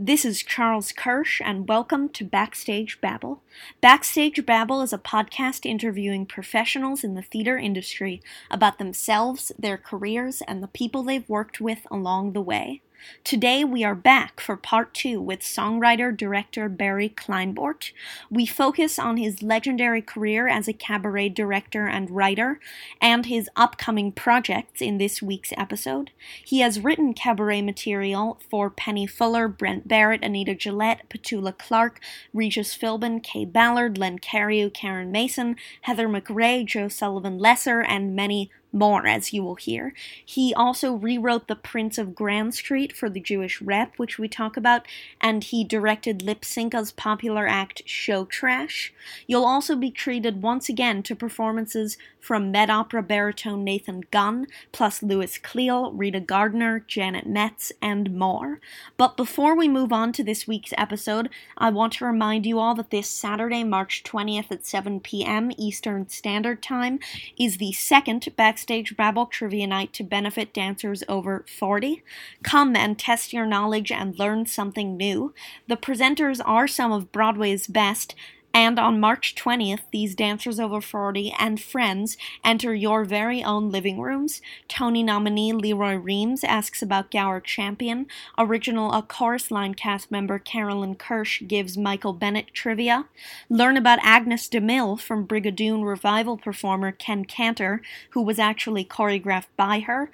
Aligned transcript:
this 0.00 0.24
is 0.24 0.44
Charles 0.44 0.92
Kirsch, 0.92 1.40
and 1.44 1.68
welcome 1.68 2.08
to 2.10 2.24
Backstage 2.24 3.00
Babble. 3.00 3.42
Backstage 3.80 4.46
Babble 4.46 4.80
is 4.80 4.92
a 4.92 4.98
podcast 4.98 5.66
interviewing 5.66 6.24
professionals 6.24 7.02
in 7.02 7.16
the 7.16 7.22
theater 7.22 7.58
industry 7.58 8.22
about 8.48 8.78
themselves, 8.78 9.50
their 9.58 9.76
careers, 9.76 10.40
and 10.46 10.62
the 10.62 10.68
people 10.68 11.02
they've 11.02 11.28
worked 11.28 11.60
with 11.60 11.84
along 11.90 12.32
the 12.32 12.40
way. 12.40 12.80
Today 13.24 13.64
we 13.64 13.84
are 13.84 13.94
back 13.94 14.40
for 14.40 14.56
part 14.56 14.94
two 14.94 15.20
with 15.20 15.40
songwriter 15.40 16.16
director 16.16 16.68
Barry 16.68 17.08
Kleinbort. 17.08 17.92
We 18.30 18.46
focus 18.46 18.98
on 18.98 19.16
his 19.16 19.42
legendary 19.42 20.02
career 20.02 20.48
as 20.48 20.68
a 20.68 20.72
cabaret 20.72 21.30
director 21.30 21.86
and 21.86 22.10
writer 22.10 22.60
and 23.00 23.26
his 23.26 23.48
upcoming 23.56 24.12
projects 24.12 24.80
in 24.80 24.98
this 24.98 25.22
week's 25.22 25.52
episode. 25.56 26.10
He 26.44 26.60
has 26.60 26.80
written 26.80 27.14
cabaret 27.14 27.62
material 27.62 28.38
for 28.50 28.70
Penny 28.70 29.06
Fuller, 29.06 29.48
Brent 29.48 29.86
Barrett, 29.86 30.24
Anita 30.24 30.54
Gillette, 30.54 31.08
Petula 31.08 31.56
Clark, 31.56 32.00
Regis 32.32 32.76
Philbin, 32.76 33.22
Kaye 33.22 33.44
Ballard, 33.44 33.98
Len 33.98 34.18
Cariou, 34.18 34.72
Karen 34.72 35.12
Mason, 35.12 35.56
Heather 35.82 36.08
MacRae, 36.08 36.64
Jo 36.64 36.88
Sullivan 36.88 37.38
Loesser, 37.38 37.84
and 37.86 38.16
many 38.16 38.50
more, 38.72 39.06
as 39.06 39.32
you 39.32 39.42
will 39.42 39.54
hear. 39.54 39.94
He 40.24 40.54
also 40.54 40.94
rewrote 40.94 41.48
The 41.48 41.56
Prince 41.56 41.98
of 41.98 42.14
Grand 42.14 42.54
Street 42.54 42.92
for 42.94 43.08
the 43.08 43.20
Jewish 43.20 43.60
Rep, 43.62 43.94
which 43.96 44.18
we 44.18 44.28
talk 44.28 44.56
about, 44.56 44.86
and 45.20 45.44
he 45.44 45.64
directed 45.64 46.20
Lypsinka's 46.20 46.92
popular 46.92 47.46
act 47.46 47.82
Show 47.86 48.24
Trash. 48.24 48.92
You'll 49.26 49.44
also 49.44 49.76
be 49.76 49.90
treated 49.90 50.42
once 50.42 50.68
again 50.68 51.02
to 51.04 51.16
performances 51.16 51.96
from 52.20 52.50
Met 52.50 52.68
Opera 52.68 53.02
baritone 53.02 53.64
Nathan 53.64 54.02
Gunn, 54.10 54.46
plus 54.72 55.02
Lewis 55.02 55.38
Cleale, 55.38 55.92
Rita 55.92 56.20
Gardner, 56.20 56.80
Janet 56.86 57.26
Metz, 57.26 57.72
and 57.80 58.14
more. 58.14 58.60
But 58.96 59.16
before 59.16 59.56
we 59.56 59.68
move 59.68 59.92
on 59.92 60.12
to 60.12 60.24
this 60.24 60.46
week's 60.46 60.74
episode, 60.76 61.30
I 61.56 61.70
want 61.70 61.94
to 61.94 62.04
remind 62.04 62.44
you 62.44 62.58
all 62.58 62.74
that 62.74 62.90
this 62.90 63.08
Saturday, 63.08 63.64
March 63.64 64.02
20th 64.04 64.50
at 64.50 64.66
7 64.66 65.00
p.m. 65.00 65.52
Eastern 65.56 66.08
Standard 66.08 66.62
Time 66.62 66.98
is 67.38 67.56
the 67.56 67.72
second 67.72 68.28
Backstage 68.58 68.96
Babble 68.96 69.26
Trivia 69.26 69.68
Night 69.68 69.92
to 69.92 70.02
benefit 70.02 70.52
dancers 70.52 71.04
over 71.08 71.44
40. 71.48 72.02
Come 72.42 72.74
and 72.74 72.98
test 72.98 73.32
your 73.32 73.46
knowledge 73.46 73.92
and 73.92 74.18
learn 74.18 74.46
something 74.46 74.96
new. 74.96 75.32
The 75.68 75.76
presenters 75.76 76.40
are 76.44 76.66
some 76.66 76.90
of 76.90 77.12
Broadway's 77.12 77.68
best, 77.68 78.16
and 78.54 78.78
on 78.78 78.98
March 78.98 79.34
20th, 79.34 79.82
these 79.92 80.14
dancers 80.14 80.58
over 80.58 80.80
40 80.80 81.32
and 81.38 81.60
friends 81.60 82.16
enter 82.44 82.74
your 82.74 83.04
very 83.04 83.42
own 83.44 83.70
living 83.70 84.00
rooms. 84.00 84.40
Tony 84.68 85.02
nominee 85.02 85.52
Lee 85.52 85.72
Roy 85.72 85.94
Reams 85.94 86.42
asks 86.42 86.82
about 86.82 87.10
Gower 87.10 87.40
Champion. 87.40 88.06
Original 88.36 88.92
A 88.92 89.02
Chorus 89.02 89.50
Line 89.50 89.74
cast 89.74 90.10
member 90.10 90.38
Carolyn 90.38 90.96
Kirsch 90.96 91.42
gives 91.46 91.78
Michael 91.78 92.12
Bennett 92.12 92.52
trivia. 92.52 93.04
Learn 93.48 93.76
about 93.76 94.00
Agnes 94.02 94.48
DeMille 94.48 94.98
from 94.98 95.26
Brigadoon 95.26 95.84
revival 95.84 96.36
performer 96.36 96.90
Ken 96.90 97.24
Kantor, 97.24 97.80
who 98.10 98.22
was 98.22 98.38
actually 98.38 98.84
choreographed 98.84 99.46
by 99.56 99.80
her. 99.80 100.10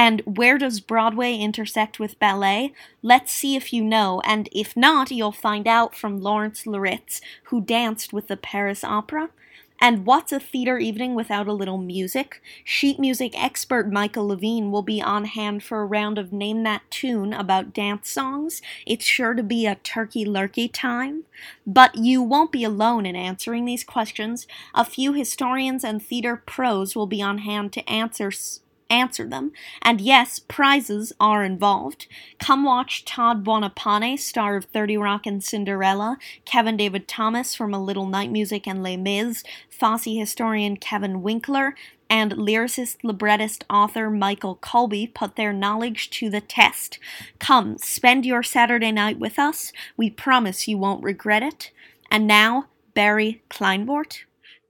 And 0.00 0.22
where 0.24 0.58
does 0.58 0.78
Broadway 0.78 1.34
intersect 1.34 1.98
with 1.98 2.20
ballet? 2.20 2.72
Let's 3.02 3.32
see 3.32 3.56
if 3.56 3.72
you 3.72 3.82
know, 3.82 4.22
and 4.24 4.48
if 4.52 4.76
not, 4.76 5.10
you'll 5.10 5.32
find 5.32 5.66
out 5.66 5.96
from 5.96 6.20
Lawrence 6.20 6.68
Loritz, 6.68 7.20
who 7.46 7.60
danced 7.60 8.12
with 8.12 8.28
the 8.28 8.36
Paris 8.36 8.84
Opera. 8.84 9.30
And 9.80 10.06
what's 10.06 10.30
a 10.30 10.38
theater 10.38 10.78
evening 10.78 11.16
without 11.16 11.48
a 11.48 11.52
little 11.52 11.78
music? 11.78 12.40
Sheet 12.62 13.00
music 13.00 13.32
expert 13.36 13.90
Michael 13.90 14.28
Levine 14.28 14.70
will 14.70 14.82
be 14.82 15.02
on 15.02 15.24
hand 15.24 15.64
for 15.64 15.80
a 15.80 15.86
round 15.86 16.16
of 16.16 16.32
Name 16.32 16.62
That 16.62 16.82
Tune 16.90 17.32
about 17.32 17.74
dance 17.74 18.08
songs. 18.08 18.62
It's 18.86 19.04
sure 19.04 19.34
to 19.34 19.42
be 19.42 19.66
a 19.66 19.74
turkey 19.82 20.24
lurkey 20.24 20.70
time. 20.72 21.24
But 21.66 21.96
you 21.96 22.22
won't 22.22 22.52
be 22.52 22.62
alone 22.62 23.04
in 23.04 23.16
answering 23.16 23.64
these 23.64 23.82
questions. 23.82 24.46
A 24.76 24.84
few 24.84 25.12
historians 25.12 25.82
and 25.82 26.00
theater 26.00 26.36
pros 26.36 26.94
will 26.94 27.08
be 27.08 27.20
on 27.20 27.38
hand 27.38 27.72
to 27.72 27.90
answer 27.90 28.30
answer 28.90 29.26
them. 29.26 29.52
And 29.82 30.00
yes, 30.00 30.38
prizes 30.38 31.12
are 31.20 31.44
involved. 31.44 32.06
Come 32.38 32.64
watch 32.64 33.04
Todd 33.04 33.44
Buonopane, 33.44 34.18
star 34.18 34.56
of 34.56 34.66
30 34.66 34.96
Rock 34.96 35.26
and 35.26 35.42
Cinderella, 35.42 36.18
Kevin 36.44 36.76
David 36.76 37.08
Thomas 37.08 37.54
from 37.54 37.74
A 37.74 37.82
Little 37.82 38.06
Night 38.06 38.30
Music 38.30 38.66
and 38.66 38.82
Les 38.82 38.96
Mis, 38.96 39.44
Fosse 39.70 40.04
historian 40.04 40.76
Kevin 40.76 41.22
Winkler, 41.22 41.74
and 42.10 42.32
lyricist, 42.32 42.96
librettist, 43.02 43.64
author 43.68 44.10
Michael 44.10 44.56
Colby 44.56 45.06
put 45.06 45.36
their 45.36 45.52
knowledge 45.52 46.10
to 46.10 46.30
the 46.30 46.40
test. 46.40 46.98
Come, 47.38 47.76
spend 47.78 48.24
your 48.24 48.42
Saturday 48.42 48.92
night 48.92 49.18
with 49.18 49.38
us. 49.38 49.72
We 49.96 50.10
promise 50.10 50.66
you 50.66 50.78
won't 50.78 51.02
regret 51.02 51.42
it. 51.42 51.70
And 52.10 52.26
now, 52.26 52.68
Barry 52.94 53.42
Kleinbort. 53.50 54.20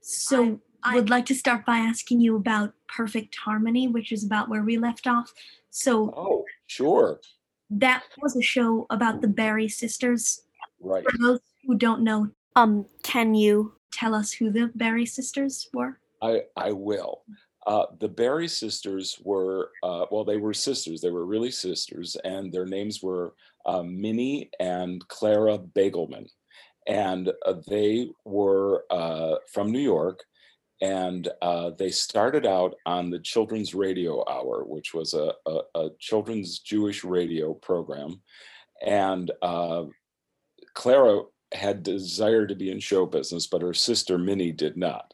So, 0.01 0.43
I 0.43 0.68
would 0.85 1.09
like 1.09 1.25
to 1.27 1.35
start 1.35 1.65
by 1.65 1.77
asking 1.77 2.21
you 2.21 2.35
about 2.35 2.73
Perfect 2.87 3.35
Harmony, 3.35 3.87
which 3.87 4.11
is 4.11 4.23
about 4.23 4.49
where 4.49 4.63
we 4.63 4.77
left 4.77 5.07
off. 5.07 5.33
So, 5.69 6.13
Oh, 6.15 6.45
sure. 6.67 7.19
that 7.69 8.03
was 8.21 8.35
a 8.35 8.41
show 8.41 8.85
about 8.89 9.21
the 9.21 9.27
Barry 9.27 9.67
sisters. 9.69 10.41
Right. 10.79 11.03
For 11.09 11.17
those 11.17 11.39
who 11.65 11.75
don't 11.75 12.01
know, 12.03 12.29
Um, 12.55 12.85
can 13.03 13.35
you? 13.35 13.73
tell 13.91 14.13
us 14.13 14.31
who 14.31 14.51
the 14.51 14.71
Barry 14.75 15.05
sisters 15.05 15.67
were. 15.73 15.99
I, 16.21 16.43
I 16.55 16.71
will. 16.71 17.23
Uh, 17.65 17.87
the 17.99 18.07
Barry 18.07 18.47
sisters 18.47 19.19
were, 19.23 19.71
uh, 19.83 20.05
well, 20.11 20.23
they 20.23 20.37
were 20.37 20.53
sisters. 20.53 21.01
They 21.01 21.09
were 21.09 21.25
really 21.25 21.49
sisters, 21.51 22.15
and 22.23 22.51
their 22.53 22.65
names 22.67 23.01
were 23.01 23.33
uh, 23.65 23.81
Minnie 23.83 24.49
and 24.59 25.05
Clara 25.07 25.57
Bagelman. 25.57 26.29
And 26.87 27.31
uh, 27.45 27.55
they 27.67 28.09
were 28.25 28.85
uh, 28.91 29.35
from 29.51 29.71
New 29.71 29.79
York, 29.81 30.23
and 30.81 31.27
uh, 31.41 31.71
they 31.77 31.89
started 31.89 32.45
out 32.45 32.75
on 32.85 33.09
the 33.09 33.19
Children's 33.19 33.75
Radio 33.75 34.23
Hour, 34.29 34.63
which 34.63 34.93
was 34.93 35.13
a, 35.13 35.33
a, 35.45 35.59
a 35.75 35.89
children's 35.99 36.59
Jewish 36.59 37.03
radio 37.03 37.53
program. 37.53 38.21
And 38.85 39.29
uh, 39.41 39.85
Clara 40.73 41.23
had 41.53 41.83
desire 41.83 42.47
to 42.47 42.55
be 42.55 42.71
in 42.71 42.79
show 42.79 43.05
business, 43.05 43.47
but 43.47 43.61
her 43.61 43.73
sister 43.73 44.17
Minnie 44.17 44.53
did 44.53 44.77
not. 44.77 45.13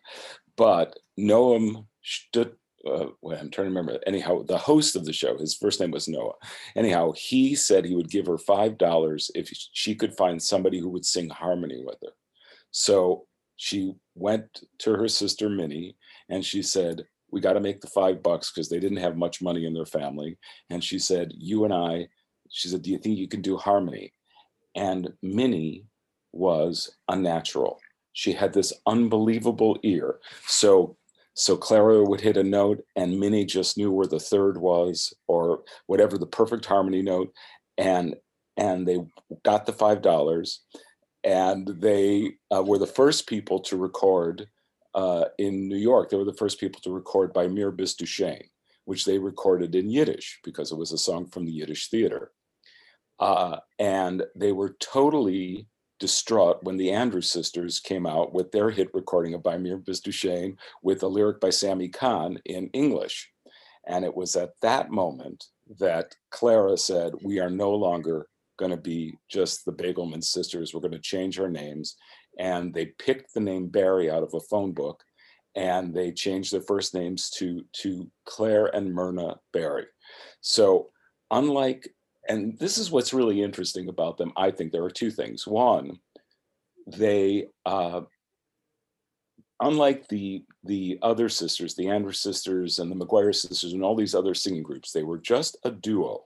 But 0.55 0.99
Noam 1.19 1.87
stood. 2.03 2.53
Uh, 2.85 3.07
I'm 3.23 3.49
trying 3.49 3.49
to 3.49 3.61
remember. 3.63 3.99
Anyhow, 4.05 4.43
the 4.43 4.59
host 4.59 4.95
of 4.95 5.05
the 5.05 5.13
show, 5.13 5.37
his 5.37 5.55
first 5.55 5.79
name 5.79 5.89
was 5.89 6.07
Noah. 6.07 6.33
Anyhow, 6.75 7.13
he 7.13 7.55
said 7.55 7.83
he 7.83 7.95
would 7.95 8.11
give 8.11 8.27
her 8.27 8.37
five 8.37 8.77
dollars 8.77 9.31
if 9.33 9.49
she 9.73 9.95
could 9.95 10.15
find 10.15 10.41
somebody 10.41 10.79
who 10.79 10.89
would 10.89 11.05
sing 11.05 11.29
harmony 11.29 11.81
with 11.83 11.97
her. 12.03 12.11
So 12.69 13.25
she 13.55 13.93
went 14.15 14.61
to 14.79 14.93
her 14.93 15.07
sister 15.07 15.49
Minnie 15.49 15.95
and 16.29 16.43
she 16.45 16.61
said, 16.61 17.05
"We 17.31 17.41
got 17.41 17.53
to 17.53 17.59
make 17.59 17.81
the 17.81 17.87
five 17.87 18.21
bucks 18.23 18.51
because 18.51 18.69
they 18.69 18.79
didn't 18.79 18.97
have 18.97 19.17
much 19.17 19.41
money 19.41 19.65
in 19.65 19.73
their 19.73 19.85
family." 19.85 20.37
And 20.69 20.83
she 20.83 20.99
said, 20.99 21.33
"You 21.35 21.65
and 21.65 21.73
I," 21.73 22.07
she 22.49 22.67
said, 22.67 22.81
"Do 22.81 22.91
you 22.91 22.97
think 22.97 23.17
you 23.17 23.27
can 23.27 23.41
do 23.41 23.57
harmony?" 23.57 24.13
And 24.75 25.13
Minnie 25.21 25.85
was 26.33 26.95
a 27.07 27.15
natural. 27.15 27.79
She 28.13 28.33
had 28.33 28.53
this 28.53 28.73
unbelievable 28.85 29.77
ear. 29.83 30.19
So 30.47 30.97
so 31.35 31.57
Clara 31.57 32.01
would 32.03 32.21
hit 32.21 32.37
a 32.37 32.43
note 32.43 32.83
and 32.95 33.19
Minnie 33.19 33.43
just 33.43 33.77
knew 33.77 33.91
where 33.91 34.07
the 34.07 34.19
third 34.19 34.57
was 34.57 35.13
or 35.27 35.63
whatever 35.85 36.17
the 36.17 36.25
perfect 36.25 36.65
harmony 36.65 37.01
note 37.01 37.33
and 37.77 38.15
and 38.55 38.87
they 38.87 38.99
got 39.43 39.65
the 39.65 39.73
five 39.73 40.01
dollars 40.01 40.61
and 41.25 41.67
they 41.67 42.35
uh, 42.55 42.63
were 42.63 42.77
the 42.77 42.85
first 42.85 43.27
people 43.27 43.59
to 43.59 43.75
record 43.75 44.47
uh, 44.93 45.25
in 45.39 45.67
New 45.67 45.77
York. 45.77 46.09
They 46.09 46.17
were 46.17 46.23
the 46.23 46.33
first 46.33 46.59
people 46.59 46.79
to 46.81 46.91
record 46.91 47.33
Bei 47.33 47.47
Mir 47.47 47.71
Bist 47.71 47.97
Du 47.97 48.05
Schön, 48.05 48.41
which 48.85 49.05
they 49.05 49.17
recorded 49.17 49.73
in 49.73 49.89
Yiddish 49.89 50.39
because 50.43 50.71
it 50.71 50.77
was 50.77 50.93
a 50.93 50.97
song 50.97 51.25
from 51.25 51.45
the 51.45 51.51
Yiddish 51.51 51.89
theater. 51.89 52.31
Uh, 53.19 53.57
and 53.79 54.23
they 54.35 54.51
were 54.51 54.77
totally 54.79 55.67
distraught 55.99 56.61
when 56.63 56.77
the 56.77 56.91
Andrews 56.91 57.31
sisters 57.31 57.79
came 57.79 58.05
out 58.05 58.33
with 58.33 58.51
their 58.51 58.69
hit 58.69 58.93
recording 58.93 59.33
of 59.33 59.41
Bei 59.41 59.57
Mir 59.57 59.77
Bist 59.77 60.05
Du 60.05 60.11
Schön 60.11 60.57
with 60.83 61.01
a 61.01 61.07
lyric 61.07 61.41
by 61.41 61.49
Sammy 61.49 61.89
Cahn 61.89 62.39
in 62.45 62.69
English. 62.69 63.31
And 63.87 64.05
it 64.05 64.15
was 64.15 64.35
at 64.35 64.53
that 64.61 64.91
moment 64.91 65.45
that 65.79 66.15
Clara 66.29 66.77
said, 66.77 67.13
We 67.23 67.39
are 67.39 67.49
no 67.49 67.71
longer 67.71 68.27
going 68.57 68.71
to 68.71 68.77
be 68.77 69.17
just 69.29 69.65
the 69.65 69.73
Begelman 69.73 70.23
sisters. 70.23 70.73
We're 70.73 70.81
going 70.81 70.91
to 70.91 70.99
change 70.99 71.39
our 71.39 71.49
names. 71.49 71.95
And 72.39 72.73
they 72.73 72.87
picked 72.99 73.33
the 73.33 73.39
name 73.39 73.67
Barry 73.67 74.09
out 74.09 74.23
of 74.23 74.33
a 74.33 74.39
phone 74.39 74.73
book 74.73 75.03
and 75.55 75.93
they 75.93 76.11
changed 76.11 76.51
their 76.51 76.61
first 76.61 76.93
names 76.93 77.29
to, 77.31 77.63
to 77.73 78.09
Claire 78.25 78.67
and 78.67 78.93
Myrna 78.93 79.37
Barry. 79.53 79.85
So, 80.41 80.89
unlike, 81.31 81.89
and 82.27 82.57
this 82.59 82.77
is 82.77 82.91
what's 82.91 83.13
really 83.13 83.41
interesting 83.41 83.87
about 83.87 84.17
them, 84.17 84.33
I 84.35 84.51
think 84.51 84.71
there 84.71 84.83
are 84.83 84.91
two 84.91 85.11
things. 85.11 85.47
One, 85.47 85.99
they, 86.87 87.47
uh, 87.65 88.01
unlike 89.61 90.07
the 90.09 90.43
the 90.63 90.99
other 91.01 91.29
sisters, 91.29 91.75
the 91.75 91.87
Andrews 91.87 92.19
sisters 92.19 92.79
and 92.79 92.91
the 92.91 92.95
McGuire 92.95 93.33
sisters 93.33 93.73
and 93.73 93.83
all 93.83 93.95
these 93.95 94.15
other 94.15 94.33
singing 94.33 94.63
groups, 94.63 94.91
they 94.91 95.03
were 95.03 95.17
just 95.17 95.57
a 95.63 95.71
duo 95.71 96.25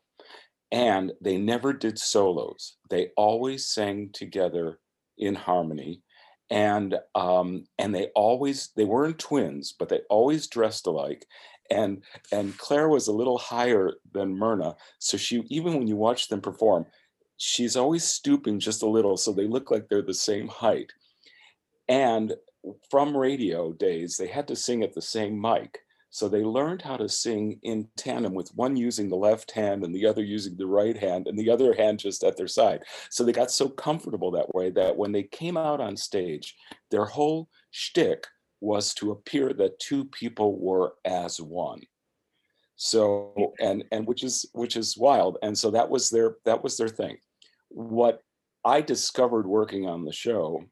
and 0.71 1.11
they 1.21 1.37
never 1.37 1.73
did 1.73 1.97
solos. 1.97 2.77
They 2.89 3.09
always 3.17 3.65
sang 3.67 4.11
together 4.13 4.79
in 5.17 5.35
harmony, 5.35 6.01
and 6.49 6.95
um, 7.15 7.65
and 7.77 7.93
they 7.93 8.07
always 8.15 8.69
they 8.75 8.85
weren't 8.85 9.19
twins, 9.19 9.73
but 9.77 9.89
they 9.89 10.01
always 10.09 10.47
dressed 10.47 10.87
alike. 10.87 11.25
And 11.71 12.03
and 12.31 12.57
Claire 12.57 12.89
was 12.89 13.07
a 13.07 13.13
little 13.13 13.37
higher 13.37 13.93
than 14.11 14.37
Myrna, 14.37 14.75
so 14.99 15.17
she 15.17 15.43
even 15.49 15.73
when 15.75 15.87
you 15.87 15.95
watch 15.95 16.27
them 16.27 16.41
perform, 16.41 16.85
she's 17.37 17.75
always 17.75 18.03
stooping 18.03 18.59
just 18.59 18.83
a 18.83 18.87
little, 18.89 19.17
so 19.17 19.31
they 19.31 19.47
look 19.47 19.71
like 19.71 19.87
they're 19.87 20.01
the 20.01 20.13
same 20.13 20.47
height. 20.47 20.91
And 21.87 22.35
from 22.91 23.17
radio 23.17 23.71
days, 23.73 24.17
they 24.17 24.27
had 24.27 24.47
to 24.49 24.55
sing 24.55 24.83
at 24.83 24.93
the 24.93 25.01
same 25.01 25.39
mic. 25.39 25.79
So 26.11 26.27
they 26.27 26.43
learned 26.43 26.81
how 26.81 26.97
to 26.97 27.07
sing 27.07 27.59
in 27.63 27.87
tandem 27.95 28.33
with 28.33 28.55
one 28.55 28.75
using 28.75 29.09
the 29.09 29.15
left 29.15 29.51
hand 29.51 29.83
and 29.83 29.93
the 29.93 30.05
other 30.07 30.23
using 30.23 30.57
the 30.57 30.65
right 30.65 30.97
hand 30.97 31.27
and 31.27 31.37
the 31.37 31.49
other 31.49 31.73
hand 31.77 31.99
just 31.99 32.23
at 32.23 32.35
their 32.35 32.47
side. 32.47 32.81
So 33.09 33.23
they 33.23 33.31
got 33.31 33.51
so 33.51 33.69
comfortable 33.69 34.31
that 34.31 34.53
way 34.53 34.71
that 34.71 34.95
when 34.95 35.11
they 35.11 35.23
came 35.23 35.57
out 35.57 35.79
on 35.79 35.95
stage, 35.95 36.55
their 36.89 37.05
whole 37.05 37.49
shtick 37.71 38.25
was 38.61 38.93
to 38.95 39.11
appear 39.11 39.53
that 39.53 39.79
two 39.79 40.05
people 40.05 40.59
were 40.59 40.95
as 41.05 41.39
one. 41.39 41.81
So 42.75 43.53
and 43.59 43.83
and 43.91 44.07
which 44.07 44.23
is 44.23 44.45
which 44.53 44.77
is 44.77 44.97
wild. 44.97 45.37
And 45.43 45.57
so 45.57 45.71
that 45.71 45.89
was 45.89 46.09
their 46.09 46.37
that 46.45 46.63
was 46.63 46.77
their 46.77 46.87
thing. 46.87 47.17
What 47.69 48.21
I 48.65 48.81
discovered 48.81 49.45
working 49.45 49.85
on 49.85 50.05
the 50.05 50.13
show 50.13 50.63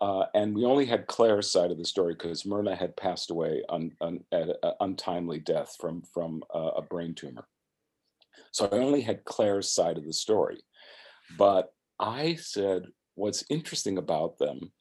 uh, 0.00 0.24
and 0.34 0.54
we 0.54 0.64
only 0.64 0.86
had 0.86 1.06
Claire's 1.06 1.50
side 1.50 1.70
of 1.70 1.78
the 1.78 1.84
story 1.84 2.14
because 2.14 2.44
Myrna 2.44 2.74
had 2.74 2.96
passed 2.96 3.30
away 3.30 3.62
un, 3.68 3.92
at 4.00 4.48
an 4.62 4.72
untimely 4.80 5.38
death 5.38 5.76
from, 5.80 6.02
from 6.12 6.42
uh, 6.54 6.70
a 6.76 6.82
brain 6.82 7.14
tumor. 7.14 7.46
So 8.52 8.68
I 8.70 8.76
only 8.76 9.00
had 9.00 9.24
Claire's 9.24 9.70
side 9.70 9.98
of 9.98 10.04
the 10.04 10.12
story. 10.12 10.60
But 11.38 11.72
I 11.98 12.34
said, 12.34 12.86
what's 13.14 13.44
interesting 13.48 13.98
about 13.98 14.38
them 14.38 14.72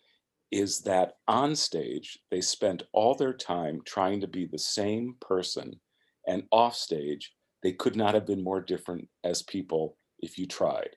is 0.52 0.82
that 0.82 1.14
on 1.28 1.56
stage, 1.56 2.20
they 2.32 2.42
spent 2.42 2.84
all 2.94 3.16
their 3.16 3.34
time 3.34 3.82
trying 3.86 4.22
to 4.22 4.28
be 4.28 4.46
the 4.46 4.60
same 4.60 5.16
person, 5.20 5.80
and 6.28 6.44
off 6.52 6.76
stage, 6.76 7.34
they 7.64 7.72
could 7.72 7.96
not 7.96 8.14
have 8.14 8.28
been 8.28 8.44
more 8.44 8.62
different 8.62 9.08
as 9.24 9.42
people 9.42 9.98
if 10.20 10.38
you 10.38 10.46
tried. 10.46 10.90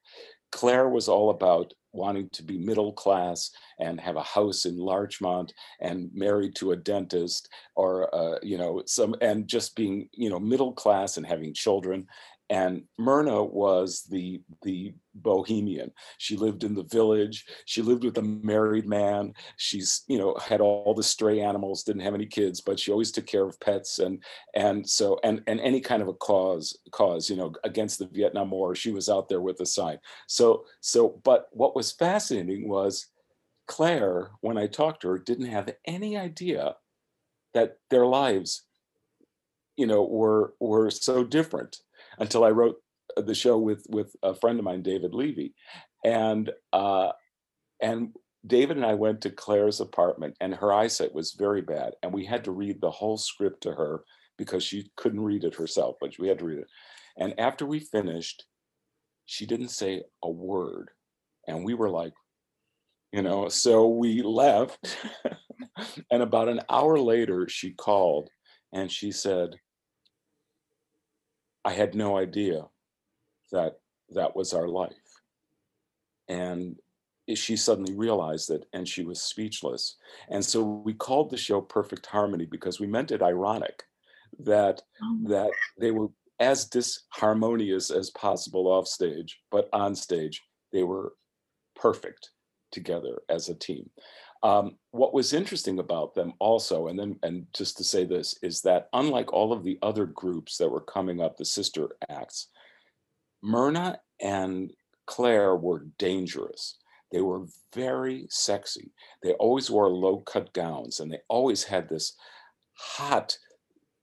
Claire 0.53 0.89
was 0.89 1.09
all 1.09 1.31
about 1.31 1.73
wanting 1.93 2.29
to 2.33 2.43
be 2.43 2.59
middle 2.59 2.93
class 2.93 3.51
and 3.79 4.01
have 4.01 4.17
a 4.17 4.23
house 4.23 4.65
in 4.65 4.77
Larchmont 4.77 5.53
and 5.81 6.11
married 6.13 6.55
to 6.57 6.73
a 6.73 6.77
dentist 6.77 7.49
or 7.75 8.15
uh, 8.15 8.39
you 8.43 8.59
know 8.59 8.83
some 8.87 9.15
and 9.21 9.49
just 9.49 9.75
being 9.77 10.09
you 10.13 10.31
know 10.31 10.39
middle 10.39 10.73
class 10.73 11.17
and 11.17 11.27
having 11.27 11.55
children 11.55 12.07
and 12.51 12.85
Myrna 12.97 13.45
was 13.45 14.05
the 14.05 14.41
the 14.63 14.95
bohemian. 15.15 15.93
She 16.17 16.37
lived 16.37 16.65
in 16.65 16.75
the 16.75 16.85
village. 16.85 17.45
She 17.67 17.83
lived 17.83 18.05
with 18.05 18.17
a 18.19 18.23
married 18.23 18.87
man. 18.87 19.35
She's 19.57 20.05
you 20.09 20.19
know 20.19 20.35
had 20.37 20.61
all 20.61 20.95
the 20.95 21.03
stray 21.03 21.41
animals. 21.41 21.83
Didn't 21.83 22.03
have 22.03 22.15
any 22.15 22.27
kids, 22.27 22.61
but 22.61 22.81
she 22.81 22.91
always 22.91 23.13
took 23.13 23.27
care 23.27 23.45
of 23.45 23.61
pets 23.61 23.99
and 23.99 24.23
and 24.55 24.89
so 24.89 25.21
and 25.25 25.43
and 25.47 25.61
any 25.61 25.81
kind 25.81 26.01
of 26.01 26.09
a 26.09 26.15
cause 26.15 26.79
cause 26.91 27.29
you 27.29 27.37
know 27.37 27.53
against 27.65 27.99
the 27.99 28.07
Vietnam 28.07 28.51
War. 28.51 28.75
She 28.75 28.93
was 28.93 29.09
out 29.09 29.29
there 29.29 29.43
with 29.43 29.61
a 29.61 29.67
sign. 29.67 29.99
So 30.27 30.65
so 30.81 31.21
but 31.25 31.49
what 31.53 31.77
was 31.77 31.93
fascinating 31.93 32.69
was 32.69 33.09
Claire, 33.67 34.31
when 34.41 34.57
I 34.57 34.67
talked 34.67 35.03
to 35.03 35.09
her, 35.09 35.19
didn't 35.19 35.47
have 35.47 35.75
any 35.85 36.17
idea 36.17 36.77
that 37.53 37.77
their 37.91 38.07
lives 38.07 38.63
you 39.77 39.87
know 39.87 40.03
were 40.03 40.55
were 40.61 40.91
so 40.91 41.25
different 41.25 41.83
until 42.19 42.45
I 42.45 42.51
wrote 42.51 42.77
the 43.17 43.35
show 43.35 43.59
with 43.59 43.87
with 43.89 44.15
a 44.23 44.35
friend 44.35 44.59
of 44.59 44.65
mine, 44.65 44.83
David 44.83 45.15
Levy, 45.15 45.55
and 46.05 46.51
uh, 46.73 47.13
and 47.81 48.15
David 48.47 48.77
and 48.77 48.87
I 48.87 48.95
went 48.95 49.21
to 49.23 49.31
Claire's 49.31 49.81
apartment, 49.81 50.37
and 50.41 50.55
her 50.55 50.73
eyesight 50.73 51.15
was 51.15 51.33
very 51.33 51.63
bad, 51.63 51.95
and 52.03 52.13
we 52.13 52.25
had 52.25 52.45
to 52.45 52.53
read 52.53 52.81
the 52.81 52.91
whole 52.91 53.19
script 53.19 53.63
to 53.63 53.73
her 53.73 54.05
because 54.37 54.63
she 54.63 54.91
couldn't 54.97 55.21
read 55.21 55.45
it 55.45 55.57
herself, 55.57 55.97
but 56.01 56.17
we 56.19 56.29
had 56.29 56.39
to 56.39 56.45
read 56.45 56.59
it. 56.59 56.69
And 57.17 57.39
after 57.41 57.67
we 57.67 57.81
finished, 57.81 58.45
she 59.27 59.47
didn't 59.47 59.71
say 59.71 60.03
a 60.23 60.31
word, 60.31 60.91
and 61.47 61.65
we 61.65 61.75
were 61.75 61.91
like, 61.91 62.13
you 63.13 63.23
know, 63.23 63.49
so 63.49 63.89
we 63.89 64.23
left, 64.23 64.97
and 66.11 66.23
about 66.23 66.49
an 66.49 66.61
hour 66.71 66.99
later, 66.99 67.49
she 67.49 67.73
called, 67.73 68.29
and 68.73 68.91
she 68.93 69.11
said 69.11 69.57
I 71.69 71.73
had 71.73 71.95
no 71.95 72.17
idea 72.17 72.65
that 73.53 73.81
that 74.15 74.35
was 74.35 74.55
our 74.55 74.69
life. 74.69 74.95
And 76.27 76.77
she 77.35 77.59
suddenly 77.59 77.95
realized 77.95 78.49
it 78.49 78.65
and 78.73 78.89
she 78.89 79.05
was 79.05 79.21
speechless. 79.21 79.97
And 80.31 80.43
so 80.43 80.63
we 80.63 80.95
called 80.95 81.29
the 81.29 81.37
show 81.37 81.61
Perfect 81.61 82.07
Harmony 82.07 82.47
because 82.47 82.81
we 82.81 82.87
meant 82.87 83.11
it 83.11 83.21
ironic 83.21 83.83
that 84.39 84.81
oh. 85.03 85.19
that 85.25 85.51
they 85.79 85.91
were 85.91 86.09
as 86.41 86.71
disharmonious 86.71 87.95
as 87.95 88.09
possible 88.13 88.67
off 88.67 88.87
stage, 88.87 89.39
but 89.51 89.69
on 89.75 89.95
stage 89.95 90.43
they 90.73 90.85
were 90.85 91.13
perfect 91.77 92.31
together 92.73 93.21
as 93.29 93.51
a 93.51 93.55
team. 93.55 93.91
Um, 94.43 94.77
what 94.93 95.15
was 95.15 95.33
interesting 95.33 95.79
about 95.79 96.15
them 96.15 96.33
also, 96.39 96.89
and 96.89 96.99
then 96.99 97.19
and 97.23 97.47
just 97.55 97.77
to 97.79 97.85
say 97.85 98.05
this, 98.05 98.39
is 98.43 98.63
that 98.63 98.89
unlike 98.93 99.33
all 99.33 99.53
of 99.53 99.65
the 99.65 99.79
other 99.83 100.07
groups 100.07 100.57
that 100.59 100.71
were 100.71 100.81
coming 100.81 101.21
up, 101.21 101.37
the 101.37 101.45
sister 101.45 101.89
acts, 102.09 102.49
Myrna 103.43 104.01
and 104.21 104.73
Claire 105.07 105.57
were 105.57 105.87
dangerous. 105.99 106.77
They 107.11 107.21
were 107.21 107.47
very 107.75 108.27
sexy. 108.29 108.93
They 109.23 109.33
always 109.35 109.71
wore 109.71 109.89
low 109.89 110.19
cut 110.19 110.53
gowns 110.53 111.01
and 111.01 111.11
they 111.11 111.21
always 111.29 111.65
had 111.65 111.89
this 111.89 112.15
hot 112.75 113.39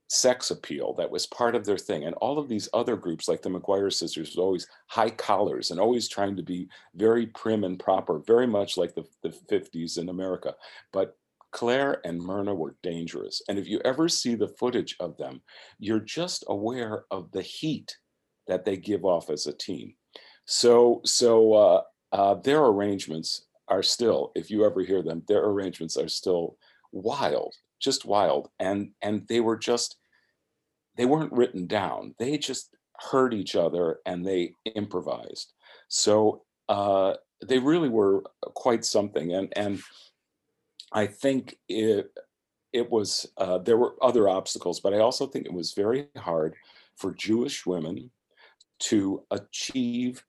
sex 0.08 0.50
appeal 0.50 0.94
that 0.94 1.10
was 1.10 1.26
part 1.26 1.54
of 1.54 1.64
their 1.64 1.78
thing. 1.78 2.04
And 2.04 2.14
all 2.16 2.38
of 2.38 2.48
these 2.48 2.68
other 2.72 2.96
groups, 2.96 3.28
like 3.28 3.42
the 3.42 3.48
McGuire 3.48 3.92
sisters, 3.92 4.30
was 4.30 4.38
always 4.38 4.66
high 4.86 5.10
collars 5.10 5.70
and 5.70 5.80
always 5.80 6.08
trying 6.08 6.36
to 6.36 6.42
be 6.42 6.68
very 6.94 7.26
prim 7.26 7.64
and 7.64 7.78
proper, 7.78 8.20
very 8.20 8.46
much 8.46 8.76
like 8.76 8.94
the, 8.94 9.04
the 9.22 9.30
50s 9.50 9.98
in 9.98 10.08
America. 10.08 10.54
But 10.92 11.16
Claire 11.52 12.00
and 12.04 12.20
Myrna 12.20 12.54
were 12.54 12.76
dangerous. 12.82 13.42
And 13.48 13.58
if 13.58 13.66
you 13.66 13.80
ever 13.84 14.08
see 14.08 14.34
the 14.34 14.48
footage 14.48 14.96
of 15.00 15.16
them, 15.16 15.40
you're 15.78 16.00
just 16.00 16.44
aware 16.48 17.04
of 17.10 17.30
the 17.32 17.42
heat 17.42 17.96
that 18.46 18.64
they 18.64 18.76
give 18.76 19.04
off 19.04 19.30
as 19.30 19.46
a 19.46 19.52
team. 19.52 19.94
So, 20.44 21.00
so 21.04 21.52
uh, 21.54 21.82
uh, 22.12 22.34
their 22.34 22.64
arrangements 22.64 23.46
are 23.68 23.82
still, 23.82 24.30
if 24.36 24.50
you 24.50 24.64
ever 24.64 24.82
hear 24.82 25.02
them, 25.02 25.22
their 25.26 25.44
arrangements 25.44 25.96
are 25.96 26.08
still 26.08 26.56
wild 26.92 27.54
just 27.86 28.04
wild 28.04 28.50
and 28.58 28.90
and 29.00 29.26
they 29.28 29.40
were 29.40 29.56
just 29.56 29.96
they 30.96 31.06
weren't 31.06 31.32
written 31.32 31.66
down. 31.66 32.14
They 32.18 32.36
just 32.38 32.74
heard 33.10 33.32
each 33.32 33.54
other 33.54 33.98
and 34.06 34.24
they 34.24 34.52
improvised. 34.74 35.52
So 35.88 36.42
uh, 36.68 37.14
they 37.44 37.58
really 37.58 37.88
were 37.88 38.24
quite 38.54 38.84
something 38.84 39.32
and 39.32 39.52
and 39.56 39.80
i 40.92 41.06
think 41.06 41.56
it 41.68 42.10
it 42.72 42.90
was 42.90 43.26
uh, 43.38 43.58
there 43.58 43.76
were 43.76 43.94
other 44.02 44.28
obstacles 44.28 44.80
but 44.80 44.94
i 44.94 44.98
also 44.98 45.26
think 45.26 45.46
it 45.46 45.52
was 45.52 45.72
very 45.72 46.06
hard 46.16 46.54
for 46.96 47.12
jewish 47.12 47.66
women 47.66 48.10
to 48.78 49.22
achieve 49.30 50.24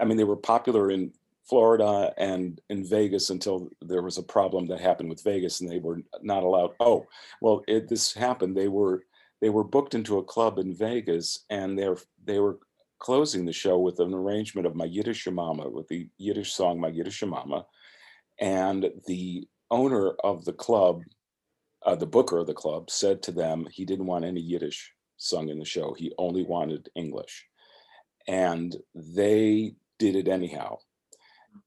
i 0.00 0.04
mean 0.04 0.16
they 0.16 0.24
were 0.24 0.36
popular 0.36 0.90
in 0.90 1.12
Florida 1.48 2.12
and 2.16 2.60
in 2.70 2.84
Vegas 2.84 3.30
until 3.30 3.68
there 3.82 4.02
was 4.02 4.18
a 4.18 4.22
problem 4.22 4.66
that 4.66 4.80
happened 4.80 5.08
with 5.08 5.22
Vegas 5.22 5.60
and 5.60 5.70
they 5.70 5.78
were 5.78 6.00
not 6.22 6.42
allowed. 6.42 6.72
Oh, 6.80 7.06
well, 7.40 7.62
it, 7.68 7.88
this 7.88 8.12
happened. 8.14 8.56
They 8.56 8.68
were 8.68 9.04
they 9.40 9.50
were 9.50 9.64
booked 9.64 9.94
into 9.94 10.18
a 10.18 10.24
club 10.24 10.58
in 10.58 10.74
Vegas 10.74 11.44
and 11.50 11.78
they're 11.78 11.98
they 12.24 12.38
were 12.38 12.58
closing 12.98 13.44
the 13.44 13.52
show 13.52 13.78
with 13.78 14.00
an 14.00 14.14
arrangement 14.14 14.66
of 14.66 14.74
My 14.74 14.86
Yiddish 14.86 15.26
Mama 15.26 15.68
with 15.68 15.88
the 15.88 16.08
Yiddish 16.16 16.54
song 16.54 16.80
My 16.80 16.88
Yiddish 16.88 17.22
Mama, 17.22 17.66
and 18.38 18.90
the 19.06 19.46
owner 19.70 20.12
of 20.22 20.44
the 20.44 20.52
club, 20.52 21.02
uh, 21.84 21.94
the 21.94 22.06
booker 22.06 22.38
of 22.38 22.46
the 22.46 22.54
club, 22.54 22.90
said 22.90 23.22
to 23.24 23.32
them 23.32 23.66
he 23.70 23.84
didn't 23.84 24.06
want 24.06 24.24
any 24.24 24.40
Yiddish 24.40 24.92
sung 25.18 25.50
in 25.50 25.58
the 25.58 25.64
show. 25.64 25.92
He 25.92 26.12
only 26.18 26.42
wanted 26.42 26.88
English 26.94 27.46
and 28.26 28.74
they 28.94 29.74
did 29.98 30.16
it 30.16 30.28
anyhow. 30.28 30.78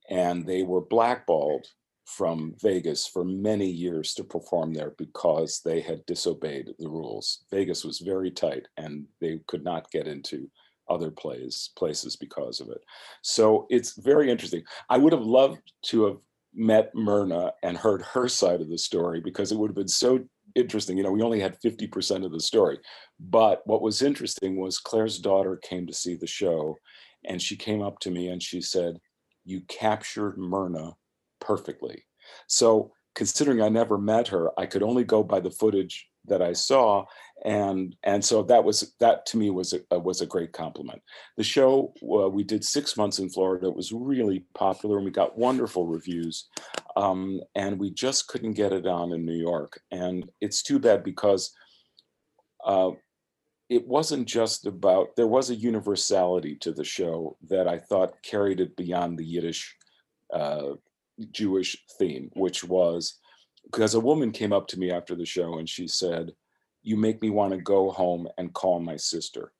And 0.09 0.45
they 0.45 0.63
were 0.63 0.81
blackballed 0.81 1.65
from 2.05 2.55
Vegas 2.61 3.05
for 3.05 3.25
many 3.25 3.67
years 3.67 4.13
to 4.13 4.23
perform 4.23 4.73
there 4.73 4.93
because 4.97 5.61
they 5.63 5.81
had 5.81 6.05
disobeyed 6.05 6.69
the 6.79 6.87
rules. 6.87 7.43
Vegas 7.51 7.83
was 7.83 7.99
very 7.99 8.31
tight 8.31 8.65
and 8.77 9.05
they 9.19 9.39
could 9.47 9.63
not 9.63 9.91
get 9.91 10.07
into 10.07 10.49
other 10.89 11.11
plays 11.11 11.71
places 11.77 12.15
because 12.15 12.61
of 12.61 12.69
it. 12.69 12.81
So 13.21 13.67
it's 13.69 14.01
very 14.01 14.31
interesting. 14.31 14.63
I 14.89 14.97
would 14.97 15.11
have 15.11 15.25
loved 15.25 15.59
to 15.87 16.05
have 16.05 16.17
met 16.53 16.95
Myrna 16.95 17.51
and 17.61 17.77
heard 17.77 18.01
her 18.03 18.29
side 18.29 18.61
of 18.61 18.69
the 18.69 18.77
story 18.77 19.19
because 19.19 19.51
it 19.51 19.57
would 19.57 19.69
have 19.69 19.75
been 19.75 19.87
so 19.87 20.23
interesting. 20.55 20.97
You 20.97 21.03
know, 21.03 21.11
we 21.11 21.21
only 21.21 21.41
had 21.41 21.59
50% 21.59 22.25
of 22.25 22.31
the 22.31 22.39
story. 22.39 22.79
But 23.19 23.61
what 23.65 23.81
was 23.81 24.01
interesting 24.01 24.57
was 24.57 24.79
Claire's 24.79 25.19
daughter 25.19 25.57
came 25.57 25.85
to 25.87 25.93
see 25.93 26.15
the 26.15 26.27
show 26.27 26.75
and 27.25 27.41
she 27.41 27.55
came 27.55 27.81
up 27.81 27.99
to 27.99 28.11
me 28.11 28.29
and 28.29 28.41
she 28.41 28.61
said, 28.61 28.97
You 29.47 29.61
captured 29.61 30.37
Myrna 30.37 30.97
perfectly. 31.39 32.03
So 32.47 32.91
considering 33.15 33.61
I 33.61 33.69
never 33.69 33.97
met 33.97 34.27
her, 34.27 34.51
I 34.59 34.65
could 34.65 34.83
only 34.83 35.05
go 35.05 35.23
by 35.23 35.39
the 35.39 35.49
footage 35.49 36.07
that 36.25 36.41
I 36.41 36.51
saw, 36.51 37.05
and 37.45 37.95
and 38.03 38.23
so 38.23 38.43
that 38.43 38.61
was 38.61 38.93
that 38.99 39.25
to 39.27 39.37
me 39.37 39.49
was 39.49 39.73
a 39.73 39.99
was 39.99 40.19
a 40.19 40.25
great 40.25 40.51
compliment. 40.51 41.01
The 41.37 41.45
show 41.45 41.93
uh, 42.03 42.29
we 42.29 42.43
did 42.43 42.65
six 42.65 42.97
months 42.97 43.19
in 43.19 43.29
Florida. 43.29 43.67
It 43.67 43.75
was 43.75 43.93
really 43.93 44.45
popular, 44.53 44.97
and 44.97 45.05
we 45.05 45.11
got 45.11 45.37
wonderful 45.37 45.87
reviews. 45.87 46.49
Um, 46.97 47.39
and 47.55 47.79
we 47.79 47.91
just 47.91 48.27
couldn't 48.27 48.53
get 48.53 48.73
it 48.73 48.85
on 48.85 49.13
in 49.13 49.25
New 49.25 49.37
York, 49.37 49.79
and 49.91 50.29
it's 50.41 50.61
too 50.61 50.79
bad 50.79 51.03
because. 51.03 51.53
Uh, 52.65 52.91
it 53.69 53.85
wasn't 53.85 54.27
just 54.27 54.65
about 54.65 55.15
there 55.15 55.27
was 55.27 55.49
a 55.49 55.55
universality 55.55 56.55
to 56.55 56.71
the 56.71 56.83
show 56.83 57.37
that 57.49 57.67
I 57.67 57.77
thought 57.77 58.21
carried 58.23 58.59
it 58.59 58.75
beyond 58.77 59.17
the 59.17 59.25
Yiddish 59.25 59.75
uh, 60.33 60.73
Jewish 61.31 61.77
theme, 61.99 62.29
which 62.33 62.63
was 62.63 63.19
because 63.65 63.95
a 63.95 63.99
woman 63.99 64.31
came 64.31 64.53
up 64.53 64.67
to 64.67 64.79
me 64.79 64.91
after 64.91 65.15
the 65.15 65.25
show 65.25 65.57
and 65.57 65.67
she 65.67 65.87
said, 65.87 66.31
You 66.83 66.95
make 66.95 67.21
me 67.21 67.29
want 67.29 67.53
to 67.53 67.57
go 67.57 67.91
home 67.91 68.27
and 68.37 68.53
call 68.53 68.79
my 68.79 68.95
sister. 68.95 69.51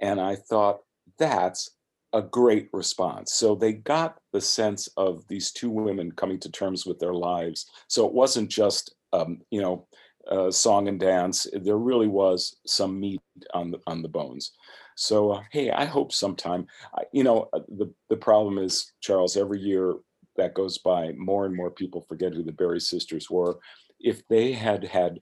And 0.00 0.20
I 0.20 0.36
thought, 0.36 0.80
that's 1.18 1.70
a 2.12 2.22
great 2.22 2.68
response. 2.72 3.34
So 3.34 3.54
they 3.54 3.74
got 3.74 4.18
the 4.32 4.40
sense 4.40 4.88
of 4.96 5.26
these 5.28 5.52
two 5.52 5.70
women 5.70 6.12
coming 6.12 6.40
to 6.40 6.50
terms 6.50 6.84
with 6.84 6.98
their 6.98 7.14
lives. 7.14 7.66
So 7.88 8.06
it 8.06 8.12
wasn't 8.12 8.50
just, 8.50 8.94
um, 9.12 9.40
you 9.50 9.60
know, 9.60 9.86
uh, 10.30 10.50
song 10.50 10.88
and 10.88 11.00
dance. 11.00 11.46
There 11.52 11.78
really 11.78 12.08
was 12.08 12.56
some 12.66 12.98
meat 12.98 13.20
on 13.54 13.70
the 13.70 13.80
on 13.86 14.02
the 14.02 14.08
bones. 14.08 14.52
So 14.96 15.32
uh, 15.32 15.42
hey, 15.52 15.70
I 15.70 15.84
hope 15.84 16.12
sometime. 16.12 16.66
I, 16.94 17.02
you 17.12 17.24
know, 17.24 17.48
uh, 17.52 17.60
the 17.68 17.92
the 18.08 18.16
problem 18.16 18.58
is 18.58 18.92
Charles. 19.00 19.36
Every 19.36 19.60
year 19.60 19.94
that 20.36 20.54
goes 20.54 20.78
by, 20.78 21.12
more 21.12 21.46
and 21.46 21.54
more 21.54 21.70
people 21.70 22.00
forget 22.02 22.34
who 22.34 22.42
the 22.42 22.52
Barry 22.52 22.80
sisters 22.80 23.30
were. 23.30 23.58
If 24.00 24.26
they 24.28 24.52
had 24.52 24.84
had 24.84 25.20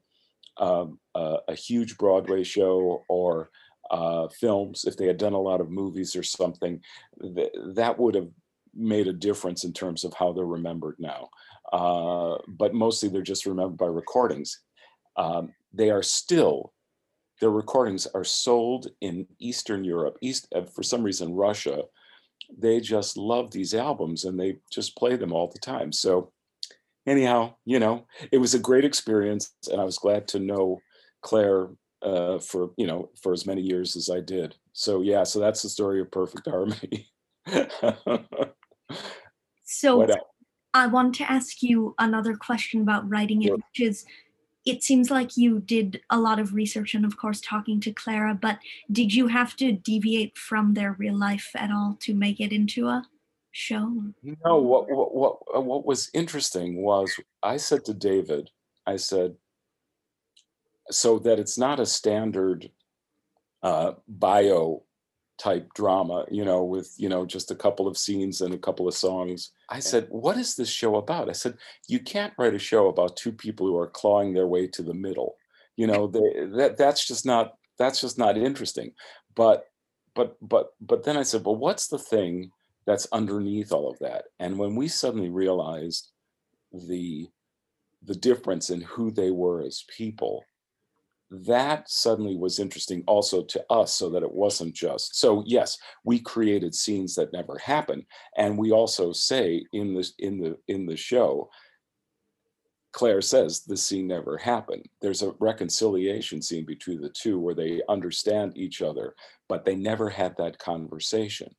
um, 0.56 0.98
a, 1.14 1.54
huge 1.54 1.96
Broadway 1.96 2.44
show 2.44 3.04
or 3.08 3.50
uh, 3.90 4.28
films, 4.28 4.84
if 4.84 4.96
they 4.96 5.06
had 5.06 5.18
done 5.18 5.32
a 5.32 5.40
lot 5.40 5.60
of 5.60 5.70
movies 5.70 6.16
or 6.16 6.22
something, 6.22 6.80
th- 7.22 7.52
that 7.74 7.98
would 7.98 8.14
have 8.14 8.28
made 8.74 9.06
a 9.06 9.12
difference 9.12 9.64
in 9.64 9.72
terms 9.72 10.04
of 10.04 10.14
how 10.14 10.32
they're 10.32 10.44
remembered 10.44 10.96
now. 10.98 11.28
Uh, 11.72 12.36
but 12.48 12.74
mostly 12.74 13.08
they're 13.08 13.22
just 13.22 13.46
remembered 13.46 13.78
by 13.78 13.86
recordings. 13.86 14.60
Um, 15.16 15.52
they 15.72 15.90
are 15.90 16.02
still 16.02 16.72
their 17.40 17.50
recordings 17.50 18.06
are 18.14 18.24
sold 18.24 18.88
in 19.00 19.26
Eastern 19.38 19.84
Europe, 19.84 20.16
East 20.20 20.46
uh, 20.54 20.62
for 20.62 20.82
some 20.82 21.02
reason 21.02 21.34
Russia, 21.34 21.82
they 22.56 22.80
just 22.80 23.16
love 23.16 23.50
these 23.50 23.74
albums 23.74 24.24
and 24.24 24.38
they 24.38 24.56
just 24.70 24.96
play 24.96 25.16
them 25.16 25.32
all 25.32 25.48
the 25.48 25.58
time. 25.58 25.92
So 25.92 26.32
anyhow, 27.06 27.54
you 27.64 27.78
know, 27.78 28.06
it 28.30 28.38
was 28.38 28.54
a 28.54 28.58
great 28.58 28.84
experience 28.84 29.54
and 29.70 29.80
I 29.80 29.84
was 29.84 29.98
glad 29.98 30.28
to 30.28 30.38
know 30.38 30.80
Claire 31.22 31.68
uh, 32.02 32.38
for, 32.38 32.70
you 32.76 32.86
know, 32.86 33.10
for 33.20 33.32
as 33.32 33.46
many 33.46 33.62
years 33.62 33.96
as 33.96 34.10
I 34.10 34.20
did. 34.20 34.54
So 34.72 35.00
yeah, 35.00 35.24
so 35.24 35.40
that's 35.40 35.62
the 35.62 35.68
story 35.68 36.00
of 36.00 36.10
Perfect 36.10 36.48
Harmony. 36.48 37.08
so 39.64 40.06
I 40.74 40.86
want 40.86 41.14
to 41.16 41.30
ask 41.30 41.62
you 41.62 41.94
another 41.98 42.36
question 42.36 42.82
about 42.82 43.08
writing 43.08 43.42
it, 43.42 43.52
which 43.52 43.80
is 43.80 44.04
it 44.64 44.82
seems 44.82 45.10
like 45.10 45.36
you 45.36 45.60
did 45.60 46.00
a 46.10 46.18
lot 46.18 46.38
of 46.38 46.54
research 46.54 46.94
and 46.94 47.04
of 47.04 47.16
course 47.16 47.40
talking 47.40 47.80
to 47.80 47.92
clara 47.92 48.38
but 48.40 48.58
did 48.90 49.14
you 49.14 49.28
have 49.28 49.56
to 49.56 49.72
deviate 49.72 50.36
from 50.36 50.74
their 50.74 50.92
real 50.92 51.16
life 51.16 51.50
at 51.54 51.70
all 51.70 51.96
to 52.00 52.14
make 52.14 52.40
it 52.40 52.52
into 52.52 52.88
a 52.88 53.06
show? 53.52 54.02
No 54.44 54.58
what 54.58 54.90
what 54.90 55.14
what, 55.14 55.64
what 55.64 55.86
was 55.86 56.10
interesting 56.12 56.82
was 56.82 57.14
i 57.42 57.56
said 57.56 57.84
to 57.84 57.94
david 57.94 58.50
i 58.84 58.96
said 58.96 59.36
so 60.90 61.18
that 61.20 61.38
it's 61.38 61.56
not 61.56 61.80
a 61.80 61.86
standard 61.86 62.70
uh, 63.62 63.92
bio 64.06 64.82
type 65.44 65.68
drama, 65.74 66.24
you 66.30 66.42
know, 66.42 66.64
with, 66.64 66.94
you 66.96 67.08
know, 67.08 67.26
just 67.26 67.50
a 67.50 67.54
couple 67.54 67.86
of 67.86 67.98
scenes 67.98 68.40
and 68.40 68.54
a 68.54 68.58
couple 68.58 68.88
of 68.88 68.94
songs. 68.94 69.50
I 69.68 69.78
said, 69.78 70.06
What 70.08 70.38
is 70.38 70.54
this 70.54 70.70
show 70.70 70.96
about? 70.96 71.28
I 71.28 71.32
said, 71.32 71.58
You 71.86 72.00
can't 72.00 72.32
write 72.38 72.54
a 72.54 72.58
show 72.58 72.88
about 72.88 73.16
two 73.16 73.32
people 73.32 73.66
who 73.66 73.76
are 73.76 73.86
clawing 73.86 74.32
their 74.32 74.46
way 74.46 74.66
to 74.68 74.82
the 74.82 74.94
middle. 74.94 75.36
You 75.76 75.86
know, 75.86 76.06
they, 76.06 76.46
that 76.56 76.76
that's 76.78 77.06
just 77.06 77.26
not 77.26 77.54
that's 77.78 78.00
just 78.00 78.18
not 78.18 78.38
interesting. 78.38 78.92
But 79.34 79.66
but 80.14 80.36
but 80.40 80.68
but 80.80 81.04
then 81.04 81.18
I 81.18 81.22
said, 81.24 81.44
Well, 81.44 81.56
what's 81.56 81.88
the 81.88 81.98
thing 81.98 82.50
that's 82.86 83.06
underneath 83.12 83.70
all 83.70 83.90
of 83.90 83.98
that? 83.98 84.24
And 84.40 84.58
when 84.58 84.74
we 84.74 84.88
suddenly 84.88 85.28
realized 85.28 86.10
the 86.72 87.28
the 88.02 88.14
difference 88.14 88.70
in 88.70 88.80
who 88.80 89.10
they 89.10 89.30
were 89.30 89.60
as 89.60 89.84
people 89.94 90.44
that 91.46 91.88
suddenly 91.90 92.36
was 92.36 92.58
interesting 92.58 93.02
also 93.06 93.42
to 93.42 93.64
us 93.70 93.94
so 93.94 94.10
that 94.10 94.22
it 94.22 94.32
wasn't 94.32 94.74
just 94.74 95.16
so 95.16 95.42
yes 95.46 95.78
we 96.04 96.18
created 96.18 96.74
scenes 96.74 97.14
that 97.14 97.32
never 97.32 97.58
happened 97.58 98.04
and 98.36 98.56
we 98.56 98.70
also 98.72 99.12
say 99.12 99.64
in 99.72 99.94
this 99.94 100.14
in 100.18 100.38
the 100.38 100.56
in 100.68 100.86
the 100.86 100.96
show 100.96 101.48
claire 102.94 103.20
says 103.20 103.64
the 103.64 103.76
scene 103.76 104.06
never 104.06 104.38
happened. 104.38 104.88
There's 105.02 105.22
a 105.22 105.34
reconciliation 105.40 106.40
scene 106.40 106.64
between 106.64 107.00
the 107.00 107.10
two 107.10 107.40
where 107.40 107.54
they 107.54 107.82
understand 107.88 108.56
each 108.56 108.80
other 108.80 109.14
but 109.48 109.64
they 109.64 109.74
never 109.74 110.08
had 110.08 110.36
that 110.38 110.58
conversation. 110.58 111.54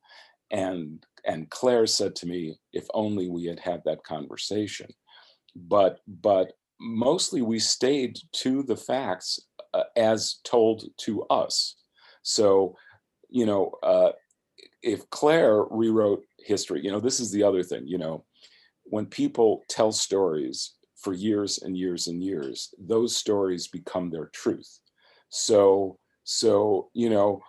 And 0.52 1.06
and 1.26 1.50
claire 1.50 1.88
said 1.88 2.16
to 2.18 2.28
me 2.28 2.58
if 2.74 2.86
only 2.94 3.30
we 3.30 3.46
had 3.46 3.60
had 3.60 3.82
that 3.86 4.04
conversation. 4.04 4.88
But 5.56 6.00
but 6.08 6.54
mostly 6.80 7.42
we 7.42 7.60
stayed 7.60 8.18
to 8.32 8.64
the 8.64 8.78
facts 8.78 9.40
uh, 9.76 9.84
as 9.98 10.40
told 10.44 10.86
to 10.98 11.24
us. 11.24 11.76
So, 12.24 12.76
you 13.30 13.46
know, 13.46 13.74
uh, 13.84 14.12
if 14.82 15.10
Claire 15.10 15.64
rewrote 15.70 16.24
history, 16.40 16.82
you 16.84 16.92
know, 16.92 17.00
this 17.00 17.20
is 17.20 17.32
the 17.32 17.44
other 17.44 17.62
thing, 17.62 17.86
you 17.86 17.98
know, 17.98 18.24
when 18.86 19.06
people 19.06 19.64
tell 19.68 19.92
stories 19.92 20.76
for 20.96 21.14
years 21.14 21.60
and 21.62 21.78
years 21.78 22.08
and 22.08 22.24
years, 22.24 22.74
those 22.80 23.16
stories 23.16 23.68
become 23.68 24.10
their 24.10 24.28
truth. 24.28 24.80
So, 25.30 26.00
so 26.24 26.90
you 26.94 27.10
know, 27.10 27.42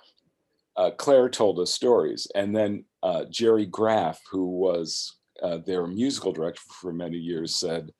uh, 0.76 0.90
Claire 0.99 1.28
told 1.28 1.61
us 1.61 1.73
stories, 1.73 2.26
and 2.35 2.54
then 2.54 2.85
uh, 3.02 3.25
Jerry 3.30 3.66
Graff, 3.66 4.21
who 4.30 4.47
was 4.47 5.16
uh, 5.42 5.59
their 5.59 5.87
musical 5.87 6.33
director 6.33 6.62
for 6.80 6.92
many 6.92 7.16
years, 7.16 7.54
said, 7.54 7.92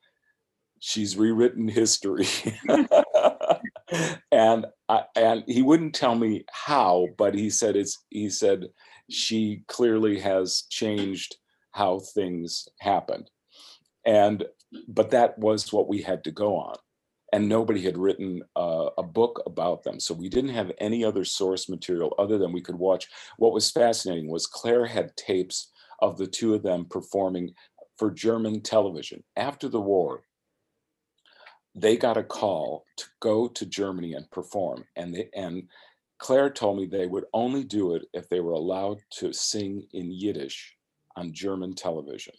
"She's 0.81 1.17
rewritten 1.17 1.69
history." 1.69 2.27
and 4.33 4.67
I, 4.89 5.05
and 5.17 5.45
he 5.47 5.63
wouldn't 5.63 5.95
tell 5.95 6.15
me 6.15 6.45
how, 6.51 7.09
but 7.19 7.35
he 7.35 7.51
said 7.51 7.77
it's 7.77 8.05
he 8.11 8.31
said 8.31 8.69
she 9.11 9.63
clearly 9.69 10.19
has 10.21 10.65
changed 10.71 11.37
how 11.73 12.01
things 12.01 12.69
happened, 12.81 13.31
and 14.05 14.45
but 14.89 15.11
that 15.11 15.39
was 15.39 15.73
what 15.73 15.89
we 15.89 16.03
had 16.03 16.25
to 16.25 16.31
go 16.31 16.57
on, 16.57 16.77
and 17.33 17.49
nobody 17.49 17.83
had 17.83 17.99
written 17.99 18.43
a 18.57 19.03
book 19.03 19.43
about 19.47 19.83
them, 19.83 20.01
so 20.01 20.15
we 20.15 20.29
didn't 20.29 20.55
have 20.55 20.73
any 20.79 21.05
other 21.05 21.25
source 21.25 21.69
material 21.69 22.15
other 22.19 22.39
than 22.39 22.53
we 22.53 22.61
could 22.63 22.79
watch. 22.79 23.09
What 23.39 23.53
was 23.53 23.71
fascinating 23.71 24.31
was 24.31 24.47
Claire 24.47 24.87
had 24.87 25.17
tapes 25.17 25.71
of 26.01 26.19
the 26.19 26.27
two 26.27 26.55
of 26.55 26.63
them 26.63 26.85
performing 26.85 27.55
for 27.99 28.11
German 28.11 28.61
television 28.61 29.25
after 29.37 29.69
the 29.69 29.81
war 29.81 30.23
they 31.77 31.97
got 31.97 32.17
a 32.17 32.25
call 32.25 32.85
to 32.97 33.05
go 33.21 33.47
to 33.47 33.67
Germany 33.67 34.15
and 34.15 34.29
perform. 34.31 34.85
And 34.97 35.15
they 35.15 35.29
and 35.35 35.69
Claire 36.19 36.51
told 36.51 36.79
me 36.79 36.87
they 36.87 37.07
would 37.07 37.27
only 37.35 37.63
do 37.63 37.95
it 37.95 38.07
if 38.15 38.29
they 38.29 38.41
were 38.41 38.53
allowed 38.53 38.99
to 39.19 39.33
sing 39.35 39.87
in 39.93 40.11
Yiddish 40.11 40.75
on 41.15 41.33
German 41.33 41.75
television. 41.75 42.33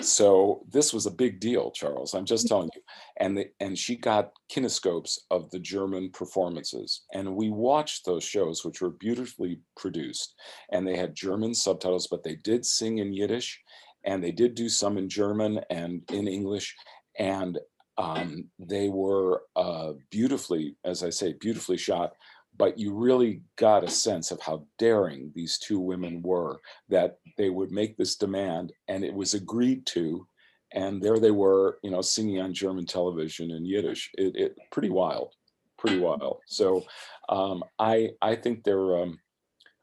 so 0.00 0.62
this 0.70 0.92
was 0.92 1.06
a 1.06 1.10
big 1.10 1.40
deal, 1.40 1.72
Charles. 1.72 2.14
I'm 2.14 2.24
just 2.24 2.46
telling 2.46 2.70
you. 2.74 2.82
And 3.16 3.36
the, 3.36 3.50
and 3.58 3.76
she 3.76 3.96
got 3.96 4.32
kinescopes 4.52 5.18
of 5.30 5.50
the 5.50 5.58
German 5.58 6.10
performances, 6.10 7.02
and 7.12 7.34
we 7.34 7.50
watched 7.50 8.04
those 8.04 8.22
shows, 8.22 8.64
which 8.64 8.80
were 8.80 8.90
beautifully 8.90 9.60
produced, 9.76 10.34
and 10.70 10.86
they 10.86 10.96
had 10.96 11.14
German 11.16 11.54
subtitles, 11.54 12.06
but 12.06 12.22
they 12.22 12.36
did 12.36 12.64
sing 12.64 12.98
in 12.98 13.12
Yiddish, 13.12 13.60
and 14.04 14.22
they 14.22 14.30
did 14.30 14.54
do 14.54 14.68
some 14.68 14.98
in 14.98 15.08
German 15.08 15.60
and 15.70 16.02
in 16.12 16.28
English, 16.28 16.76
and 17.18 17.58
um, 17.98 18.44
they 18.58 18.88
were 18.88 19.42
uh, 19.56 19.92
beautifully, 20.10 20.76
as 20.84 21.02
I 21.02 21.10
say, 21.10 21.34
beautifully 21.34 21.76
shot 21.76 22.12
but 22.58 22.76
you 22.76 22.92
really 22.92 23.40
got 23.56 23.84
a 23.84 23.88
sense 23.88 24.30
of 24.30 24.40
how 24.40 24.66
daring 24.78 25.32
these 25.34 25.58
two 25.58 25.78
women 25.78 26.20
were 26.22 26.60
that 26.88 27.18
they 27.36 27.48
would 27.48 27.70
make 27.70 27.96
this 27.96 28.16
demand 28.16 28.72
and 28.88 29.04
it 29.04 29.14
was 29.14 29.34
agreed 29.34 29.86
to 29.86 30.26
and 30.72 31.00
there 31.00 31.18
they 31.18 31.30
were 31.30 31.78
you 31.82 31.90
know 31.90 32.02
singing 32.02 32.40
on 32.40 32.52
german 32.52 32.84
television 32.84 33.52
in 33.52 33.64
yiddish. 33.64 34.10
It, 34.18 34.36
it 34.36 34.56
pretty 34.70 34.90
wild 34.90 35.34
pretty 35.78 36.00
wild. 36.00 36.38
So 36.46 36.84
um, 37.28 37.62
i 37.78 38.10
i 38.20 38.34
think 38.34 38.64
their 38.64 38.98
um, 38.98 39.18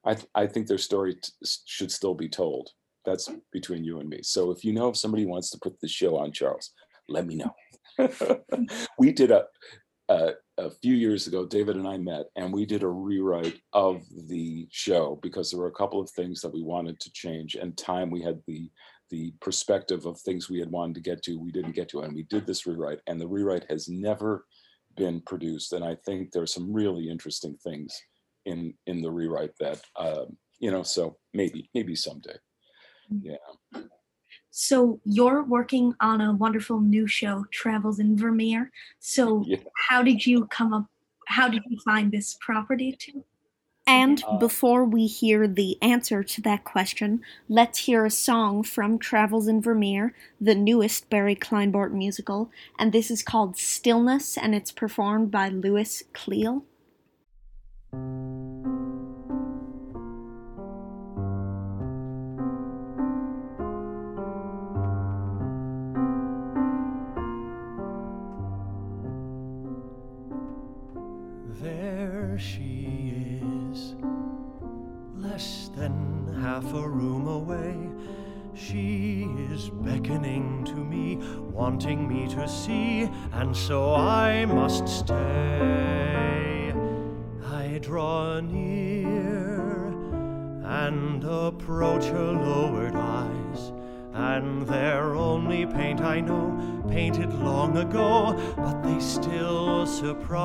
I, 0.03 0.13
th- 0.13 0.27
I 0.35 0.45
think 0.45 0.67
their 0.67 0.77
story 0.77 1.15
t- 1.15 1.31
should 1.65 1.91
still 1.91 2.13
be 2.13 2.29
told. 2.29 2.69
That's 3.05 3.27
between 3.51 3.83
you 3.83 3.99
and 3.99 4.07
me. 4.07 4.19
So 4.21 4.51
if 4.51 4.63
you 4.63 4.71
know 4.71 4.89
if 4.89 4.97
somebody 4.97 5.25
wants 5.25 5.49
to 5.51 5.59
put 5.59 5.79
the 5.79 5.87
show 5.87 6.17
on 6.17 6.31
charles 6.31 6.71
let 7.07 7.25
me 7.25 7.35
know 7.35 7.53
we 8.99 9.11
did 9.11 9.31
a 9.31 9.45
uh, 10.07 10.31
a 10.57 10.69
few 10.69 10.93
years 10.93 11.27
ago, 11.27 11.45
David 11.45 11.75
and 11.75 11.87
I 11.87 11.97
met 11.97 12.27
and 12.35 12.53
we 12.53 12.65
did 12.65 12.83
a 12.83 12.87
rewrite 12.87 13.59
of 13.73 14.03
the 14.27 14.67
show 14.71 15.19
because 15.21 15.49
there 15.49 15.59
were 15.59 15.67
a 15.67 15.71
couple 15.71 15.99
of 15.99 16.09
things 16.11 16.41
that 16.41 16.53
we 16.53 16.63
wanted 16.63 16.99
to 16.99 17.11
change 17.11 17.55
and 17.55 17.77
time. 17.77 18.09
We 18.09 18.21
had 18.21 18.41
the 18.47 18.69
the 19.11 19.33
perspective 19.39 20.07
of 20.07 20.19
things 20.19 20.49
we 20.49 20.59
had 20.59 20.71
wanted 20.71 20.95
to 20.95 21.01
get 21.01 21.21
to 21.23 21.39
we 21.39 21.51
didn't 21.51 21.75
get 21.75 21.87
to 21.89 22.01
and 22.01 22.15
we 22.15 22.23
did 22.23 22.47
this 22.47 22.65
rewrite 22.65 22.99
and 23.05 23.21
the 23.21 23.27
rewrite 23.27 23.65
has 23.69 23.87
never 23.87 24.45
been 24.95 25.21
produced. 25.21 25.73
And 25.73 25.85
I 25.85 25.95
think 26.05 26.31
there's 26.31 26.53
some 26.53 26.73
really 26.73 27.09
interesting 27.09 27.55
things 27.63 27.99
in 28.45 28.73
in 28.85 29.01
the 29.01 29.11
rewrite 29.11 29.57
that 29.59 29.81
um, 29.95 30.37
you 30.59 30.71
know 30.71 30.83
so 30.83 31.17
maybe 31.33 31.69
maybe 31.73 31.95
someday. 31.95 32.37
Mm. 33.11 33.21
yeah 33.23 33.81
so 34.57 35.01
you're 35.03 35.43
working 35.43 35.93
on 35.99 36.21
a 36.21 36.31
wonderful 36.31 36.79
new 36.79 37.07
show, 37.07 37.45
Travels 37.51 37.99
in 37.99 38.17
Vermeer. 38.17 38.71
So 39.01 39.43
yeah. 39.45 39.57
how 39.89 40.01
did 40.01 40.25
you 40.25 40.45
come 40.45 40.73
up? 40.73 40.85
How 41.27 41.49
did 41.49 41.63
you 41.67 41.77
find 41.83 42.09
this 42.09 42.37
property 42.39 42.95
to? 42.99 43.25
And 43.85 44.23
uh, 44.25 44.37
before 44.37 44.85
we 44.85 45.07
hear 45.07 45.45
the 45.45 45.77
answer 45.81 46.23
to 46.23 46.41
that 46.43 46.63
question, 46.63 47.21
let's 47.49 47.79
hear 47.79 48.05
a 48.05 48.09
song 48.09 48.63
from 48.63 48.97
Travels 48.97 49.49
in 49.49 49.61
Vermeer, 49.61 50.13
the 50.39 50.55
newest 50.55 51.09
Barry 51.09 51.35
Kleinbort 51.35 51.91
musical, 51.91 52.49
and 52.79 52.93
this 52.93 53.11
is 53.11 53.23
called 53.23 53.57
Stillness, 53.57 54.37
and 54.37 54.55
it's 54.55 54.71
performed 54.71 55.31
by 55.31 55.49
Lewis 55.49 56.03
Cleale. 56.13 56.63
So 83.55 83.95
I 83.95 84.45
must 84.45 84.87
stay. 84.87 86.73
I 87.47 87.79
draw 87.81 88.41
near 88.41 89.87
and 90.65 91.23
approach 91.23 92.03
her 92.05 92.31
lowered 92.33 92.95
eyes. 92.95 93.71
And 94.13 94.67
they're 94.67 95.15
only 95.15 95.65
paint 95.65 96.01
I 96.01 96.19
know, 96.19 96.83
painted 96.89 97.33
long 97.33 97.77
ago, 97.77 98.35
but 98.57 98.81
they 98.83 98.99
still 98.99 99.85
surprise. 99.85 100.35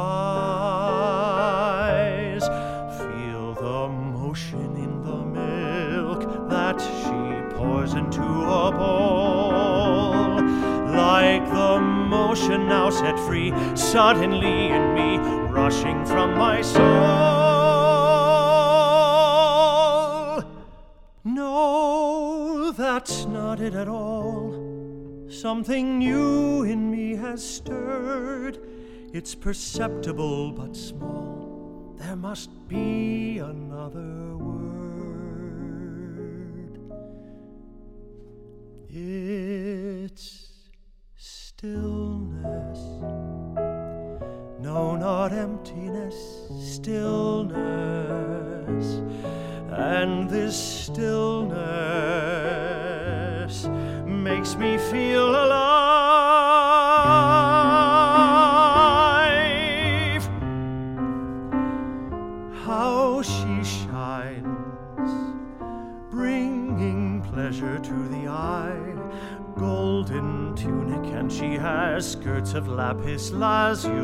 Feel 2.98 3.54
the 3.54 3.88
motion 3.88 4.76
in 4.76 5.02
the 5.02 5.24
milk 5.24 6.48
that 6.48 6.80
she 6.80 7.42
pours 7.56 7.94
into 7.94 8.22
a 8.22 8.70
bowl. 8.70 9.09
The 12.30 12.36
motion 12.36 12.68
now 12.68 12.90
set 12.90 13.18
free, 13.20 13.52
suddenly 13.74 14.68
in 14.68 14.94
me, 14.94 15.18
rushing 15.48 16.04
from 16.06 16.38
my 16.38 16.62
soul. 16.62 16.84
No, 21.24 22.70
that's 22.72 23.24
not 23.26 23.58
it 23.60 23.74
at 23.74 23.88
all. 23.88 24.54
Something 25.28 25.98
new 25.98 26.62
in 26.62 26.88
me 26.90 27.16
has 27.16 27.44
stirred. 27.44 28.60
It's 29.12 29.34
perceptible 29.34 30.52
but 30.52 30.76
small. 30.76 31.96
There 31.98 32.14
must 32.14 32.68
be 32.68 33.38
another 33.38 34.36
word. 34.36 34.70
It's 38.88 40.49
stillness. 41.60 42.80
No, 44.60 44.96
not 44.96 45.30
emptiness, 45.30 46.16
stillness. 46.58 47.58
And 49.68 50.30
this 50.30 50.56
stillness 50.56 51.58
makes 54.06 54.56
me 54.56 54.78
feel 54.78 55.28
alive. 55.28 56.49
She 71.40 71.56
has 71.56 72.12
skirts 72.12 72.52
of 72.52 72.68
lapis 72.68 73.30
lazuli. 73.30 73.96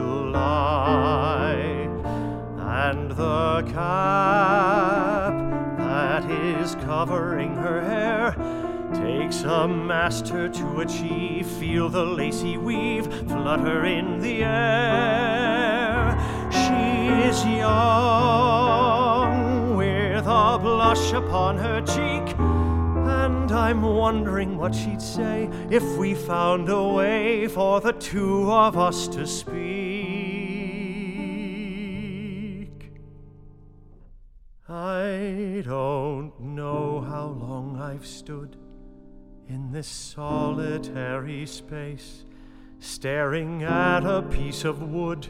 And 2.59 3.11
the 3.11 3.63
cap 3.73 5.35
that 5.77 6.25
is 6.31 6.75
covering 6.77 7.55
her 7.57 7.83
hair 7.83 8.35
takes 8.95 9.43
a 9.43 9.69
master 9.69 10.49
to 10.49 10.81
achieve. 10.81 11.47
Feel 11.47 11.91
the 11.91 12.07
lacy 12.07 12.57
weave 12.57 13.07
flutter 13.29 13.85
in 13.85 14.19
the 14.21 14.43
air. 14.43 16.17
She 16.51 17.09
is 17.29 17.45
young, 17.45 17.67
with 19.77 20.25
a 20.27 20.59
blush 20.59 21.13
upon 21.13 21.59
her 21.59 21.83
cheek 21.83 22.35
I'm 23.57 23.81
wondering 23.81 24.59
what 24.59 24.75
she'd 24.75 25.01
say 25.01 25.49
if 25.71 25.83
we 25.97 26.15
found 26.15 26.69
a 26.69 26.83
way 26.89 27.49
for 27.49 27.81
the 27.81 27.93
two 27.93 28.53
of 28.53 28.77
us 28.77 29.09
to 29.09 29.27
speak. 29.27 29.57
I 34.69 35.63
don't 35.65 36.39
know 36.39 37.01
how 37.01 37.29
long 37.29 37.81
I've 37.81 38.05
stood 38.05 38.57
in 39.49 39.73
this 39.73 39.89
solitary 39.89 41.47
space, 41.47 42.25
staring 42.79 43.63
at 43.63 44.05
a 44.05 44.21
piece 44.21 44.65
of 44.65 44.83
wood 44.83 45.29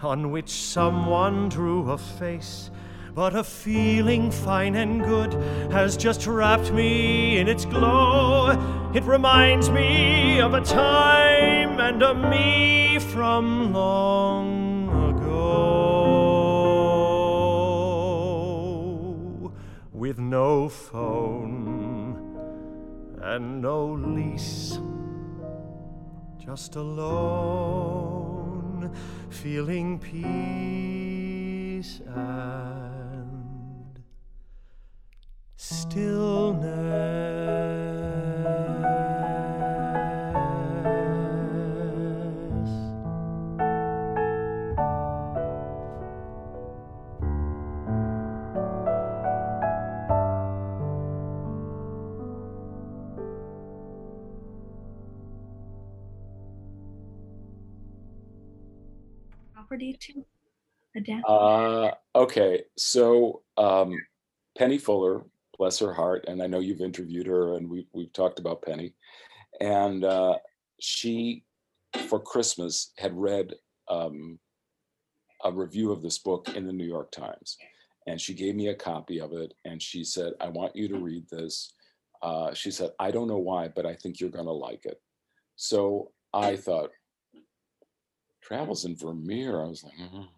on 0.00 0.30
which 0.30 0.50
someone 0.50 1.48
drew 1.48 1.90
a 1.90 1.98
face 1.98 2.70
but 3.14 3.34
a 3.36 3.44
feeling 3.44 4.30
fine 4.30 4.74
and 4.74 5.04
good 5.04 5.32
has 5.70 5.96
just 5.96 6.26
wrapped 6.26 6.72
me 6.72 7.38
in 7.38 7.46
its 7.46 7.64
glow. 7.64 8.50
It 8.92 9.04
reminds 9.04 9.70
me 9.70 10.40
of 10.40 10.52
a 10.54 10.60
time 10.60 11.78
and 11.78 12.02
a 12.02 12.12
me 12.12 12.98
from 12.98 13.72
long 13.72 14.88
ago. 15.14 15.44
With 19.92 20.18
no 20.18 20.68
phone 20.68 22.18
and 23.22 23.62
no 23.62 23.92
lease, 23.92 24.80
just 26.44 26.74
alone, 26.74 27.94
feeling 29.30 30.00
peace. 30.00 31.04
stillness. 35.94 36.74
Property 59.54 59.96
to 60.00 60.24
adapt. 60.96 61.24
Uh, 61.28 61.92
okay, 62.16 62.64
so 62.76 63.42
um, 63.56 63.96
Penny 64.58 64.78
Fuller 64.78 65.22
bless 65.58 65.78
her 65.78 65.92
heart, 65.92 66.24
and 66.28 66.42
I 66.42 66.46
know 66.46 66.60
you've 66.60 66.80
interviewed 66.80 67.26
her, 67.26 67.56
and 67.56 67.68
we 67.68 67.86
we've 67.92 68.12
talked 68.12 68.38
about 68.38 68.62
Penny, 68.62 68.94
and 69.60 70.04
uh, 70.04 70.36
she, 70.80 71.44
for 72.08 72.20
Christmas, 72.20 72.92
had 72.98 73.16
read 73.16 73.54
um, 73.88 74.38
a 75.44 75.52
review 75.52 75.92
of 75.92 76.02
this 76.02 76.18
book 76.18 76.48
in 76.54 76.66
the 76.66 76.72
New 76.72 76.86
York 76.86 77.10
Times, 77.12 77.56
and 78.06 78.20
she 78.20 78.34
gave 78.34 78.54
me 78.54 78.68
a 78.68 78.74
copy 78.74 79.20
of 79.20 79.32
it, 79.32 79.54
and 79.64 79.80
she 79.80 80.04
said, 80.04 80.32
"I 80.40 80.48
want 80.48 80.76
you 80.76 80.88
to 80.88 80.98
read 80.98 81.28
this." 81.30 81.72
Uh, 82.22 82.54
she 82.54 82.70
said, 82.70 82.90
"I 82.98 83.10
don't 83.10 83.28
know 83.28 83.38
why, 83.38 83.68
but 83.68 83.86
I 83.86 83.94
think 83.94 84.20
you're 84.20 84.30
going 84.30 84.46
to 84.46 84.52
like 84.52 84.86
it." 84.86 85.00
So 85.56 86.12
I 86.32 86.56
thought, 86.56 86.90
travels 88.42 88.84
in 88.84 88.96
Vermeer. 88.96 89.62
I 89.62 89.68
was 89.68 89.84
like, 89.84 89.94
"Mhm." 89.94 90.28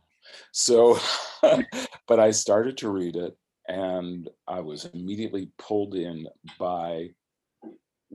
so, 0.53 0.99
but 2.09 2.21
I 2.21 2.31
started 2.31 2.77
to 2.79 2.91
read 2.91 3.17
it, 3.17 3.37
and 3.69 4.29
I 4.47 4.61
was 4.61 4.87
immediately 4.87 5.51
pulled 5.59 5.95
in 5.95 6.27
by 6.59 7.11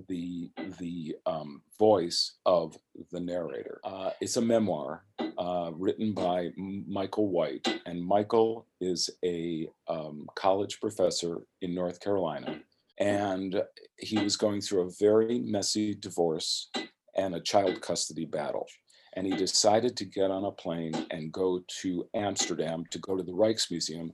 the 0.08 0.50
the 0.80 1.16
um, 1.26 1.62
voice 1.78 2.38
of 2.46 2.78
the 3.12 3.20
narrator. 3.20 3.80
Uh, 3.84 4.12
it's 4.22 4.38
a 4.38 4.42
memoir 4.42 5.06
uh, 5.38 5.72
written 5.74 6.14
by 6.14 6.50
Michael 6.56 7.28
White, 7.30 7.68
and 7.86 8.04
Michael 8.04 8.68
is 8.80 9.10
a 9.24 9.68
um, 9.88 10.28
college 10.36 10.80
professor 10.80 11.40
in 11.62 11.76
North 11.76 12.00
Carolina, 12.00 12.62
and 13.00 13.62
he 13.98 14.20
was 14.20 14.38
going 14.38 14.62
through 14.62 14.82
a 14.82 14.92
very 15.00 15.40
messy 15.40 15.94
divorce 15.94 16.70
and 17.16 17.36
a 17.36 17.42
child 17.42 17.82
custody 17.82 18.26
battle. 18.26 18.68
And 19.14 19.28
he 19.28 19.36
decided 19.36 19.98
to 19.98 20.06
get 20.06 20.32
on 20.32 20.46
a 20.46 20.52
plane 20.52 20.94
and 21.12 21.34
go 21.34 21.62
to 21.82 22.08
Amsterdam 22.14 22.86
to 22.92 23.00
go 23.00 23.18
to 23.18 23.24
the 23.24 23.34
Rijksmuseum 23.34 24.12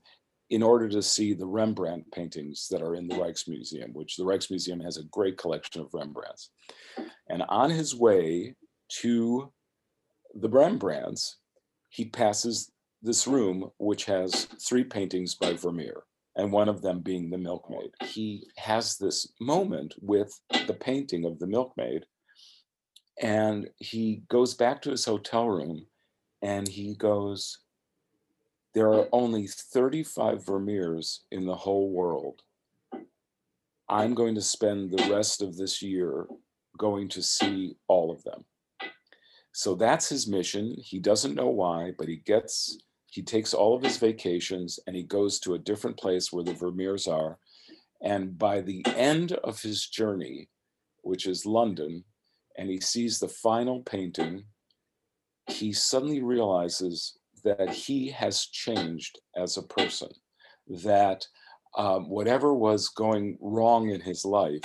in 0.49 0.63
order 0.63 0.87
to 0.87 1.01
see 1.01 1.33
the 1.33 1.45
Rembrandt 1.45 2.11
paintings 2.11 2.67
that 2.71 2.81
are 2.81 2.95
in 2.95 3.07
the 3.07 3.15
Rijksmuseum, 3.15 3.93
which 3.93 4.15
the 4.15 4.23
Rijksmuseum 4.23 4.83
has 4.83 4.97
a 4.97 5.03
great 5.05 5.37
collection 5.37 5.81
of 5.81 5.93
Rembrandts. 5.93 6.49
And 7.29 7.43
on 7.49 7.69
his 7.69 7.93
way 7.93 8.55
to 9.01 9.51
the 10.33 10.49
Rembrandts, 10.49 11.37
he 11.89 12.05
passes 12.05 12.71
this 13.01 13.27
room, 13.27 13.71
which 13.77 14.05
has 14.05 14.45
three 14.65 14.83
paintings 14.83 15.35
by 15.35 15.53
Vermeer, 15.53 16.03
and 16.35 16.51
one 16.51 16.69
of 16.69 16.81
them 16.81 17.01
being 17.01 17.29
the 17.29 17.37
milkmaid. 17.37 17.91
He 18.03 18.47
has 18.57 18.97
this 18.97 19.27
moment 19.41 19.95
with 20.01 20.39
the 20.65 20.73
painting 20.73 21.25
of 21.25 21.39
the 21.39 21.47
milkmaid, 21.47 22.05
and 23.21 23.69
he 23.77 24.23
goes 24.29 24.53
back 24.53 24.81
to 24.83 24.91
his 24.91 25.05
hotel 25.05 25.49
room 25.49 25.87
and 26.41 26.67
he 26.67 26.95
goes, 26.95 27.59
There 28.77 28.93
are 28.93 29.09
only 29.11 29.47
35 29.47 30.45
Vermeers 30.45 31.21
in 31.31 31.47
the 31.47 31.55
whole 31.55 31.89
world. 31.89 32.43
I'm 33.89 34.13
going 34.13 34.35
to 34.35 34.41
spend 34.41 34.91
the 34.91 35.11
rest 35.11 35.41
of 35.41 35.57
this 35.57 35.81
year 35.81 36.27
going 36.77 37.09
to 37.09 37.23
see 37.23 37.75
all 37.87 38.11
of 38.11 38.23
them. 38.23 38.45
So 39.51 39.73
that's 39.73 40.09
his 40.09 40.27
mission. 40.27 40.75
He 40.77 40.99
doesn't 40.99 41.33
know 41.33 41.49
why, 41.49 41.93
but 41.97 42.07
he 42.07 42.17
gets, 42.17 42.77
he 43.07 43.23
takes 43.23 43.51
all 43.51 43.75
of 43.75 43.81
his 43.81 43.97
vacations 43.97 44.79
and 44.85 44.95
he 44.95 45.01
goes 45.01 45.39
to 45.39 45.55
a 45.55 45.65
different 45.69 45.97
place 45.97 46.31
where 46.31 46.43
the 46.43 46.53
Vermeers 46.53 47.07
are. 47.07 47.39
And 48.03 48.37
by 48.37 48.61
the 48.61 48.85
end 48.95 49.31
of 49.43 49.59
his 49.59 49.87
journey, 49.87 50.49
which 51.01 51.25
is 51.25 51.47
London, 51.47 52.03
and 52.55 52.69
he 52.69 52.79
sees 52.79 53.17
the 53.17 53.27
final 53.27 53.81
painting, 53.81 54.43
he 55.47 55.73
suddenly 55.73 56.21
realizes 56.21 57.17
that 57.47 57.69
he 57.69 58.09
has 58.09 58.45
changed 58.45 59.19
as 59.35 59.57
a 59.57 59.63
person, 59.63 60.09
that 60.83 61.25
um, 61.77 62.09
whatever 62.09 62.53
was 62.53 62.89
going 62.89 63.37
wrong 63.39 63.89
in 63.89 64.01
his 64.01 64.25
life 64.25 64.63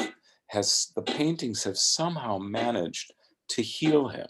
has 0.49 0.93
the 0.97 1.03
paintings 1.03 1.63
have 1.65 1.79
somehow 1.79 2.39
managed 2.39 3.13
to 3.49 3.63
heal 3.63 4.09
him. 4.09 4.27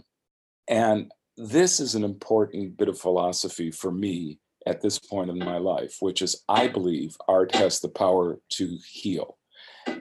And 0.68 1.10
this 1.36 1.80
is 1.80 1.94
an 1.94 2.04
important 2.04 2.76
bit 2.76 2.88
of 2.88 2.98
philosophy 2.98 3.70
for 3.70 3.90
me 3.90 4.38
at 4.66 4.80
this 4.80 4.98
point 4.98 5.30
in 5.30 5.38
my 5.38 5.58
life 5.58 5.96
which 5.98 6.22
is 6.22 6.44
i 6.48 6.68
believe 6.68 7.16
art 7.26 7.52
has 7.52 7.80
the 7.80 7.88
power 7.88 8.38
to 8.48 8.78
heal. 8.88 9.38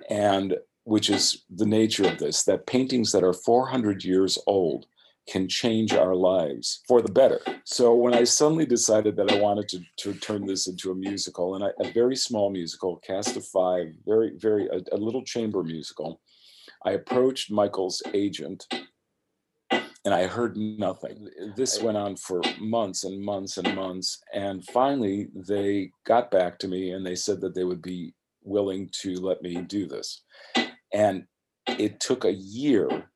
And 0.09 0.57
which 0.83 1.09
is 1.09 1.43
the 1.49 1.65
nature 1.65 2.07
of 2.07 2.17
this 2.17 2.43
that 2.43 2.67
paintings 2.67 3.11
that 3.11 3.23
are 3.23 3.33
400 3.33 4.03
years 4.03 4.37
old 4.45 4.85
can 5.29 5.47
change 5.47 5.93
our 5.93 6.15
lives 6.15 6.81
for 6.87 7.01
the 7.01 7.11
better. 7.11 7.39
So 7.63 7.93
when 7.93 8.13
I 8.13 8.23
suddenly 8.23 8.65
decided 8.65 9.15
that 9.15 9.31
I 9.31 9.39
wanted 9.39 9.69
to, 9.69 9.81
to 9.99 10.13
turn 10.19 10.45
this 10.45 10.67
into 10.67 10.91
a 10.91 10.95
musical, 10.95 11.55
and 11.55 11.63
I, 11.63 11.69
a 11.79 11.91
very 11.91 12.15
small 12.15 12.49
musical, 12.49 12.97
cast 12.97 13.37
of 13.37 13.45
five, 13.45 13.87
very, 14.05 14.33
very, 14.37 14.67
a, 14.67 14.95
a 14.95 14.97
little 14.97 15.23
chamber 15.23 15.63
musical, 15.63 16.21
I 16.83 16.91
approached 16.91 17.51
Michael's 17.51 18.01
agent 18.13 18.65
and 20.03 20.13
I 20.13 20.25
heard 20.25 20.57
nothing. 20.57 21.29
This 21.55 21.81
went 21.81 21.97
on 21.97 22.15
for 22.15 22.41
months 22.59 23.03
and 23.03 23.23
months 23.23 23.57
and 23.57 23.75
months. 23.75 24.19
And 24.33 24.65
finally, 24.65 25.27
they 25.35 25.91
got 26.05 26.31
back 26.31 26.57
to 26.59 26.67
me 26.67 26.91
and 26.91 27.05
they 27.05 27.15
said 27.15 27.39
that 27.41 27.53
they 27.53 27.63
would 27.63 27.83
be 27.83 28.15
willing 28.41 28.89
to 29.01 29.13
let 29.19 29.43
me 29.43 29.61
do 29.61 29.87
this. 29.87 30.23
And 30.91 31.25
it 31.67 31.99
took 31.99 32.25
a 32.25 32.33
year 32.33 33.10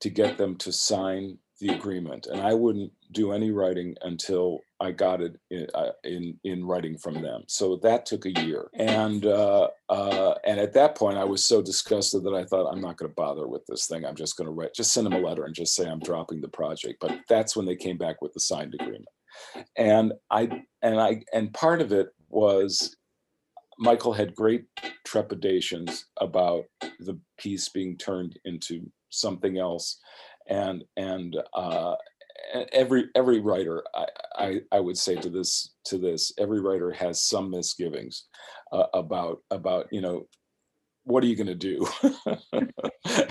to 0.00 0.10
get 0.10 0.38
them 0.38 0.56
to 0.56 0.72
sign 0.72 1.38
the 1.60 1.74
agreement. 1.74 2.26
And 2.26 2.40
I 2.40 2.54
wouldn't 2.54 2.92
do 3.10 3.32
any 3.32 3.50
writing 3.50 3.96
until 4.02 4.60
I 4.80 4.92
got 4.92 5.20
it 5.20 5.36
in, 5.50 5.66
uh, 5.74 5.90
in, 6.04 6.38
in 6.44 6.64
writing 6.64 6.96
from 6.96 7.20
them. 7.20 7.42
So 7.48 7.76
that 7.82 8.06
took 8.06 8.26
a 8.26 8.40
year. 8.44 8.68
And, 8.74 9.26
uh, 9.26 9.68
uh, 9.88 10.34
and 10.44 10.60
at 10.60 10.72
that 10.74 10.94
point, 10.94 11.18
I 11.18 11.24
was 11.24 11.44
so 11.44 11.60
disgusted 11.60 12.22
that 12.22 12.34
I 12.34 12.44
thought, 12.44 12.70
I'm 12.70 12.80
not 12.80 12.96
going 12.96 13.10
to 13.10 13.14
bother 13.14 13.48
with 13.48 13.66
this 13.66 13.86
thing. 13.86 14.04
I'm 14.04 14.14
just 14.14 14.36
going 14.36 14.46
to 14.46 14.52
write, 14.52 14.74
just 14.74 14.92
send 14.92 15.06
them 15.06 15.14
a 15.14 15.18
letter 15.18 15.44
and 15.44 15.54
just 15.54 15.74
say 15.74 15.88
I'm 15.88 15.98
dropping 16.00 16.40
the 16.40 16.48
project. 16.48 16.98
But 17.00 17.18
that's 17.28 17.56
when 17.56 17.66
they 17.66 17.76
came 17.76 17.98
back 17.98 18.22
with 18.22 18.34
the 18.34 18.40
signed 18.40 18.74
agreement. 18.74 19.08
And 19.76 20.12
I, 20.30 20.62
and 20.82 21.00
I, 21.00 21.22
and 21.32 21.52
part 21.52 21.80
of 21.80 21.92
it 21.92 22.08
was 22.28 22.96
Michael 23.78 24.12
had 24.12 24.34
great 24.34 24.64
trepidations 25.04 26.06
about 26.20 26.64
the 27.00 27.18
piece 27.38 27.68
being 27.68 27.96
turned 27.96 28.38
into 28.44 28.90
something 29.10 29.58
else, 29.58 30.00
and 30.48 30.84
and 30.96 31.36
uh, 31.54 31.94
every 32.72 33.06
every 33.14 33.40
writer, 33.40 33.82
I, 33.94 34.06
I, 34.36 34.60
I 34.72 34.80
would 34.80 34.98
say 34.98 35.16
to 35.16 35.28
this 35.28 35.74
to 35.86 35.98
this, 35.98 36.32
every 36.38 36.60
writer 36.60 36.92
has 36.92 37.20
some 37.20 37.50
misgivings 37.50 38.26
uh, 38.72 38.86
about 38.94 39.42
about 39.50 39.86
you 39.92 40.00
know 40.00 40.26
what 41.04 41.24
are 41.24 41.26
you 41.26 41.36
going 41.36 41.46
to 41.46 41.54
do? 41.54 41.86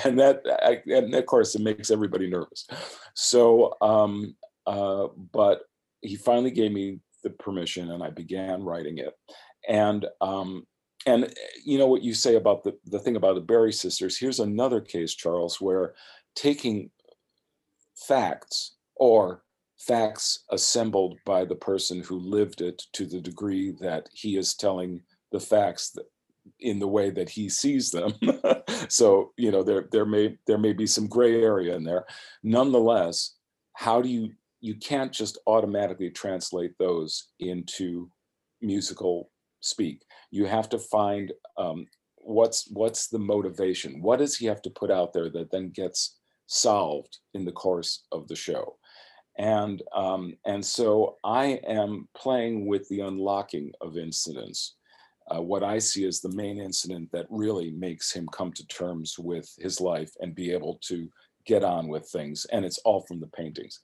And 0.03 0.19
that 0.19 0.41
I, 0.63 0.81
and 0.91 1.13
of 1.13 1.25
course 1.27 1.53
it 1.53 1.61
makes 1.61 1.91
everybody 1.91 2.27
nervous. 2.27 2.65
So 3.13 3.75
um 3.81 4.35
uh 4.65 5.07
but 5.33 5.61
he 6.01 6.15
finally 6.15 6.51
gave 6.51 6.71
me 6.71 6.99
the 7.23 7.29
permission 7.31 7.91
and 7.91 8.01
i 8.03 8.09
began 8.09 8.63
writing 8.63 8.97
it. 8.97 9.13
And 9.67 10.05
um, 10.21 10.65
and 11.07 11.23
eh, 11.25 11.29
you 11.65 11.79
know 11.79 11.87
what 11.87 12.03
you 12.03 12.13
say 12.13 12.35
about 12.35 12.63
the, 12.63 12.77
the 12.85 12.99
thing 12.99 13.15
about 13.15 13.35
the 13.35 13.41
Barry 13.41 13.73
sisters, 13.73 14.17
here's 14.17 14.39
another 14.39 14.81
case, 14.81 15.15
Charles, 15.15 15.59
where 15.59 15.95
taking 16.35 16.91
facts 17.95 18.75
or 18.95 19.43
facts 19.79 20.43
assembled 20.51 21.17
by 21.25 21.45
the 21.45 21.55
person 21.55 22.01
who 22.03 22.19
lived 22.19 22.61
it 22.61 22.83
to 22.93 23.05
the 23.05 23.21
degree 23.21 23.71
that 23.79 24.09
he 24.13 24.37
is 24.37 24.53
telling 24.53 25.01
the 25.31 25.39
facts 25.39 25.91
that, 25.91 26.05
in 26.59 26.79
the 26.79 26.87
way 26.87 27.09
that 27.09 27.29
he 27.29 27.49
sees 27.49 27.89
them. 27.89 28.13
so 28.89 29.31
you 29.37 29.51
know 29.51 29.63
there 29.63 29.87
there 29.91 30.05
may 30.05 30.37
there 30.45 30.57
may 30.57 30.73
be 30.73 30.87
some 30.87 31.07
gray 31.07 31.41
area 31.41 31.75
in 31.75 31.83
there. 31.83 32.05
Nonetheless, 32.43 33.35
how 33.73 34.01
do 34.01 34.09
you 34.09 34.31
you 34.59 34.75
can't 34.75 35.11
just 35.11 35.37
automatically 35.47 36.09
translate 36.09 36.77
those 36.79 37.29
into 37.39 38.09
musical 38.61 39.29
speak. 39.59 40.03
You 40.31 40.45
have 40.45 40.69
to 40.69 40.79
find 40.79 41.31
um, 41.57 41.87
what's 42.15 42.69
what's 42.71 43.07
the 43.07 43.19
motivation. 43.19 44.01
What 44.01 44.19
does 44.19 44.37
he 44.37 44.45
have 44.47 44.61
to 44.63 44.69
put 44.69 44.91
out 44.91 45.13
there 45.13 45.29
that 45.29 45.51
then 45.51 45.69
gets 45.69 46.17
solved 46.47 47.19
in 47.33 47.45
the 47.45 47.51
course 47.51 48.03
of 48.11 48.27
the 48.27 48.35
show? 48.35 48.77
And 49.37 49.81
um, 49.93 50.35
and 50.45 50.65
so 50.65 51.17
I 51.23 51.59
am 51.67 52.07
playing 52.15 52.65
with 52.65 52.87
the 52.89 53.01
unlocking 53.01 53.71
of 53.81 53.97
incidents. 53.97 54.75
Uh, 55.29 55.41
what 55.41 55.63
I 55.63 55.77
see 55.77 56.05
as 56.05 56.21
the 56.21 56.35
main 56.35 56.57
incident 56.57 57.11
that 57.11 57.25
really 57.29 57.71
makes 57.71 58.13
him 58.13 58.27
come 58.31 58.53
to 58.53 58.65
terms 58.67 59.19
with 59.19 59.53
his 59.59 59.81
life 59.81 60.11
and 60.21 60.33
be 60.33 60.51
able 60.51 60.79
to 60.83 61.09
get 61.45 61.63
on 61.63 61.87
with 61.87 62.07
things. 62.09 62.45
And 62.51 62.63
it's 62.63 62.77
all 62.79 63.01
from 63.01 63.19
the 63.19 63.27
paintings. 63.27 63.81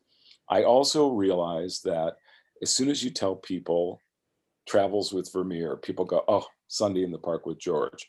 I 0.50 0.64
also 0.64 1.10
realize 1.10 1.82
that 1.82 2.16
as 2.62 2.70
soon 2.70 2.90
as 2.90 3.04
you 3.04 3.10
tell 3.10 3.36
people 3.36 4.00
travels 4.68 5.14
with 5.14 5.32
Vermeer, 5.32 5.78
people 5.78 6.06
go, 6.06 6.24
oh, 6.28 6.46
Sunday 6.68 7.04
in 7.04 7.12
the 7.12 7.18
Park 7.18 7.46
with 7.46 7.60
George. 7.60 8.08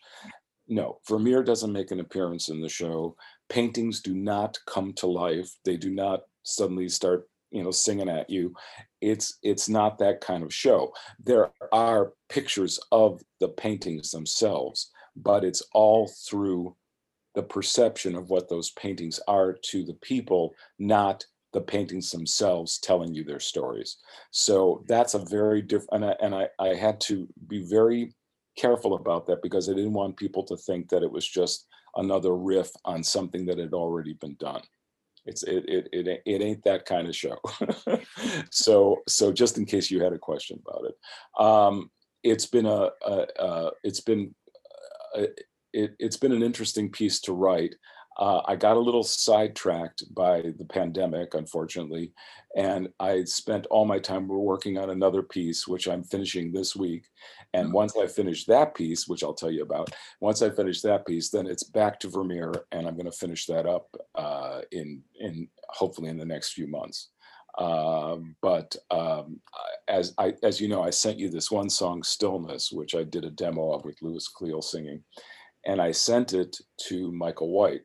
No, 0.67 0.99
Vermeer 1.09 1.43
doesn't 1.43 1.73
make 1.73 1.91
an 1.91 2.01
appearance 2.01 2.49
in 2.49 2.61
the 2.61 2.69
show. 2.69 3.17
Paintings 3.49 4.01
do 4.01 4.15
not 4.15 4.59
come 4.67 4.93
to 4.95 5.07
life. 5.07 5.51
They 5.65 5.77
do 5.77 5.91
not 5.91 6.23
suddenly 6.43 6.89
start 6.89 7.29
you 7.51 7.63
know 7.63 7.71
singing 7.71 8.09
at 8.09 8.29
you 8.29 8.53
it's 9.01 9.39
it's 9.43 9.69
not 9.69 9.97
that 9.99 10.21
kind 10.21 10.43
of 10.43 10.53
show 10.53 10.93
there 11.23 11.53
are 11.73 12.13
pictures 12.29 12.81
of 12.91 13.23
the 13.39 13.49
paintings 13.49 14.11
themselves 14.11 14.91
but 15.17 15.45
it's 15.45 15.63
all 15.73 16.11
through 16.29 16.75
the 17.35 17.43
perception 17.43 18.17
of 18.17 18.29
what 18.29 18.49
those 18.49 18.71
paintings 18.71 19.21
are 19.29 19.53
to 19.53 19.85
the 19.85 19.95
people 19.95 20.53
not 20.81 21.25
the 21.55 21.61
paintings 21.61 22.11
themselves 22.11 22.79
telling 22.79 23.15
you 23.15 23.25
their 23.25 23.41
stories. 23.41 23.97
So 24.33 24.85
that's 24.89 25.15
a 25.15 25.25
very 25.25 25.63
different 25.63 25.91
and 25.93 26.05
I, 26.05 26.17
and 26.21 26.35
I, 26.35 26.49
I 26.59 26.75
had 26.75 27.01
to 27.03 27.27
be 27.49 27.65
very 27.65 28.13
careful 28.59 28.95
about 28.95 29.27
that 29.27 29.43
because 29.43 29.69
i 29.69 29.73
didn't 29.73 29.93
want 29.95 30.17
people 30.17 30.45
to 30.45 30.57
think 30.57 30.89
that 30.89 31.03
it 31.03 31.11
was 31.11 31.27
just 31.27 31.67
another 31.97 32.37
riff 32.37 32.71
on 32.85 33.03
something 33.03 33.47
that 33.47 33.59
had 33.59 33.73
already 33.73 34.13
been 34.15 34.35
done. 34.35 34.63
It's 35.27 35.43
it 35.45 35.65
it 35.69 35.89
it, 35.93 36.23
it 36.27 36.43
ain't 36.43 36.65
that 36.65 36.85
kind 36.85 37.09
of 37.09 37.17
show. 37.17 37.39
So 38.51 39.03
so 39.09 39.33
just 39.33 39.59
in 39.59 39.65
case 39.65 39.91
you 39.91 40.03
had 40.03 40.13
a 40.13 40.19
question 40.19 40.61
about 40.67 40.85
it. 40.91 40.97
Um 41.43 41.91
it's 42.23 42.47
been 42.47 42.67
a, 42.67 42.91
a, 43.07 43.27
a 43.39 43.71
it's 43.83 44.01
been 44.01 44.35
a, 45.15 45.27
it, 45.73 45.95
it's 45.99 46.17
been 46.17 46.33
an 46.33 46.43
interesting 46.43 46.91
piece 46.91 47.21
to 47.23 47.33
write 47.33 47.75
uh, 48.17 48.43
I 48.47 48.55
got 48.55 48.77
a 48.77 48.81
little 48.81 49.03
sidetracked 49.03 50.15
by 50.15 50.53
the 50.59 50.65
pandemic, 50.65 51.35
unfortunately, 51.35 52.13
and 52.57 52.89
I 53.01 53.25
spent 53.25 53.67
all 53.67 53.85
my 53.85 53.99
time 53.99 54.29
working 54.29 54.79
on 54.79 54.91
another 54.91 55.23
piece, 55.23 55.67
which 55.67 55.89
I'm 55.89 56.05
finishing 56.05 56.53
this 56.53 56.77
week. 56.77 57.05
And 57.55 57.67
mm-hmm. 57.67 57.75
once 57.75 57.97
I 57.97 58.07
finish 58.07 58.45
that 58.45 58.75
piece, 58.75 59.09
which 59.09 59.25
I'll 59.25 59.35
tell 59.35 59.51
you 59.51 59.63
about, 59.63 59.91
once 60.21 60.43
I 60.43 60.51
finish 60.51 60.81
that 60.83 61.07
piece, 61.07 61.31
then 61.31 61.47
it's 61.47 61.65
back 61.65 61.99
to 62.01 62.09
Vermeer, 62.09 62.53
and 62.71 62.87
I'm 62.87 62.95
going 62.95 63.11
to 63.11 63.17
finish 63.17 63.47
that 63.47 63.67
up 63.67 63.89
uh, 64.15 64.61
in 64.71 65.03
in 65.19 65.49
hopefully 65.71 66.09
in 66.09 66.19
the 66.19 66.25
next 66.25 66.53
few 66.53 66.69
months. 66.69 67.09
Uh, 67.59 68.17
but 68.43 68.75
um, 68.91 69.41
as 69.89 70.15
I 70.19 70.35
as 70.45 70.61
you 70.61 70.69
know, 70.69 70.83
I 70.83 70.91
sent 70.91 71.19
you 71.19 71.29
this 71.31 71.51
one 71.51 71.69
song, 71.69 72.05
"Stillness," 72.05 72.71
which 72.71 72.95
I 72.95 73.03
did 73.03 73.25
a 73.25 73.31
demo 73.31 73.73
of 73.73 73.85
with 73.85 74.03
Lewis 74.03 74.29
Cleale 74.29 74.63
singing, 74.63 75.03
and 75.67 75.81
I 75.81 75.91
sent 75.91 76.33
it 76.33 76.57
to 76.89 77.11
Michael 77.11 77.51
White 77.51 77.83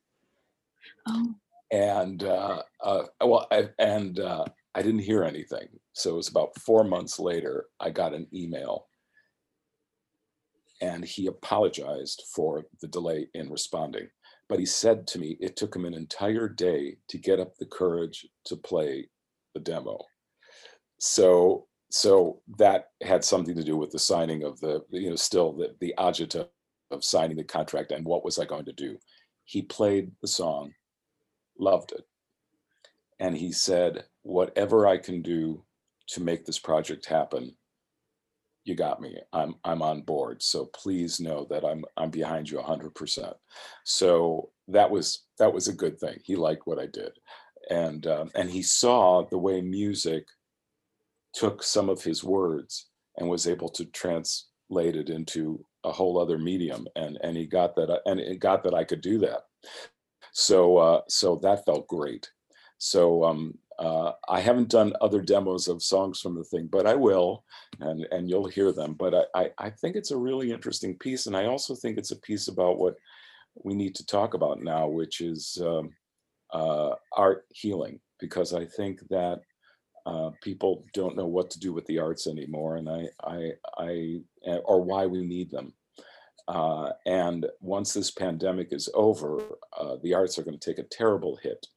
Oh. 1.10 1.36
And 1.72 2.24
uh, 2.24 2.64
uh, 2.84 3.04
well, 3.22 3.48
I, 3.52 3.70
and 3.78 4.20
uh, 4.20 4.46
I 4.74 4.82
didn't 4.82 5.02
hear 5.02 5.24
anything. 5.24 5.68
So 5.94 6.12
it 6.12 6.18
was 6.18 6.30
about 6.30 6.58
four 6.60 6.84
months 6.84 7.20
later, 7.20 7.66
I 7.80 7.90
got 7.90 8.14
an 8.14 8.28
email, 8.34 8.88
and 10.82 11.04
he 11.04 11.28
apologized 11.28 12.24
for 12.34 12.64
the 12.82 12.88
delay 12.88 13.28
in 13.34 13.52
responding. 13.52 14.08
But 14.48 14.60
he 14.60 14.66
said 14.66 15.06
to 15.08 15.20
me, 15.20 15.38
it 15.40 15.56
took 15.56 15.76
him 15.76 15.86
an 15.86 15.94
entire 15.94 16.50
day 16.50 16.98
to 17.10 17.18
get 17.18 17.40
up 17.40 17.56
the 17.56 17.68
courage 17.68 18.26
to 18.46 18.56
play 18.56 19.08
the 19.54 19.60
demo. 19.60 20.00
So 21.00 21.68
so 21.92 22.42
that 22.58 22.90
had 23.02 23.24
something 23.24 23.56
to 23.56 23.64
do 23.64 23.76
with 23.76 23.92
the 23.92 24.00
signing 24.00 24.44
of 24.44 24.60
the 24.60 24.84
you 24.92 25.10
know 25.10 25.16
still 25.16 25.54
the 25.54 25.76
the 25.80 25.94
agita 25.98 26.48
of 26.92 27.04
signing 27.04 27.38
the 27.38 27.44
contract 27.44 27.92
and 27.92 28.06
what 28.06 28.26
was 28.26 28.40
I 28.40 28.46
going 28.46 28.66
to 28.66 28.74
do. 28.74 28.98
He 29.46 29.62
played 29.62 30.12
the 30.22 30.28
song 30.28 30.72
loved 31.60 31.92
it. 31.92 32.06
And 33.20 33.36
he 33.36 33.52
said, 33.52 34.06
whatever 34.24 34.88
I 34.88 34.98
can 34.98 35.22
do 35.22 35.64
to 36.10 36.22
make 36.22 36.46
this 36.46 36.60
project 36.60 37.06
happen, 37.06 37.56
you 38.64 38.76
got 38.76 39.02
me. 39.02 39.18
I'm 39.34 39.56
I'm 39.64 39.82
on 39.82 40.02
board. 40.02 40.44
So 40.44 40.66
please 40.66 41.20
know 41.20 41.46
that 41.50 41.66
I'm 41.66 41.84
I'm 41.98 42.10
behind 42.10 42.50
you 42.50 42.60
100%. 42.60 43.34
So 43.84 44.52
that 44.68 44.90
was 44.90 45.24
that 45.40 45.54
was 45.54 45.68
a 45.68 45.74
good 45.74 46.00
thing. 46.00 46.20
He 46.24 46.36
liked 46.36 46.68
what 46.68 46.80
I 46.80 46.86
did, 46.86 47.12
and 47.70 48.06
um, 48.08 48.30
and 48.36 48.50
he 48.50 48.62
saw 48.62 49.26
the 49.26 49.38
way 49.38 49.62
music 49.62 50.28
took 51.34 51.64
some 51.64 51.90
of 51.90 52.04
his 52.04 52.24
words 52.24 52.88
and 53.18 53.30
was 53.30 53.48
able 53.48 53.70
to 53.70 53.86
translate 53.86 54.96
it 54.96 55.10
into 55.10 55.66
a 55.84 55.92
whole 55.92 56.20
other 56.20 56.38
medium. 56.38 56.88
And 56.96 57.18
and 57.24 57.36
he 57.36 57.46
got 57.46 57.76
that 57.76 58.02
and 58.06 58.20
it 58.20 58.40
got 58.40 58.64
that 58.64 58.74
I 58.74 58.84
could 58.84 59.02
do 59.02 59.18
that. 59.20 59.44
So 60.34 60.78
uh, 60.78 61.02
so 61.08 61.36
that 61.44 61.66
felt 61.66 61.88
great. 61.88 62.30
So 62.78 63.24
um, 63.24 63.58
uh, 63.78 64.12
I 64.28 64.40
haven't 64.42 64.70
done 64.70 64.94
other 65.02 65.22
demos 65.22 65.68
of 65.68 65.82
songs 65.82 66.20
from 66.20 66.36
the 66.36 66.44
thing, 66.44 66.68
but 66.72 66.86
I 66.86 66.96
will, 66.96 67.44
and 67.80 68.06
and 68.12 68.30
you'll 68.30 68.48
hear 68.48 68.72
them. 68.72 68.94
But 68.94 69.14
I, 69.16 69.42
I, 69.42 69.52
I 69.58 69.70
think 69.70 69.96
it's 69.96 70.12
a 70.12 70.18
really 70.18 70.52
interesting 70.52 70.98
piece, 70.98 71.28
and 71.28 71.36
I 71.36 71.46
also 71.46 71.76
think 71.76 71.98
it's 71.98 72.12
a 72.12 72.20
piece 72.20 72.48
about 72.48 72.78
what 72.78 72.96
we 73.64 73.76
need 73.76 73.96
to 73.96 74.06
talk 74.06 74.34
about 74.34 74.62
now, 74.62 74.88
which 74.88 75.22
is 75.22 75.58
um, 75.62 75.92
uh, 76.54 76.92
art 77.16 77.46
healing, 77.54 78.00
because 78.20 78.54
I 78.54 78.66
think 78.66 79.00
that 79.10 79.42
uh, 80.06 80.32
people 80.42 80.86
don't 80.94 81.16
know 81.16 81.28
what 81.28 81.50
to 81.52 81.60
do 81.60 81.74
with 81.74 81.86
the 81.86 82.00
arts 82.00 82.28
anymore, 82.28 82.78
and 82.78 82.90
I 82.90 83.08
I 83.24 83.52
I 83.78 84.12
or 84.66 84.82
why 84.82 85.06
we 85.06 85.26
need 85.26 85.52
them. 85.52 85.74
Uh, 86.50 86.90
and 87.06 87.46
once 87.62 87.94
this 87.94 88.10
pandemic 88.10 88.74
is 88.74 88.90
over, 88.96 89.40
uh, 89.78 89.98
the 90.02 90.16
arts 90.16 90.40
are 90.40 90.44
going 90.44 90.58
to 90.58 90.70
take 90.70 90.80
a 90.80 90.90
terrible 90.90 91.36
hit 91.36 91.68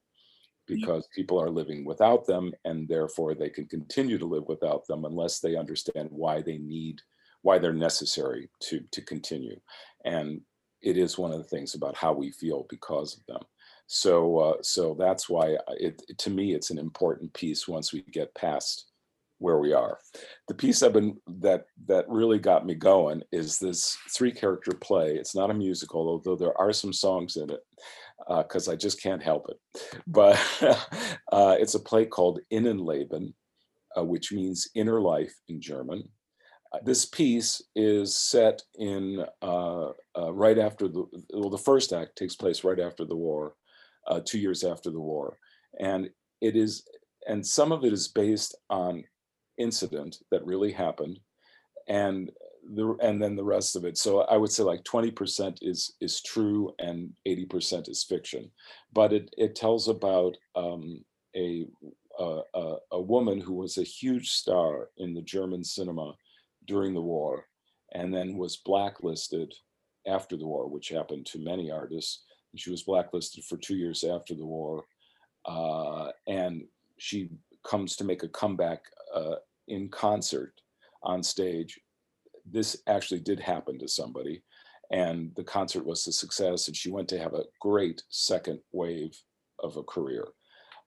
because 0.67 1.07
people 1.15 1.41
are 1.41 1.51
living 1.51 1.85
without 1.85 2.27
them 2.27 2.53
and 2.65 2.89
therefore 2.89 3.35
they 3.35 3.51
can 3.51 3.67
continue 3.67 4.17
to 4.17 4.25
live 4.25 4.45
without 4.49 4.87
them 4.87 5.05
unless 5.05 5.41
they 5.41 5.57
understand 5.57 6.09
why 6.11 6.41
they 6.41 6.57
need 6.57 7.01
why 7.43 7.59
they're 7.59 7.73
necessary 7.73 8.49
to 8.61 8.81
to 8.93 9.03
continue. 9.03 9.61
And 10.07 10.41
it 10.81 10.97
is 10.97 11.19
one 11.19 11.33
of 11.33 11.39
the 11.39 11.49
things 11.49 11.75
about 11.75 11.97
how 11.97 12.15
we 12.15 12.31
feel 12.31 12.67
because 12.71 13.19
of 13.19 13.27
them. 13.27 13.43
So 13.89 14.39
uh, 14.39 14.55
so 14.63 14.97
that's 14.99 15.29
why 15.29 15.59
it 15.69 16.01
to 16.17 16.31
me 16.31 16.55
it's 16.55 16.71
an 16.71 16.79
important 16.79 17.35
piece 17.35 17.69
once 17.69 17.93
we 17.93 18.01
get 18.11 18.35
past 18.35 18.92
where 19.43 19.59
we 19.59 19.73
are. 19.73 19.99
The 20.49 20.55
piece 20.55 20.83
I've 20.83 20.93
been 20.93 21.19
that 21.41 21.65
that 21.87 22.09
really 22.09 22.39
got 22.39 22.65
me 22.65 22.75
going 22.75 23.23
is 23.33 23.59
this 23.59 23.97
three 24.17 24.33
character 24.33 24.73
play. 24.73 25.17
It's 25.17 25.35
not 25.35 25.51
a 25.51 25.55
musical, 25.55 26.09
although 26.09 26.37
there 26.37 26.59
are 26.59 26.73
some 26.73 26.93
songs 26.93 27.37
in 27.37 27.51
it, 27.51 27.61
because 28.29 28.69
uh, 28.69 28.73
I 28.73 28.77
just 28.77 29.03
can't 29.03 29.23
help 29.23 29.49
it. 29.49 30.01
But 30.07 30.41
uh, 31.33 31.57
it's 31.59 31.75
a 31.75 31.81
play 31.81 32.07
called 32.07 32.41
Innenleben, 32.53 33.35
uh, 33.99 34.05
which 34.05 34.33
means 34.33 34.71
inner 34.75 35.01
life 35.01 35.35
in 35.49 35.61
German. 35.61 36.09
Uh, 36.73 36.79
this 36.85 37.05
piece 37.05 37.61
is 37.75 38.17
set 38.17 38.63
in 38.79 39.27
uh, 39.43 39.89
uh, 40.17 40.33
right 40.33 40.59
after 40.59 40.89
the 40.89 41.05
well, 41.35 41.51
the 41.51 41.59
first 41.59 41.93
act 41.93 42.17
takes 42.17 42.37
place 42.37 42.65
right 42.65 42.81
after 42.81 43.05
the 43.05 43.17
war, 43.17 43.55
two 44.25 44.39
years 44.39 44.63
after 44.63 44.91
the 44.91 45.01
war, 45.01 45.39
and 45.81 46.09
it 46.41 46.57
is 46.57 46.85
and 47.27 47.47
some 47.47 47.73
of 47.73 47.85
it 47.85 47.93
is 47.93 48.09
based 48.09 48.57
on 48.71 49.05
incident 49.63 50.19
that 50.31 50.45
really 50.45 50.73
happened 50.73 51.19
and 51.89 52.31
the 52.75 52.97
and 53.03 53.23
then 53.23 53.35
the 53.37 53.45
rest 53.45 53.75
of 53.77 53.85
it. 53.85 53.99
So 53.99 54.21
i 54.23 54.37
would 54.37 54.53
say 54.53 54.63
like 54.63 54.85
20% 54.85 55.59
is 55.63 55.95
is 56.01 56.23
true 56.23 56.75
and 56.79 57.11
80% 57.27 57.89
is 57.89 58.05
fiction. 58.05 58.51
But 58.93 59.13
it 59.13 59.35
it 59.37 59.57
tells 59.57 59.89
about 59.89 60.37
um, 60.55 61.05
a, 61.35 61.67
a 62.21 62.75
a 62.93 63.01
woman 63.01 63.41
who 63.41 63.55
was 63.55 63.79
a 63.79 63.83
huge 63.83 64.31
star 64.31 64.91
in 64.99 65.15
the 65.15 65.23
german 65.23 65.65
cinema 65.65 66.15
during 66.67 66.95
the 66.95 67.01
war 67.01 67.47
and 67.95 68.15
then 68.15 68.37
was 68.37 68.59
blacklisted 68.59 69.53
after 70.07 70.37
the 70.37 70.47
war 70.47 70.69
which 70.69 70.89
happened 70.89 71.27
to 71.27 71.39
many 71.39 71.71
artists. 71.71 72.25
She 72.55 72.71
was 72.71 72.83
blacklisted 72.83 73.45
for 73.45 73.57
two 73.57 73.77
years 73.77 74.05
after 74.05 74.35
the 74.35 74.47
war 74.47 74.85
uh, 75.47 76.11
and 76.27 76.65
she 76.99 77.31
comes 77.65 77.97
to 77.97 78.05
make 78.05 78.23
a 78.23 78.29
comeback 78.29 78.83
uh, 79.15 79.37
in 79.69 79.89
concert 79.89 80.55
on 81.03 81.23
stage. 81.23 81.81
This 82.51 82.83
actually 82.87 83.21
did 83.21 83.41
happen 83.41 83.79
to 83.79 83.89
somebody, 83.89 84.43
and 84.91 85.33
the 85.37 85.45
concert 85.45 85.85
was 85.85 86.07
a 86.07 86.13
success, 86.13 86.69
and 86.69 86.77
she 86.77 86.91
went 86.91 87.09
to 87.09 87.19
have 87.19 87.35
a 87.35 87.45
great 87.61 88.03
second 88.09 88.61
wave 88.73 89.17
of 89.61 89.77
a 89.77 89.83
career. 89.83 90.27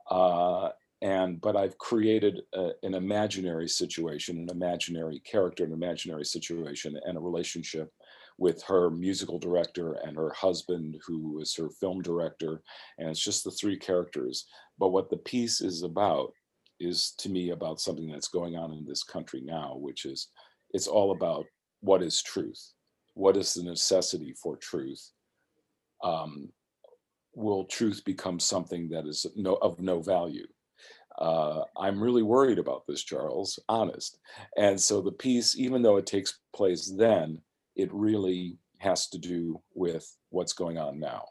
Uh, 0.09 0.69
and 1.01 1.41
but 1.41 1.55
I've 1.55 1.77
created 1.77 2.41
a, 2.53 2.71
an 2.83 2.93
imaginary 2.93 3.67
situation, 3.67 4.37
an 4.37 4.49
imaginary 4.49 5.19
character, 5.19 5.63
an 5.63 5.73
imaginary 5.73 6.25
situation, 6.25 6.99
and 7.05 7.17
a 7.17 7.21
relationship 7.21 7.91
with 8.37 8.61
her 8.63 8.89
musical 8.89 9.39
director 9.39 9.93
and 10.05 10.17
her 10.17 10.31
husband, 10.31 10.97
who 11.05 11.39
is 11.39 11.55
her 11.55 11.69
film 11.69 12.01
director, 12.01 12.61
and 12.97 13.09
it's 13.09 13.23
just 13.23 13.43
the 13.43 13.51
three 13.51 13.77
characters. 13.77 14.45
But 14.77 14.89
what 14.89 15.09
the 15.09 15.17
piece 15.17 15.61
is 15.61 15.83
about 15.83 16.33
is 16.79 17.13
to 17.19 17.29
me 17.29 17.51
about 17.51 17.79
something 17.79 18.09
that's 18.11 18.27
going 18.27 18.55
on 18.55 18.73
in 18.73 18.85
this 18.85 19.03
country 19.03 19.41
now, 19.41 19.75
which 19.77 20.05
is 20.05 20.27
it's 20.71 20.87
all 20.87 21.11
about 21.11 21.45
what 21.81 22.03
is 22.03 22.21
truth, 22.21 22.73
what 23.13 23.37
is 23.37 23.53
the 23.53 23.63
necessity 23.63 24.33
for 24.33 24.57
truth. 24.57 25.11
Um, 26.03 26.49
will 27.33 27.65
truth 27.65 28.03
become 28.05 28.39
something 28.39 28.89
that 28.89 29.05
is 29.05 29.25
no, 29.35 29.55
of 29.55 29.79
no 29.79 30.01
value? 30.01 30.47
Uh, 31.17 31.61
I'm 31.77 32.01
really 32.01 32.23
worried 32.23 32.59
about 32.59 32.85
this, 32.87 33.03
Charles, 33.03 33.57
honest. 33.69 34.19
And 34.57 34.79
so 34.79 35.01
the 35.01 35.11
piece, 35.13 35.57
even 35.57 35.81
though 35.81 35.97
it 35.97 36.05
takes 36.05 36.39
place 36.53 36.93
then, 36.97 37.39
it 37.75 37.93
really 37.93 38.57
has 38.79 39.07
to 39.09 39.17
do 39.17 39.61
with 39.73 40.05
what's 40.29 40.53
going 40.53 40.77
on 40.77 40.99
now. 40.99 41.25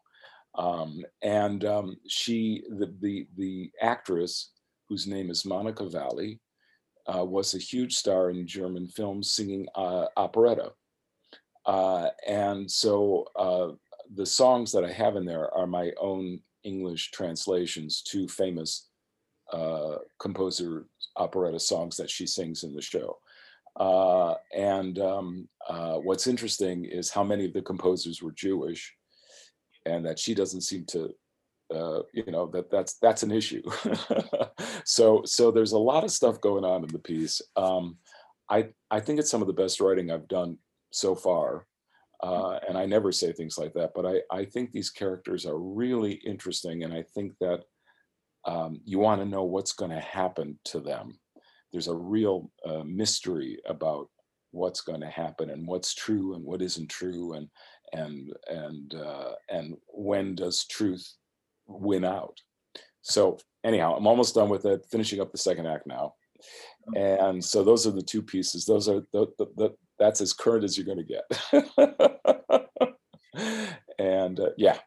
Um, 0.55 1.03
and 1.23 1.65
um, 1.65 1.97
she, 2.09 2.63
the, 2.69 2.95
the, 3.01 3.27
the 3.37 3.71
actress 3.83 4.53
whose 4.89 5.07
name 5.07 5.31
is 5.31 5.45
Monica 5.45 5.89
Valley, 5.89 6.41
uh, 7.07 7.25
was 7.25 7.55
a 7.55 7.59
huge 7.59 7.95
star 7.95 8.31
in 8.31 8.47
German 8.47 8.87
films 8.89 9.33
singing 9.33 9.67
uh, 9.75 10.07
operetta. 10.17 10.73
Uh, 11.67 12.09
and 12.27 12.71
so 12.71 13.27
uh, 13.37 13.69
the 14.15 14.27
songs 14.27 14.73
that 14.73 14.85
I 14.85 14.93
have 14.93 15.17
in 15.17 15.25
there 15.25 15.53
are 15.55 15.67
my 15.67 15.93
own 16.01 16.41
English 16.63 17.11
translations 17.11 18.03
to 18.03 18.29
famous 18.29 18.89
uh, 19.53 19.97
composer 20.19 20.87
operetta 21.17 21.61
songs 21.61 21.97
that 21.97 22.11
she 22.11 22.27
sings 22.27 22.65
in 22.65 22.75
the 22.75 22.83
show. 22.83 23.19
Uh, 23.77 24.35
and 24.55 24.99
um, 24.99 25.49
what's 26.03 26.27
interesting 26.27 26.85
is 26.85 27.11
how 27.11 27.25
many 27.25 27.45
of 27.45 27.53
the 27.53 27.63
composers 27.63 28.23
were 28.23 28.33
Jewish, 28.33 28.95
and 29.87 30.05
that 30.07 30.19
she 30.19 30.35
doesn't 30.35 30.63
seem 30.63 30.85
to, 30.87 31.13
uh, 31.73 32.01
you 32.13 32.31
know, 32.31 32.47
that 32.47 32.71
that's 32.71 32.95
that's 32.99 33.23
an 33.23 33.31
issue. 33.31 33.63
so 34.85 35.23
so 35.25 35.51
there's 35.51 35.73
a 35.73 35.79
lot 35.79 36.05
of 36.05 36.11
stuff 36.11 36.41
going 36.41 36.65
on 36.65 36.83
in 36.83 36.89
the 36.89 36.99
piece. 36.99 37.41
Um, 37.57 37.99
I 38.51 38.69
I 38.91 39.01
think 39.01 39.19
it's 39.19 39.31
some 39.31 39.41
of 39.41 39.47
the 39.47 39.55
best 39.55 39.81
writing 39.81 40.11
I've 40.11 40.29
done 40.29 40.59
so 40.91 41.15
far. 41.15 41.67
Uh, 42.23 42.59
and 42.67 42.79
I 42.79 42.87
never 42.87 43.13
say 43.13 43.33
things 43.33 43.59
like 43.59 43.75
that, 43.75 43.91
but 43.95 44.07
I, 44.07 44.23
I 44.31 44.47
think 44.47 44.73
these 44.73 44.89
characters 44.89 45.45
are 45.45 45.59
really 45.59 46.13
interesting, 46.13 46.85
and 46.85 46.95
I 46.95 47.03
think 47.15 47.35
that 47.41 47.65
um, 48.47 48.81
you 48.85 48.99
want 48.99 49.21
to 49.21 49.29
know 49.29 49.45
what's 49.45 49.73
going 49.73 49.91
to 49.91 50.01
happen 50.01 50.59
to 50.67 50.81
them. 50.81 51.19
There's 51.73 51.89
a 51.89 51.95
real 51.95 52.51
uh, 52.65 52.85
mystery 52.85 53.59
about 53.67 54.09
what's 54.53 54.81
going 54.81 55.01
to 55.01 55.11
happen 55.11 55.51
and 55.51 55.67
what's 55.67 55.93
true 55.93 56.35
and 56.35 56.45
what 56.45 56.63
isn't 56.63 56.89
true, 56.89 57.35
and 57.35 57.49
and 57.93 58.33
and 58.49 58.95
uh, 58.95 59.33
and 59.51 59.77
when 59.89 60.35
does 60.35 60.65
truth 60.67 61.07
win 61.67 62.05
out? 62.05 62.39
So 63.03 63.39
anyhow, 63.65 63.97
I'm 63.97 64.07
almost 64.07 64.35
done 64.35 64.49
with 64.49 64.65
it. 64.65 64.87
Finishing 64.91 65.21
up 65.21 65.33
the 65.33 65.39
second 65.39 65.67
act 65.67 65.87
now, 65.87 66.15
and 66.97 67.45
so 67.45 67.63
those 67.63 67.87
are 67.87 67.91
the 67.91 68.03
two 68.03 68.23
pieces. 68.23 68.65
Those 68.65 68.89
are 68.89 69.03
the, 69.13 69.27
the, 69.39 69.47
the 69.57 69.75
that's 69.99 70.21
as 70.21 70.33
current 70.33 70.65
as 70.65 70.77
you're 70.77 70.87
going 70.87 71.05
to 71.05 71.05
get. 71.05 71.25
and 73.99 74.41
uh, 74.41 74.51
yeah, 74.57 74.79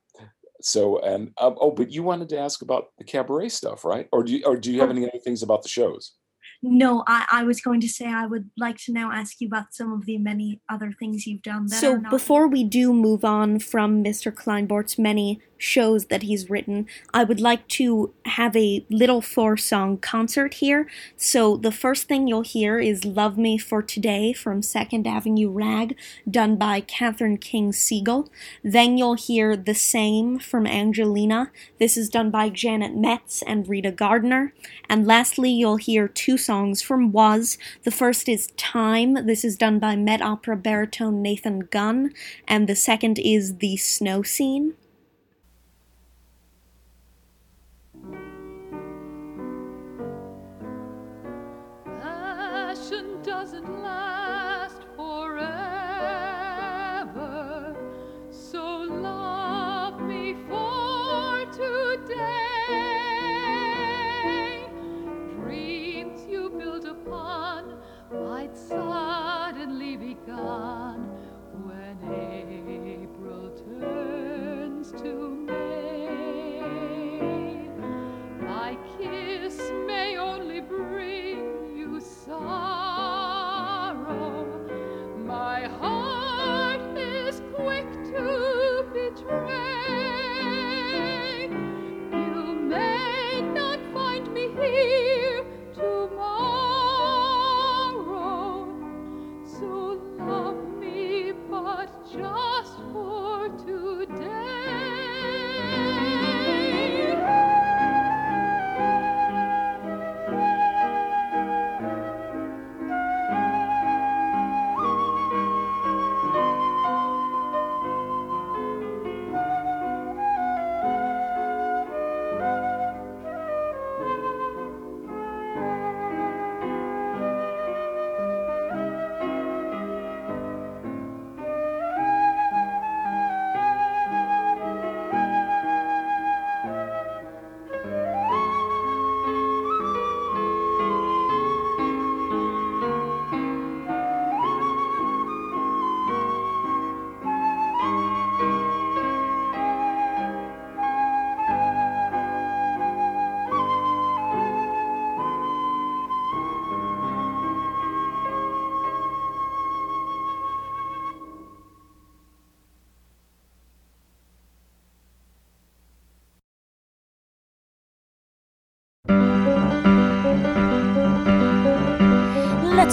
so 0.62 1.00
and 1.00 1.32
um, 1.40 1.56
oh, 1.60 1.72
but 1.72 1.92
you 1.92 2.04
wanted 2.04 2.30
to 2.30 2.40
ask 2.40 2.62
about 2.62 2.88
the 2.98 3.04
cabaret 3.04 3.50
stuff, 3.50 3.86
right? 3.86 4.08
Or 4.12 4.24
do 4.24 4.34
you 4.34 4.44
or 4.46 4.58
do 4.58 4.72
you 4.72 4.80
have 4.82 4.90
oh. 4.90 4.94
any 4.94 5.08
other 5.08 5.20
things 5.20 5.44
about 5.44 5.64
the 5.64 5.70
shows? 5.70 6.14
No, 6.62 7.04
I, 7.08 7.26
I 7.32 7.44
was 7.44 7.62
going 7.62 7.82
to 7.82 7.88
say 7.88 8.08
I 8.08 8.26
would 8.26 8.50
like 8.58 8.78
to 8.86 8.92
now 8.92 9.12
ask 9.12 9.40
you 9.40 9.48
about 9.48 9.74
some 9.74 9.94
of 9.94 10.06
the 10.06 10.18
many 10.18 10.62
other 10.70 10.92
things 10.92 11.28
you've 11.28 11.44
done. 11.44 11.68
so 11.70 11.98
before 12.10 12.48
we 12.48 12.64
do 12.64 12.94
move 12.94 13.24
on 13.24 13.60
from 13.60 14.04
Mr. 14.04 14.34
Kleinbort's 14.34 14.98
many 14.98 15.40
shows 15.58 16.06
that 16.06 16.24
he's 16.24 16.50
written, 16.50 16.88
I 17.14 17.24
would 17.24 17.40
like 17.40 17.68
to 17.70 18.14
have 18.26 18.56
a 18.56 18.86
little 18.90 19.22
four 19.22 19.58
song 19.58 19.98
concert 19.98 20.56
here. 20.56 20.88
So 21.16 21.58
the 21.58 21.72
first 21.72 22.08
thing 22.08 22.28
you'll 22.28 22.42
hear 22.42 22.80
is 22.80 23.06
Love 23.06 23.38
Me 23.38 23.58
for 23.58 23.82
Today 23.82 24.34
from 24.34 24.62
Second 24.62 25.08
Avenue 25.08 25.50
Rag, 25.50 25.96
done 26.30 26.56
by 26.58 26.82
Catherine 26.82 27.38
King 27.38 27.74
Siegel. 27.74 28.30
Then 28.64 28.98
you'll 28.98 29.16
hear 29.16 29.56
The 29.56 29.76
Same 29.76 30.40
from 30.40 30.68
Angelina. 30.68 31.52
This 31.80 31.98
is 31.98 32.10
done 32.10 32.32
by 32.32 32.50
Janet 32.50 32.96
Metz 32.96 33.42
and 33.42 33.68
Rita 33.68 33.92
Gardner. 33.92 34.54
And 34.90 35.08
lastly, 35.08 35.52
you'll 35.52 35.78
hear 35.78 36.08
two 36.08 36.38
songs 36.48 36.82
from 36.82 37.12
Was. 37.12 37.58
The 37.84 37.92
first 37.92 38.30
is 38.30 38.48
Time. 38.56 39.28
This 39.28 39.44
is 39.44 39.58
done 39.58 39.80
by 39.80 39.98
Met 39.98 40.22
Opera 40.22 40.56
baritone 40.56 41.22
Nathan 41.22 41.60
Gunn. 41.60 42.14
And 42.48 42.68
the 42.68 42.76
second 42.76 43.20
is 43.20 43.58
The 43.58 43.76
Snow 43.76 44.24
Scene. 44.24 44.74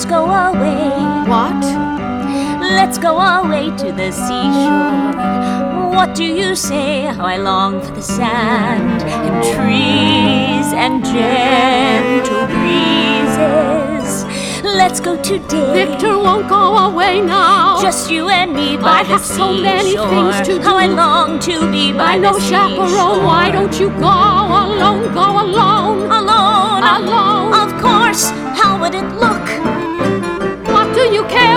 Let's 0.05 0.13
go 0.17 0.25
away. 0.27 0.91
What? 1.33 1.65
Let's 2.61 2.99
go 2.99 3.17
away 3.19 3.71
to 3.79 3.91
the 3.91 4.11
seashore. 4.13 5.15
What 5.97 6.15
do 6.15 6.25
you 6.25 6.55
say? 6.55 7.05
How 7.07 7.25
I 7.25 7.39
long 7.39 7.81
for 7.81 7.91
the 7.93 8.03
sand 8.03 9.01
and 9.03 9.43
trees 9.43 10.75
and 10.75 11.03
gentle 11.03 12.47
breezes. 12.53 14.27
Let's 14.63 15.01
go 15.01 15.17
today. 15.23 15.73
Victor 15.87 16.19
won't 16.19 16.51
go 16.51 16.77
away 16.77 17.23
now. 17.23 17.81
Just 17.81 18.11
you 18.11 18.29
and 18.29 18.53
me 18.53 18.77
by 18.77 19.01
I 19.01 19.03
the 19.05 19.09
have 19.09 19.25
seashore. 19.25 19.55
so 19.57 19.63
many 19.63 19.97
things 19.97 20.37
to 20.49 20.55
do. 20.59 20.63
How 20.63 20.77
I 20.77 20.87
long 20.87 21.39
to 21.49 21.71
be 21.73 21.93
by 21.95 22.05
I 22.05 22.17
the 22.19 22.23
know 22.25 22.39
seashore. 22.39 22.77
chaperone. 22.77 23.25
Why 23.25 23.51
don't 23.51 23.81
you 23.81 23.89
go 23.89 24.05
alone? 24.05 25.15
Go 25.15 25.41
alone. 25.47 26.11
Alone, 26.13 26.83
Alone. 26.83 27.55
Of 27.55 27.81
course. 27.81 28.29
How 28.61 28.79
would 28.81 28.95
it 28.95 29.09
look? 29.15 29.44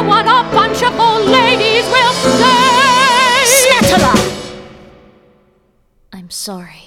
what 0.08 0.26
a 0.26 0.44
bunch 0.56 0.82
of 0.84 1.00
old 1.00 1.26
ladies 1.26 1.86
will 1.86 2.14
say. 2.14 2.68
I'm 6.14 6.30
sorry. 6.30 6.84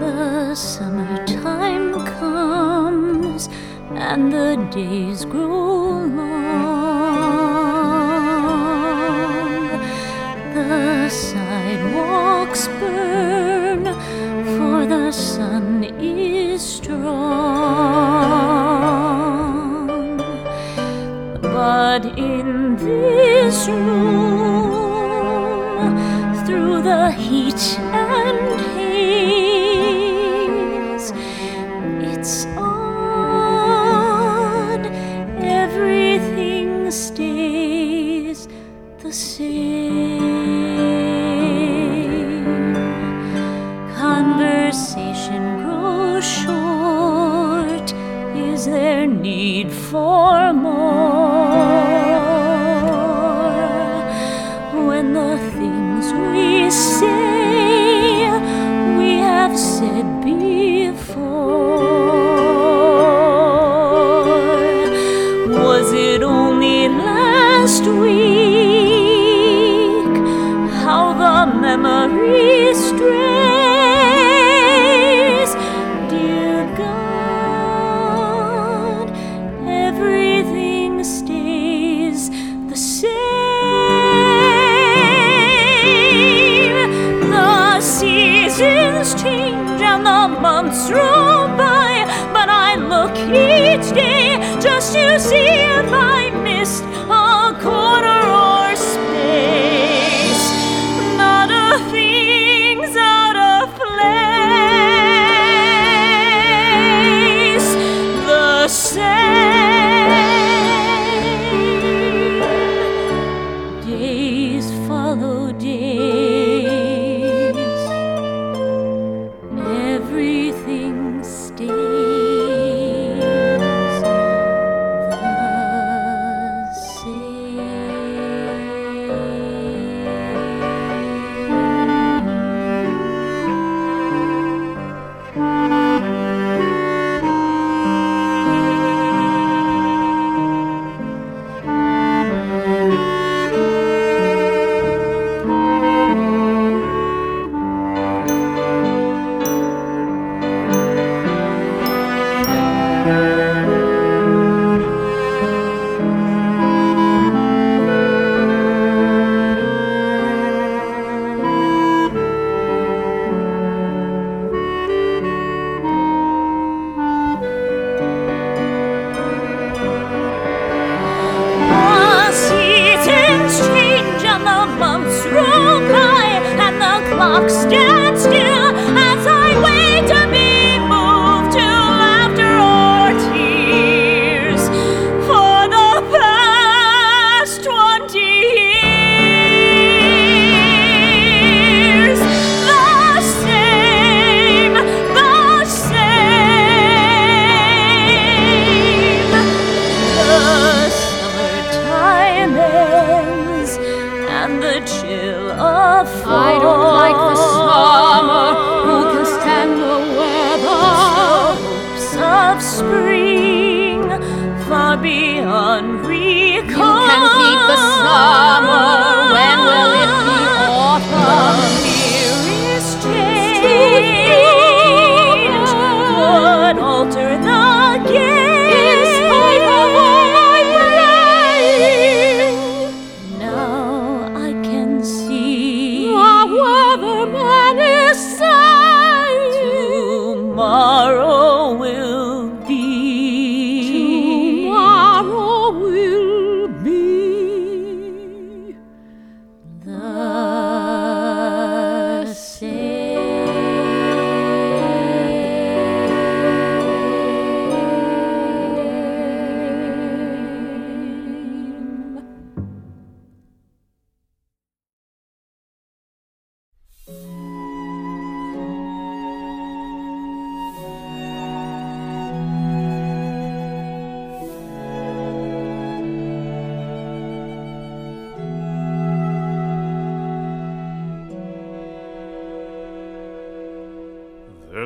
The 0.00 0.54
summertime 0.54 1.92
comes 2.06 3.48
and 3.94 4.32
the 4.32 4.56
days 4.70 5.24
grow 5.24 6.04
long 6.04 6.43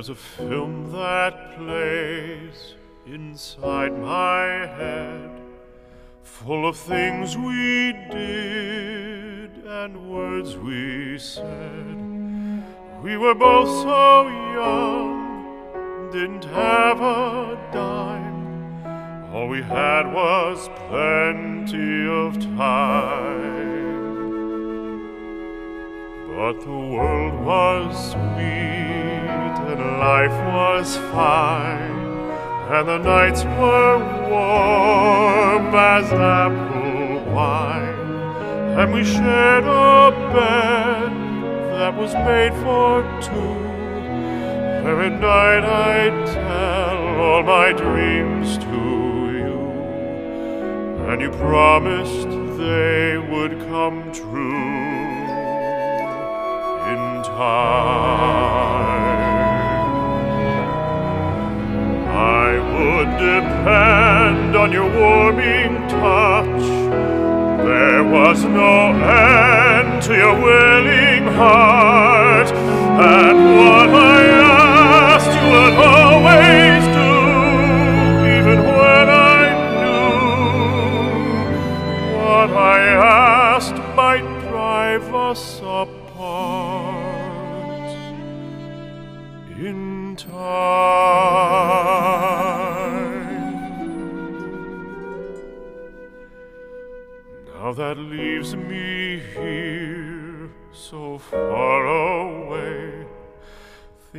A 0.09 0.15
film 0.15 0.91
that 0.93 1.55
plays 1.59 2.77
inside 3.05 3.93
my 3.99 4.47
head, 4.79 5.31
full 6.23 6.67
of 6.67 6.79
things 6.79 7.37
we 7.37 7.93
did 8.11 9.51
and 9.67 10.11
words 10.11 10.57
we 10.57 11.19
said. 11.19 11.99
We 13.03 13.19
were 13.19 13.35
both 13.35 13.69
so 13.69 14.29
young, 14.29 16.11
didn't 16.11 16.47
have 16.47 17.03
a 17.03 17.59
dime. 17.71 19.35
All 19.35 19.47
we 19.47 19.61
had 19.61 20.11
was 20.11 20.71
plenty 20.89 22.09
of 22.09 22.39
time. 22.57 23.59
But 26.35 26.61
the 26.63 26.79
world 26.95 27.45
was 27.45 28.13
sweet 28.13 29.08
and 29.79 29.99
life 30.01 30.39
was 30.53 30.97
fine, 31.13 31.99
and 32.75 32.89
the 32.89 32.99
nights 32.99 33.45
were 33.45 33.99
warm 34.29 35.73
as 35.73 36.13
apple 36.13 37.33
wine, 37.33 37.95
and 38.79 38.93
we 38.93 39.05
shared 39.05 39.65
a 39.65 40.11
bed 40.35 41.13
that 41.75 41.95
was 41.97 42.13
made 42.15 42.53
for 42.65 43.03
two. 43.23 43.69
Every 44.91 45.11
night 45.11 45.65
I'd 45.65 46.27
tell 46.27 47.21
all 47.21 47.43
my 47.45 47.73
dreams 47.73 48.59
to 48.59 48.81
you, 49.41 49.59
and 51.09 51.21
you 51.21 51.31
promised 51.31 52.29
they 52.59 53.17
would 53.17 53.61
come 53.69 54.11
true 54.13 54.57
in 56.93 57.23
time. 57.23 58.78
I 62.79 62.81
would 62.81 63.11
depend 63.19 64.55
on 64.55 64.71
your 64.71 64.89
warming 64.89 65.89
touch. 65.89 66.63
There 67.67 68.05
was 68.05 68.45
no 68.45 68.93
end 68.95 70.03
to 70.05 70.15
your 70.15 70.41
willing 70.41 71.27
heart, 71.35 72.53
and 72.53 73.39
what 73.59 73.89
I 73.89 74.18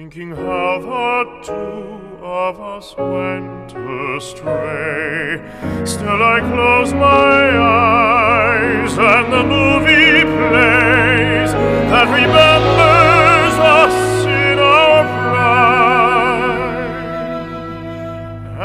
thinking 0.09 0.31
how 0.35 0.79
the 0.79 1.23
two 1.45 2.25
of 2.25 2.59
us 2.59 2.95
went 2.97 3.71
astray. 4.17 5.39
Still, 5.85 6.23
I 6.23 6.39
close 6.39 6.93
my 6.93 7.57
eyes, 7.59 8.97
and 8.97 9.31
the 9.31 9.43
movie 9.43 10.23
plays. 10.23 11.51
That 11.91 12.07
remembers 12.07 13.59
us 13.81 14.25
in 14.25 14.57
our 14.57 15.03
pride, 15.29 15.87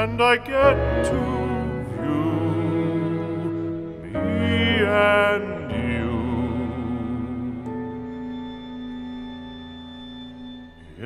and 0.03 0.23
I 0.23 0.37
get 0.37 1.05
to 1.11 1.21
view 2.01 2.53
me 4.13 4.85
and 4.87 5.54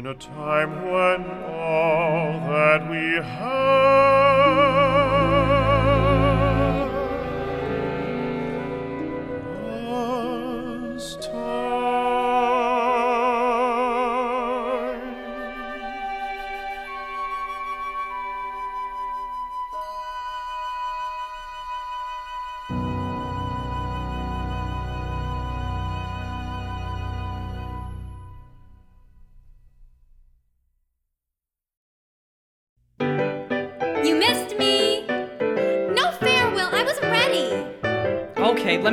a 0.08 0.14
time 0.14 0.90
when 0.90 1.20
all 1.50 2.40
that 2.48 2.88
we 2.88 3.22
had 3.22 3.58
was 10.94 11.18
time. 11.20 11.67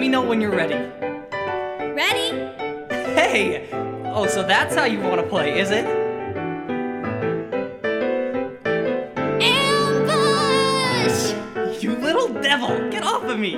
Me 0.06 0.10
know 0.12 0.22
when 0.22 0.40
you're 0.40 0.56
ready. 0.56 0.76
Ready? 1.96 2.30
Hey! 3.16 3.68
Oh, 4.14 4.28
so 4.28 4.44
that's 4.44 4.76
how 4.76 4.86
you 4.86 5.00
want 5.00 5.20
to 5.20 5.26
play, 5.28 5.60
is 5.60 5.72
it? 5.72 5.84
Ambush! 9.42 11.34
You 11.82 11.96
little 11.96 12.28
devil! 12.40 12.70
Get 12.92 13.02
off 13.02 13.24
of 13.24 13.40
me! 13.40 13.58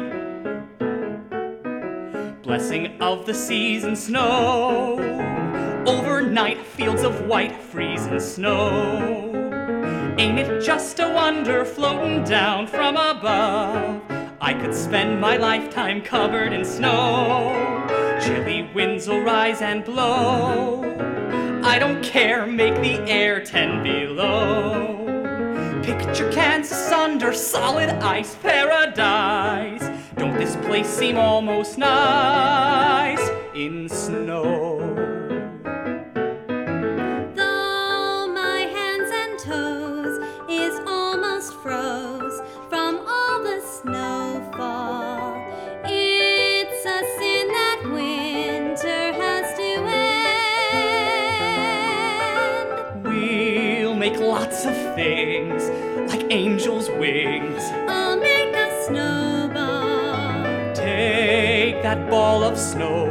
Blessing 2.44 2.96
of 3.02 3.26
the 3.26 3.34
seas 3.34 3.84
and 3.84 3.98
snow. 3.98 4.96
Overnight, 5.86 6.66
fields 6.66 7.04
of 7.04 7.28
white 7.28 7.62
freezing 7.62 8.22
snow. 8.22 9.34
Ain't 10.18 10.40
it 10.40 10.62
just 10.64 10.98
a 11.00 11.12
wonder 11.12 11.66
floating 11.66 12.24
down 12.24 12.68
from 12.68 12.96
above? 12.96 14.07
I 14.40 14.54
could 14.54 14.76
spend 14.76 15.20
my 15.20 15.38
lifetime 15.38 16.04
covered 16.04 16.54
in 16.54 16.64
snow. 16.64 17.88
Chilly 18.22 18.70
winds 18.76 19.08
will 19.08 19.22
rise 19.22 19.64
and 19.64 19.84
blow. 19.84 20.84
I 21.64 21.80
don't 21.80 22.04
care, 22.04 22.46
make 22.46 22.76
the 22.76 23.00
air 23.12 23.44
ten 23.44 23.82
below. 23.82 25.04
Picture 25.82 26.32
Kansas 26.32 26.92
under 26.92 27.34
solid 27.34 27.90
ice 27.90 28.36
paradise. 28.36 29.90
Don't 30.18 30.38
this 30.38 30.56
place 30.68 30.88
seem 30.88 31.18
almost 31.18 31.80
nice 31.80 33.30
in 33.56 33.90
snow? 33.90 34.97
That 61.88 62.10
ball 62.10 62.44
of 62.44 62.58
snow, 62.60 63.06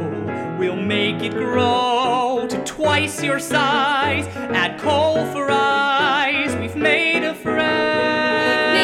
we'll 0.59 0.77
make 0.77 1.23
it 1.23 1.33
grow 1.33 2.47
to 2.47 2.63
twice 2.65 3.23
your 3.23 3.39
size. 3.39 4.27
Add 4.53 4.79
coal 4.79 5.25
for 5.33 5.51
eyes, 5.51 6.55
we've 6.57 6.77
made 6.77 7.25
a 7.25 7.33
friend. 7.35 8.77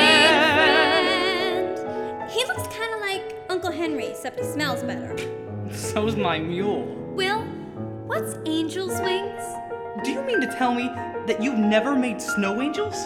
friend. 1.77 2.31
He 2.31 2.43
looks 2.47 2.67
kind 2.75 2.95
of 2.95 3.01
like 3.03 3.37
Uncle 3.51 3.71
Henry, 3.71 4.07
except 4.07 4.39
he 4.41 4.47
smells 4.47 4.83
better. 4.83 5.15
So's 5.71 6.17
my 6.17 6.39
mule. 6.39 6.87
Will, 7.15 7.43
what's 8.07 8.33
angel's 8.47 8.99
wings? 9.03 9.43
Do 10.05 10.11
you 10.11 10.23
mean 10.23 10.41
to 10.41 10.47
tell 10.57 10.73
me 10.73 10.89
that 11.27 11.43
you've 11.43 11.59
never 11.59 11.95
made 11.95 12.23
snow 12.23 12.63
angels? 12.63 12.97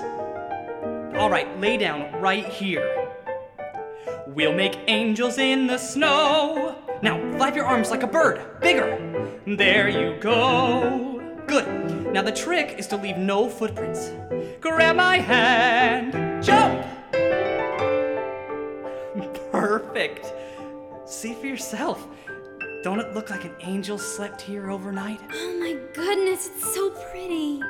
All 1.19 1.31
right, 1.31 1.49
lay 1.59 1.79
down 1.79 2.13
right 2.21 2.47
here. 2.47 2.96
We'll 4.27 4.53
make 4.53 4.77
angels 4.89 5.39
in 5.39 5.69
the 5.69 5.79
snow. 5.79 6.77
Now, 7.01 7.17
flap 7.37 7.55
your 7.55 7.65
arms 7.65 7.91
like 7.91 8.03
a 8.03 8.09
bird, 8.09 8.61
bigger. 8.61 8.99
There 9.47 9.89
you 9.89 10.19
go. 10.21 11.23
Good. 11.47 12.13
Now, 12.13 12.23
the 12.23 12.33
trick 12.33 12.75
is 12.79 12.89
to 12.89 12.97
leave 12.97 13.17
no 13.17 13.49
footprints. 13.49 14.11
Grab 14.61 14.97
my 14.97 15.19
hand, 15.19 16.43
jump. 16.43 16.85
Perfect. 19.53 20.33
See 21.05 21.35
for 21.35 21.47
yourself. 21.47 22.09
Don't 22.83 22.99
it 22.99 23.15
look 23.15 23.31
like 23.31 23.45
an 23.45 23.55
angel 23.61 23.97
slept 23.97 24.41
here 24.41 24.71
overnight? 24.71 25.21
Oh 25.33 25.57
my 25.61 25.77
goodness, 25.95 26.49
it's 26.49 26.75
so 26.75 26.91
pretty. 26.91 27.63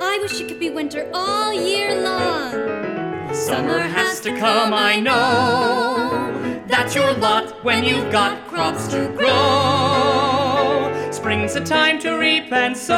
I 0.00 0.18
wish 0.20 0.40
it 0.40 0.48
could 0.48 0.60
be 0.60 0.70
winter 0.70 1.08
all 1.14 1.52
year 1.52 2.02
long. 2.02 3.03
Summer 3.34 3.80
has 3.80 4.20
to 4.20 4.30
come, 4.38 4.72
I 4.72 5.00
know. 5.00 6.62
That's 6.68 6.94
your 6.94 7.12
lot 7.14 7.64
when 7.64 7.82
you've 7.82 8.12
got 8.12 8.46
crops 8.46 8.86
to 8.88 9.08
grow. 9.16 11.10
Spring's 11.10 11.56
a 11.56 11.64
time 11.64 11.98
to 12.00 12.12
reap 12.12 12.52
and 12.52 12.76
sow. 12.76 12.94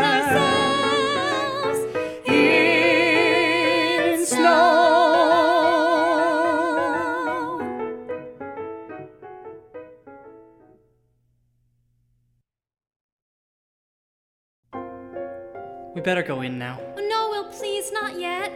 Better 16.02 16.24
go 16.24 16.42
in 16.42 16.58
now. 16.58 16.80
Oh, 16.98 17.08
no, 17.08 17.30
Will, 17.30 17.46
please, 17.52 17.92
not 17.92 18.20
yet. 18.20 18.52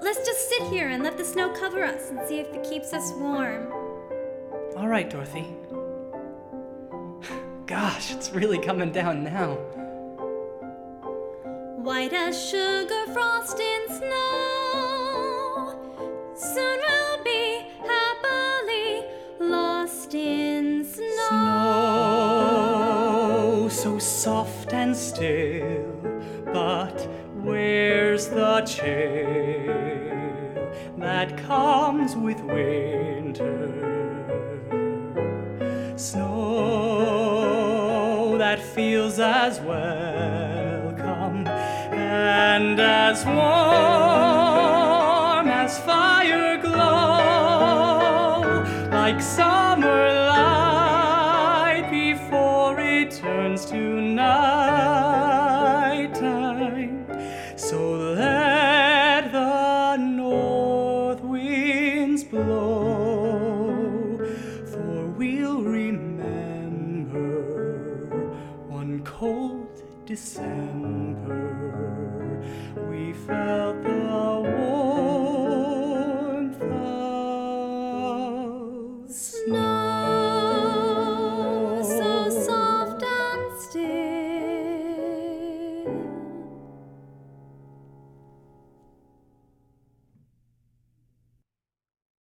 Let's 0.00 0.24
just 0.26 0.48
sit 0.48 0.62
here 0.64 0.88
and 0.88 1.02
let 1.02 1.16
the 1.16 1.24
snow 1.24 1.50
cover 1.50 1.82
us 1.84 2.10
and 2.10 2.20
see 2.28 2.38
if 2.38 2.52
it 2.52 2.62
keeps 2.62 2.92
us 2.92 3.12
warm. 3.12 3.72
All 4.76 4.88
right, 4.88 5.08
Dorothy. 5.08 5.46
Gosh, 7.66 8.12
it's 8.12 8.30
really 8.32 8.58
coming 8.58 8.92
down 8.92 9.24
now. 9.24 9.56
White 11.78 12.12
as 12.12 12.36
sugar 12.48 13.06
frost 13.12 13.58
in 13.60 13.88
snow. 13.88 15.74
Soon 16.34 16.80
we'll 16.88 17.22
be 17.24 17.66
happily 17.80 19.04
lost 19.38 20.14
in 20.14 20.84
snow. 20.84 21.04
Snow, 23.54 23.68
so 23.70 23.98
soft 23.98 24.72
and 24.72 24.96
still, 24.96 26.13
but 26.54 26.98
where's 27.42 28.28
the 28.28 28.60
chill 28.60 28.84
that 30.98 31.36
comes 31.36 32.14
with 32.14 32.40
winter? 32.42 33.72
Snow 35.96 36.38
that 38.38 38.60
feels 38.62 39.18
as 39.18 39.58
welcome 39.62 41.48
and 41.48 42.78
as 42.78 43.26
warm 43.26 43.38
as 45.48 45.76
fire 45.80 46.56
glow, 46.62 48.42
like 48.92 49.20
summer 49.20 50.13
December. 70.14 71.50
We 72.88 73.12
felt 73.26 73.82
the 73.82 74.42
warmth 75.26 76.62
of 76.62 76.70
Snow, 79.12 80.62
so 81.82 82.30
soft 82.30 83.02
and 83.02 83.60
still. 83.60 83.82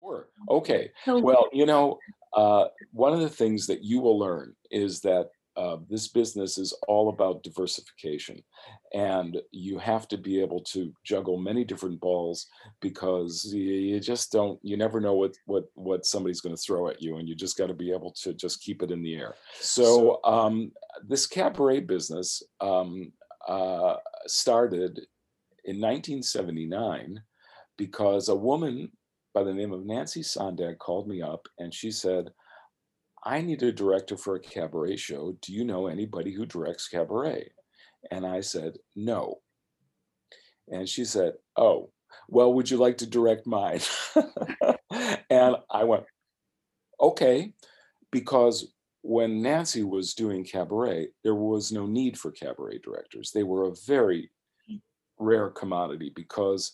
Sure. 0.01 0.27
Okay. 0.49 0.91
Well, 1.07 1.47
you 1.53 1.65
know, 1.65 1.99
uh, 2.33 2.65
one 2.91 3.13
of 3.13 3.21
the 3.21 3.29
things 3.29 3.65
that 3.67 3.81
you 3.81 4.01
will 4.01 4.19
learn 4.19 4.53
is 4.71 4.99
that 5.01 5.29
uh, 5.57 5.77
this 5.89 6.07
business 6.07 6.59
is 6.59 6.71
all 6.87 7.09
about 7.09 7.41
diversification, 7.41 8.43
and 8.93 9.41
you 9.51 9.79
have 9.79 10.07
to 10.07 10.17
be 10.17 10.39
able 10.39 10.61
to 10.61 10.93
juggle 11.03 11.37
many 11.37 11.63
different 11.63 11.99
balls 11.99 12.45
because 12.79 13.43
you, 13.51 13.99
just 13.99 14.31
don't, 14.31 14.59
you 14.61 14.77
never 14.77 15.01
know 15.01 15.15
what 15.15 15.35
what 15.45 15.65
what 15.73 16.05
somebody's 16.05 16.41
going 16.41 16.55
to 16.55 16.61
throw 16.61 16.87
at 16.87 17.01
you, 17.01 17.17
and 17.17 17.27
you 17.27 17.33
just 17.33 17.57
got 17.57 17.67
to 17.67 17.73
be 17.73 17.91
able 17.91 18.11
to 18.11 18.33
just 18.33 18.61
keep 18.61 18.83
it 18.83 18.91
in 18.91 19.01
the 19.01 19.15
air. 19.15 19.33
So 19.59 20.19
um, 20.23 20.71
this 21.03 21.25
cabaret 21.25 21.81
business 21.81 22.43
um, 22.61 23.11
uh, 23.47 23.95
started 24.27 25.07
in 25.65 25.81
1979 25.81 27.21
because 27.77 28.29
a 28.29 28.35
woman 28.35 28.91
by 29.33 29.43
the 29.43 29.53
name 29.53 29.71
of 29.71 29.85
Nancy 29.85 30.21
Sondag 30.21 30.77
called 30.77 31.07
me 31.07 31.21
up 31.21 31.47
and 31.59 31.73
she 31.73 31.91
said, 31.91 32.29
I 33.27 33.41
need 33.41 33.61
a 33.61 33.73
director 33.73 34.15
for 34.15 34.35
a 34.35 34.39
cabaret 34.39 34.95
show. 34.95 35.37
Do 35.41 35.51
you 35.51 35.65
know 35.65 35.87
anybody 35.87 36.31
who 36.31 36.45
directs 36.45 36.87
cabaret? 36.87 37.49
And 38.09 38.25
I 38.25 38.39
said, 38.39 38.77
No. 38.95 39.41
And 40.69 40.87
she 40.87 41.03
said, 41.03 41.33
Oh, 41.57 41.89
well, 42.29 42.53
would 42.53 42.71
you 42.71 42.77
like 42.77 42.97
to 42.99 43.05
direct 43.05 43.45
mine? 43.45 43.81
and 45.29 45.57
I 45.69 45.83
went, 45.83 46.05
Okay, 47.01 47.51
because 48.13 48.73
when 49.01 49.41
Nancy 49.41 49.83
was 49.83 50.13
doing 50.13 50.45
cabaret, 50.45 51.09
there 51.25 51.35
was 51.35 51.69
no 51.73 51.85
need 51.85 52.17
for 52.17 52.31
cabaret 52.31 52.79
directors. 52.81 53.31
They 53.31 53.43
were 53.43 53.65
a 53.67 53.75
very 53.85 54.31
mm. 54.71 54.79
rare 55.19 55.49
commodity 55.49 56.13
because 56.15 56.71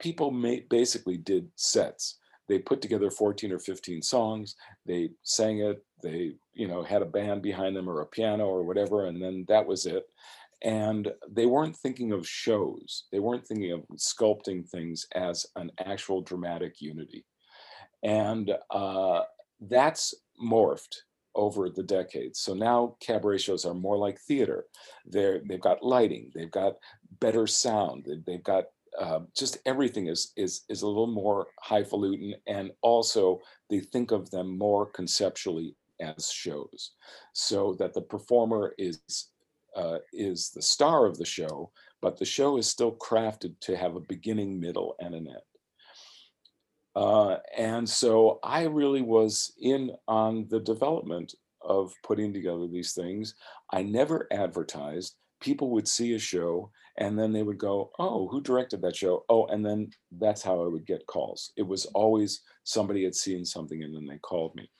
people 0.00 0.30
basically 0.70 1.18
did 1.18 1.50
sets. 1.56 2.18
They 2.48 2.58
put 2.58 2.82
together 2.82 3.10
14 3.10 3.52
or 3.52 3.58
15 3.58 4.02
songs, 4.02 4.54
they 4.86 5.10
sang 5.22 5.58
it, 5.60 5.82
they, 6.02 6.34
you 6.52 6.68
know, 6.68 6.82
had 6.82 7.02
a 7.02 7.06
band 7.06 7.42
behind 7.42 7.74
them 7.74 7.88
or 7.88 8.00
a 8.00 8.06
piano 8.06 8.46
or 8.46 8.62
whatever, 8.64 9.06
and 9.06 9.22
then 9.22 9.44
that 9.48 9.66
was 9.66 9.86
it. 9.86 10.04
And 10.62 11.10
they 11.30 11.46
weren't 11.46 11.76
thinking 11.76 12.12
of 12.12 12.26
shows. 12.26 13.04
They 13.12 13.18
weren't 13.18 13.46
thinking 13.46 13.72
of 13.72 13.82
sculpting 13.96 14.68
things 14.68 15.06
as 15.14 15.46
an 15.56 15.70
actual 15.78 16.22
dramatic 16.22 16.80
unity. 16.80 17.24
And 18.02 18.50
uh, 18.70 19.22
that's 19.60 20.14
morphed 20.42 20.96
over 21.34 21.68
the 21.68 21.82
decades. 21.82 22.40
So 22.40 22.54
now 22.54 22.96
cabaret 23.00 23.38
shows 23.38 23.64
are 23.64 23.74
more 23.74 23.96
like 23.96 24.20
theater. 24.20 24.64
They're, 25.06 25.40
they've 25.46 25.60
got 25.60 25.82
lighting, 25.82 26.30
they've 26.34 26.50
got 26.50 26.74
better 27.20 27.46
sound, 27.46 28.04
they- 28.06 28.22
they've 28.26 28.44
got 28.44 28.64
uh, 28.98 29.20
just 29.36 29.58
everything 29.66 30.06
is 30.06 30.32
is 30.36 30.62
is 30.68 30.82
a 30.82 30.86
little 30.86 31.06
more 31.06 31.48
highfalutin, 31.62 32.34
and 32.46 32.70
also 32.82 33.40
they 33.70 33.80
think 33.80 34.10
of 34.10 34.30
them 34.30 34.56
more 34.56 34.86
conceptually 34.86 35.76
as 36.00 36.30
shows, 36.30 36.92
so 37.32 37.74
that 37.74 37.94
the 37.94 38.02
performer 38.02 38.74
is 38.78 39.30
uh, 39.76 39.98
is 40.12 40.50
the 40.50 40.62
star 40.62 41.06
of 41.06 41.18
the 41.18 41.24
show, 41.24 41.70
but 42.00 42.16
the 42.16 42.24
show 42.24 42.56
is 42.56 42.68
still 42.68 42.92
crafted 42.92 43.58
to 43.60 43.76
have 43.76 43.96
a 43.96 44.00
beginning, 44.00 44.60
middle, 44.60 44.94
and 45.00 45.14
an 45.14 45.26
end. 45.26 45.38
Uh, 46.96 47.38
and 47.56 47.88
so 47.88 48.38
I 48.44 48.64
really 48.64 49.02
was 49.02 49.52
in 49.60 49.90
on 50.06 50.46
the 50.48 50.60
development 50.60 51.34
of 51.60 51.92
putting 52.04 52.32
together 52.32 52.68
these 52.68 52.92
things. 52.92 53.34
I 53.72 53.82
never 53.82 54.28
advertised. 54.30 55.16
People 55.40 55.70
would 55.70 55.88
see 55.88 56.14
a 56.14 56.18
show 56.18 56.70
and 56.98 57.18
then 57.18 57.32
they 57.32 57.42
would 57.42 57.58
go, 57.58 57.90
Oh, 57.98 58.28
who 58.28 58.40
directed 58.40 58.82
that 58.82 58.96
show? 58.96 59.24
Oh, 59.28 59.46
and 59.46 59.64
then 59.64 59.90
that's 60.12 60.42
how 60.42 60.62
I 60.62 60.66
would 60.66 60.86
get 60.86 61.06
calls. 61.06 61.52
It 61.56 61.66
was 61.66 61.86
always 61.86 62.42
somebody 62.64 63.04
had 63.04 63.14
seen 63.14 63.44
something 63.44 63.82
and 63.82 63.94
then 63.94 64.06
they 64.06 64.18
called 64.18 64.54
me. 64.54 64.70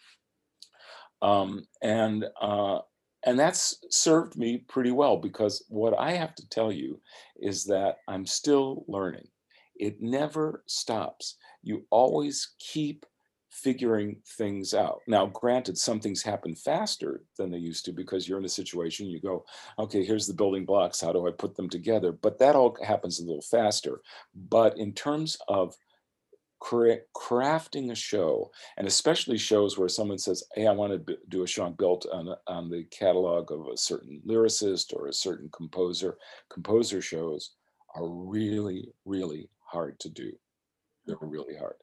Um, 1.22 1.66
and 1.82 2.26
uh, 2.40 2.80
and 3.24 3.38
that's 3.38 3.78
served 3.90 4.36
me 4.36 4.58
pretty 4.68 4.90
well 4.90 5.16
because 5.16 5.64
what 5.68 5.98
I 5.98 6.12
have 6.12 6.34
to 6.34 6.48
tell 6.50 6.70
you 6.70 7.00
is 7.40 7.64
that 7.64 7.96
I'm 8.08 8.26
still 8.26 8.84
learning. 8.86 9.26
It 9.76 10.00
never 10.00 10.62
stops. 10.66 11.36
You 11.62 11.86
always 11.90 12.54
keep 12.58 13.06
figuring 13.54 14.16
things 14.26 14.74
out. 14.74 15.00
Now, 15.06 15.26
granted, 15.26 15.78
some 15.78 16.00
things 16.00 16.22
happen 16.22 16.56
faster 16.56 17.22
than 17.38 17.52
they 17.52 17.58
used 17.58 17.84
to 17.84 17.92
because 17.92 18.28
you're 18.28 18.38
in 18.38 18.44
a 18.44 18.48
situation 18.48 19.06
you 19.06 19.20
go, 19.20 19.44
okay, 19.78 20.04
here's 20.04 20.26
the 20.26 20.34
building 20.34 20.64
blocks. 20.64 21.00
How 21.00 21.12
do 21.12 21.28
I 21.28 21.30
put 21.30 21.54
them 21.54 21.68
together? 21.68 22.10
But 22.10 22.38
that 22.40 22.56
all 22.56 22.76
happens 22.82 23.20
a 23.20 23.24
little 23.24 23.42
faster. 23.42 24.02
But 24.34 24.76
in 24.76 24.92
terms 24.92 25.38
of 25.46 25.76
crafting 26.60 27.90
a 27.92 27.94
show, 27.94 28.50
and 28.76 28.88
especially 28.88 29.38
shows 29.38 29.78
where 29.78 29.88
someone 29.88 30.18
says, 30.18 30.42
"Hey, 30.54 30.66
I 30.66 30.72
want 30.72 31.06
to 31.06 31.18
do 31.28 31.42
a 31.42 31.46
show 31.46 31.68
built 31.70 32.06
on 32.12 32.34
on 32.46 32.70
the 32.70 32.84
catalog 32.84 33.52
of 33.52 33.68
a 33.68 33.76
certain 33.76 34.22
lyricist 34.26 34.94
or 34.96 35.06
a 35.06 35.12
certain 35.12 35.50
composer." 35.50 36.18
Composer 36.48 37.02
shows 37.02 37.50
are 37.94 38.08
really, 38.08 38.92
really 39.04 39.50
hard 39.60 40.00
to 40.00 40.08
do. 40.08 40.32
They're 41.06 41.16
really 41.20 41.56
hard. 41.56 41.76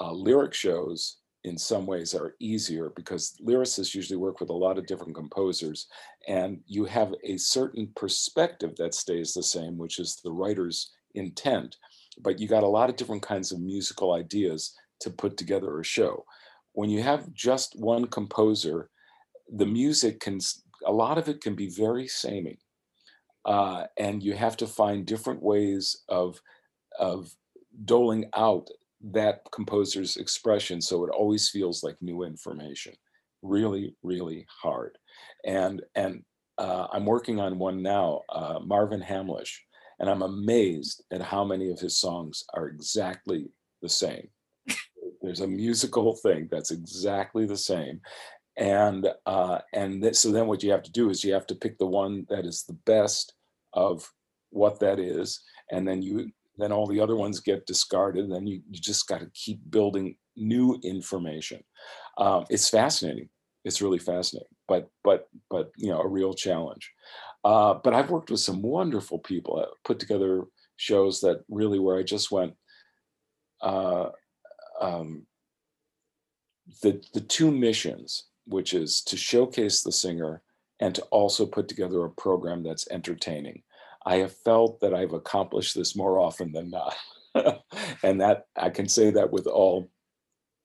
Uh, 0.00 0.12
lyric 0.12 0.54
shows, 0.54 1.18
in 1.44 1.58
some 1.58 1.86
ways, 1.86 2.14
are 2.14 2.34
easier 2.40 2.92
because 2.96 3.34
lyricists 3.44 3.94
usually 3.94 4.16
work 4.16 4.40
with 4.40 4.50
a 4.50 4.54
lot 4.54 4.78
of 4.78 4.86
different 4.86 5.14
composers, 5.14 5.88
and 6.28 6.60
you 6.66 6.84
have 6.84 7.14
a 7.24 7.36
certain 7.36 7.90
perspective 7.96 8.74
that 8.76 8.94
stays 8.94 9.34
the 9.34 9.42
same, 9.42 9.76
which 9.76 9.98
is 9.98 10.20
the 10.24 10.32
writer's 10.32 10.92
intent. 11.14 11.76
But 12.20 12.38
you 12.38 12.48
got 12.48 12.62
a 12.62 12.68
lot 12.68 12.90
of 12.90 12.96
different 12.96 13.22
kinds 13.22 13.52
of 13.52 13.60
musical 13.60 14.12
ideas 14.12 14.74
to 15.00 15.10
put 15.10 15.36
together 15.36 15.80
a 15.80 15.84
show. 15.84 16.24
When 16.72 16.88
you 16.88 17.02
have 17.02 17.32
just 17.34 17.78
one 17.78 18.06
composer, 18.06 18.88
the 19.50 19.66
music 19.66 20.20
can, 20.20 20.38
a 20.86 20.92
lot 20.92 21.18
of 21.18 21.28
it 21.28 21.40
can 21.40 21.54
be 21.54 21.68
very 21.68 22.08
samey. 22.08 22.58
Uh, 23.44 23.84
and 23.98 24.22
you 24.22 24.34
have 24.34 24.56
to 24.58 24.66
find 24.66 25.04
different 25.04 25.42
ways 25.42 26.02
of, 26.08 26.40
of 26.98 27.34
doling 27.84 28.26
out 28.34 28.68
that 29.12 29.40
composer's 29.50 30.16
expression 30.16 30.80
so 30.80 31.04
it 31.04 31.10
always 31.10 31.48
feels 31.48 31.82
like 31.82 31.96
new 32.00 32.22
information. 32.22 32.94
Really 33.42 33.96
really 34.02 34.46
hard. 34.62 34.98
And 35.44 35.82
and 35.94 36.22
uh, 36.58 36.86
i'm 36.92 37.06
working 37.06 37.40
on 37.40 37.58
one 37.58 37.82
now 37.82 38.20
uh, 38.28 38.58
marvin 38.62 39.00
hamlisch 39.00 39.56
and 40.02 40.10
I'm 40.10 40.22
amazed 40.22 41.04
at 41.12 41.22
how 41.22 41.44
many 41.44 41.70
of 41.70 41.78
his 41.78 41.96
songs 41.96 42.44
are 42.54 42.66
exactly 42.66 43.46
the 43.80 43.88
same. 43.88 44.28
There's 45.22 45.40
a 45.40 45.46
musical 45.46 46.16
thing 46.16 46.48
that's 46.50 46.72
exactly 46.72 47.46
the 47.46 47.56
same, 47.56 48.00
and 48.56 49.08
uh, 49.24 49.60
and 49.72 50.02
th- 50.02 50.16
so 50.16 50.32
then 50.32 50.48
what 50.48 50.64
you 50.64 50.72
have 50.72 50.82
to 50.82 50.92
do 50.92 51.08
is 51.08 51.22
you 51.22 51.32
have 51.32 51.46
to 51.46 51.54
pick 51.54 51.78
the 51.78 51.86
one 51.86 52.26
that 52.28 52.44
is 52.44 52.64
the 52.64 52.76
best 52.84 53.34
of 53.72 54.10
what 54.50 54.80
that 54.80 54.98
is, 54.98 55.40
and 55.70 55.86
then 55.86 56.02
you 56.02 56.32
then 56.58 56.72
all 56.72 56.86
the 56.86 57.00
other 57.00 57.16
ones 57.16 57.40
get 57.40 57.66
discarded. 57.66 58.30
Then 58.30 58.46
you 58.46 58.62
you 58.70 58.80
just 58.80 59.08
got 59.08 59.20
to 59.20 59.30
keep 59.34 59.58
building 59.70 60.16
new 60.36 60.78
information. 60.82 61.62
Um, 62.18 62.44
it's 62.50 62.68
fascinating. 62.68 63.28
It's 63.64 63.82
really 63.82 63.98
fascinating, 63.98 64.54
but 64.68 64.90
but 65.04 65.28
but 65.50 65.70
you 65.76 65.90
know 65.90 66.00
a 66.00 66.08
real 66.08 66.34
challenge. 66.34 66.90
Uh, 67.44 67.74
but 67.74 67.94
I've 67.94 68.10
worked 68.10 68.30
with 68.30 68.40
some 68.40 68.62
wonderful 68.62 69.18
people. 69.18 69.58
I 69.58 69.64
put 69.84 69.98
together 69.98 70.44
shows 70.76 71.20
that 71.20 71.42
really 71.48 71.78
where 71.78 71.98
I 71.98 72.02
just 72.02 72.30
went. 72.30 72.54
Uh, 73.60 74.10
um, 74.80 75.26
the 76.82 77.02
the 77.14 77.20
two 77.20 77.50
missions, 77.50 78.24
which 78.46 78.74
is 78.74 79.02
to 79.02 79.16
showcase 79.16 79.82
the 79.82 79.92
singer 79.92 80.42
and 80.80 80.94
to 80.96 81.02
also 81.04 81.46
put 81.46 81.68
together 81.68 82.04
a 82.04 82.10
program 82.10 82.62
that's 82.62 82.88
entertaining. 82.90 83.62
I 84.04 84.16
have 84.16 84.32
felt 84.32 84.80
that 84.80 84.94
I've 84.94 85.12
accomplished 85.12 85.74
this 85.74 85.96
more 85.96 86.18
often 86.18 86.52
than 86.52 86.70
not, 86.70 86.94
and 88.02 88.20
that 88.20 88.46
I 88.56 88.70
can 88.70 88.88
say 88.88 89.10
that 89.10 89.30
with 89.30 89.46
all 89.46 89.90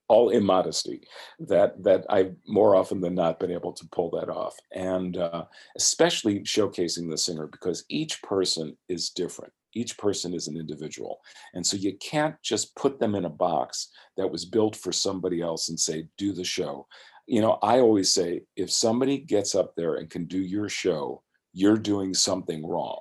all 0.10 0.30
immodesty 0.30 1.02
that 1.40 1.84
that 1.84 2.06
I've 2.10 2.34
more 2.48 2.76
often 2.76 3.02
than 3.02 3.16
not 3.16 3.40
been 3.40 3.52
able 3.52 3.74
to 3.74 3.88
pull 3.92 4.10
that 4.12 4.30
off, 4.30 4.56
and 4.74 5.18
uh, 5.18 5.46
especially 5.76 6.40
showcasing 6.42 7.10
the 7.10 7.18
singer 7.18 7.48
because 7.48 7.86
each 7.90 8.22
person 8.22 8.78
is 8.90 9.10
different. 9.10 9.54
Each 9.74 9.98
person 9.98 10.34
is 10.34 10.48
an 10.48 10.58
individual, 10.58 11.20
and 11.54 11.66
so 11.66 11.78
you 11.78 11.98
can't 11.98 12.36
just 12.42 12.76
put 12.76 13.00
them 13.00 13.16
in 13.16 13.26
a 13.26 13.30
box 13.30 13.90
that 14.16 14.32
was 14.32 14.46
built 14.46 14.76
for 14.76 14.92
somebody 14.92 15.42
else 15.42 15.70
and 15.70 15.80
say 15.80 16.08
do 16.18 16.34
the 16.34 16.44
show. 16.44 16.88
You 17.28 17.42
know, 17.42 17.60
I 17.62 17.80
always 17.80 18.14
say 18.14 18.44
if 18.56 18.72
somebody 18.72 19.18
gets 19.18 19.54
up 19.54 19.76
there 19.76 19.96
and 19.96 20.10
can 20.10 20.26
do 20.26 20.40
your 20.40 20.70
show, 20.70 21.22
you're 21.54 21.78
doing 21.78 22.14
something 22.14 22.66
wrong 22.66 23.00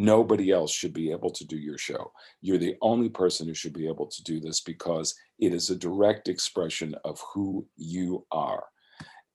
Nobody 0.00 0.52
else 0.52 0.70
should 0.70 0.92
be 0.92 1.10
able 1.10 1.30
to 1.30 1.44
do 1.44 1.56
your 1.56 1.76
show. 1.76 2.12
You're 2.40 2.56
the 2.56 2.76
only 2.82 3.08
person 3.08 3.48
who 3.48 3.54
should 3.54 3.72
be 3.72 3.88
able 3.88 4.06
to 4.06 4.22
do 4.22 4.38
this 4.38 4.60
because 4.60 5.12
it 5.40 5.52
is 5.52 5.70
a 5.70 5.76
direct 5.76 6.28
expression 6.28 6.94
of 7.04 7.20
who 7.34 7.66
you 7.76 8.24
are. 8.30 8.62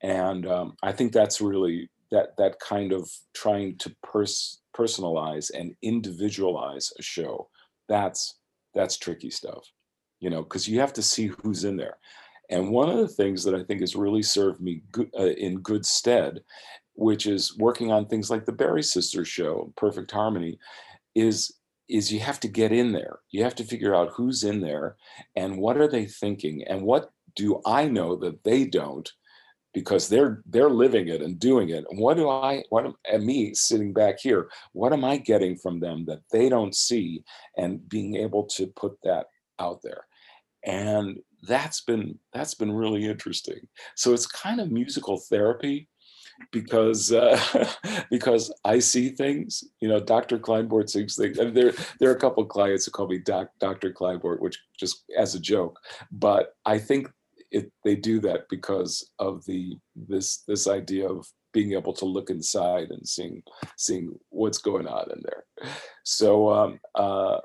And 0.03 0.47
um, 0.47 0.77
I 0.81 0.93
think 0.93 1.11
that's 1.11 1.41
really 1.41 1.89
that 2.11 2.37
that 2.37 2.61
kind 2.61 2.93
of 2.93 3.11
trying 3.33 3.77
to 3.79 3.93
pers- 4.03 4.61
personalize 4.73 5.51
and 5.53 5.75
individualize 5.81 6.93
a 6.97 7.01
show. 7.01 7.49
That's 7.89 8.39
that's 8.73 8.97
tricky 8.97 9.31
stuff, 9.31 9.69
you 10.21 10.29
know, 10.29 10.43
because 10.43 10.65
you 10.65 10.79
have 10.79 10.93
to 10.93 11.01
see 11.01 11.27
who's 11.27 11.65
in 11.65 11.75
there. 11.75 11.97
And 12.49 12.71
one 12.71 12.89
of 12.89 12.99
the 12.99 13.09
things 13.09 13.43
that 13.43 13.53
I 13.53 13.63
think 13.63 13.81
has 13.81 13.97
really 13.97 14.23
served 14.23 14.61
me 14.61 14.83
good, 14.93 15.09
uh, 15.19 15.23
in 15.23 15.59
good 15.59 15.85
stead 15.85 16.39
which 16.95 17.25
is 17.25 17.57
working 17.57 17.91
on 17.91 18.05
things 18.05 18.29
like 18.29 18.45
the 18.45 18.51
Barry 18.51 18.83
Sisters 18.83 19.27
show, 19.27 19.73
Perfect 19.75 20.11
Harmony, 20.11 20.59
is 21.15 21.53
is 21.89 22.11
you 22.11 22.19
have 22.19 22.39
to 22.39 22.47
get 22.47 22.71
in 22.71 22.93
there. 22.93 23.19
You 23.29 23.43
have 23.43 23.55
to 23.55 23.63
figure 23.63 23.93
out 23.93 24.13
who's 24.15 24.43
in 24.43 24.61
there 24.61 24.95
and 25.35 25.57
what 25.57 25.77
are 25.77 25.87
they 25.87 26.05
thinking 26.05 26.63
and 26.67 26.81
what 26.81 27.11
do 27.35 27.61
I 27.65 27.87
know 27.87 28.15
that 28.17 28.43
they 28.43 28.65
don't 28.65 29.11
because 29.73 30.07
they're 30.07 30.41
they're 30.45 30.69
living 30.69 31.07
it 31.07 31.21
and 31.21 31.39
doing 31.39 31.69
it. 31.69 31.85
And 31.89 31.99
what 31.99 32.17
do 32.17 32.29
I 32.29 32.63
what 32.69 32.85
am 32.85 32.95
and 33.11 33.25
me 33.25 33.53
sitting 33.53 33.91
back 33.91 34.19
here, 34.19 34.49
what 34.71 34.93
am 34.93 35.03
I 35.03 35.17
getting 35.17 35.57
from 35.57 35.79
them 35.79 36.05
that 36.05 36.21
they 36.31 36.47
don't 36.47 36.75
see 36.75 37.23
and 37.57 37.87
being 37.89 38.15
able 38.15 38.45
to 38.55 38.67
put 38.67 38.97
that 39.03 39.27
out 39.59 39.81
there. 39.81 40.05
And 40.65 41.19
that's 41.41 41.81
been 41.81 42.17
that's 42.33 42.53
been 42.53 42.71
really 42.71 43.05
interesting. 43.05 43.67
So 43.95 44.13
it's 44.13 44.27
kind 44.27 44.61
of 44.61 44.71
musical 44.71 45.17
therapy 45.17 45.89
because 46.51 47.11
uh, 47.11 47.39
because 48.09 48.53
I 48.65 48.79
see 48.79 49.09
things. 49.09 49.63
You 49.79 49.89
know, 49.89 49.99
Dr. 49.99 50.37
Kleinbort 50.39 50.89
sees 50.89 51.15
things. 51.15 51.37
There 51.37 51.73
there 51.99 52.09
are 52.09 52.15
a 52.15 52.19
couple 52.19 52.45
clients 52.45 52.85
who 52.85 52.91
call 52.91 53.07
me 53.07 53.19
Doc, 53.19 53.49
Dr. 53.59 53.91
Kleinbort, 53.91 54.39
which 54.39 54.59
just 54.79 55.03
as 55.17 55.35
a 55.35 55.39
joke. 55.39 55.79
But 56.11 56.53
I 56.65 56.77
think 56.77 57.09
it, 57.51 57.71
they 57.83 57.95
do 57.95 58.19
that 58.21 58.49
because 58.49 59.11
of 59.19 59.45
the 59.45 59.77
this 59.95 60.43
this 60.47 60.67
idea 60.67 61.07
of 61.07 61.27
being 61.53 61.73
able 61.73 61.93
to 61.93 62.05
look 62.05 62.29
inside 62.29 62.89
and 62.89 63.07
seeing 63.07 63.43
seeing 63.77 64.13
what's 64.29 64.57
going 64.57 64.87
on 64.87 65.11
in 65.11 65.21
there. 65.23 65.43
So 66.03 66.49
um, 66.49 66.79
uh, 66.95 67.37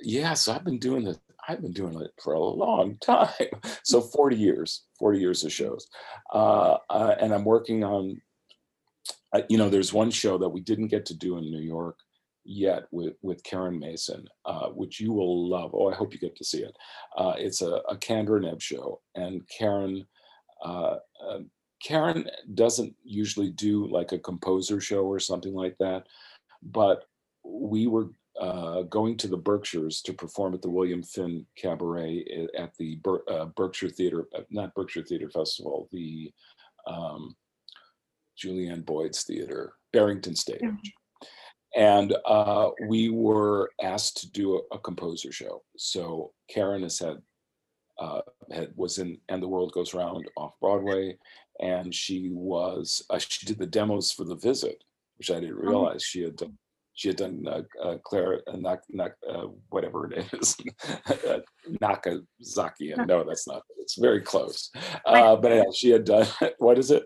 yeah, 0.00 0.34
so 0.34 0.52
I've 0.52 0.64
been 0.64 0.78
doing 0.78 1.04
this. 1.04 1.18
I've 1.48 1.62
been 1.62 1.72
doing 1.72 2.00
it 2.00 2.12
for 2.22 2.34
a 2.34 2.40
long 2.40 2.98
time. 3.00 3.48
So 3.82 4.00
40 4.02 4.36
years, 4.36 4.84
40 4.98 5.18
years 5.18 5.44
of 5.44 5.52
shows. 5.52 5.88
Uh, 6.32 6.76
uh, 6.90 7.14
and 7.20 7.32
I'm 7.32 7.44
working 7.44 7.84
on 7.84 8.20
uh, 9.32 9.42
you 9.48 9.58
know, 9.58 9.68
there's 9.68 9.92
one 9.92 10.10
show 10.10 10.38
that 10.38 10.48
we 10.48 10.60
didn't 10.60 10.88
get 10.88 11.06
to 11.06 11.14
do 11.14 11.36
in 11.38 11.50
New 11.50 11.60
York 11.60 11.98
yet 12.44 12.84
with 12.90 13.14
with 13.22 13.42
Karen 13.42 13.78
Mason, 13.78 14.26
uh, 14.46 14.68
which 14.68 15.00
you 15.00 15.12
will 15.12 15.48
love. 15.48 15.72
Oh, 15.74 15.90
I 15.90 15.94
hope 15.94 16.12
you 16.12 16.18
get 16.18 16.36
to 16.36 16.44
see 16.44 16.62
it. 16.62 16.74
Uh, 17.16 17.34
it's 17.36 17.62
a, 17.62 17.80
a 17.88 17.96
Kander 17.96 18.36
and 18.36 18.46
Ebb 18.46 18.62
show, 18.62 19.00
and 19.14 19.42
Karen. 19.48 20.06
Uh, 20.64 20.96
um, 21.26 21.50
Karen 21.80 22.28
doesn't 22.54 22.92
usually 23.04 23.50
do 23.50 23.86
like 23.86 24.10
a 24.10 24.18
composer 24.18 24.80
show 24.80 25.04
or 25.04 25.20
something 25.20 25.54
like 25.54 25.76
that, 25.78 26.06
but 26.62 27.04
we 27.44 27.86
were 27.86 28.10
uh, 28.40 28.82
going 28.82 29.16
to 29.16 29.28
the 29.28 29.36
Berkshires 29.36 30.00
to 30.02 30.12
perform 30.12 30.54
at 30.54 30.62
the 30.62 30.70
William 30.70 31.02
Finn 31.02 31.46
Cabaret 31.56 32.24
eh, 32.30 32.60
at 32.60 32.74
the 32.76 32.96
Ber- 32.96 33.24
uh, 33.28 33.46
Berkshire 33.46 33.90
Theater, 33.90 34.26
uh, 34.36 34.42
not 34.50 34.74
Berkshire 34.74 35.04
Theater 35.04 35.30
Festival, 35.30 35.88
the 35.92 36.32
um, 36.86 37.36
Julianne 38.42 38.84
Boyd's 38.84 39.24
theater, 39.24 39.74
Barrington 39.92 40.36
Stage. 40.36 40.62
And 41.76 42.16
uh, 42.24 42.70
we 42.88 43.10
were 43.10 43.70
asked 43.82 44.18
to 44.18 44.30
do 44.30 44.56
a, 44.56 44.76
a, 44.76 44.78
composer 44.78 45.30
show. 45.32 45.62
So 45.76 46.32
Karen 46.48 46.82
has 46.82 46.98
had, 46.98 47.18
uh, 47.98 48.22
had 48.50 48.72
was 48.74 48.98
in 48.98 49.18
And 49.28 49.42
the 49.42 49.48
World 49.48 49.72
Goes 49.72 49.92
Round 49.92 50.24
off 50.36 50.54
Broadway, 50.60 51.18
and 51.60 51.94
she 51.94 52.30
was 52.32 53.04
uh, 53.10 53.18
she 53.18 53.44
did 53.44 53.58
the 53.58 53.66
demos 53.66 54.12
for 54.12 54.24
The 54.24 54.36
Visit, 54.36 54.82
which 55.18 55.30
I 55.30 55.40
didn't 55.40 55.58
oh. 55.58 55.68
realize 55.68 56.02
she 56.02 56.22
had 56.22 56.36
done. 56.36 56.56
She 56.94 57.08
had 57.08 57.18
done 57.18 57.44
uh, 57.46 57.62
uh, 57.80 57.98
Claire, 58.02 58.42
uh, 58.48 58.56
not, 58.56 58.80
uh, 59.30 59.46
whatever 59.68 60.10
it 60.12 60.26
is, 60.32 60.56
Nakazakian. 61.80 63.06
No, 63.06 63.22
that's 63.22 63.46
not. 63.46 63.62
It's 63.78 63.96
very 63.96 64.20
close. 64.20 64.72
Uh, 65.06 65.36
but 65.36 65.72
she 65.76 65.90
had 65.90 66.04
done. 66.04 66.26
What 66.58 66.76
is 66.76 66.90
it? 66.90 67.04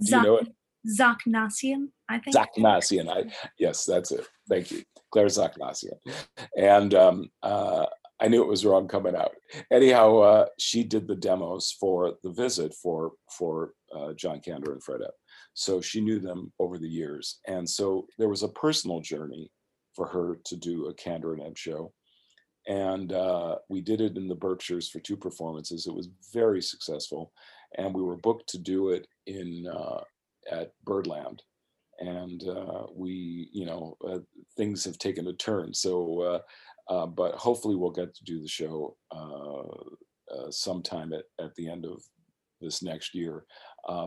Do 0.00 0.16
you 0.16 0.22
know 0.22 0.36
it? 0.38 0.48
Zachanassian, 0.86 1.88
I 2.08 2.18
think. 2.18 2.36
Zachanassian. 2.36 3.08
I 3.08 3.30
yes, 3.58 3.84
that's 3.84 4.12
it. 4.12 4.26
Thank 4.48 4.70
you, 4.70 4.82
Claire 5.12 5.26
Zachanassian. 5.26 5.98
And 6.56 6.94
um, 6.94 7.30
uh, 7.42 7.86
I 8.20 8.28
knew 8.28 8.42
it 8.42 8.48
was 8.48 8.64
wrong 8.64 8.86
coming 8.88 9.16
out. 9.16 9.32
Anyhow, 9.72 10.18
uh, 10.18 10.46
she 10.58 10.84
did 10.84 11.06
the 11.06 11.16
demos 11.16 11.76
for 11.78 12.14
the 12.22 12.30
visit 12.30 12.74
for 12.74 13.12
for 13.30 13.72
uh, 13.94 14.12
John 14.14 14.40
Kander 14.40 14.72
and 14.72 14.82
Fred 14.82 15.00
Ebb. 15.02 15.12
So 15.54 15.80
she 15.80 16.00
knew 16.00 16.18
them 16.18 16.52
over 16.58 16.78
the 16.78 16.88
years, 16.88 17.40
and 17.46 17.68
so 17.68 18.06
there 18.18 18.28
was 18.28 18.42
a 18.42 18.48
personal 18.48 19.00
journey 19.00 19.50
for 19.94 20.06
her 20.06 20.38
to 20.44 20.56
do 20.56 20.86
a 20.86 20.94
Kander 20.94 21.32
and 21.32 21.42
Ebb 21.42 21.58
show. 21.58 21.92
And 22.68 23.12
uh, 23.12 23.56
we 23.68 23.80
did 23.80 24.00
it 24.00 24.16
in 24.16 24.28
the 24.28 24.34
Berkshires 24.34 24.88
for 24.88 25.00
two 25.00 25.16
performances. 25.16 25.86
It 25.86 25.94
was 25.94 26.10
very 26.32 26.62
successful, 26.62 27.32
and 27.78 27.94
we 27.94 28.02
were 28.02 28.16
booked 28.16 28.48
to 28.50 28.58
do 28.58 28.90
it 28.90 29.06
in 29.26 29.66
uh, 29.66 30.00
at 30.50 30.72
Birdland, 30.84 31.42
and 31.98 32.42
uh, 32.48 32.86
we, 32.94 33.48
you 33.52 33.66
know, 33.66 33.96
uh, 34.06 34.18
things 34.56 34.84
have 34.84 34.98
taken 34.98 35.26
a 35.28 35.32
turn. 35.34 35.74
So, 35.74 36.20
uh, 36.20 36.92
uh 36.92 37.06
but 37.06 37.34
hopefully, 37.34 37.76
we'll 37.76 37.90
get 37.90 38.14
to 38.14 38.24
do 38.24 38.40
the 38.40 38.48
show 38.48 38.96
uh, 39.14 40.34
uh, 40.34 40.50
sometime 40.50 41.12
at, 41.12 41.24
at 41.44 41.54
the 41.56 41.68
end 41.68 41.84
of 41.84 42.02
this 42.60 42.82
next 42.82 43.14
year, 43.14 43.44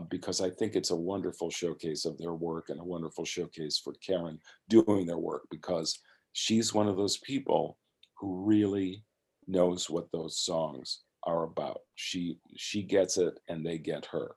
because 0.08 0.40
I 0.40 0.48
think 0.48 0.76
it's 0.76 0.92
a 0.92 0.96
wonderful 0.96 1.50
showcase 1.50 2.04
of 2.04 2.16
their 2.18 2.34
work 2.34 2.68
and 2.68 2.80
a 2.80 2.84
wonderful 2.84 3.24
showcase 3.24 3.80
for 3.82 3.94
Karen 3.94 4.38
doing 4.68 5.06
their 5.06 5.18
work 5.18 5.42
because 5.50 5.98
she's 6.34 6.72
one 6.72 6.86
of 6.86 6.96
those 6.96 7.18
people 7.18 7.76
who 8.16 8.44
really 8.44 9.04
knows 9.48 9.90
what 9.90 10.10
those 10.12 10.38
songs 10.38 11.00
are 11.24 11.44
about. 11.44 11.80
She 11.94 12.38
she 12.56 12.82
gets 12.82 13.18
it 13.18 13.38
and 13.48 13.64
they 13.64 13.78
get 13.78 14.06
her 14.06 14.36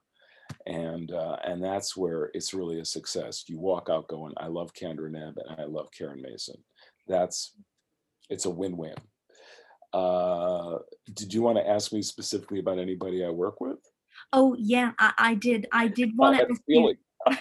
and 0.66 1.12
uh, 1.12 1.36
and 1.44 1.62
that's 1.62 1.96
where 1.96 2.30
it's 2.34 2.54
really 2.54 2.80
a 2.80 2.84
success. 2.84 3.44
You 3.48 3.58
walk 3.58 3.88
out 3.90 4.08
going, 4.08 4.34
"I 4.36 4.48
love 4.48 4.72
Kander 4.72 5.06
and 5.06 5.16
Ebb, 5.16 5.38
and 5.48 5.60
I 5.60 5.64
love 5.64 5.88
Karen 5.96 6.22
Mason." 6.22 6.56
That's 7.06 7.54
it's 8.28 8.44
a 8.44 8.50
win-win. 8.50 8.94
Uh, 9.92 10.78
did 11.14 11.32
you 11.32 11.42
want 11.42 11.56
to 11.56 11.66
ask 11.66 11.92
me 11.92 12.02
specifically 12.02 12.58
about 12.58 12.78
anybody 12.78 13.24
I 13.24 13.30
work 13.30 13.60
with? 13.60 13.78
Oh 14.32 14.54
yeah, 14.58 14.92
I, 14.98 15.12
I 15.18 15.34
did. 15.34 15.66
I 15.72 15.88
did 15.98 16.16
want 16.16 16.38
to 16.38 16.48
ask 16.50 16.62
you. 16.66 16.94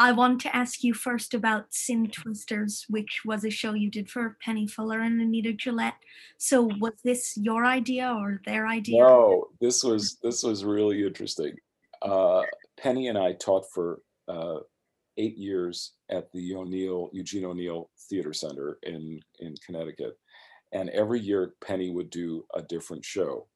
I 0.00 0.12
want 0.12 0.40
to 0.42 0.54
ask 0.54 0.84
you 0.84 0.94
first 0.94 1.34
about 1.34 1.74
Sin 1.74 2.08
Twisters, 2.08 2.86
which 2.88 3.22
was 3.24 3.44
a 3.44 3.50
show 3.50 3.74
you 3.74 3.90
did 3.90 4.08
for 4.08 4.36
Penny 4.40 4.68
Fuller 4.68 5.00
and 5.00 5.20
Anita 5.20 5.52
Gillette. 5.52 5.96
So 6.38 6.70
was 6.78 6.92
this 7.02 7.36
your 7.36 7.64
idea 7.64 8.14
or 8.16 8.40
their 8.46 8.68
idea? 8.68 9.02
No, 9.02 9.48
this 9.60 9.82
was 9.82 10.18
this 10.22 10.44
was 10.44 10.64
really 10.64 11.04
interesting. 11.04 11.56
Uh, 12.02 12.42
Penny 12.78 13.08
and 13.08 13.18
I 13.18 13.32
taught 13.32 13.64
for 13.72 14.00
uh, 14.28 14.58
eight 15.16 15.36
years 15.36 15.94
at 16.10 16.30
the 16.32 16.54
O'Neill 16.54 17.10
Eugene 17.12 17.44
O'Neill 17.44 17.90
Theater 18.08 18.32
Center 18.32 18.78
in 18.82 19.20
in 19.40 19.54
Connecticut, 19.64 20.16
and 20.72 20.90
every 20.90 21.20
year 21.20 21.54
Penny 21.64 21.90
would 21.90 22.10
do 22.10 22.44
a 22.54 22.62
different 22.62 23.04
show, 23.04 23.48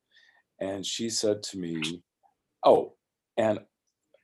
and 0.60 0.84
she 0.84 1.08
said 1.08 1.42
to 1.44 1.58
me, 1.58 2.02
"Oh, 2.64 2.94
and 3.36 3.60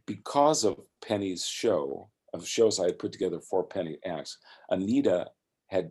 because 0.07 0.65
of 0.65 0.81
Penny's 1.07 1.47
show, 1.47 2.11
of 2.35 2.47
shows 2.47 2.81
I 2.81 2.87
had 2.87 2.99
put 2.99 3.13
together 3.13 3.41
for 3.41 3.65
Penny 3.65 3.99
acts, 4.05 4.39
Anita 4.71 5.27
had 5.69 5.91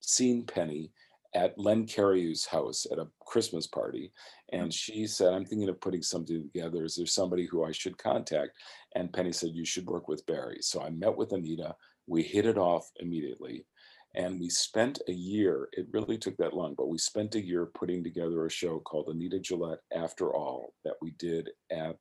seen 0.00 0.44
Penny 0.44 0.90
at 1.34 1.58
Len 1.58 1.86
Cariou's 1.86 2.44
house 2.44 2.86
at 2.90 2.98
a 2.98 3.08
Christmas 3.26 3.66
party. 3.66 4.12
Mm. 4.52 4.62
And 4.62 4.74
she 4.74 5.06
said, 5.06 5.32
I'm 5.32 5.44
thinking 5.44 5.68
of 5.68 5.80
putting 5.80 6.02
something 6.02 6.42
together. 6.42 6.84
Is 6.84 6.96
there 6.96 7.06
somebody 7.06 7.46
who 7.46 7.64
I 7.64 7.72
should 7.72 7.98
contact? 7.98 8.52
And 8.94 9.12
Penny 9.12 9.32
said, 9.32 9.50
You 9.54 9.64
should 9.64 9.86
work 9.86 10.08
with 10.08 10.26
Barry. 10.26 10.58
So 10.60 10.82
I 10.82 10.90
met 10.90 11.16
with 11.16 11.32
Anita. 11.32 11.74
We 12.06 12.22
hit 12.22 12.46
it 12.46 12.58
off 12.58 12.90
immediately. 13.00 13.66
And 14.14 14.38
we 14.38 14.50
spent 14.50 15.00
a 15.08 15.12
year, 15.12 15.70
it 15.72 15.86
really 15.90 16.18
took 16.18 16.36
that 16.36 16.52
long, 16.52 16.74
but 16.76 16.90
we 16.90 16.98
spent 16.98 17.34
a 17.34 17.42
year 17.42 17.64
putting 17.64 18.04
together 18.04 18.44
a 18.44 18.50
show 18.50 18.78
called 18.80 19.08
Anita 19.08 19.38
Gillette 19.38 19.78
After 19.96 20.34
All 20.34 20.74
that 20.84 20.96
we 21.00 21.12
did 21.12 21.48
at 21.70 21.96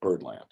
Birdland 0.00 0.44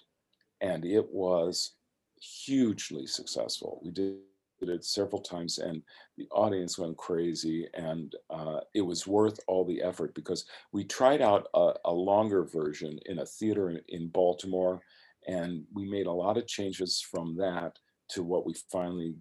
and 0.60 0.84
it 0.84 1.06
was 1.10 1.74
hugely 2.20 3.06
successful. 3.06 3.80
We 3.82 3.90
did 3.90 4.16
it 4.62 4.84
several 4.84 5.20
times 5.20 5.58
and 5.58 5.82
the 6.16 6.26
audience 6.30 6.78
went 6.78 6.96
crazy 6.96 7.68
and 7.74 8.14
uh, 8.30 8.60
it 8.74 8.80
was 8.80 9.06
worth 9.06 9.38
all 9.46 9.64
the 9.64 9.80
effort 9.82 10.14
because 10.14 10.44
we 10.72 10.84
tried 10.84 11.22
out 11.22 11.46
a, 11.54 11.72
a 11.84 11.92
longer 11.92 12.44
version 12.44 12.98
in 13.06 13.20
a 13.20 13.26
theater 13.26 13.70
in, 13.70 13.80
in, 13.88 14.08
Baltimore 14.08 14.80
and 15.26 15.62
we 15.72 15.88
made 15.88 16.06
a 16.06 16.12
lot 16.12 16.36
of 16.36 16.46
changes 16.46 17.00
from 17.00 17.36
that 17.36 17.78
to 18.10 18.22
what 18.22 18.46
we 18.46 18.54
finally 18.72 19.14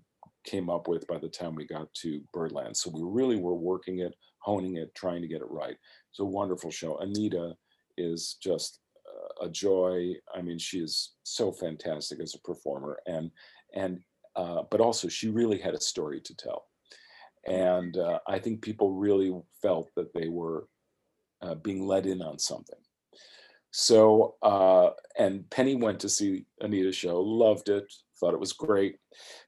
came 0.43 0.69
up 0.69 0.88
with 0.88 1.05
by 1.07 1.17
the 1.17 1.27
time 1.27 1.53
we 1.55 1.65
got 1.65 1.93
to 1.93 2.21
Birdland. 2.33 2.75
So 2.75 2.89
we 2.89 3.01
really 3.03 3.35
were 3.35 3.55
working 3.55 3.99
it, 3.99 4.15
honing 4.39 4.77
it, 4.77 4.95
trying 4.95 5.21
to 5.21 5.27
get 5.27 5.41
it 5.41 5.49
right. 5.49 5.75
It's 6.09 6.19
a 6.19 6.25
wonderful 6.25 6.71
show. 6.71 6.97
Anita 6.97 7.55
is 7.97 8.38
just 8.41 8.79
a 9.41 9.49
joy. 9.49 10.13
I 10.33 10.41
mean, 10.41 10.57
she 10.57 10.79
is 10.79 11.13
so 11.23 11.51
fantastic 11.51 12.19
as 12.21 12.35
a 12.35 12.39
performer, 12.39 12.99
and 13.07 13.31
and 13.73 13.99
uh, 14.38 14.61
but 14.71 14.79
also 14.79 15.07
she 15.09 15.27
really 15.29 15.59
had 15.59 15.73
a 15.73 15.81
story 15.81 16.21
to 16.21 16.33
tell, 16.35 16.67
and 17.45 17.97
uh, 17.97 18.19
I 18.27 18.39
think 18.39 18.61
people 18.61 18.91
really 18.93 19.31
felt 19.61 19.89
that 19.95 20.13
they 20.13 20.29
were 20.29 20.67
uh, 21.41 21.55
being 21.55 21.85
let 21.85 22.05
in 22.05 22.21
on 22.21 22.39
something. 22.39 22.79
So 23.71 24.35
uh, 24.41 24.91
and 25.19 25.47
Penny 25.49 25.75
went 25.75 25.99
to 26.01 26.09
see 26.09 26.45
Anita's 26.61 26.95
show, 26.95 27.19
loved 27.19 27.69
it, 27.69 27.91
thought 28.19 28.33
it 28.33 28.39
was 28.39 28.53
great. 28.53 28.95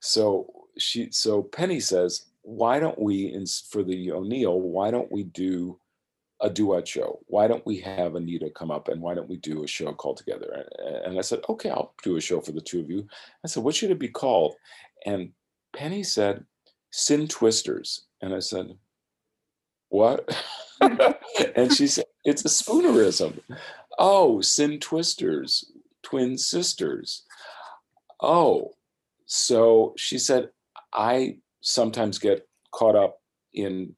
So 0.02 0.48
she 0.78 1.12
so 1.12 1.44
Penny 1.44 1.80
says, 1.80 2.26
why 2.42 2.80
don't 2.80 3.00
we 3.00 3.34
for 3.72 3.84
the 3.84 4.12
O'Neill? 4.12 4.60
Why 4.60 4.92
don't 4.92 5.12
we 5.12 5.24
do 5.24 5.80
a 6.42 6.50
duet 6.50 6.88
show. 6.88 7.20
Why 7.28 7.48
don't 7.48 7.66
we 7.66 7.80
have 7.80 8.16
Anita 8.16 8.50
come 8.50 8.72
up 8.72 8.88
and 8.88 9.02
why 9.02 9.14
don't 9.14 9.30
we 9.30 9.38
do 9.38 9.64
a 9.64 9.68
show 9.68 9.92
called 9.94 10.18
together? 10.18 10.66
And 11.06 11.18
I 11.18 11.22
said, 11.22 11.42
okay, 11.50 11.70
I'll 11.70 11.94
do 12.04 12.16
a 12.16 12.22
show 12.22 12.40
for 12.42 12.52
the 12.52 12.62
two 12.62 12.80
of 12.80 12.90
you. 12.90 13.08
I 13.44 13.48
said, 13.48 13.64
what 13.64 13.76
should 13.76 13.92
it 13.92 14.00
be 14.00 14.08
called? 14.08 14.56
And 15.06 15.32
Penny 15.74 16.04
said, 16.04 16.46
Sin 16.92 17.28
Twisters. 17.28 18.08
And 18.22 18.34
I 18.34 18.40
said, 18.40 18.76
what? 19.90 20.30
and 21.56 21.74
she 21.74 21.88
said, 21.88 22.06
it's 22.24 22.46
a 22.46 22.48
spoonerism. 22.48 23.40
Oh, 23.98 24.40
Sin 24.42 24.80
Twisters, 24.80 25.72
twin 26.04 26.38
sisters. 26.38 27.24
Oh, 28.22 28.72
so 29.26 29.94
she 29.98 30.18
said, 30.18 30.50
I 30.94 31.38
sometimes 31.62 32.18
get 32.18 32.48
caught 32.72 32.96
up 32.96 33.22
in 33.54 33.96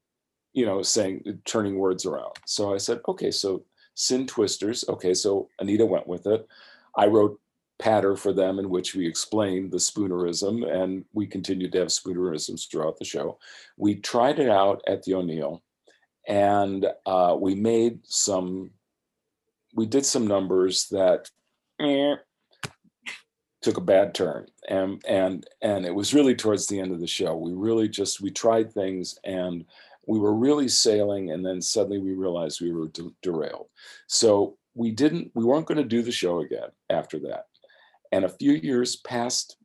you 0.54 0.66
know, 0.66 0.82
saying, 0.82 1.42
turning 1.46 1.76
words 1.76 2.06
around. 2.06 2.36
So 2.46 2.74
I 2.74 2.78
said, 2.78 3.00
okay, 3.08 3.32
so 3.32 3.64
Sin 3.96 4.26
Twisters. 4.26 4.86
Okay, 4.88 5.14
so 5.14 5.50
Anita 5.60 5.86
went 5.86 6.08
with 6.08 6.26
it. 6.28 6.48
I 6.96 7.08
wrote 7.08 7.40
patter 7.80 8.16
for 8.16 8.32
them 8.32 8.60
in 8.60 8.70
which 8.70 8.94
we 8.94 9.08
explained 9.08 9.72
the 9.72 9.78
spoonerism 9.78 10.70
and 10.72 11.04
we 11.14 11.26
continued 11.26 11.72
to 11.72 11.80
have 11.80 11.88
spoonerisms 11.88 12.70
throughout 12.70 12.98
the 12.98 13.06
show. 13.06 13.40
We 13.78 13.96
tried 13.96 14.40
it 14.40 14.50
out 14.50 14.84
at 14.88 15.04
the 15.04 15.16
O'Neill 15.16 15.64
and 16.28 16.86
uh, 17.06 17.36
we 17.40 17.56
made 17.56 18.00
some, 18.04 18.72
we 19.74 19.88
did 19.88 20.06
some 20.06 20.28
numbers 20.28 20.88
that 20.90 21.30
eh, 21.80 22.16
took 23.64 23.78
a 23.78 23.82
bad 23.82 24.14
turn 24.14 24.48
and 24.70 25.02
and 25.08 25.46
and 25.62 25.86
it 25.86 25.94
was 25.94 26.16
really 26.16 26.34
towards 26.34 26.66
the 26.66 26.80
end 26.80 26.92
of 26.92 27.00
the 27.00 27.06
show 27.06 27.36
we 27.36 27.54
really 27.54 27.88
just 27.88 28.20
we 28.20 28.32
tried 28.32 28.74
things 28.74 29.20
and 29.24 29.66
we 30.08 30.20
were 30.20 30.34
really 30.34 30.68
sailing 30.68 31.32
and 31.32 31.46
then 31.46 31.62
suddenly 31.62 32.00
we 32.00 32.14
realized 32.14 32.62
we 32.62 32.72
were 32.72 32.88
de- 32.88 33.14
derailed. 33.22 33.68
So 34.08 34.58
we 34.74 34.92
didn't 34.92 35.32
we 35.36 35.44
weren't 35.44 35.68
going 35.68 35.78
to 35.78 35.84
do 35.84 36.02
the 36.02 36.12
show 36.12 36.40
again 36.40 36.70
after 36.90 37.20
that. 37.20 37.46
And 38.12 38.26
a 38.26 38.30
few 38.30 38.54
years 38.54 38.98
passed 38.98 39.58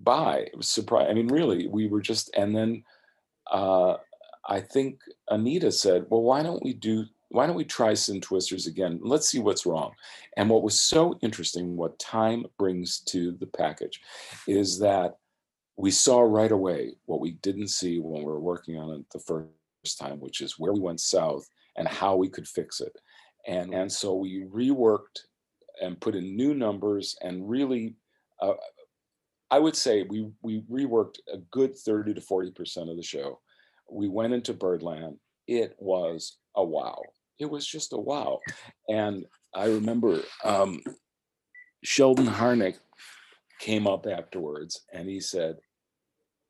by 0.00 0.38
it 0.38 0.56
was 0.56 0.68
surprising 0.68 1.10
i 1.10 1.14
mean 1.14 1.26
really 1.26 1.66
we 1.66 1.88
were 1.88 2.00
just 2.00 2.30
and 2.36 2.54
then 2.54 2.84
uh, 3.50 3.94
i 4.48 4.60
think 4.60 5.00
anita 5.28 5.72
said 5.72 6.06
well 6.08 6.22
why 6.22 6.40
don't 6.40 6.62
we 6.62 6.72
do 6.72 7.04
why 7.30 7.46
don't 7.46 7.56
we 7.56 7.64
try 7.64 7.94
sin 7.94 8.20
twisters 8.20 8.66
again? 8.66 9.00
Let's 9.02 9.28
see 9.28 9.38
what's 9.38 9.66
wrong. 9.66 9.92
And 10.36 10.48
what 10.48 10.62
was 10.62 10.80
so 10.80 11.18
interesting 11.22 11.76
what 11.76 11.98
time 11.98 12.46
brings 12.58 13.00
to 13.00 13.32
the 13.32 13.46
package 13.46 14.00
is 14.46 14.78
that 14.78 15.18
we 15.78 15.92
saw 15.92 16.20
right 16.20 16.50
away 16.50 16.96
what 17.06 17.20
we 17.20 17.30
didn't 17.40 17.68
see 17.68 18.00
when 18.00 18.18
we 18.18 18.24
were 18.24 18.40
working 18.40 18.76
on 18.76 18.90
it 18.90 19.04
the 19.12 19.20
first 19.20 19.96
time, 19.96 20.18
which 20.18 20.40
is 20.40 20.58
where 20.58 20.72
we 20.72 20.80
went 20.80 21.00
south 21.00 21.48
and 21.76 21.86
how 21.86 22.16
we 22.16 22.28
could 22.28 22.48
fix 22.48 22.80
it. 22.80 22.98
And, 23.46 23.72
and 23.72 23.90
so 23.90 24.16
we 24.16 24.42
reworked 24.42 25.20
and 25.80 26.00
put 26.00 26.16
in 26.16 26.36
new 26.36 26.52
numbers 26.52 27.16
and 27.22 27.48
really, 27.48 27.94
uh, 28.42 28.54
I 29.52 29.60
would 29.60 29.76
say 29.76 30.02
we, 30.02 30.28
we 30.42 30.62
reworked 30.62 31.18
a 31.32 31.38
good 31.52 31.76
30 31.76 32.14
to 32.14 32.20
40% 32.20 32.90
of 32.90 32.96
the 32.96 33.02
show. 33.02 33.38
We 33.88 34.08
went 34.08 34.34
into 34.34 34.54
Birdland. 34.54 35.18
It 35.46 35.76
was 35.78 36.38
a 36.56 36.64
wow. 36.64 37.00
It 37.38 37.48
was 37.48 37.64
just 37.64 37.92
a 37.92 37.96
wow. 37.96 38.40
And 38.88 39.26
I 39.54 39.66
remember 39.66 40.22
um, 40.44 40.80
Sheldon 41.84 42.26
Harnick 42.26 42.78
came 43.60 43.86
up 43.86 44.06
afterwards 44.06 44.80
and 44.92 45.08
he 45.08 45.20
said, 45.20 45.58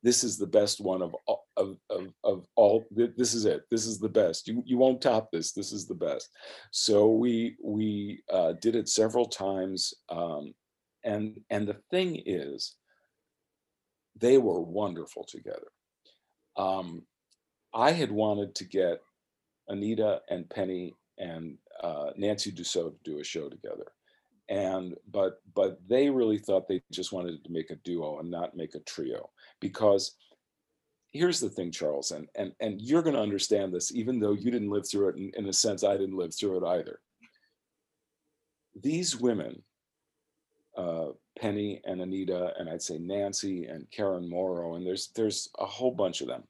this 0.01 0.23
is 0.23 0.37
the 0.37 0.47
best 0.47 0.79
one 0.79 1.01
of 1.01 1.15
of 1.57 1.77
of, 1.89 2.13
of 2.23 2.45
all 2.55 2.85
this 2.91 3.33
is 3.33 3.45
it 3.45 3.63
this 3.69 3.85
is 3.85 3.99
the 3.99 4.09
best. 4.09 4.47
You 4.47 4.63
you 4.65 4.77
won't 4.77 5.01
top 5.01 5.29
this 5.31 5.51
this 5.51 5.71
is 5.71 5.87
the 5.87 5.95
best. 5.95 6.29
So 6.71 7.09
we 7.09 7.57
we 7.63 8.23
uh, 8.31 8.53
did 8.61 8.75
it 8.75 8.89
several 8.89 9.25
times 9.25 9.93
um, 10.09 10.53
and 11.03 11.39
and 11.49 11.67
the 11.67 11.77
thing 11.91 12.21
is 12.25 12.75
they 14.15 14.37
were 14.37 14.61
wonderful 14.61 15.23
together. 15.23 15.67
Um, 16.57 17.03
i 17.73 17.91
had 17.91 18.11
wanted 18.11 18.55
to 18.55 18.65
get 18.65 18.99
anita 19.67 20.21
and 20.29 20.49
penny 20.49 20.95
and 21.17 21.57
uh, 21.83 22.09
nancy 22.17 22.51
dussault 22.51 22.91
to 22.91 23.11
do 23.11 23.19
a 23.19 23.23
show 23.23 23.47
together 23.49 23.85
and 24.49 24.95
but 25.11 25.41
but 25.53 25.79
they 25.87 26.09
really 26.09 26.39
thought 26.39 26.67
they 26.67 26.81
just 26.91 27.13
wanted 27.13 27.43
to 27.43 27.51
make 27.51 27.69
a 27.69 27.75
duo 27.75 28.19
and 28.19 28.29
not 28.29 28.57
make 28.57 28.75
a 28.75 28.79
trio. 28.79 29.29
Because 29.61 30.15
here's 31.11 31.39
the 31.39 31.49
thing 31.49 31.71
charles 31.71 32.11
and 32.11 32.27
and 32.35 32.51
and 32.59 32.81
you're 32.81 33.01
going 33.01 33.15
to 33.15 33.21
understand 33.21 33.73
this 33.73 33.91
even 33.93 34.19
though 34.19 34.33
you 34.33 34.51
didn't 34.51 34.69
live 34.69 34.87
through 34.87 35.09
it 35.09 35.15
in, 35.15 35.31
in 35.35 35.49
a 35.49 35.53
sense 35.53 35.83
i 35.83 35.97
didn't 35.97 36.17
live 36.17 36.33
through 36.35 36.57
it 36.57 36.67
either. 36.67 36.99
These 38.81 39.17
women 39.17 39.63
uh, 40.77 41.09
penny 41.37 41.81
and 41.85 41.99
anita 42.01 42.53
and 42.57 42.69
i'd 42.69 42.81
say 42.81 42.97
nancy 42.99 43.65
and 43.65 43.89
karen 43.91 44.29
morrow 44.29 44.75
and 44.75 44.85
there's 44.85 45.09
there's 45.15 45.49
a 45.59 45.65
whole 45.65 45.91
bunch 45.91 46.21
of 46.21 46.27
them. 46.27 46.43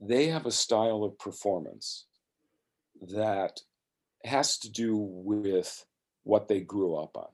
They 0.00 0.28
have 0.28 0.46
a 0.46 0.52
style 0.52 1.02
of 1.02 1.18
performance 1.18 2.06
that 3.00 3.60
has 4.24 4.58
to 4.58 4.70
do 4.70 4.96
with 4.96 5.84
what 6.28 6.46
they 6.46 6.60
grew 6.60 6.94
up 6.94 7.16
on. 7.16 7.28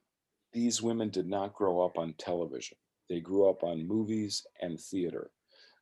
These 0.53 0.81
women 0.81 1.11
did 1.11 1.27
not 1.27 1.53
grow 1.53 1.85
up 1.85 1.99
on 1.99 2.15
television. 2.17 2.77
They 3.11 3.19
grew 3.19 3.51
up 3.51 3.65
on 3.65 3.89
movies 3.89 4.47
and 4.63 4.81
theater. 4.81 5.33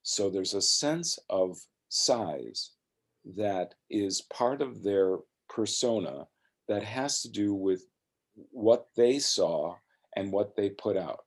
So 0.02 0.30
there's 0.30 0.54
a 0.54 0.62
sense 0.62 1.18
of 1.28 1.58
size 1.90 2.70
that 3.36 3.74
is 3.90 4.22
part 4.22 4.62
of 4.62 4.82
their 4.82 5.18
persona 5.50 6.26
that 6.68 6.82
has 6.84 7.20
to 7.20 7.28
do 7.30 7.52
with 7.52 7.84
what 8.50 8.86
they 8.96 9.18
saw 9.18 9.76
and 10.16 10.32
what 10.32 10.56
they 10.56 10.70
put 10.70 10.96
out. 10.96 11.20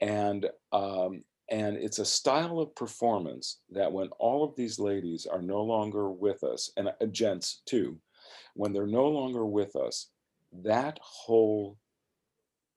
And 0.00 0.48
um, 0.72 1.24
and 1.50 1.76
it's 1.76 1.98
a 1.98 2.06
style 2.06 2.58
of 2.58 2.74
performance 2.74 3.60
that 3.68 3.92
when 3.92 4.08
all 4.18 4.44
of 4.44 4.56
these 4.56 4.78
ladies 4.78 5.26
are 5.26 5.42
no 5.42 5.62
longer 5.62 6.10
with 6.10 6.42
us, 6.42 6.70
and 6.78 6.88
uh, 6.88 7.06
gents 7.10 7.60
too, 7.66 7.98
when 8.54 8.72
they're 8.72 8.86
no 8.86 9.08
longer 9.08 9.44
with 9.44 9.76
us, 9.76 10.08
that 10.62 10.98
whole 11.02 11.78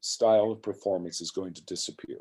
style 0.01 0.51
of 0.51 0.61
performance 0.61 1.21
is 1.21 1.31
going 1.31 1.53
to 1.53 1.65
disappear. 1.65 2.19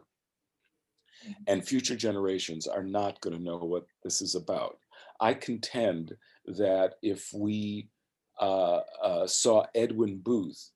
And 1.47 1.67
future 1.67 1.97
generations 1.97 2.67
are 2.67 2.83
not 2.83 3.21
going 3.21 3.37
to 3.37 3.43
know 3.43 3.59
what 3.59 3.87
this 4.03 4.21
is 4.21 4.35
about. 4.35 4.79
I 5.21 5.35
contend 5.35 6.15
that 6.47 6.95
if 7.03 7.33
we 7.33 7.89
uh, 8.41 8.81
uh, 9.03 9.27
saw 9.27 9.65
Edwin 9.75 10.19
Booth 10.19 10.71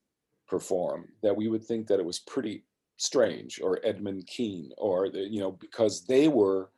perform, 0.47 1.09
that 1.23 1.37
we 1.37 1.49
would 1.49 1.65
think 1.65 1.87
that 1.89 1.99
it 1.99 2.07
was 2.07 2.21
pretty 2.21 2.65
strange, 2.97 3.61
or 3.61 3.81
Edmund 3.85 4.27
Kean, 4.27 4.71
or 4.79 5.07
you 5.07 5.41
know, 5.41 5.53
because 5.53 6.05
they 6.07 6.29
were 6.29 6.71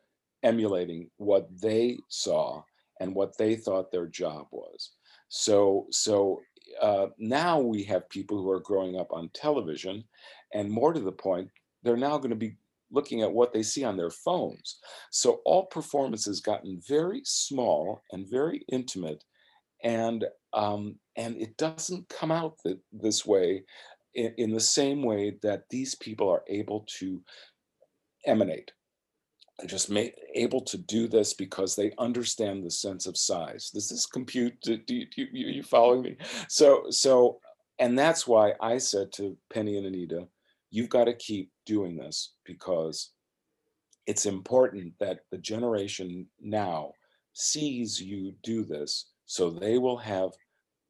emulating 0.43 1.11
what 1.19 1.49
they 1.61 1.99
saw 2.09 2.63
and 3.01 3.15
what 3.15 3.37
they 3.39 3.57
thought 3.57 3.91
their 3.91 4.07
job 4.07 4.47
was. 4.51 4.93
So, 5.29 5.87
so 5.91 6.41
uh, 6.81 7.09
now 7.19 7.61
we 7.61 7.83
have 7.85 8.09
people 8.09 8.39
who 8.39 8.51
are 8.51 8.61
growing 8.61 8.99
up 8.99 9.13
on 9.13 9.31
television, 9.35 10.05
and 10.55 10.71
more 10.71 10.93
to 10.93 11.01
the 11.01 11.13
point, 11.13 11.49
they're 11.83 11.97
now 11.97 12.17
going 12.19 12.31
to 12.31 12.37
be 12.37 12.57
looking 12.91 13.23
at 13.23 13.33
what 13.33 13.53
they 13.53 13.63
see 13.63 13.85
on 13.85 13.97
their 13.97 14.11
phones. 14.11 14.79
So 15.11 15.41
all 15.45 15.67
performance 15.67 16.25
has 16.27 16.41
gotten 16.41 16.81
very 16.89 17.23
small 17.25 18.03
and 18.13 18.29
very 18.29 18.65
intimate, 18.71 19.25
and 19.83 20.25
um, 20.53 20.97
and 21.17 21.37
it 21.37 21.57
doesn't 21.57 22.09
come 22.09 22.33
out 22.33 22.57
th- 22.63 22.79
this 22.93 23.25
way 23.25 23.65
in, 24.15 24.35
in 24.37 24.51
the 24.51 24.61
same 24.61 25.03
way 25.03 25.37
that 25.43 25.65
these 25.71 25.95
people 25.95 26.29
are 26.29 26.43
able 26.49 26.85
to 26.99 27.23
emanate 28.27 28.73
just 29.67 29.91
able 30.35 30.61
to 30.63 30.79
do 30.79 31.09
this 31.09 31.35
because 31.35 31.75
they 31.75 31.93
understand 31.99 32.65
the 32.65 32.71
sense 32.71 33.07
of 33.07 33.17
size. 33.17 33.71
Does 33.71 33.89
This 33.89 33.99
is 33.99 34.07
compute. 34.07 34.55
Do, 34.63 34.79
do, 34.79 35.05
do, 35.07 35.27
you 35.33 35.63
following 35.63 36.03
me? 36.03 36.17
So, 36.49 36.85
so, 36.91 37.41
and 37.79 37.99
that's 37.99 38.27
why 38.27 38.55
I 38.61 38.79
said 38.79 39.13
to 39.15 39.37
Penny 39.53 39.77
and 39.77 39.87
Anita, 39.87 40.27
you've 40.71 40.89
got 40.89 41.05
to 41.05 41.15
keep 41.15 41.51
doing 41.67 41.97
this 41.97 42.35
because 42.45 43.13
it's 44.07 44.27
important 44.27 44.95
that 45.01 45.21
the 45.31 45.39
generation 45.39 46.27
now 46.41 46.93
sees 47.33 48.01
you 48.01 48.35
do 48.43 48.65
this 48.65 49.11
so 49.27 49.51
they 49.51 49.79
will 49.79 49.97
have 49.97 50.31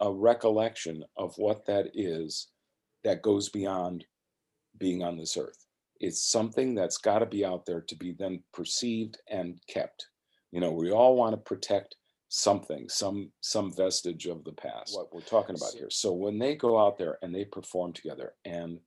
a 0.01 0.11
recollection 0.11 1.05
of 1.17 1.35
what 1.37 1.67
that 1.67 1.91
is 1.95 2.49
that 3.05 3.23
goes 3.23 3.51
beyond 3.51 4.05
being 4.79 5.03
on 5.03 5.17
this 5.19 5.37
earth. 5.37 5.60
It's 6.01 6.23
something 6.23 6.75
that's 6.75 6.97
got 6.97 7.19
to 7.21 7.27
be 7.27 7.45
out 7.45 7.67
there 7.67 7.83
to 7.83 7.97
be 7.97 8.13
then 8.19 8.43
perceived 8.53 9.19
and 9.29 9.61
kept. 9.69 10.07
You 10.51 10.61
know, 10.61 10.73
we 10.73 10.91
all 10.91 11.15
want 11.15 11.33
to 11.33 11.37
protect 11.37 11.97
something, 12.29 12.89
some 12.89 13.31
some 13.41 13.73
vestige 13.73 14.27
of 14.27 14.43
the 14.45 14.53
past. 14.53 14.97
What 14.97 15.13
we're 15.13 15.21
talking 15.21 15.57
about 15.57 15.75
here. 15.75 15.91
So 15.91 16.13
when 16.13 16.39
they 16.39 16.55
go 16.57 16.79
out 16.79 16.97
there 16.97 17.19
and 17.23 17.35
they 17.35 17.45
perform 17.45 17.93
together, 17.93 18.35
and 18.45 18.79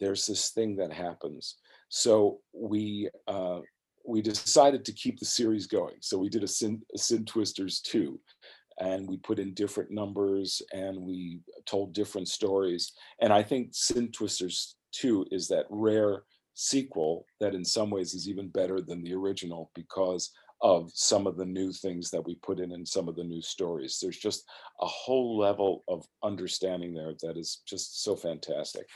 there's 0.00 0.26
this 0.26 0.50
thing 0.50 0.76
that 0.76 0.92
happens. 0.92 1.56
So 1.88 2.38
we 2.52 3.10
uh, 3.28 3.60
we 4.06 4.22
decided 4.22 4.84
to 4.84 4.92
keep 4.92 5.18
the 5.18 5.26
series 5.26 5.66
going. 5.66 5.96
So 6.00 6.18
we 6.18 6.28
did 6.28 6.42
a 6.42 6.48
Sin, 6.48 6.82
a 6.94 6.98
Sin 6.98 7.24
Twisters 7.24 7.80
two, 7.80 8.18
and 8.78 9.08
we 9.08 9.18
put 9.18 9.38
in 9.38 9.54
different 9.54 9.90
numbers 9.90 10.62
and 10.72 10.98
we 11.00 11.40
told 11.66 11.92
different 11.92 12.28
stories. 12.28 12.92
And 13.20 13.32
I 13.32 13.42
think 13.42 13.70
Sin 13.72 14.10
Twisters 14.10 14.76
2 14.92 15.26
is 15.30 15.48
that 15.48 15.66
rare 15.70 16.22
sequel 16.54 17.26
that 17.40 17.54
in 17.54 17.64
some 17.64 17.90
ways 17.90 18.14
is 18.14 18.28
even 18.28 18.48
better 18.48 18.80
than 18.80 19.02
the 19.02 19.14
original 19.14 19.70
because 19.74 20.30
of 20.60 20.92
some 20.94 21.26
of 21.26 21.36
the 21.36 21.44
new 21.44 21.72
things 21.72 22.08
that 22.10 22.24
we 22.24 22.36
put 22.36 22.60
in 22.60 22.72
and 22.72 22.86
some 22.86 23.08
of 23.08 23.16
the 23.16 23.24
new 23.24 23.42
stories. 23.42 23.98
There's 24.00 24.18
just 24.18 24.44
a 24.80 24.86
whole 24.86 25.36
level 25.36 25.82
of 25.88 26.06
understanding 26.22 26.94
there 26.94 27.14
that 27.22 27.36
is 27.36 27.62
just 27.66 28.04
so 28.04 28.14
fantastic. 28.14 28.86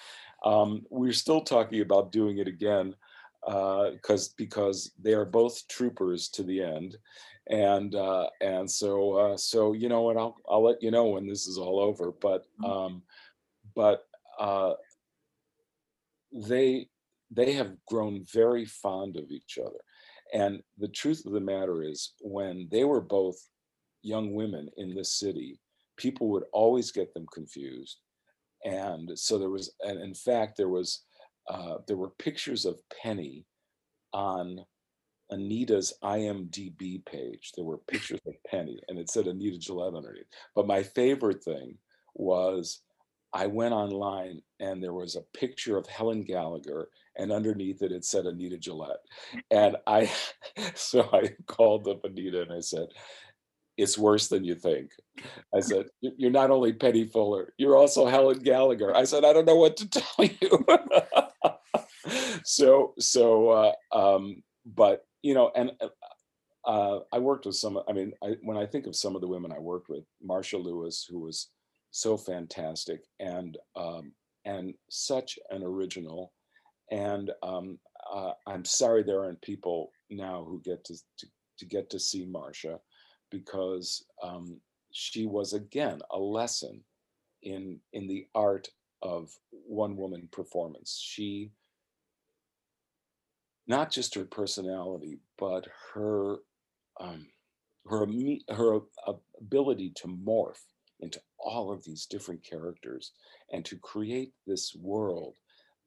Um, 0.44 0.86
we're 0.90 1.12
still 1.12 1.40
talking 1.40 1.80
about 1.80 2.12
doing 2.12 2.38
it 2.38 2.46
again 2.46 2.94
because 3.44 4.28
uh, 4.28 4.32
because 4.36 4.92
they 5.02 5.12
are 5.12 5.24
both 5.24 5.66
troopers 5.68 6.28
to 6.30 6.42
the 6.42 6.62
end, 6.62 6.96
and 7.48 7.94
uh, 7.94 8.28
and 8.40 8.70
so 8.70 9.12
uh, 9.14 9.36
so 9.36 9.72
you 9.72 9.88
know 9.88 10.02
what 10.02 10.16
I'll 10.16 10.36
I'll 10.48 10.64
let 10.64 10.82
you 10.82 10.90
know 10.90 11.06
when 11.06 11.26
this 11.26 11.46
is 11.46 11.58
all 11.58 11.80
over. 11.80 12.12
But 12.20 12.44
mm-hmm. 12.60 12.64
um, 12.64 13.02
but 13.74 14.04
uh, 14.38 14.74
they 16.36 16.88
they 17.30 17.52
have 17.52 17.76
grown 17.88 18.24
very 18.32 18.64
fond 18.64 19.16
of 19.16 19.30
each 19.30 19.58
other, 19.60 19.80
and 20.32 20.62
the 20.78 20.88
truth 20.88 21.24
of 21.26 21.32
the 21.32 21.40
matter 21.40 21.82
is, 21.82 22.12
when 22.20 22.68
they 22.70 22.84
were 22.84 23.00
both 23.00 23.36
young 24.02 24.34
women 24.34 24.68
in 24.76 24.94
this 24.94 25.18
city, 25.18 25.58
people 25.96 26.28
would 26.28 26.44
always 26.52 26.92
get 26.92 27.12
them 27.14 27.26
confused, 27.32 27.98
and 28.64 29.18
so 29.18 29.38
there 29.38 29.50
was, 29.50 29.72
and 29.80 30.00
in 30.00 30.14
fact, 30.14 30.56
there 30.56 30.68
was 30.68 31.04
uh, 31.48 31.78
there 31.86 31.96
were 31.96 32.10
pictures 32.18 32.64
of 32.64 32.80
Penny 33.02 33.46
on 34.12 34.64
Anita's 35.30 35.92
IMDb 36.02 37.04
page. 37.04 37.52
There 37.54 37.64
were 37.64 37.78
pictures 37.78 38.20
of 38.26 38.34
Penny 38.46 38.80
and 38.88 38.98
it 38.98 39.10
said 39.10 39.26
Anita 39.26 39.58
Gillette 39.58 39.94
underneath. 39.94 40.26
But 40.54 40.66
my 40.66 40.82
favorite 40.82 41.42
thing 41.42 41.76
was 42.14 42.82
I 43.32 43.46
went 43.46 43.74
online 43.74 44.40
and 44.60 44.82
there 44.82 44.92
was 44.92 45.16
a 45.16 45.38
picture 45.38 45.76
of 45.76 45.86
Helen 45.86 46.22
Gallagher 46.22 46.88
and 47.16 47.32
underneath 47.32 47.82
it 47.82 47.92
it 47.92 48.04
said 48.04 48.26
Anita 48.26 48.58
Gillette. 48.58 49.00
And 49.50 49.76
I 49.86 50.10
so 50.74 51.08
I 51.12 51.30
called 51.46 51.88
up 51.88 52.04
Anita 52.04 52.42
and 52.42 52.52
I 52.52 52.60
said, 52.60 52.88
it's 53.76 53.98
worse 53.98 54.28
than 54.28 54.44
you 54.44 54.54
think. 54.54 54.90
I 55.54 55.60
said, 55.60 55.86
you're 56.00 56.30
not 56.30 56.50
only 56.50 56.72
Penny 56.72 57.04
Fuller, 57.04 57.52
you're 57.58 57.76
also 57.76 58.06
Helen 58.06 58.38
Gallagher. 58.38 58.96
I 58.96 59.04
said, 59.04 59.24
I 59.24 59.32
don't 59.32 59.44
know 59.44 59.56
what 59.56 59.76
to 59.78 59.88
tell 59.90 60.24
you. 60.24 60.66
so 62.44 62.94
so 62.98 63.50
uh, 63.50 63.72
um, 63.92 64.42
but 64.64 65.04
you 65.22 65.34
know, 65.34 65.50
and 65.54 65.72
uh, 65.80 65.88
uh, 66.66 67.00
I 67.12 67.18
worked 67.18 67.46
with 67.46 67.56
some. 67.56 67.78
I 67.88 67.92
mean, 67.92 68.12
I, 68.22 68.36
when 68.42 68.56
I 68.56 68.66
think 68.66 68.86
of 68.86 68.96
some 68.96 69.14
of 69.14 69.20
the 69.20 69.28
women 69.28 69.52
I 69.52 69.58
worked 69.58 69.88
with, 69.88 70.04
Marcia 70.22 70.58
Lewis, 70.58 71.06
who 71.08 71.20
was 71.20 71.50
so 71.96 72.14
fantastic 72.14 73.00
and 73.20 73.56
um, 73.74 74.12
and 74.44 74.74
such 74.90 75.38
an 75.50 75.62
original, 75.62 76.32
and 76.90 77.30
um, 77.42 77.78
uh, 78.12 78.32
I'm 78.46 78.66
sorry 78.66 79.02
there 79.02 79.24
aren't 79.24 79.40
people 79.40 79.90
now 80.10 80.44
who 80.46 80.60
get 80.62 80.84
to 80.84 80.94
to, 80.94 81.26
to 81.58 81.64
get 81.64 81.88
to 81.90 81.98
see 81.98 82.26
Marcia, 82.26 82.78
because 83.30 84.04
um, 84.22 84.60
she 84.92 85.24
was 85.24 85.54
again 85.54 86.00
a 86.10 86.18
lesson 86.18 86.84
in 87.42 87.80
in 87.94 88.06
the 88.06 88.26
art 88.34 88.68
of 89.00 89.30
one 89.50 89.96
woman 89.96 90.28
performance. 90.30 91.00
She 91.02 91.50
not 93.66 93.90
just 93.90 94.14
her 94.16 94.24
personality, 94.26 95.18
but 95.38 95.66
her 95.94 96.36
um, 97.00 97.26
her 97.88 98.06
her 98.50 98.80
ability 99.40 99.92
to 99.96 100.08
morph 100.08 100.60
into 101.00 101.20
all 101.38 101.70
of 101.72 101.84
these 101.84 102.06
different 102.06 102.42
characters 102.42 103.12
and 103.52 103.64
to 103.64 103.76
create 103.76 104.32
this 104.46 104.74
world 104.74 105.34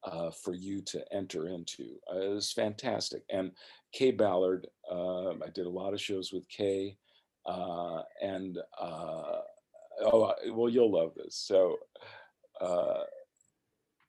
uh, 0.04 0.32
for 0.32 0.54
you 0.54 0.82
to 0.82 1.04
enter 1.14 1.48
into 1.48 1.98
uh, 2.12 2.30
was 2.30 2.52
fantastic. 2.52 3.24
And 3.30 3.52
Kaye 3.94 4.12
Ballard, 4.12 4.68
uh, 4.90 5.32
I 5.32 5.50
did 5.54 5.66
a 5.66 5.70
lot 5.70 5.94
of 5.94 6.02
shows 6.02 6.32
with 6.32 6.48
Kaye, 6.48 6.98
uh, 7.46 8.02
and 8.22 8.58
uh, 8.80 9.40
oh 10.02 10.34
well, 10.52 10.70
you'll 10.70 10.92
love 10.92 11.14
this. 11.16 11.36
So. 11.36 11.78
Uh, 12.62 13.04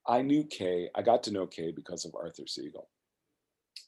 I 0.08 0.22
knew 0.22 0.42
Kaye, 0.44 0.88
I 0.96 1.02
got 1.02 1.22
to 1.24 1.30
know 1.30 1.46
Kaye 1.46 1.70
because 1.70 2.04
of 2.04 2.16
Arthur 2.16 2.46
Siegel 2.46 2.88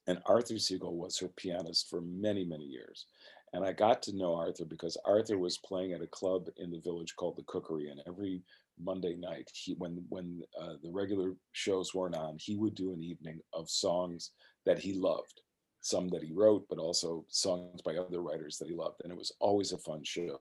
and 0.07 0.19
Arthur 0.27 0.59
Siegel 0.59 0.97
was 0.97 1.19
her 1.19 1.29
pianist 1.29 1.89
for 1.89 2.01
many, 2.01 2.45
many 2.45 2.65
years. 2.65 3.07
And 3.55 3.65
I 3.65 3.73
got 3.73 4.03
to 4.05 4.17
know 4.17 4.35
Arthur 4.35 4.65
because 4.65 4.97
Arthur 5.05 5.39
was 5.39 5.59
playing 5.59 5.93
at 5.93 6.01
a 6.01 6.07
club 6.07 6.47
in 6.57 6.71
the 6.71 6.81
village 6.81 7.15
called 7.17 7.37
the 7.37 7.45
Cookery, 7.45 7.91
and 7.91 8.01
every 8.07 8.43
Monday 8.83 9.15
night, 9.15 9.51
he 9.53 9.75
when 9.75 10.05
when 10.09 10.43
uh, 10.61 10.75
the 10.83 10.91
regular 10.91 11.35
shows 11.53 11.95
weren't 11.95 12.17
on, 12.17 12.37
he 12.39 12.57
would 12.57 12.75
do 12.75 12.93
an 12.93 13.03
evening 13.03 13.41
of 13.53 13.69
songs 13.69 14.31
that 14.65 14.79
he 14.79 14.95
loved, 14.95 15.43
some 15.81 16.09
that 16.09 16.23
he 16.23 16.33
wrote, 16.33 16.65
but 16.71 16.79
also 16.79 17.25
songs 17.29 17.83
by 17.83 17.97
other 17.97 18.23
writers 18.23 18.57
that 18.57 18.69
he 18.69 18.75
loved, 18.75 19.03
and 19.03 19.13
it 19.13 19.19
was 19.19 19.33
always 19.39 19.73
a 19.73 19.79
fun 19.79 20.03
show. 20.03 20.41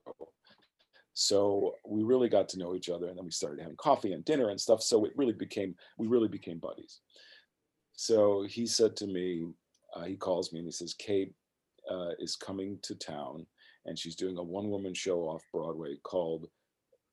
So 1.14 1.74
we 1.86 2.02
really 2.04 2.30
got 2.30 2.48
to 2.50 2.58
know 2.58 2.74
each 2.74 2.88
other, 2.88 3.08
and 3.08 3.18
then 3.18 3.26
we 3.26 3.30
started 3.30 3.60
having 3.60 3.76
coffee 3.76 4.14
and 4.14 4.24
dinner 4.24 4.48
and 4.48 4.58
stuff. 4.58 4.82
So 4.82 5.04
it 5.04 5.12
really 5.16 5.34
became 5.34 5.74
we 5.98 6.06
really 6.06 6.28
became 6.28 6.58
buddies. 6.58 7.00
So 7.92 8.44
he 8.48 8.66
said 8.66 8.96
to 8.96 9.06
me, 9.06 9.44
uh, 9.94 10.04
he 10.04 10.16
calls 10.16 10.52
me 10.52 10.60
and 10.60 10.66
he 10.66 10.72
says, 10.72 10.94
Kaye 10.94 11.32
uh, 11.90 12.10
is 12.18 12.36
coming 12.36 12.78
to 12.82 12.94
town 12.94 13.46
and 13.86 13.98
she's 13.98 14.16
doing 14.16 14.38
a 14.38 14.42
one 14.42 14.70
woman 14.70 14.94
show 14.94 15.22
off 15.22 15.42
Broadway 15.52 15.96
called 16.02 16.48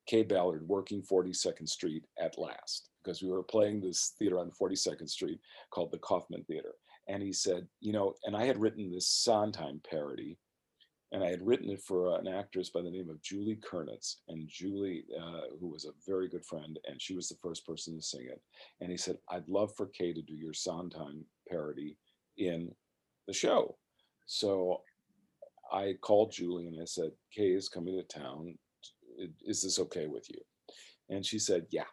Kaye 0.08 0.24
Ballard 0.24 0.68
working 0.68 1.02
42nd 1.02 1.68
Street 1.68 2.06
at 2.20 2.38
last 2.38 2.90
because 3.04 3.22
we 3.22 3.30
were 3.30 3.44
playing 3.44 3.82
this 3.82 4.14
theater 4.20 4.40
on 4.40 4.52
42nd 4.52 5.10
Street 5.10 5.40
called 5.72 5.92
the 5.92 6.00
Kaufman 6.00 6.44
Theater. 6.44 6.74
And 7.08 7.24
he 7.24 7.34
said, 7.34 7.68
you 7.80 7.92
know, 7.92 8.14
and 8.26 8.36
I 8.36 8.46
had 8.46 8.60
written 8.60 8.92
this 8.92 9.08
Sondheim 9.08 9.82
parody 9.90 10.38
and 11.12 11.24
I 11.24 11.30
had 11.30 11.46
written 11.46 11.70
it 11.72 11.82
for 11.82 12.20
an 12.20 12.28
actress 12.28 12.70
by 12.70 12.82
the 12.82 12.92
name 12.92 13.10
of 13.10 13.22
Julie 13.22 13.58
Kernitz. 13.58 14.18
And 14.28 14.48
Julie, 14.48 15.06
uh, 15.20 15.56
who 15.60 15.68
was 15.68 15.86
a 15.86 15.94
very 16.06 16.28
good 16.28 16.46
friend, 16.46 16.78
and 16.88 17.02
she 17.02 17.16
was 17.16 17.30
the 17.30 17.38
first 17.42 17.66
person 17.66 17.96
to 17.96 18.02
sing 18.02 18.26
it. 18.26 18.40
And 18.80 18.92
he 18.92 18.98
said, 18.98 19.18
I'd 19.30 19.48
love 19.48 19.74
for 19.76 19.88
Kaye 19.88 20.14
to 20.14 20.22
do 20.22 20.36
your 20.36 20.54
Sondheim 20.54 21.26
parody 21.50 21.98
in 22.38 22.70
the 23.28 23.34
show. 23.34 23.76
So 24.32 24.82
I 25.74 25.96
called 26.02 26.32
Julie 26.32 26.68
and 26.68 26.80
I 26.80 26.86
said, 26.86 27.10
Kaye 27.36 27.54
is 27.54 27.68
coming 27.68 27.96
to 27.98 28.04
town. 28.04 28.60
Is 29.44 29.64
this 29.64 29.80
okay 29.80 30.06
with 30.06 30.30
you? 30.30 30.40
And 31.10 31.26
she 31.26 31.40
said, 31.40 31.66
Yeah, 31.72 31.90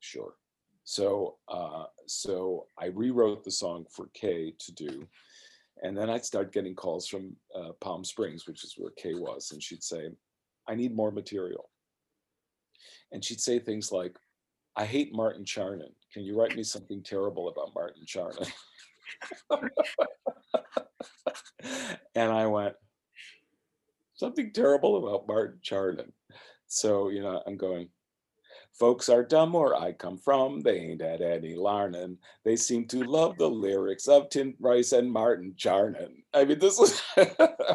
sure. 0.00 0.36
So, 0.84 1.36
uh, 1.48 1.84
so 2.06 2.68
I 2.78 2.86
rewrote 2.86 3.44
the 3.44 3.50
song 3.50 3.84
for 3.94 4.08
Kaye 4.14 4.54
to 4.58 4.72
do, 4.72 5.06
and 5.82 5.96
then 5.96 6.08
I'd 6.08 6.24
start 6.24 6.52
getting 6.52 6.74
calls 6.74 7.06
from 7.06 7.36
uh, 7.54 7.72
Palm 7.78 8.04
Springs, 8.04 8.46
which 8.46 8.64
is 8.64 8.74
where 8.78 8.92
Kaye 8.96 9.14
was, 9.14 9.50
and 9.52 9.62
she'd 9.62 9.82
say, 9.82 10.08
I 10.66 10.74
need 10.74 10.96
more 10.96 11.10
material. 11.10 11.68
And 13.12 13.22
she'd 13.22 13.40
say 13.40 13.58
things 13.58 13.92
like, 13.92 14.16
I 14.76 14.86
hate 14.86 15.14
Martin 15.14 15.44
Charnin. 15.44 15.92
Can 16.10 16.22
you 16.22 16.40
write 16.40 16.56
me 16.56 16.62
something 16.64 17.02
terrible 17.02 17.48
about 17.48 17.74
Martin 17.74 18.04
Charnin? 18.06 18.50
and 22.14 22.30
I 22.30 22.46
went, 22.46 22.74
something 24.14 24.52
terrible 24.52 24.96
about 24.96 25.26
Martin 25.26 25.60
Charnin. 25.62 26.12
So, 26.66 27.08
you 27.08 27.22
know, 27.22 27.42
I'm 27.46 27.56
going, 27.56 27.88
Folks 28.78 29.08
are 29.08 29.22
dumb 29.22 29.52
where 29.52 29.76
I 29.76 29.92
come 29.92 30.18
from. 30.18 30.60
They 30.60 30.80
ain't 30.80 31.00
had 31.00 31.22
any 31.22 31.54
larnin'. 31.54 32.16
They 32.44 32.56
seem 32.56 32.86
to 32.88 33.04
love 33.04 33.38
the 33.38 33.48
lyrics 33.48 34.08
of 34.08 34.28
Tim 34.30 34.54
Rice 34.58 34.90
and 34.90 35.10
Martin 35.10 35.54
Charnin. 35.56 36.22
I 36.34 36.44
mean, 36.44 36.58
this 36.58 36.80
is 36.80 37.00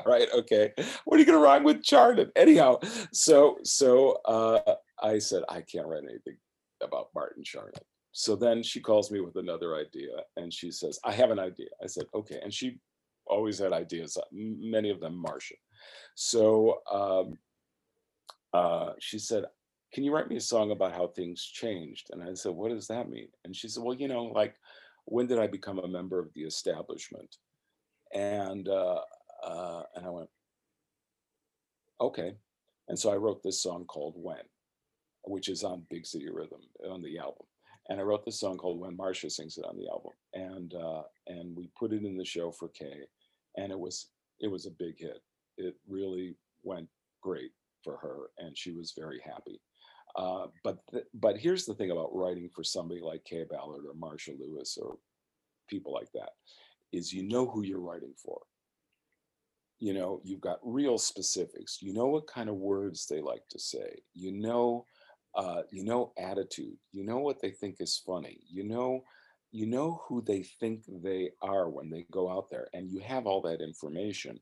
right. 0.05 0.27
Okay, 0.33 0.73
what 1.05 1.15
are 1.15 1.19
you 1.19 1.25
gonna 1.25 1.37
rhyme 1.37 1.63
with 1.63 1.83
Charnin? 1.83 2.29
Anyhow, 2.35 2.79
so 3.13 3.59
so 3.63 4.19
uh, 4.25 4.75
I 5.01 5.19
said 5.19 5.43
I 5.47 5.61
can't 5.61 5.87
write 5.87 6.03
anything 6.03 6.35
about 6.83 7.07
Martin 7.15 7.43
Charnin. 7.43 7.79
So 8.11 8.35
then 8.35 8.61
she 8.61 8.81
calls 8.81 9.09
me 9.09 9.21
with 9.21 9.37
another 9.37 9.75
idea, 9.75 10.17
and 10.35 10.53
she 10.53 10.69
says, 10.69 10.99
"I 11.05 11.13
have 11.13 11.31
an 11.31 11.39
idea." 11.39 11.69
I 11.81 11.87
said, 11.87 12.07
"Okay," 12.13 12.41
and 12.43 12.53
she 12.53 12.77
always 13.29 13.59
had 13.59 13.73
ideas, 13.73 14.17
many 14.31 14.89
of 14.89 14.99
them 14.99 15.15
Martian. 15.15 15.57
So 16.15 16.79
um, 16.91 17.37
uh, 18.53 18.93
she 18.99 19.19
said, 19.19 19.45
can 19.93 20.03
you 20.03 20.13
write 20.13 20.29
me 20.29 20.37
a 20.37 20.41
song 20.41 20.71
about 20.71 20.93
how 20.93 21.07
things 21.07 21.43
changed? 21.43 22.09
And 22.11 22.21
I 22.21 22.33
said, 22.33 22.51
what 22.51 22.69
does 22.69 22.87
that 22.87 23.09
mean? 23.09 23.29
And 23.43 23.55
she 23.55 23.67
said, 23.67 23.83
well, 23.83 23.95
you 23.95 24.07
know, 24.07 24.25
like, 24.25 24.55
when 25.05 25.27
did 25.27 25.39
I 25.39 25.47
become 25.47 25.79
a 25.79 25.87
member 25.87 26.19
of 26.19 26.29
the 26.35 26.41
establishment? 26.41 27.35
And 28.13 28.67
uh, 28.67 29.01
uh, 29.43 29.83
and 29.95 30.05
I 30.05 30.09
went, 30.09 30.29
okay. 31.99 32.35
And 32.87 32.97
so 32.97 33.11
I 33.11 33.15
wrote 33.15 33.41
this 33.41 33.61
song 33.61 33.85
called 33.85 34.15
When, 34.17 34.45
which 35.23 35.47
is 35.47 35.63
on 35.63 35.85
Big 35.89 36.05
City 36.05 36.29
Rhythm 36.31 36.61
on 36.89 37.01
the 37.01 37.17
album. 37.17 37.45
And 37.87 37.99
I 37.99 38.03
wrote 38.03 38.25
this 38.25 38.39
song 38.39 38.57
called 38.57 38.79
When 38.79 38.95
Marcia 38.95 39.29
sings 39.29 39.57
it 39.57 39.65
on 39.65 39.77
the 39.77 39.87
album. 39.89 40.11
And 40.33 40.73
uh, 40.73 41.03
and 41.27 41.55
we 41.55 41.69
put 41.77 41.93
it 41.93 42.03
in 42.03 42.17
the 42.17 42.25
show 42.25 42.51
for 42.51 42.67
Kaye, 42.69 43.07
and 43.59 43.71
it 43.71 43.79
was 43.79 44.09
it 44.39 44.47
was 44.47 44.65
a 44.65 44.71
big 44.71 44.97
hit. 44.97 45.21
It 45.57 45.75
really 45.87 46.35
went 46.63 46.87
great 47.21 47.51
for 47.83 47.97
her, 47.97 48.29
and 48.37 48.57
she 48.57 48.71
was 48.71 48.93
very 48.97 49.21
happy. 49.23 49.61
Uh, 50.15 50.47
but 50.63 50.77
th- 50.91 51.05
but 51.13 51.37
here's 51.37 51.65
the 51.65 51.75
thing 51.75 51.91
about 51.91 52.15
writing 52.15 52.49
for 52.53 52.63
somebody 52.63 53.01
like 53.01 53.23
Kaye 53.25 53.45
Ballard 53.49 53.85
or 53.85 53.93
Marcia 53.93 54.31
Lewis 54.39 54.77
or 54.81 54.97
people 55.69 55.93
like 55.93 56.11
that 56.13 56.31
is 56.91 57.13
you 57.13 57.23
know 57.23 57.45
who 57.47 57.63
you're 57.63 57.79
writing 57.79 58.13
for. 58.23 58.41
You 59.79 59.93
know, 59.93 60.19
you've 60.23 60.41
got 60.41 60.59
real 60.63 60.97
specifics. 60.97 61.77
You 61.81 61.93
know 61.93 62.07
what 62.07 62.27
kind 62.27 62.49
of 62.49 62.55
words 62.55 63.05
they 63.05 63.21
like 63.21 63.43
to 63.51 63.59
say. 63.59 64.01
You 64.13 64.31
know, 64.31 64.85
uh, 65.35 65.61
you 65.71 65.83
know 65.83 66.11
attitude. 66.17 66.77
You 66.91 67.05
know 67.05 67.19
what 67.19 67.41
they 67.41 67.51
think 67.51 67.75
is 67.79 68.01
funny. 68.05 68.39
You 68.49 68.63
know, 68.63 69.03
you 69.51 69.65
know 69.65 70.01
who 70.07 70.21
they 70.21 70.43
think 70.43 70.83
they 71.01 71.31
are 71.41 71.69
when 71.69 71.89
they 71.89 72.05
go 72.11 72.29
out 72.29 72.49
there, 72.49 72.67
and 72.73 72.89
you 72.89 72.99
have 72.99 73.25
all 73.25 73.41
that 73.41 73.61
information, 73.61 74.39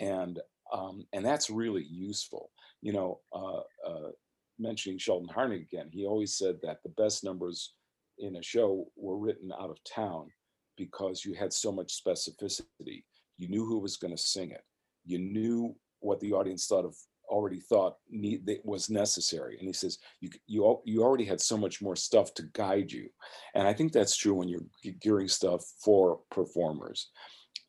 and 0.00 0.40
um, 0.72 1.06
and 1.12 1.24
that's 1.24 1.50
really 1.50 1.84
useful. 1.84 2.50
You 2.82 2.92
know, 2.92 3.20
uh, 3.32 3.60
uh, 3.88 4.10
mentioning 4.58 4.98
Sheldon 4.98 5.28
Harnick 5.28 5.62
again, 5.62 5.88
he 5.90 6.06
always 6.06 6.36
said 6.36 6.56
that 6.62 6.82
the 6.82 6.90
best 6.90 7.24
numbers 7.24 7.74
in 8.18 8.36
a 8.36 8.42
show 8.42 8.86
were 8.96 9.18
written 9.18 9.52
out 9.52 9.70
of 9.70 9.78
town 9.84 10.30
because 10.76 11.24
you 11.24 11.34
had 11.34 11.52
so 11.52 11.72
much 11.72 12.02
specificity. 12.02 13.04
You 13.38 13.48
knew 13.48 13.64
who 13.64 13.78
was 13.78 13.96
going 13.96 14.14
to 14.14 14.22
sing 14.22 14.50
it. 14.50 14.62
You 15.04 15.18
knew 15.18 15.74
what 16.00 16.20
the 16.20 16.32
audience 16.32 16.66
thought 16.66 16.84
of 16.84 16.96
already 17.28 17.60
thought 17.60 17.96
need 18.10 18.46
that 18.46 18.64
was 18.64 18.90
necessary. 18.90 19.56
And 19.58 19.66
he 19.66 19.72
says 19.72 19.98
you 20.20 20.30
you 20.46 20.80
you 20.84 21.02
already 21.02 21.24
had 21.24 21.40
so 21.40 21.56
much 21.56 21.82
more 21.82 21.96
stuff 21.96 22.34
to 22.34 22.44
guide 22.52 22.92
you, 22.92 23.08
and 23.54 23.66
I 23.66 23.72
think 23.72 23.92
that's 23.92 24.16
true 24.16 24.34
when 24.34 24.48
you're 24.48 24.64
gearing 25.00 25.28
stuff 25.28 25.64
for 25.82 26.20
performers. 26.30 27.10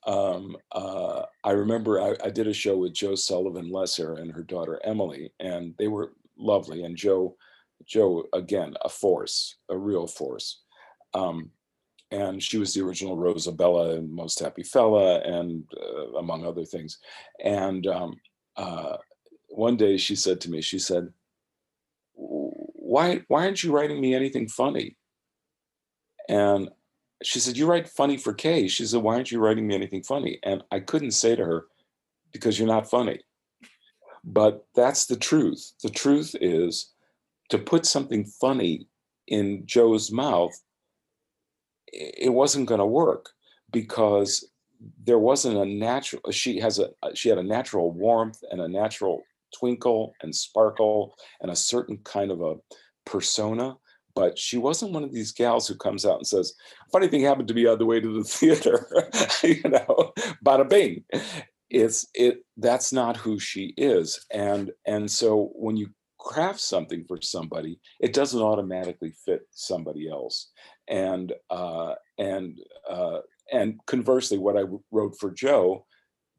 Um, 0.06 0.56
uh, 0.72 1.24
I 1.44 1.52
remember 1.52 2.00
I, 2.00 2.16
I, 2.24 2.30
did 2.30 2.46
a 2.46 2.54
show 2.54 2.78
with 2.78 2.94
Jo 2.94 3.16
Sullivan 3.16 3.72
Loesser 3.72 4.22
and 4.22 4.32
her 4.32 4.44
daughter 4.44 4.80
Emily, 4.84 5.32
and 5.40 5.74
they 5.80 5.88
were 5.88 6.14
lovely. 6.38 6.84
And 6.84 6.96
Jo, 6.96 7.36
Jo 7.88 8.26
again, 8.34 8.76
a 8.84 8.90
force, 8.90 9.58
a 9.70 9.76
real 9.76 10.06
force. 10.06 10.62
Um, 11.16 11.50
and 12.12 12.42
she 12.42 12.58
was 12.58 12.74
the 12.74 12.82
original 12.82 13.18
Rosabella 13.18 13.98
and 13.98 14.12
Most 14.12 14.40
Happy 14.40 14.64
Fella, 14.64 15.22
and 15.22 15.64
uh, 15.82 16.18
among 16.18 16.46
other 16.46 16.66
things. 16.66 17.00
And 17.44 17.88
um, 17.88 18.16
uh, 18.56 18.98
one 19.56 19.78
day 19.78 19.98
she 19.98 20.16
said 20.16 20.42
to 20.42 20.52
me, 20.52 20.62
she 20.62 20.80
said, 20.80 21.14
"Why, 22.14 23.22
why 23.28 23.46
aren't 23.46 23.64
you 23.64 23.72
writing 23.72 24.00
me 24.02 24.14
anything 24.14 24.48
funny?" 24.48 24.98
And 26.28 26.70
she 27.24 27.40
said, 27.40 27.58
"You 27.58 27.66
write 27.66 27.88
funny 27.88 28.18
for 28.18 28.34
Kaye." 28.34 28.68
She 28.68 28.86
said, 28.86 29.02
"Why 29.02 29.16
aren't 29.16 29.32
you 29.32 29.40
writing 29.40 29.68
me 29.68 29.76
anything 29.76 30.04
funny?" 30.04 30.40
And 30.44 30.64
I 30.72 30.80
couldn't 30.80 31.12
say 31.12 31.36
to 31.36 31.46
her, 31.46 31.68
"Because 32.32 32.60
you're 32.60 32.68
not 32.68 32.90
funny." 32.90 33.20
But 34.24 34.66
that's 34.76 35.06
the 35.06 35.16
truth. 35.16 35.74
The 35.84 35.90
truth 35.90 36.36
is 36.42 36.94
to 37.50 37.58
put 37.58 37.86
something 37.86 38.26
funny 38.26 38.88
in 39.28 39.66
Jo's 39.66 40.12
mouth, 40.12 40.54
it 41.88 42.34
wasn't 42.34 42.68
going 42.68 42.80
to 42.80 42.86
work 42.86 43.32
because 43.72 44.50
there 45.04 45.20
wasn't 45.20 45.58
a 45.58 45.66
natural 45.66 46.22
she 46.32 46.60
has 46.60 46.80
a 46.80 46.90
she 47.14 47.30
had 47.30 47.38
a 47.38 47.44
natural 47.44 47.92
warmth 47.92 48.44
and 48.52 48.60
a 48.60 48.68
natural 48.68 49.24
twinkle 49.58 50.14
and 50.22 50.36
sparkle 50.36 51.16
and 51.42 51.52
a 51.52 51.56
certain 51.56 51.98
kind 52.04 52.32
of 52.32 52.42
a 52.42 52.56
persona 53.06 53.76
but 54.16 54.40
she 54.40 54.58
wasn't 54.58 54.94
one 54.94 55.04
of 55.04 55.12
these 55.12 55.34
gals 55.34 55.68
who 55.68 55.76
comes 55.76 56.06
out 56.06 56.18
and 56.18 56.28
says 56.28 56.54
funny 56.92 57.08
thing 57.08 57.22
happened 57.22 57.48
to 57.48 57.54
me 57.54 57.68
on 57.68 57.78
the 57.78 57.86
way 57.86 58.00
to 58.00 58.14
the 58.14 58.24
theater 58.38 58.88
you 59.44 59.70
know 59.70 60.14
bada 60.44 60.68
bing. 60.68 61.04
It's 61.70 62.08
it 62.14 62.46
that's 62.58 62.94
not 62.94 63.18
who 63.18 63.40
she 63.40 63.74
is 63.78 64.24
and 64.32 64.72
and 64.86 65.10
so 65.10 65.52
when 65.56 65.76
you 65.76 65.90
craft 66.20 66.60
something 66.60 67.04
for 67.08 67.22
somebody 67.22 67.80
it 68.00 68.14
doesn't 68.14 68.42
automatically 68.42 69.14
fit 69.26 69.42
somebody 69.52 70.10
else. 70.10 70.52
And 70.88 71.34
uh 71.50 71.96
and 72.18 72.60
uh 72.90 73.20
and 73.52 73.80
conversely 73.86 74.38
what 74.38 74.58
i 74.58 74.64
wrote 74.92 75.16
for 75.20 75.32
jo 75.32 75.86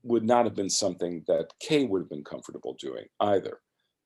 would 0.06 0.24
not 0.24 0.44
have 0.44 0.54
been 0.54 0.70
something 0.70 1.24
that 1.26 1.48
kaye 1.60 1.84
would 1.84 2.00
have 2.00 2.10
been 2.10 2.24
comfortable 2.24 2.76
doing 2.78 3.04
either 3.20 3.60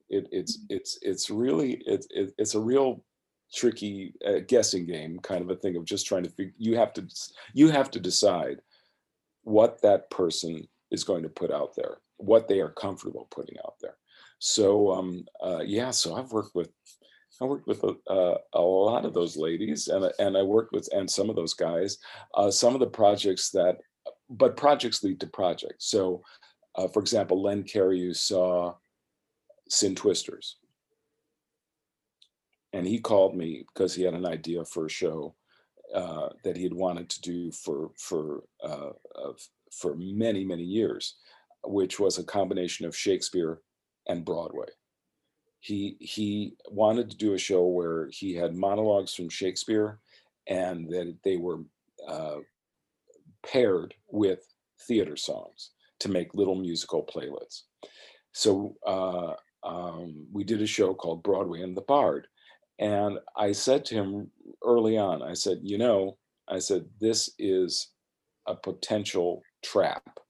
it, 0.09 0.27
it's 0.33 0.59
mm-hmm. 0.59 0.77
it's 0.77 0.99
it's 1.03 1.31
really 1.31 1.83
it's 1.87 2.07
it's 2.11 2.55
a 2.55 2.61
real 2.61 3.05
tricky 3.53 4.15
uh, 4.27 4.41
guessing 4.47 4.87
game 4.87 5.19
kind 5.21 5.43
of 5.43 5.51
a 5.51 5.57
thing 5.57 5.77
of 5.77 5.85
just 5.85 6.07
trying 6.07 6.23
to 6.23 6.31
figure 6.31 6.55
you 6.59 6.77
have 6.77 6.93
to 6.93 7.05
you 7.53 7.69
have 7.69 7.91
to 7.91 8.01
decide 8.01 8.61
what 9.43 9.81
that 9.83 10.11
person 10.11 10.67
is 10.91 11.05
going 11.05 11.23
to 11.23 11.29
put 11.29 11.51
out 11.51 11.75
there, 11.75 11.99
what 12.17 12.49
they 12.49 12.61
are 12.61 12.71
comfortable 12.71 13.27
putting 13.31 13.57
out 13.65 13.75
there. 13.81 13.97
So 14.39 14.93
um, 14.93 15.25
uh, 15.43 15.61
yeah, 15.65 15.91
so 15.91 16.15
I've 16.15 16.33
worked 16.33 16.55
with 16.55 16.71
I 17.43 17.47
worked 17.47 17.67
with 17.67 17.83
a, 17.85 17.95
uh, 18.11 18.37
a 18.53 18.61
lot 18.61 19.07
of 19.07 19.15
those 19.15 19.37
ladies, 19.37 19.89
and 19.89 20.11
and 20.19 20.37
I 20.37 20.43
worked 20.43 20.73
with 20.73 20.89
and 20.93 21.11
some 21.11 21.31
of 21.31 21.37
those 21.37 21.55
guys. 21.55 21.99
Uh, 22.35 22.51
some 22.51 22.75
of 22.75 22.81
the 22.81 22.87
projects 22.87 23.51
that, 23.51 23.79
but 24.31 24.57
projects 24.57 25.03
lead 25.03 25.21
to 25.21 25.27
projects. 25.27 25.87
So, 25.87 26.23
uh, 26.77 26.89
for 26.89 27.01
example, 27.01 27.43
Len 27.43 27.65
Cariou 27.65 28.15
saw 28.15 28.75
Sin 29.69 29.95
Twisters, 29.95 30.57
and 32.73 32.87
he 32.87 32.99
called 33.01 33.37
me 33.37 33.65
because 33.69 33.95
he 33.95 34.03
had 34.05 34.15
an 34.15 34.27
idea 34.27 34.65
for 34.65 34.87
a 34.87 34.91
show 34.91 35.35
uh, 35.95 36.29
that 36.45 36.57
he 36.57 36.63
had 36.63 36.75
wanted 36.75 37.09
to 37.11 37.21
do 37.21 37.51
for 37.51 37.91
for 37.97 38.45
uh, 38.63 38.91
for 39.73 39.97
many, 39.97 40.45
many 40.45 40.63
years, 40.63 41.17
which 41.65 41.99
was 41.99 42.19
a 42.19 42.25
combination 42.25 42.87
of 42.87 42.97
Shakespeare 42.97 43.61
and 44.09 44.25
Broadway. 44.25 44.67
he 45.61 45.97
he 46.01 46.57
wanted 46.71 47.11
to 47.11 47.17
do 47.17 47.35
a 47.35 47.39
show 47.39 47.67
where 47.67 48.09
he 48.11 48.35
had 48.35 48.57
monologues 48.57 49.15
from 49.15 49.29
Shakespeare, 49.29 49.99
and 50.47 50.89
that 50.89 51.17
they 51.23 51.37
were 51.37 51.61
uh, 52.09 52.39
paired 53.51 53.95
with 54.09 54.41
theater 54.87 55.17
songs 55.17 55.71
to 56.01 56.09
make 56.09 56.35
little 56.35 56.55
musical 56.55 57.05
playlets. 57.05 57.63
So 58.33 58.77
uh, 58.87 59.35
um, 59.67 60.27
we 60.33 60.45
did 60.45 60.63
a 60.63 60.67
show 60.67 60.95
called 60.95 61.23
Broadway 61.23 61.63
and 61.63 61.77
the 61.77 61.83
Bard, 61.83 62.27
and 62.79 63.19
I 63.37 63.53
said 63.53 63.85
to 63.87 63.95
him 63.95 64.31
early 64.65 64.97
on, 64.97 65.23
I 65.23 65.35
said, 65.35 65.59
you 65.63 65.79
know, 65.79 66.17
I 66.49 66.59
said 66.59 66.87
this 67.01 67.31
is 67.39 67.89
a 68.47 68.55
potential 68.55 69.43
trap 69.63 70.21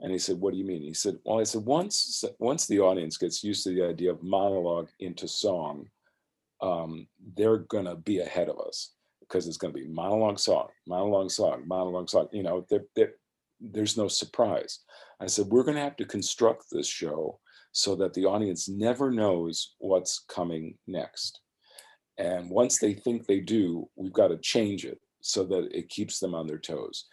and 0.00 0.12
he 0.12 0.18
said, 0.18 0.40
"What 0.40 0.52
do 0.52 0.58
you 0.58 0.64
mean?" 0.64 0.82
He 0.82 0.92
said, 0.92 1.18
"Well, 1.24 1.40
I 1.40 1.44
said 1.44 1.64
once 1.64 2.24
once 2.38 2.66
the 2.66 2.80
audience 2.80 3.16
gets 3.16 3.44
used 3.44 3.64
to 3.64 3.70
the 3.70 3.86
idea 3.86 4.10
of 4.10 4.22
monologue 4.22 4.88
into 4.98 5.28
song, 5.28 5.88
um, 6.60 7.06
they're 7.36 7.58
gonna 7.58 7.96
be 7.96 8.18
ahead 8.18 8.48
of 8.48 8.58
us 8.58 8.92
because 9.28 9.46
it's 9.46 9.56
gonna 9.56 9.72
be 9.72 9.86
monologue 9.88 10.38
song, 10.38 10.68
monologue 10.86 11.30
song, 11.30 11.64
monologue 11.66 12.08
song. 12.08 12.28
You 12.32 12.42
know, 12.42 12.66
they're, 12.68 12.84
they're, 12.96 13.14
there's 13.60 13.96
no 13.96 14.08
surprise." 14.08 14.80
I 15.20 15.26
said, 15.26 15.46
"We're 15.46 15.64
gonna 15.64 15.80
have 15.80 15.96
to 15.96 16.04
construct 16.04 16.64
this 16.70 16.88
show 16.88 17.40
so 17.72 17.96
that 17.96 18.14
the 18.14 18.26
audience 18.26 18.68
never 18.68 19.10
knows 19.10 19.74
what's 19.78 20.24
coming 20.28 20.76
next." 20.86 21.40
And 22.18 22.50
once 22.50 22.78
they 22.78 22.94
think 22.94 23.26
they 23.26 23.40
do, 23.40 23.88
we've 23.96 24.12
got 24.12 24.28
to 24.28 24.38
change 24.38 24.84
it 24.84 25.00
so 25.20 25.44
that 25.44 25.76
it 25.76 25.88
keeps 25.88 26.20
them 26.20 26.34
on 26.34 26.46
their 26.46 26.58
toes. 26.58 27.06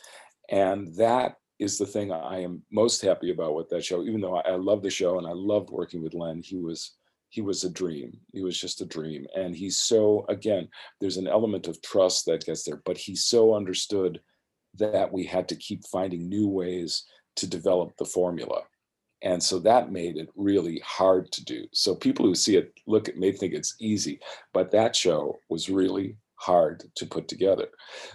And 0.50 0.94
that 0.96 1.38
is 1.60 1.78
the 1.78 1.86
thing 1.86 2.12
I 2.12 2.42
am 2.42 2.64
most 2.72 3.02
happy 3.02 3.32
about 3.32 3.56
with 3.56 3.70
that 3.70 3.86
show. 3.86 4.04
Even 4.04 4.22
though 4.22 4.36
I 4.38 4.56
love 4.56 4.82
the 4.82 4.90
show 4.90 5.18
and 5.18 5.28
I 5.28 5.32
loved 5.34 5.70
working 5.70 6.04
with 6.04 6.14
Len, 6.14 6.42
he 6.44 6.58
was 6.58 6.98
he 7.32 7.42
was 7.42 7.64
a 7.64 7.70
dream. 7.70 8.20
He 8.34 8.44
was 8.44 8.60
just 8.60 8.82
a 8.82 8.86
dream, 8.86 9.26
and 9.36 9.56
he's 9.56 9.80
so 9.80 10.26
again. 10.28 10.68
There's 11.00 11.18
an 11.18 11.28
element 11.28 11.68
of 11.68 11.82
trust 11.82 12.26
that 12.26 12.46
gets 12.46 12.64
there, 12.64 12.82
but 12.86 12.98
he 12.98 13.16
so 13.16 13.56
understood 13.56 14.20
that 14.78 15.12
we 15.12 15.26
had 15.26 15.48
to 15.50 15.56
keep 15.56 15.86
finding 15.88 16.28
new 16.28 16.48
ways 16.48 17.06
to 17.38 17.48
develop 17.48 17.96
the 17.98 18.06
formula. 18.06 18.62
And 19.24 19.42
so 19.42 19.60
that 19.60 19.92
made 19.92 20.18
it 20.18 20.30
really 20.36 20.82
hard 20.86 21.32
to 21.32 21.46
do. 21.46 21.68
So 21.74 21.96
people 21.96 22.26
who 22.26 22.36
see 22.36 22.58
it 22.58 22.74
look 22.86 23.08
at 23.08 23.18
may 23.18 23.32
think 23.32 23.54
it's 23.54 23.76
easy, 23.80 24.20
but 24.54 24.72
that 24.72 24.96
show 24.96 25.40
was 25.50 25.70
really 25.70 26.18
hard 26.36 26.84
to 26.96 27.06
put 27.06 27.28
together. 27.28 27.68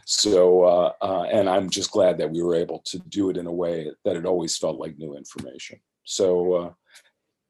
So, 0.04 0.64
uh, 0.64 0.92
uh, 1.00 1.22
and 1.22 1.48
I'm 1.48 1.70
just 1.70 1.92
glad 1.92 2.18
that 2.18 2.30
we 2.30 2.42
were 2.42 2.56
able 2.56 2.80
to 2.86 2.98
do 3.08 3.30
it 3.30 3.36
in 3.36 3.46
a 3.46 3.52
way 3.52 3.90
that 4.04 4.16
it 4.16 4.26
always 4.26 4.58
felt 4.58 4.80
like 4.80 4.98
new 4.98 5.16
information. 5.16 5.78
So, 6.04 6.52
uh, 6.52 6.70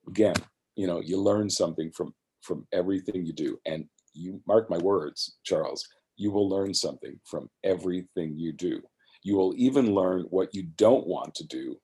again, 0.06 0.36
you 0.76 0.86
know, 0.86 1.00
you 1.00 1.20
learn 1.20 1.50
something 1.50 1.90
from 1.92 2.14
from 2.42 2.66
everything 2.72 3.26
you 3.26 3.32
do, 3.32 3.58
and 3.66 3.86
you 4.14 4.40
mark 4.46 4.70
my 4.70 4.78
words, 4.78 5.36
Charles. 5.44 5.86
You 6.16 6.30
will 6.30 6.48
learn 6.48 6.72
something 6.72 7.18
from 7.24 7.50
everything 7.64 8.38
you 8.38 8.52
do. 8.52 8.80
You 9.22 9.36
will 9.36 9.54
even 9.56 9.94
learn 9.94 10.22
what 10.30 10.54
you 10.54 10.62
don't 10.76 11.06
want 11.06 11.34
to 11.36 11.46
do, 11.46 11.76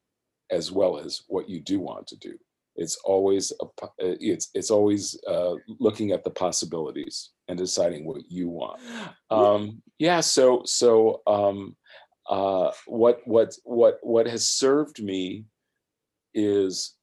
as 0.51 0.73
well 0.73 0.98
as 0.98 1.23
what 1.28 1.48
you 1.48 1.60
do 1.60 1.81
want 1.81 2.06
to 2.09 2.16
do 2.16 2.39
it's 2.77 2.97
always 3.05 3.52
a, 3.60 3.64
uh, 3.85 3.89
it's 3.98 4.48
it's 4.55 4.70
always 4.70 5.19
uh, 5.28 5.55
looking 5.78 6.12
at 6.12 6.24
the 6.24 6.31
possibilities 6.31 7.31
and 7.48 7.59
deciding 7.59 8.05
what 8.05 8.23
you 8.28 8.48
want 8.48 8.81
um, 9.31 9.82
yeah 9.98 10.20
so 10.20 10.62
so 10.64 11.20
um, 11.27 11.77
uh, 12.28 12.70
what 12.86 13.20
what 13.24 13.55
what 13.64 13.98
what 14.02 14.27
has 14.27 14.47
served 14.47 15.02
me 15.02 15.44
is 16.35 16.94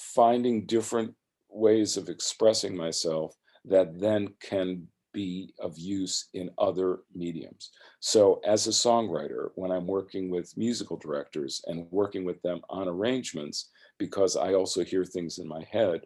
finding 0.00 0.66
different 0.66 1.14
ways 1.50 1.96
of 1.96 2.08
expressing 2.08 2.76
myself 2.76 3.36
that 3.64 4.00
then 4.00 4.28
can 4.40 4.88
be 5.12 5.52
of 5.58 5.76
use 5.76 6.28
in 6.34 6.50
other 6.58 7.00
mediums. 7.14 7.70
So, 7.98 8.40
as 8.46 8.66
a 8.66 8.70
songwriter, 8.70 9.50
when 9.56 9.70
I'm 9.70 9.86
working 9.86 10.30
with 10.30 10.56
musical 10.56 10.96
directors 10.96 11.60
and 11.66 11.86
working 11.90 12.24
with 12.24 12.40
them 12.42 12.60
on 12.70 12.88
arrangements, 12.88 13.70
because 13.98 14.36
I 14.36 14.54
also 14.54 14.84
hear 14.84 15.04
things 15.04 15.38
in 15.38 15.48
my 15.48 15.66
head, 15.70 16.02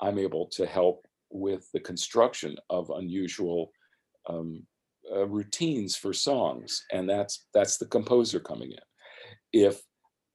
I'm 0.00 0.18
able 0.18 0.46
to 0.52 0.66
help 0.66 1.06
with 1.30 1.68
the 1.72 1.80
construction 1.80 2.56
of 2.70 2.90
unusual 2.90 3.72
um, 4.28 4.62
uh, 5.12 5.26
routines 5.26 5.96
for 5.96 6.12
songs, 6.12 6.84
and 6.92 7.08
that's 7.08 7.46
that's 7.52 7.76
the 7.76 7.86
composer 7.86 8.40
coming 8.40 8.70
in. 8.70 8.78
If 9.52 9.82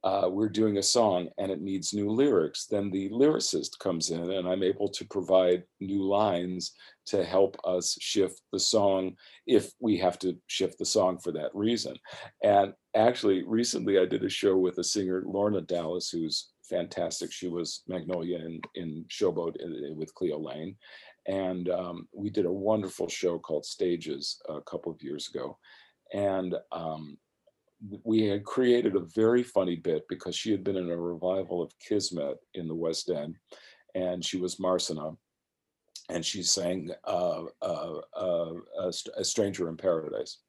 uh, 0.03 0.29
we're 0.31 0.49
doing 0.49 0.77
a 0.77 0.83
song 0.83 1.29
and 1.37 1.51
it 1.51 1.61
needs 1.61 1.93
new 1.93 2.09
lyrics, 2.09 2.65
then 2.65 2.89
the 2.89 3.09
lyricist 3.09 3.77
comes 3.79 4.11
in 4.11 4.31
and 4.31 4.47
I'm 4.47 4.63
able 4.63 4.89
to 4.89 5.05
provide 5.05 5.63
new 5.81 6.03
lines 6.03 6.71
to 7.07 7.25
help 7.25 7.57
us 7.65 7.97
shift 7.99 8.41
the 8.53 8.59
song 8.59 9.15
if 9.45 9.71
we 9.79 9.97
have 9.97 10.17
to 10.19 10.37
shift 10.47 10.77
the 10.79 10.85
song 10.85 11.17
for 11.17 11.31
that 11.33 11.53
reason. 11.53 11.95
And 12.43 12.73
actually, 12.95 13.43
recently 13.43 13.99
I 13.99 14.05
did 14.05 14.23
a 14.23 14.29
show 14.29 14.57
with 14.57 14.77
a 14.77 14.83
singer, 14.83 15.23
Lorna 15.25 15.61
Dallas, 15.61 16.09
who's 16.09 16.49
fantastic. 16.69 17.31
She 17.31 17.47
was 17.47 17.83
Magnolia 17.87 18.37
in, 18.37 18.61
in 18.75 19.05
Showboat 19.09 19.55
uh, 19.61 19.93
with 19.95 20.13
Cleo 20.15 20.39
Laine. 20.39 20.77
And 21.27 21.69
um, 21.69 22.07
we 22.13 22.29
did 22.29 22.45
a 22.45 22.51
wonderful 22.51 23.09
show 23.09 23.37
called 23.37 23.65
Stages 23.65 24.39
a 24.47 24.61
couple 24.61 24.91
of 24.91 25.01
years 25.01 25.27
ago. 25.27 25.57
And 26.13 26.55
um, 26.71 27.17
we 28.03 28.23
had 28.23 28.43
created 28.43 28.95
a 28.95 29.07
very 29.15 29.43
funny 29.43 29.75
bit 29.75 30.03
because 30.09 30.35
she 30.35 30.51
had 30.51 30.63
been 30.63 30.75
in 30.75 30.89
a 30.89 30.97
revival 30.97 31.61
of 31.61 31.71
Kismet 31.79 32.37
in 32.53 32.67
the 32.67 32.75
West 32.75 33.09
End, 33.09 33.35
and 33.95 34.23
she 34.23 34.37
was 34.37 34.57
Marsinah, 34.57 35.15
and 36.09 36.25
she 36.25 36.43
sang 36.43 36.91
uh, 37.05 37.43
uh, 37.61 37.99
uh, 38.15 38.53
a, 39.17 39.23
Stranger 39.23 39.69
in 39.69 39.77
Paradise, 39.77 40.39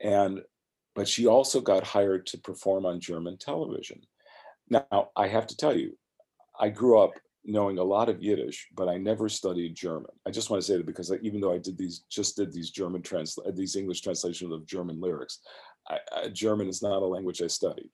and 0.00 0.42
but 0.94 1.06
she 1.06 1.26
also 1.26 1.60
got 1.60 1.84
hired 1.84 2.26
to 2.26 2.38
perform 2.38 2.86
on 2.86 3.00
German 3.00 3.36
television. 3.36 4.00
Now 4.70 5.10
I 5.14 5.28
have 5.28 5.46
to 5.48 5.56
tell 5.56 5.76
you, 5.76 5.96
I 6.58 6.70
grew 6.70 6.98
up 6.98 7.12
knowing 7.46 7.78
a 7.78 7.84
lot 7.84 8.08
of 8.08 8.22
Yiddish, 8.22 8.68
but 8.74 8.88
I 8.88 8.98
never 8.98 9.28
studied 9.28 9.76
German. 9.76 10.10
I 10.26 10.30
just 10.30 10.50
want 10.50 10.60
to 10.62 10.66
say 10.66 10.76
that 10.76 10.86
because 10.86 11.12
even 11.22 11.40
though 11.40 11.52
I 11.52 11.58
did 11.58 11.78
these, 11.78 12.00
just 12.10 12.36
did 12.36 12.52
these 12.52 12.70
German 12.70 13.02
trans, 13.02 13.38
these 13.54 13.76
English 13.76 14.00
translations 14.00 14.52
of 14.52 14.66
German 14.66 15.00
lyrics, 15.00 15.40
I, 15.88 15.98
I, 16.12 16.28
German 16.28 16.68
is 16.68 16.82
not 16.82 17.02
a 17.02 17.06
language 17.06 17.40
I 17.40 17.46
studied, 17.46 17.90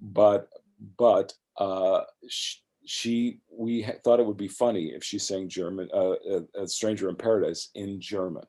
but 0.00 0.48
but 0.98 1.32
uh, 1.56 2.02
she, 2.28 2.58
she, 2.86 3.40
we 3.50 3.86
thought 4.02 4.18
it 4.18 4.26
would 4.26 4.36
be 4.36 4.48
funny 4.48 4.88
if 4.88 5.04
she 5.04 5.18
sang 5.18 5.48
German, 5.48 5.88
uh, 5.94 6.14
a, 6.56 6.62
a 6.62 6.66
Stranger 6.66 7.08
in 7.08 7.16
Paradise 7.16 7.68
in 7.74 8.00
German. 8.00 8.44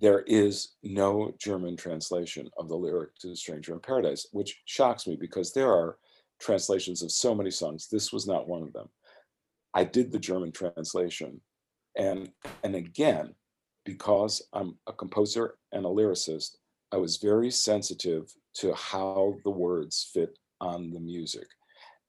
There 0.00 0.20
is 0.22 0.74
no 0.82 1.34
German 1.38 1.76
translation 1.76 2.48
of 2.56 2.68
the 2.68 2.76
lyric 2.76 3.16
to 3.20 3.36
Stranger 3.36 3.74
in 3.74 3.80
Paradise, 3.80 4.26
which 4.32 4.60
shocks 4.64 5.06
me 5.06 5.16
because 5.16 5.52
there 5.52 5.70
are 5.70 5.98
translations 6.40 7.02
of 7.02 7.10
so 7.10 7.34
many 7.34 7.50
songs. 7.50 7.88
This 7.90 8.12
was 8.12 8.26
not 8.26 8.48
one 8.48 8.62
of 8.62 8.72
them. 8.72 8.88
I 9.74 9.84
did 9.84 10.10
the 10.10 10.18
German 10.18 10.52
translation, 10.52 11.40
and 11.96 12.30
and 12.64 12.74
again, 12.74 13.34
because 13.84 14.42
I'm 14.52 14.76
a 14.86 14.92
composer 14.92 15.56
and 15.72 15.84
a 15.84 15.88
lyricist, 15.88 16.56
I 16.92 16.96
was 16.96 17.18
very 17.18 17.50
sensitive 17.50 18.32
to 18.54 18.74
how 18.74 19.36
the 19.44 19.50
words 19.50 20.10
fit 20.12 20.38
on 20.60 20.90
the 20.90 21.00
music. 21.00 21.46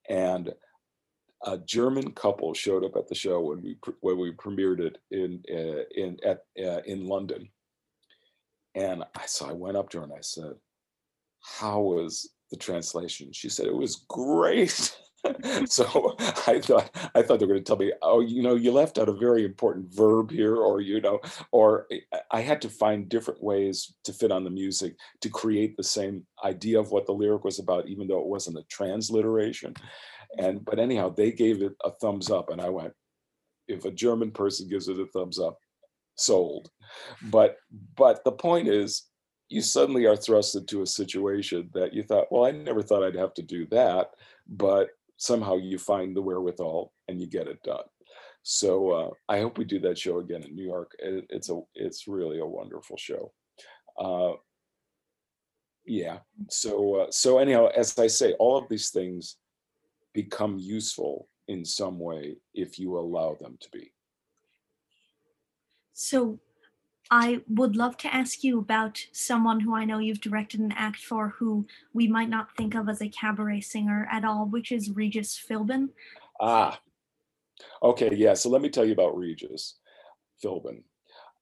And 0.09 0.53
a 1.45 1.57
German 1.57 2.11
couple 2.11 2.53
showed 2.53 2.83
up 2.83 2.95
at 2.95 3.07
the 3.07 3.15
show 3.15 3.39
when 3.41 3.61
we 3.61 3.77
when 4.01 4.17
we 4.17 4.31
premiered 4.33 4.79
it 4.79 4.97
in 5.11 5.41
uh, 5.49 5.83
in 5.95 6.17
at 6.25 6.39
uh, 6.61 6.81
in 6.85 7.07
London. 7.07 7.49
And 8.75 9.03
I 9.15 9.25
so 9.25 9.47
I 9.47 9.53
went 9.53 9.77
up 9.77 9.89
to 9.91 9.99
her 9.99 10.03
and 10.03 10.13
I 10.13 10.21
said, 10.21 10.53
"How 11.41 11.81
was 11.81 12.29
the 12.49 12.57
translation?" 12.57 13.31
She 13.31 13.49
said, 13.49 13.67
"It 13.67 13.75
was 13.75 14.05
great." 14.07 14.95
so 15.65 16.15
I 16.47 16.59
thought 16.59 16.89
I 17.13 17.21
thought 17.21 17.39
they 17.39 17.45
were 17.45 17.53
going 17.53 17.63
to 17.63 17.67
tell 17.67 17.77
me, 17.77 17.91
oh, 18.01 18.21
you 18.21 18.41
know, 18.41 18.55
you 18.55 18.71
left 18.71 18.97
out 18.97 19.09
a 19.09 19.13
very 19.13 19.43
important 19.43 19.93
verb 19.93 20.31
here, 20.31 20.55
or 20.55 20.81
you 20.81 21.01
know, 21.01 21.19
or 21.51 21.87
I 22.31 22.41
had 22.41 22.61
to 22.61 22.69
find 22.69 23.09
different 23.09 23.43
ways 23.43 23.93
to 24.05 24.13
fit 24.13 24.31
on 24.31 24.43
the 24.43 24.49
music 24.49 24.95
to 25.21 25.29
create 25.29 25.75
the 25.75 25.83
same 25.83 26.25
idea 26.43 26.79
of 26.79 26.91
what 26.91 27.05
the 27.05 27.13
lyric 27.13 27.43
was 27.43 27.59
about, 27.59 27.87
even 27.87 28.07
though 28.07 28.21
it 28.21 28.27
wasn't 28.27 28.57
a 28.57 28.63
transliteration. 28.69 29.73
And 30.37 30.63
but 30.63 30.79
anyhow, 30.79 31.09
they 31.09 31.31
gave 31.31 31.61
it 31.61 31.73
a 31.83 31.91
thumbs 31.91 32.29
up, 32.29 32.49
and 32.49 32.61
I 32.61 32.69
went, 32.69 32.93
if 33.67 33.85
a 33.85 33.91
German 33.91 34.31
person 34.31 34.69
gives 34.69 34.87
it 34.87 34.99
a 34.99 35.05
thumbs 35.07 35.39
up, 35.39 35.57
sold. 36.15 36.69
But 37.23 37.57
but 37.95 38.23
the 38.23 38.31
point 38.31 38.67
is, 38.67 39.08
you 39.49 39.61
suddenly 39.61 40.05
are 40.05 40.15
thrust 40.15 40.55
into 40.55 40.83
a 40.83 40.87
situation 40.87 41.69
that 41.73 41.93
you 41.93 42.03
thought, 42.03 42.31
well, 42.31 42.45
I 42.45 42.51
never 42.51 42.83
thought 42.83 43.03
I'd 43.03 43.15
have 43.15 43.33
to 43.33 43.41
do 43.41 43.65
that, 43.71 44.11
but 44.47 44.89
somehow 45.17 45.57
you 45.57 45.77
find 45.79 46.15
the 46.15 46.21
wherewithal 46.21 46.93
and 47.07 47.19
you 47.19 47.27
get 47.27 47.47
it 47.47 47.61
done. 47.63 47.83
So 48.43 48.91
uh, 48.91 49.09
I 49.27 49.41
hope 49.41 49.57
we 49.57 49.65
do 49.65 49.79
that 49.81 49.97
show 49.97 50.19
again 50.19 50.43
in 50.43 50.55
New 50.55 50.63
York. 50.63 50.95
It, 50.99 51.25
it's 51.29 51.49
a 51.49 51.59
it's 51.75 52.07
really 52.07 52.39
a 52.39 52.45
wonderful 52.45 52.95
show. 52.95 53.33
Uh, 53.99 54.33
yeah. 55.85 56.19
So 56.49 56.95
uh, 56.95 57.11
so 57.11 57.39
anyhow, 57.39 57.67
as 57.75 57.97
I 57.99 58.07
say, 58.07 58.33
all 58.33 58.57
of 58.57 58.69
these 58.69 58.91
things 58.91 59.35
become 60.13 60.57
useful 60.57 61.27
in 61.47 61.65
some 61.65 61.99
way 61.99 62.37
if 62.53 62.79
you 62.79 62.97
allow 62.97 63.35
them 63.35 63.57
to 63.59 63.69
be. 63.71 63.91
So 65.93 66.39
I 67.11 67.41
would 67.47 67.75
love 67.75 67.97
to 67.97 68.13
ask 68.13 68.43
you 68.43 68.59
about 68.59 69.03
someone 69.11 69.59
who 69.59 69.75
I 69.75 69.83
know 69.83 69.97
you've 69.97 70.21
directed 70.21 70.59
an 70.59 70.71
act 70.73 70.97
for 71.03 71.29
who 71.29 71.65
we 71.91 72.07
might 72.07 72.29
not 72.29 72.55
think 72.55 72.75
of 72.75 72.87
as 72.87 73.01
a 73.01 73.09
cabaret 73.09 73.61
singer 73.61 74.07
at 74.11 74.23
all, 74.23 74.45
which 74.45 74.71
is 74.71 74.91
Regis 74.91 75.41
Philbin. 75.49 75.89
Ah, 76.39 76.79
okay, 77.81 78.13
yeah. 78.13 78.35
So 78.35 78.49
let 78.49 78.61
me 78.61 78.69
tell 78.69 78.85
you 78.85 78.93
about 78.93 79.17
Regis 79.17 79.77
Philbin. 80.43 80.83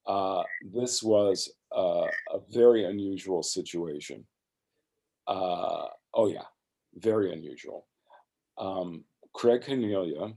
Uh, 0.06 0.44
this 0.64 1.04
was 1.04 1.52
uh, 1.76 2.08
a 2.32 2.40
very 2.52 2.86
unusual 2.86 3.44
situation. 3.44 4.26
Uh, 5.28 5.88
oh, 6.14 6.30
yeah, 6.30 6.46
very 6.96 7.34
unusual. 7.34 7.88
Um, 8.58 9.04
Craig 9.34 9.64
Carnelia, 9.64 10.34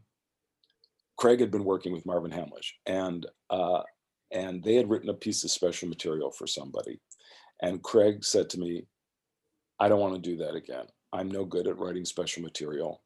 Craig 1.16 1.38
had 1.38 1.52
been 1.52 1.64
working 1.64 1.92
with 1.92 2.04
Marvin 2.04 2.32
Hamlisch, 2.32 2.72
and 2.84 3.26
uh, 3.48 3.82
and 4.32 4.62
they 4.62 4.74
had 4.74 4.88
written 4.88 5.08
a 5.10 5.14
piece 5.14 5.44
of 5.44 5.50
special 5.50 5.88
material 5.88 6.30
for 6.30 6.46
somebody. 6.46 7.00
And 7.62 7.82
Craig 7.82 8.24
said 8.24 8.48
to 8.50 8.60
me, 8.60 8.86
I 9.78 9.88
don't 9.88 10.00
want 10.00 10.14
to 10.14 10.20
do 10.20 10.36
that 10.38 10.54
again. 10.54 10.86
I'm 11.12 11.30
no 11.30 11.44
good 11.44 11.66
at 11.66 11.78
writing 11.78 12.04
special 12.04 12.42
material. 12.42 13.02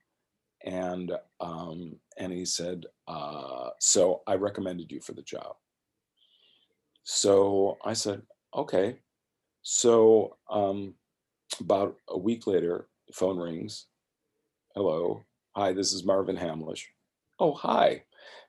And 0.64 1.12
um, 1.40 1.96
and 2.18 2.32
he 2.32 2.44
said, 2.44 2.86
uh, 3.06 3.70
so 3.80 4.22
I 4.26 4.34
recommended 4.34 4.90
you 4.90 5.00
for 5.00 5.12
the 5.12 5.22
job. 5.22 5.56
So 7.02 7.76
I 7.84 7.92
said, 7.92 8.22
okay. 8.54 8.96
So 9.62 10.36
um, 10.50 10.94
about 11.60 11.96
a 12.08 12.18
week 12.18 12.46
later, 12.46 12.88
phone 13.12 13.38
rings. 13.38 13.86
Hello. 14.74 15.22
Hi, 15.54 15.72
this 15.72 15.92
is 15.92 16.04
Marvin 16.04 16.36
Hamlisch. 16.36 16.84
Oh, 17.38 17.52
hi 17.52 18.04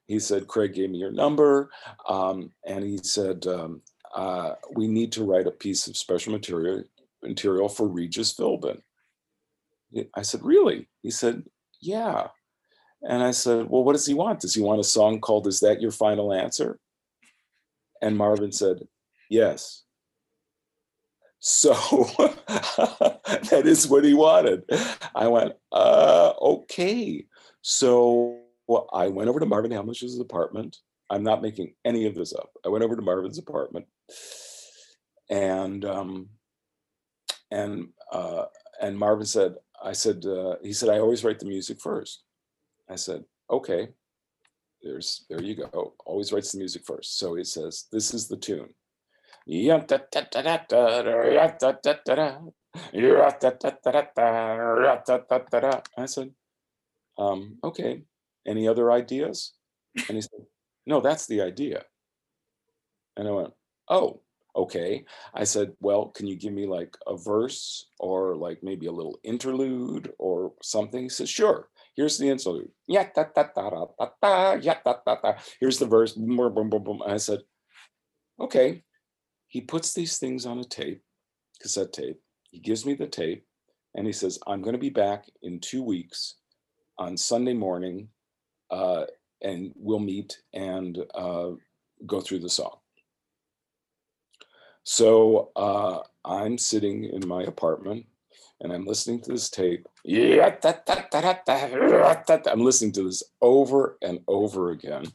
he 0.08 0.20
said, 0.20 0.48
Craig 0.48 0.74
gave 0.74 0.90
me 0.90 1.00
your 1.00 1.12
number. 1.12 1.70
Um, 2.08 2.52
and 2.66 2.84
he 2.84 2.98
said, 2.98 3.48
um, 3.48 3.82
uh, 4.14 4.54
we 4.74 4.88
need 4.88 5.12
to 5.14 5.24
write 5.24 5.48
a 5.48 5.52
piece 5.52 5.88
of 5.88 5.98
special 5.98 6.32
material, 6.32 6.84
material 7.24 7.70
for 7.70 7.88
Regis 7.88 8.34
Philbin. 8.34 8.82
I 10.14 10.22
said, 10.22 10.44
really? 10.44 10.88
He 11.02 11.12
said, 11.12 11.44
yeah. 11.82 12.28
And 13.02 13.24
I 13.24 13.32
said, 13.32 13.70
well, 13.70 13.84
what 13.84 13.94
does 13.94 14.06
he 14.06 14.14
want? 14.14 14.42
Does 14.42 14.54
he 14.54 14.62
want 14.62 14.80
a 14.80 14.84
song 14.84 15.22
called 15.22 15.48
Is 15.48 15.60
That 15.60 15.82
Your 15.82 15.92
Final 15.92 16.34
Answer? 16.34 16.80
And 18.02 18.18
Marvin 18.18 18.52
said, 18.52 18.88
yes. 19.30 19.84
So 21.40 21.74
that 22.48 23.64
is 23.66 23.88
what 23.88 24.04
he 24.04 24.14
wanted. 24.14 24.64
I 25.14 25.28
went, 25.28 25.54
uh, 25.72 26.34
okay. 26.42 27.26
So 27.62 28.45
well, 28.68 28.90
I 28.94 29.08
went 29.08 29.30
over 29.30 29.40
to 29.40 29.46
Marvin 29.46 29.72
Hamlisch's 29.72 30.20
apartment. 30.20 30.78
I'm 31.10 31.24
not 31.24 31.42
making 31.42 31.74
any 31.86 32.08
of 32.08 32.16
this 32.16 32.34
up. 32.34 32.50
I 32.66 32.70
went 32.70 32.84
over 32.84 32.96
to 32.96 33.02
Marvin's 33.02 33.38
apartment, 33.38 33.86
and 35.30 35.86
um, 35.86 36.30
and 37.52 37.90
uh, 38.12 38.46
and 38.82 38.98
Marvin 38.98 39.26
said, 39.26 39.56
I 39.84 39.94
said, 39.94 40.26
uh, 40.26 40.56
he 40.64 40.74
said, 40.74 40.90
I 40.90 41.00
always 41.00 41.24
write 41.24 41.40
the 41.40 41.46
music 41.46 41.80
first. 41.80 42.24
I 42.90 42.96
said, 42.96 43.24
okay. 43.50 43.90
There's 44.82 45.26
there 45.30 45.42
you 45.42 45.56
go. 45.56 45.94
Always 46.06 46.32
writes 46.32 46.52
the 46.52 46.60
music 46.60 46.84
first. 46.86 47.18
So 47.18 47.36
he 47.36 47.44
says, 47.44 47.86
this 47.92 48.14
is 48.14 48.28
the 48.28 48.38
tune. 48.38 48.70
I 55.98 56.06
said, 56.06 56.32
um, 57.18 57.58
okay. 57.64 58.04
Any 58.48 58.68
other 58.68 58.92
ideas? 58.92 59.54
And 59.96 60.18
he 60.18 60.22
said, 60.22 60.46
No, 60.86 61.02
that's 61.02 61.26
the 61.28 61.42
idea. 61.42 61.84
And 63.18 63.28
I 63.28 63.32
went, 63.32 63.54
Oh, 63.90 64.22
okay. 64.56 65.06
I 65.34 65.44
said, 65.44 65.74
Well, 65.80 66.08
can 66.08 66.28
you 66.28 66.36
give 66.36 66.54
me 66.54 66.68
like 66.68 66.96
a 67.08 67.18
verse 67.18 67.88
or 68.00 68.36
like 68.36 68.60
maybe 68.64 68.88
a 68.88 68.92
little 68.92 69.20
interlude 69.24 70.12
or 70.20 70.54
something? 70.62 71.04
He 71.04 71.10
says, 71.10 71.30
Sure. 71.30 71.70
Here's 71.96 72.18
the 72.18 72.30
interlude. 72.30 72.70
Yeah, 72.88 73.08
yeah. 74.62 75.38
Here's 75.60 75.80
the 75.80 75.86
verse. 75.88 76.14
Boom, 76.14 76.38
boom, 76.38 76.70
boom, 76.70 76.84
boom. 76.84 77.02
I 77.06 77.18
said, 77.18 77.40
Okay. 78.40 78.84
He 79.48 79.62
puts 79.62 79.94
these 79.94 80.18
things 80.18 80.46
on 80.46 80.60
a 80.60 80.66
tape, 80.66 81.02
cassette 81.62 81.94
tape. 81.94 82.20
He 82.52 82.60
gives 82.60 82.86
me 82.86 82.94
the 82.94 83.08
tape 83.08 83.46
and 83.96 84.06
he 84.06 84.12
says, 84.12 84.38
I'm 84.46 84.62
going 84.62 84.74
to 84.74 84.80
be 84.80 84.90
back 84.90 85.26
in 85.42 85.60
two 85.60 85.82
weeks 85.82 86.36
on 86.98 87.16
Sunday 87.16 87.54
morning 87.54 88.10
uh, 88.72 89.06
and 89.42 89.72
we'll 89.76 90.00
meet 90.00 90.38
and 90.54 91.04
uh, 91.14 91.52
go 92.06 92.22
through 92.22 92.40
the 92.40 92.50
song. 92.50 92.78
So 94.84 95.52
uh, 95.56 96.00
I'm 96.24 96.58
sitting 96.58 97.06
in 97.06 97.28
my 97.28 97.44
apartment 97.44 98.06
and 98.62 98.72
I'm 98.72 98.86
listening 98.86 99.20
to 99.22 99.32
this 99.32 99.50
tape. 99.50 99.88
I'm 102.48 102.62
listening 102.62 102.92
to 102.94 103.04
this 103.04 103.24
over 103.42 103.98
and 104.02 104.20
over 104.28 104.72
again. 104.72 105.06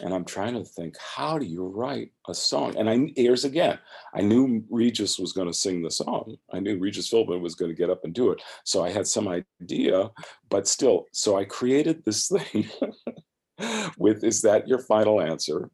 And 0.00 0.12
I'm 0.12 0.24
trying 0.24 0.54
to 0.54 0.64
think, 0.64 0.96
how 0.98 1.38
do 1.38 1.46
you 1.46 1.64
write 1.64 2.10
a 2.28 2.34
song? 2.34 2.76
And 2.76 2.90
I 2.90 3.12
here's 3.14 3.44
again, 3.44 3.78
I 4.14 4.22
knew 4.22 4.64
Regis 4.68 5.18
was 5.18 5.32
going 5.32 5.46
to 5.46 5.54
sing 5.54 5.82
the 5.82 5.90
song. 5.90 6.36
I 6.52 6.58
knew 6.58 6.78
Regis 6.78 7.10
Philbin 7.10 7.40
was 7.40 7.54
going 7.54 7.70
to 7.70 7.76
get 7.76 7.90
up 7.90 8.04
and 8.04 8.12
do 8.12 8.30
it. 8.30 8.42
So 8.64 8.84
I 8.84 8.90
had 8.90 9.06
some 9.06 9.28
idea, 9.28 10.10
but 10.48 10.66
still, 10.66 11.06
so 11.12 11.36
I 11.36 11.44
created 11.44 12.04
this 12.04 12.28
thing 12.52 12.68
with 13.98 14.24
is 14.24 14.42
that 14.42 14.68
your 14.68 14.78
final 14.78 15.20
answer, 15.20 15.70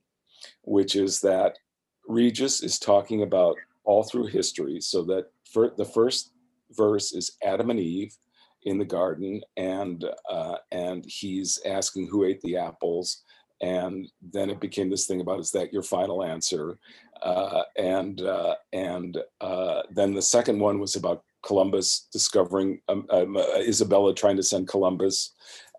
which 0.62 0.96
is 0.96 1.20
that 1.20 1.58
Regis 2.08 2.62
is 2.62 2.78
talking 2.78 3.22
about 3.22 3.56
all 3.84 4.02
through 4.02 4.26
history, 4.26 4.80
so 4.80 5.02
that 5.04 5.26
for 5.50 5.72
the 5.76 5.84
first 5.84 6.32
verse 6.72 7.12
is 7.12 7.36
Adam 7.42 7.70
and 7.70 7.80
Eve 7.80 8.16
in 8.64 8.78
the 8.78 8.84
garden, 8.84 9.42
and 9.56 10.04
uh, 10.30 10.56
and 10.72 11.04
he's 11.06 11.60
asking 11.66 12.08
who 12.08 12.24
ate 12.24 12.40
the 12.40 12.56
apples, 12.56 13.22
and 13.60 14.08
then 14.32 14.50
it 14.50 14.60
became 14.60 14.90
this 14.90 15.06
thing 15.06 15.20
about 15.20 15.40
is 15.40 15.50
that 15.50 15.72
your 15.72 15.82
final 15.82 16.24
answer, 16.24 16.78
uh, 17.22 17.62
and 17.76 18.20
uh, 18.22 18.54
and 18.72 19.18
uh, 19.40 19.82
then 19.90 20.14
the 20.14 20.22
second 20.22 20.58
one 20.58 20.78
was 20.78 20.96
about 20.96 21.24
Columbus 21.44 22.08
discovering 22.12 22.80
um, 22.88 23.06
um, 23.10 23.36
Isabella 23.58 24.14
trying 24.14 24.36
to 24.36 24.42
send 24.42 24.68
Columbus 24.68 25.34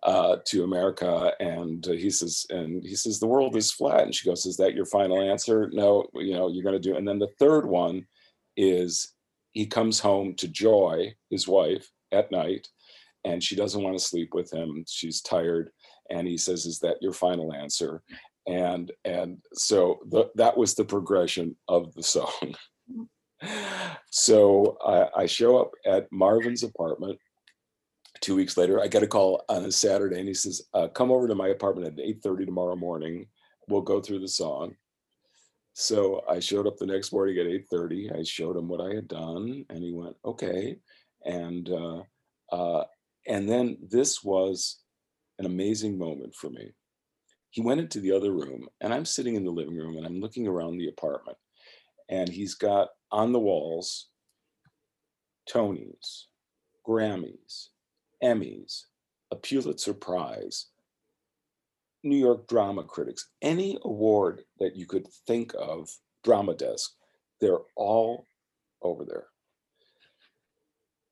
uh, 0.05 0.37
to 0.45 0.63
America, 0.63 1.33
and 1.39 1.85
uh, 1.87 1.93
he 1.93 2.11
says, 2.11 2.45
and 2.51 2.83
he 2.83 2.95
says 2.95 3.19
the 3.19 3.27
world 3.27 3.55
is 3.55 3.71
flat, 3.71 4.03
and 4.03 4.13
she 4.13 4.29
goes, 4.29 4.45
"Is 4.45 4.55
that 4.57 4.75
your 4.75 4.85
final 4.85 5.19
answer?" 5.19 5.69
No, 5.73 6.05
you 6.13 6.33
know, 6.33 6.47
you're 6.47 6.63
going 6.63 6.79
to 6.79 6.89
do. 6.89 6.95
And 6.95 7.07
then 7.07 7.17
the 7.17 7.33
third 7.39 7.65
one 7.65 8.05
is 8.55 9.13
he 9.53 9.65
comes 9.65 9.99
home 9.99 10.35
to 10.35 10.47
Joy, 10.47 11.15
his 11.31 11.47
wife, 11.47 11.89
at 12.11 12.31
night, 12.31 12.67
and 13.23 13.43
she 13.43 13.55
doesn't 13.55 13.81
want 13.81 13.97
to 13.97 14.03
sleep 14.03 14.33
with 14.33 14.53
him. 14.53 14.85
She's 14.87 15.21
tired, 15.21 15.71
and 16.11 16.27
he 16.27 16.37
says, 16.37 16.67
"Is 16.67 16.79
that 16.79 17.01
your 17.01 17.13
final 17.13 17.51
answer?" 17.51 18.03
And 18.47 18.91
and 19.05 19.39
so 19.53 20.01
the, 20.05 20.29
that 20.35 20.55
was 20.55 20.75
the 20.75 20.85
progression 20.85 21.55
of 21.67 21.91
the 21.95 22.03
song. 22.03 22.55
so 24.11 24.77
I, 24.85 25.23
I 25.23 25.25
show 25.25 25.57
up 25.57 25.71
at 25.87 26.11
Marvin's 26.11 26.61
apartment 26.61 27.17
two 28.25 28.35
weeks 28.35 28.57
later, 28.57 28.81
I 28.81 28.87
get 28.87 29.03
a 29.03 29.07
call 29.07 29.43
on 29.49 29.65
a 29.65 29.71
Saturday, 29.71 30.17
and 30.17 30.27
he 30.27 30.33
says, 30.33 30.63
uh, 30.73 30.87
"Come 30.87 31.11
over 31.11 31.27
to 31.27 31.35
my 31.35 31.49
apartment 31.49 31.87
at 31.87 32.03
eight 32.03 32.23
thirty 32.23 32.43
tomorrow 32.43 32.75
morning. 32.75 33.27
We'll 33.69 33.81
go 33.81 34.01
through 34.01 34.19
the 34.19 34.27
song." 34.27 34.75
So 35.73 36.23
I 36.27 36.39
showed 36.39 36.65
up 36.65 36.77
the 36.77 36.87
next 36.87 37.13
morning 37.13 37.37
at 37.37 37.45
eight 37.45 37.67
thirty. 37.69 38.11
I 38.11 38.23
showed 38.23 38.57
him 38.57 38.67
what 38.67 38.81
I 38.81 38.95
had 38.95 39.07
done, 39.07 39.65
and 39.69 39.83
he 39.83 39.93
went, 39.93 40.15
"Okay." 40.25 40.77
And 41.23 41.69
uh, 41.69 42.01
uh, 42.51 42.85
and 43.27 43.47
then 43.47 43.77
this 43.91 44.23
was 44.23 44.81
an 45.37 45.45
amazing 45.45 45.97
moment 45.97 46.33
for 46.33 46.49
me. 46.49 46.73
He 47.51 47.61
went 47.61 47.79
into 47.79 47.99
the 47.99 48.11
other 48.11 48.31
room, 48.31 48.67
and 48.81 48.91
I'm 48.91 49.05
sitting 49.05 49.35
in 49.35 49.45
the 49.45 49.51
living 49.51 49.77
room, 49.77 49.97
and 49.97 50.05
I'm 50.05 50.19
looking 50.19 50.47
around 50.47 50.77
the 50.77 50.89
apartment, 50.89 51.37
and 52.09 52.27
he's 52.27 52.55
got 52.55 52.89
on 53.11 53.33
the 53.33 53.39
walls 53.39 54.09
Tonys, 55.49 56.25
Grammys, 56.87 57.69
Emmys, 58.23 58.83
a 59.31 59.35
Pulitzer 59.35 59.93
Prize, 59.93 60.67
New 62.03 62.17
York 62.17 62.47
Drama 62.47 62.83
Critics, 62.83 63.29
any 63.41 63.77
award 63.83 64.43
that 64.59 64.75
you 64.75 64.85
could 64.85 65.07
think 65.27 65.53
of, 65.57 65.89
Drama 66.23 66.55
Desk, 66.55 66.91
they're 67.41 67.59
all 67.75 68.25
over 68.81 69.05
there. 69.05 69.25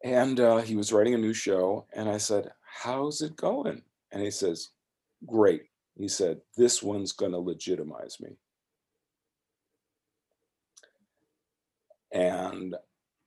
And 0.04 0.40
uh, 0.40 0.58
he 0.58 0.76
was 0.76 0.92
writing 0.92 1.14
a 1.14 1.18
new 1.18 1.34
show, 1.34 1.88
and 1.94 2.10
I 2.10 2.18
said, 2.18 2.52
How's 2.82 3.22
it 3.22 3.36
going? 3.36 3.82
And 4.12 4.22
he 4.22 4.32
says, 4.32 4.70
Great. 5.26 5.64
He 5.96 6.08
said, 6.08 6.42
This 6.58 6.84
one's 6.84 7.12
going 7.12 7.32
to 7.32 7.38
legitimize 7.38 8.20
me. 8.20 8.38
And 12.12 12.76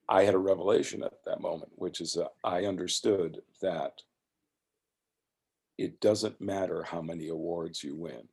I 0.08 0.24
had 0.24 0.34
a 0.34 0.38
revelation 0.38 1.02
at 1.02 1.12
that 1.24 1.40
moment, 1.40 1.72
which 1.74 2.00
is 2.00 2.16
uh, 2.16 2.26
I 2.44 2.64
understood 2.64 3.40
that 3.60 3.92
it 5.78 6.00
doesn't 6.00 6.40
matter 6.40 6.82
how 6.82 7.02
many 7.02 7.28
awards 7.28 7.82
you 7.82 7.96
win. 7.96 8.28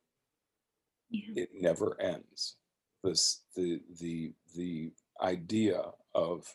Yeah. 1.10 1.42
It 1.42 1.50
never 1.54 2.00
ends. 2.00 2.56
This 3.02 3.42
the 3.54 3.80
the 4.00 4.32
the 4.54 4.92
idea 5.20 5.82
of 6.14 6.46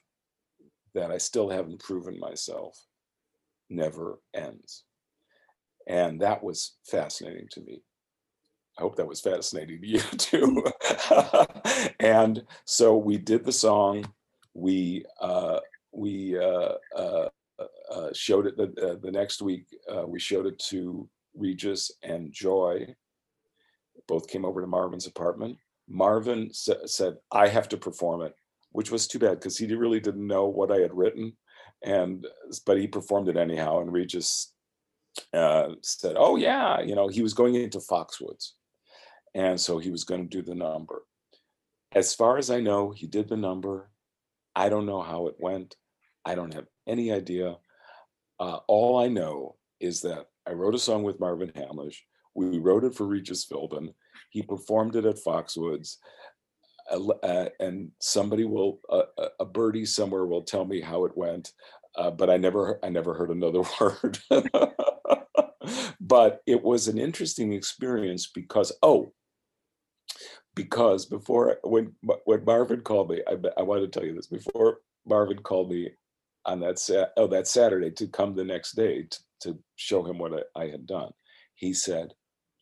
that 0.96 1.12
I 1.12 1.18
still 1.18 1.50
haven't 1.50 1.80
proven 1.80 2.20
myself 2.20 2.78
never 3.70 4.20
ends. 4.34 4.84
And 5.88 6.22
that 6.22 6.44
was 6.44 6.78
fascinating 6.86 7.48
to 7.52 7.62
me. 7.62 7.84
I 8.78 8.82
hope 8.82 8.96
that 8.96 9.08
was 9.08 9.22
fascinating 9.22 9.82
to 9.82 9.88
you 9.88 10.00
too. 10.18 10.64
and 12.00 12.44
so 12.66 12.98
we 12.98 13.18
did 13.18 13.46
the 13.46 13.52
song. 13.52 14.06
We 14.60 15.06
uh, 15.22 15.60
we 15.92 16.38
uh, 16.38 16.74
uh, 16.96 17.30
uh, 17.90 18.10
showed 18.14 18.46
it 18.46 18.58
the, 18.58 19.00
the 19.02 19.12
next 19.12 19.42
week. 19.42 19.66
We 20.06 20.20
showed 20.20 20.46
it 20.46 20.60
to 20.70 21.08
Regis 21.34 21.92
and 22.04 22.32
Joy. 22.32 22.94
Both 24.08 24.28
came 24.28 24.46
over 24.46 24.62
to 24.62 24.68
Marvin's 24.68 25.08
apartment. 25.08 25.58
Marvin 25.88 26.54
sa- 26.54 26.86
said, 26.86 27.18
"I 27.32 27.48
have 27.48 27.70
to 27.70 27.78
perform 27.78 28.22
it," 28.22 28.36
which 28.72 28.92
was 28.92 29.08
too 29.08 29.20
bad 29.20 29.40
because 29.40 29.58
he 29.58 29.74
really 29.74 30.00
didn't 30.00 30.28
know 30.28 30.48
what 30.48 30.72
I 30.72 30.80
had 30.80 30.94
written, 30.94 31.38
and 31.84 32.28
but 32.66 32.80
he 32.80 32.88
performed 32.88 33.30
it 33.30 33.38
anyhow. 33.38 33.80
And 33.80 33.94
Regis 33.94 34.54
uh, 35.34 35.70
said, 35.82 36.16
"Oh 36.18 36.36
yeah, 36.36 36.82
you 36.82 36.96
know, 36.96 37.08
he 37.08 37.22
was 37.22 37.34
going 37.34 37.56
into 37.56 37.80
Foxwoods, 37.80 38.52
and 39.34 39.60
so 39.60 39.78
he 39.80 39.90
was 39.90 40.04
going 40.04 40.28
to 40.28 40.38
do 40.38 40.44
the 40.44 40.56
number." 40.56 41.04
As 41.94 42.14
far 42.14 42.38
as 42.38 42.52
I 42.52 42.60
know, 42.60 42.92
he 42.92 43.08
did 43.08 43.30
the 43.30 43.38
number. 43.38 43.90
I 44.56 44.70
don't 44.70 44.86
know 44.86 45.02
how 45.02 45.28
it 45.28 45.36
went. 45.40 45.76
I 46.26 46.36
don't 46.36 46.54
have 46.54 46.66
any 46.88 47.12
idea. 47.12 47.58
Uh, 48.40 48.60
all 48.68 49.00
I 49.00 49.08
know 49.08 49.56
is 49.80 50.02
that 50.02 50.28
I 50.48 50.52
wrote 50.52 50.76
a 50.76 50.80
song 50.80 51.04
with 51.04 51.20
Marvin 51.20 51.52
Hamlisch. 51.56 51.98
We 52.36 52.60
wrote 52.60 52.84
it 52.84 52.96
for 52.96 53.06
Regis 53.06 53.46
Philbin. 53.46 53.94
He 54.30 54.42
performed 54.42 54.96
it 54.96 55.06
at 55.06 55.24
Foxwoods. 55.24 55.98
Uh, 56.92 57.50
and 57.60 57.92
somebody 58.00 58.46
will, 58.46 58.80
uh, 58.90 59.04
a 59.40 59.46
birdie 59.46 59.86
somewhere 59.86 60.26
will 60.26 60.42
tell 60.42 60.66
me 60.66 60.82
how 60.82 61.06
it 61.06 61.16
went. 61.16 61.52
Uh, 61.96 62.10
but 62.12 62.30
I 62.30 62.38
never, 62.38 62.80
I 62.84 62.90
never 62.90 63.14
heard 63.14 63.30
another 63.30 63.62
word. 63.80 64.20
but 66.00 66.42
it 66.48 66.64
was 66.64 66.88
an 66.88 66.98
interesting 66.98 67.54
experience 67.54 68.28
because, 68.28 68.72
oh, 68.82 69.14
because 70.60 71.06
before 71.06 71.58
when 71.64 71.94
when 72.26 72.44
Marvin 72.44 72.82
called 72.82 73.12
me, 73.12 73.22
I, 73.26 73.38
I 73.58 73.64
want 73.64 73.82
to 73.82 73.88
tell 73.88 74.06
you 74.06 74.14
this. 74.14 74.28
Before 74.28 74.80
Marvin 75.06 75.38
called 75.40 75.72
me 75.72 75.92
on 76.46 76.60
that 76.60 76.80
sat 76.80 77.14
oh 77.16 77.28
that 77.28 77.48
Saturday 77.48 77.92
to 77.92 78.08
come 78.08 78.36
the 78.36 78.44
next 78.44 78.74
day 78.74 79.04
to, 79.04 79.20
to 79.44 79.60
show 79.78 80.04
him 80.04 80.18
what 80.18 80.34
I, 80.58 80.64
I 80.64 80.68
had 80.68 80.86
done, 80.86 81.14
he 81.56 81.74
said, 81.74 82.14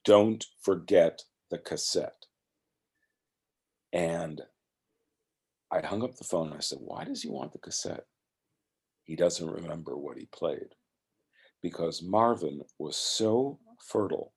"Don't 0.06 0.46
forget 0.62 1.24
the 1.50 1.58
cassette." 1.58 2.28
And 3.92 4.44
I 5.72 5.84
hung 5.84 6.04
up 6.04 6.18
the 6.18 6.24
phone 6.24 6.50
and 6.50 6.58
I 6.58 6.62
said, 6.62 6.80
"Why 6.80 7.04
does 7.04 7.24
he 7.24 7.30
want 7.30 7.52
the 7.52 7.58
cassette?" 7.58 8.06
He 9.06 9.16
doesn't 9.16 9.50
remember 9.50 9.98
what 9.98 10.20
he 10.20 10.28
played 10.28 10.76
because 11.64 12.04
Marvin 12.04 12.62
was 12.78 12.96
so 12.96 13.58
fertile 13.80 14.34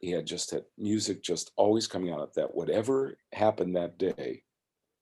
he 0.00 0.10
had 0.10 0.26
just 0.26 0.50
had 0.50 0.64
music 0.76 1.22
just 1.22 1.52
always 1.56 1.86
coming 1.86 2.12
out 2.12 2.20
of 2.20 2.32
that 2.34 2.54
whatever 2.54 3.16
happened 3.32 3.76
that 3.76 3.98
day 3.98 4.42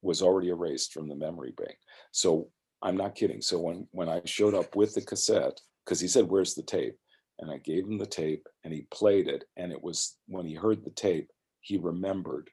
was 0.02 0.22
already 0.22 0.48
erased 0.48 0.92
from 0.92 1.08
the 1.08 1.14
memory 1.14 1.52
bank. 1.56 1.76
So 2.12 2.48
i'm 2.82 2.96
not 2.96 3.14
kidding. 3.14 3.42
So 3.42 3.58
when 3.58 3.88
when 3.92 4.08
i 4.08 4.20
showed 4.24 4.54
up 4.54 4.76
with 4.76 4.94
the 4.94 5.02
cassette 5.02 5.60
because 5.84 6.00
he 6.00 6.08
said 6.08 6.28
where's 6.28 6.54
the 6.54 6.62
tape? 6.62 6.96
And 7.38 7.50
i 7.50 7.58
gave 7.58 7.84
him 7.84 7.98
the 7.98 8.06
tape 8.06 8.46
and 8.64 8.72
he 8.72 8.86
played 8.90 9.28
it 9.28 9.44
and 9.56 9.72
it 9.72 9.82
was 9.82 10.16
when 10.26 10.46
he 10.46 10.54
heard 10.54 10.84
the 10.84 10.90
tape 10.90 11.30
he 11.60 11.78
remembered 11.78 12.50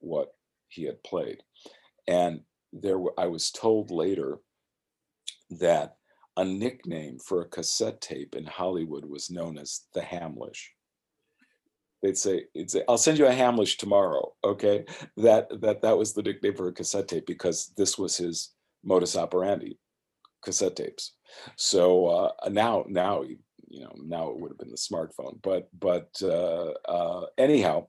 what 0.00 0.28
he 0.68 0.84
had 0.84 1.02
played. 1.02 1.42
And 2.06 2.40
there 2.72 2.98
were, 2.98 3.14
i 3.18 3.26
was 3.26 3.50
told 3.50 3.90
later 3.90 4.38
that 5.50 5.96
a 6.36 6.44
nickname 6.44 7.18
for 7.18 7.42
a 7.42 7.48
cassette 7.48 8.00
tape 8.00 8.36
in 8.36 8.46
hollywood 8.46 9.04
was 9.04 9.30
known 9.30 9.58
as 9.58 9.80
the 9.94 10.00
hamlisch 10.00 10.68
they'd 12.02 12.18
say, 12.18 12.44
"It's 12.54 12.76
I'll 12.88 12.98
send 12.98 13.18
you 13.18 13.26
a 13.26 13.30
Hamlisch 13.30 13.76
tomorrow." 13.78 14.34
Okay, 14.44 14.84
that 15.16 15.48
that 15.60 15.82
that 15.82 15.98
was 15.98 16.12
the 16.12 16.22
nickname 16.22 16.54
for 16.54 16.68
a 16.68 16.72
cassette 16.72 17.08
tape 17.08 17.26
because 17.26 17.72
this 17.76 17.98
was 17.98 18.16
his 18.16 18.52
modus 18.84 19.16
operandi, 19.16 19.78
cassette 20.42 20.76
tapes. 20.76 21.12
So 21.56 22.06
uh, 22.06 22.48
now 22.50 22.84
now 22.88 23.22
you 23.22 23.84
know 23.84 23.94
now 23.96 24.30
it 24.30 24.38
would 24.38 24.50
have 24.50 24.58
been 24.58 24.70
the 24.70 24.76
smartphone, 24.76 25.40
but 25.42 25.68
but 25.78 26.10
uh, 26.22 26.72
uh, 26.88 27.26
anyhow, 27.38 27.86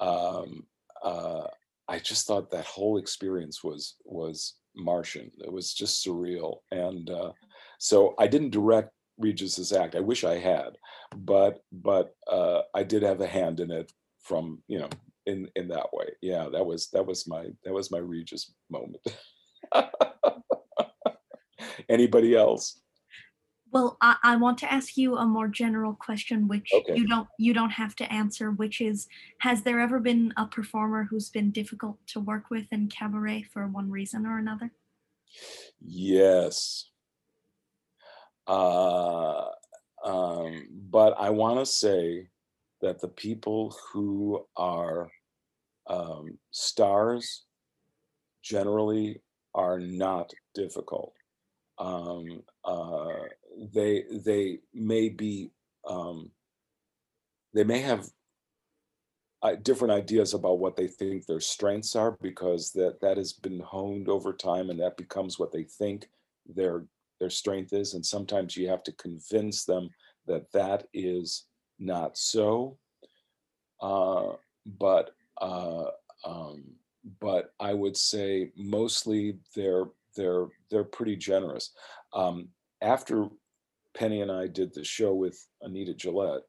um, 0.00 0.66
uh, 1.02 1.46
I 1.88 1.98
just 1.98 2.26
thought 2.26 2.50
that 2.50 2.66
whole 2.66 2.98
experience 2.98 3.62
was 3.62 3.96
was 4.04 4.54
Martian. 4.74 5.30
It 5.38 5.52
was 5.52 5.72
just 5.72 6.04
surreal, 6.04 6.58
and 6.70 7.08
uh, 7.10 7.32
so 7.78 8.14
I 8.18 8.26
didn't 8.26 8.50
direct 8.50 8.90
Regis's 9.18 9.72
act. 9.72 9.94
I 9.94 10.00
wish 10.00 10.24
I 10.24 10.38
had, 10.38 10.76
but 11.16 11.60
but 11.72 12.14
uh, 12.30 12.62
I 12.74 12.82
did 12.82 13.02
have 13.02 13.20
a 13.20 13.26
hand 13.26 13.60
in 13.60 13.70
it 13.70 13.92
from 14.20 14.62
you 14.68 14.78
know 14.78 14.88
in 15.26 15.48
in 15.56 15.68
that 15.68 15.92
way. 15.92 16.06
Yeah, 16.22 16.48
that 16.52 16.64
was 16.64 16.88
that 16.90 17.06
was 17.06 17.26
my 17.26 17.46
that 17.64 17.72
was 17.72 17.90
my 17.90 17.98
Regis 17.98 18.52
moment. 18.70 19.02
Anybody 21.88 22.34
else? 22.34 22.80
Well, 23.72 23.98
I, 24.00 24.16
I 24.22 24.36
want 24.36 24.58
to 24.58 24.72
ask 24.72 24.96
you 24.96 25.16
a 25.16 25.26
more 25.26 25.48
general 25.48 25.94
question, 25.94 26.48
which 26.48 26.70
Okay. 26.72 26.96
you 26.96 27.06
don't 27.06 27.28
you 27.38 27.52
don't 27.52 27.70
have 27.70 27.94
to 27.96 28.10
answer, 28.12 28.50
which 28.52 28.80
is 28.80 29.06
has 29.40 29.62
there 29.62 29.80
ever 29.80 29.98
been 29.98 30.32
a 30.36 30.46
performer 30.46 31.04
who's 31.04 31.28
been 31.30 31.50
difficult 31.50 31.98
to 32.08 32.20
work 32.20 32.44
with 32.50 32.66
in 32.72 32.88
cabaret 32.88 33.42
for 33.52 33.66
one 33.66 33.90
reason 33.90 34.26
or 34.26 34.38
another? 34.38 34.70
Yes. 35.80 36.90
Uh, 38.46 39.46
um, 40.04 40.68
but 40.90 41.14
I 41.18 41.30
want 41.30 41.58
to 41.58 41.66
say 41.66 42.28
that 42.80 43.00
the 43.00 43.08
people 43.08 43.76
who 43.92 44.46
are 44.56 45.10
um, 45.88 46.38
stars 46.50 47.44
generally 48.42 49.20
are 49.54 49.78
not 49.80 50.32
difficult. 50.54 51.14
Um, 51.78 52.42
uh, 52.64 53.12
they 53.74 54.04
they 54.24 54.60
may 54.72 55.08
be 55.08 55.50
um, 55.88 56.30
they 57.54 57.64
may 57.64 57.80
have 57.80 58.08
uh, 59.42 59.56
different 59.62 59.92
ideas 59.92 60.34
about 60.34 60.58
what 60.58 60.76
they 60.76 60.88
think 60.88 61.26
their 61.26 61.40
strengths 61.40 61.94
are 61.94 62.16
because 62.20 62.72
that 62.72 63.00
that 63.00 63.16
has 63.16 63.32
been 63.32 63.60
honed 63.60 64.08
over 64.08 64.32
time 64.32 64.70
and 64.70 64.80
that 64.80 64.96
becomes 64.96 65.38
what 65.38 65.52
they 65.52 65.64
think 65.64 66.08
their 66.46 66.86
their 67.20 67.30
strength 67.30 67.72
is 67.72 67.94
and 67.94 68.04
sometimes 68.04 68.56
you 68.56 68.68
have 68.68 68.82
to 68.82 68.92
convince 68.92 69.64
them 69.64 69.88
that 70.26 70.50
that 70.52 70.86
is 70.92 71.46
not 71.78 72.16
so 72.16 72.78
uh, 73.80 74.32
but 74.78 75.10
uh, 75.40 75.84
um, 76.24 76.64
but 77.20 77.52
I 77.60 77.74
would 77.74 77.96
say 77.96 78.52
mostly 78.56 79.38
they're 79.54 79.84
they're 80.16 80.46
they're 80.70 80.84
pretty 80.84 81.16
generous. 81.16 81.72
Um, 82.12 82.48
after 82.82 83.28
Penny 83.94 84.22
and 84.22 84.32
I 84.32 84.46
did 84.46 84.74
the 84.74 84.84
show 84.84 85.14
with 85.14 85.38
Anita 85.62 85.94
Gillette, 85.94 86.42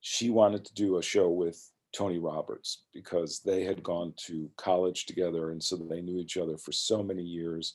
she 0.00 0.30
wanted 0.30 0.64
to 0.64 0.74
do 0.74 0.98
a 0.98 1.02
show 1.02 1.28
with 1.28 1.70
Tony 1.94 2.18
Roberts 2.18 2.84
because 2.92 3.40
they 3.44 3.64
had 3.64 3.82
gone 3.82 4.12
to 4.26 4.50
college 4.56 5.06
together 5.06 5.50
and 5.50 5.62
so 5.62 5.76
they 5.76 6.02
knew 6.02 6.18
each 6.18 6.36
other 6.36 6.56
for 6.58 6.72
so 6.72 7.02
many 7.02 7.22
years. 7.22 7.74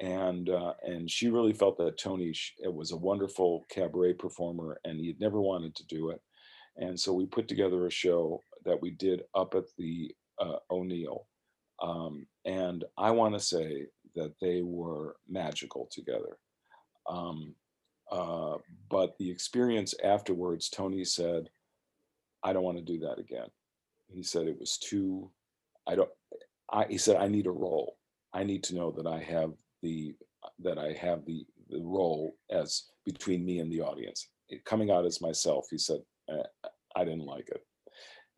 And 0.00 0.48
uh, 0.48 0.74
and 0.82 1.10
she 1.10 1.28
really 1.28 1.52
felt 1.52 1.76
that 1.78 1.98
Tony 1.98 2.32
was 2.64 2.92
a 2.92 2.96
wonderful 2.96 3.66
cabaret 3.68 4.14
performer 4.14 4.80
and 4.84 5.00
he 5.00 5.16
never 5.18 5.40
wanted 5.40 5.74
to 5.76 5.86
do 5.86 6.10
it. 6.10 6.20
And 6.76 6.98
so 6.98 7.12
we 7.12 7.26
put 7.26 7.48
together 7.48 7.86
a 7.86 7.90
show 7.90 8.44
that 8.64 8.80
we 8.80 8.90
did 8.92 9.22
up 9.34 9.54
at 9.54 9.64
the 9.76 10.14
uh, 10.40 10.58
O'Neill. 10.70 11.26
Um, 11.82 12.26
and 12.44 12.84
I 12.96 13.10
want 13.10 13.34
to 13.34 13.40
say 13.40 13.86
that 14.14 14.34
they 14.40 14.62
were 14.62 15.16
magical 15.28 15.88
together. 15.90 16.38
Um, 17.08 17.54
uh, 18.10 18.56
but 18.88 19.16
the 19.18 19.30
experience 19.30 19.94
afterwards, 20.02 20.68
Tony 20.68 21.04
said, 21.04 21.48
I 22.42 22.52
don't 22.52 22.62
want 22.62 22.78
to 22.78 22.84
do 22.84 23.00
that 23.00 23.18
again. 23.18 23.48
He 24.08 24.22
said 24.22 24.46
it 24.46 24.58
was 24.58 24.78
too, 24.78 25.30
I 25.86 25.96
don't, 25.96 26.10
I, 26.70 26.86
he 26.88 26.98
said, 26.98 27.16
I 27.16 27.28
need 27.28 27.46
a 27.46 27.50
role. 27.50 27.96
I 28.32 28.44
need 28.44 28.62
to 28.64 28.74
know 28.74 28.92
that 28.92 29.06
I 29.06 29.20
have 29.20 29.52
the, 29.82 30.14
that 30.60 30.78
I 30.78 30.92
have 30.92 31.24
the, 31.24 31.46
the 31.70 31.80
role 31.80 32.34
as 32.50 32.84
between 33.04 33.44
me 33.44 33.58
and 33.58 33.70
the 33.70 33.80
audience. 33.80 34.28
It- 34.48 34.64
coming 34.64 34.90
out 34.90 35.06
as 35.06 35.20
myself, 35.20 35.66
he 35.70 35.78
said, 35.78 36.00
"Uh, 36.30 36.42
I 36.96 37.04
didn't 37.04 37.26
like 37.26 37.48
it. 37.48 37.64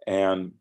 And 0.06 0.52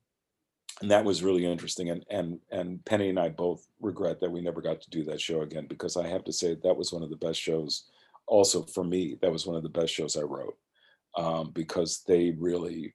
and 0.81 0.91
that 0.91 1.03
was 1.03 1.23
really 1.23 1.45
interesting 1.45 1.89
and 1.89 2.05
and 2.09 2.39
and 2.51 2.85
penny 2.85 3.09
and 3.09 3.19
i 3.19 3.27
both 3.27 3.67
regret 3.81 4.21
that 4.21 4.31
we 4.31 4.39
never 4.39 4.61
got 4.61 4.79
to 4.79 4.89
do 4.91 5.03
that 5.03 5.19
show 5.19 5.41
again 5.41 5.65
because 5.67 5.97
i 5.97 6.07
have 6.07 6.23
to 6.23 6.31
say 6.31 6.55
that 6.55 6.77
was 6.77 6.93
one 6.93 7.03
of 7.03 7.09
the 7.09 7.17
best 7.17 7.41
shows 7.41 7.89
also 8.27 8.63
for 8.63 8.85
me 8.85 9.17
that 9.21 9.31
was 9.31 9.45
one 9.45 9.57
of 9.57 9.63
the 9.63 9.67
best 9.67 9.93
shows 9.93 10.15
i 10.15 10.21
wrote 10.21 10.55
um, 11.17 11.51
because 11.53 12.03
they 12.07 12.31
really, 12.37 12.93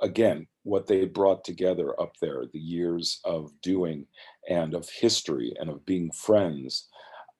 again, 0.00 0.46
what 0.62 0.86
they 0.86 1.04
brought 1.04 1.44
together 1.44 2.00
up 2.00 2.12
there, 2.20 2.44
the 2.52 2.58
years 2.58 3.20
of 3.24 3.50
doing 3.62 4.06
and 4.48 4.74
of 4.74 4.88
history 4.88 5.54
and 5.58 5.70
of 5.70 5.84
being 5.86 6.10
friends, 6.12 6.88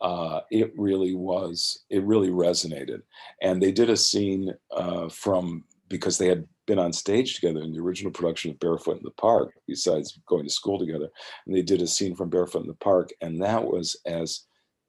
uh, 0.01 0.41
it 0.51 0.73
really 0.77 1.15
was, 1.15 1.85
it 1.91 2.03
really 2.05 2.29
resonated. 2.29 3.03
And 3.43 3.63
they 3.63 3.73
did 3.73 3.91
a 3.91 3.97
scene 3.97 4.53
uh, 4.71 5.09
from, 5.09 5.65
because 5.89 6.19
they 6.19 6.29
had 6.29 6.47
been 6.67 6.79
on 6.79 6.93
stage 6.93 7.35
together 7.35 7.61
in 7.63 7.73
the 7.73 7.81
original 7.81 8.13
production 8.13 8.51
of 8.51 8.59
Barefoot 8.59 8.99
in 8.99 9.05
the 9.05 9.11
Park, 9.13 9.53
besides 9.67 10.19
going 10.27 10.45
to 10.45 10.51
school 10.51 10.79
together. 10.79 11.09
And 11.47 11.57
they 11.57 11.63
did 11.63 11.81
a 11.81 11.87
scene 11.87 12.15
from 12.15 12.29
Barefoot 12.29 12.63
in 12.63 12.69
the 12.69 12.75
Park, 12.75 13.11
and 13.21 13.41
that 13.43 13.65
was 13.65 13.97
as 14.05 14.43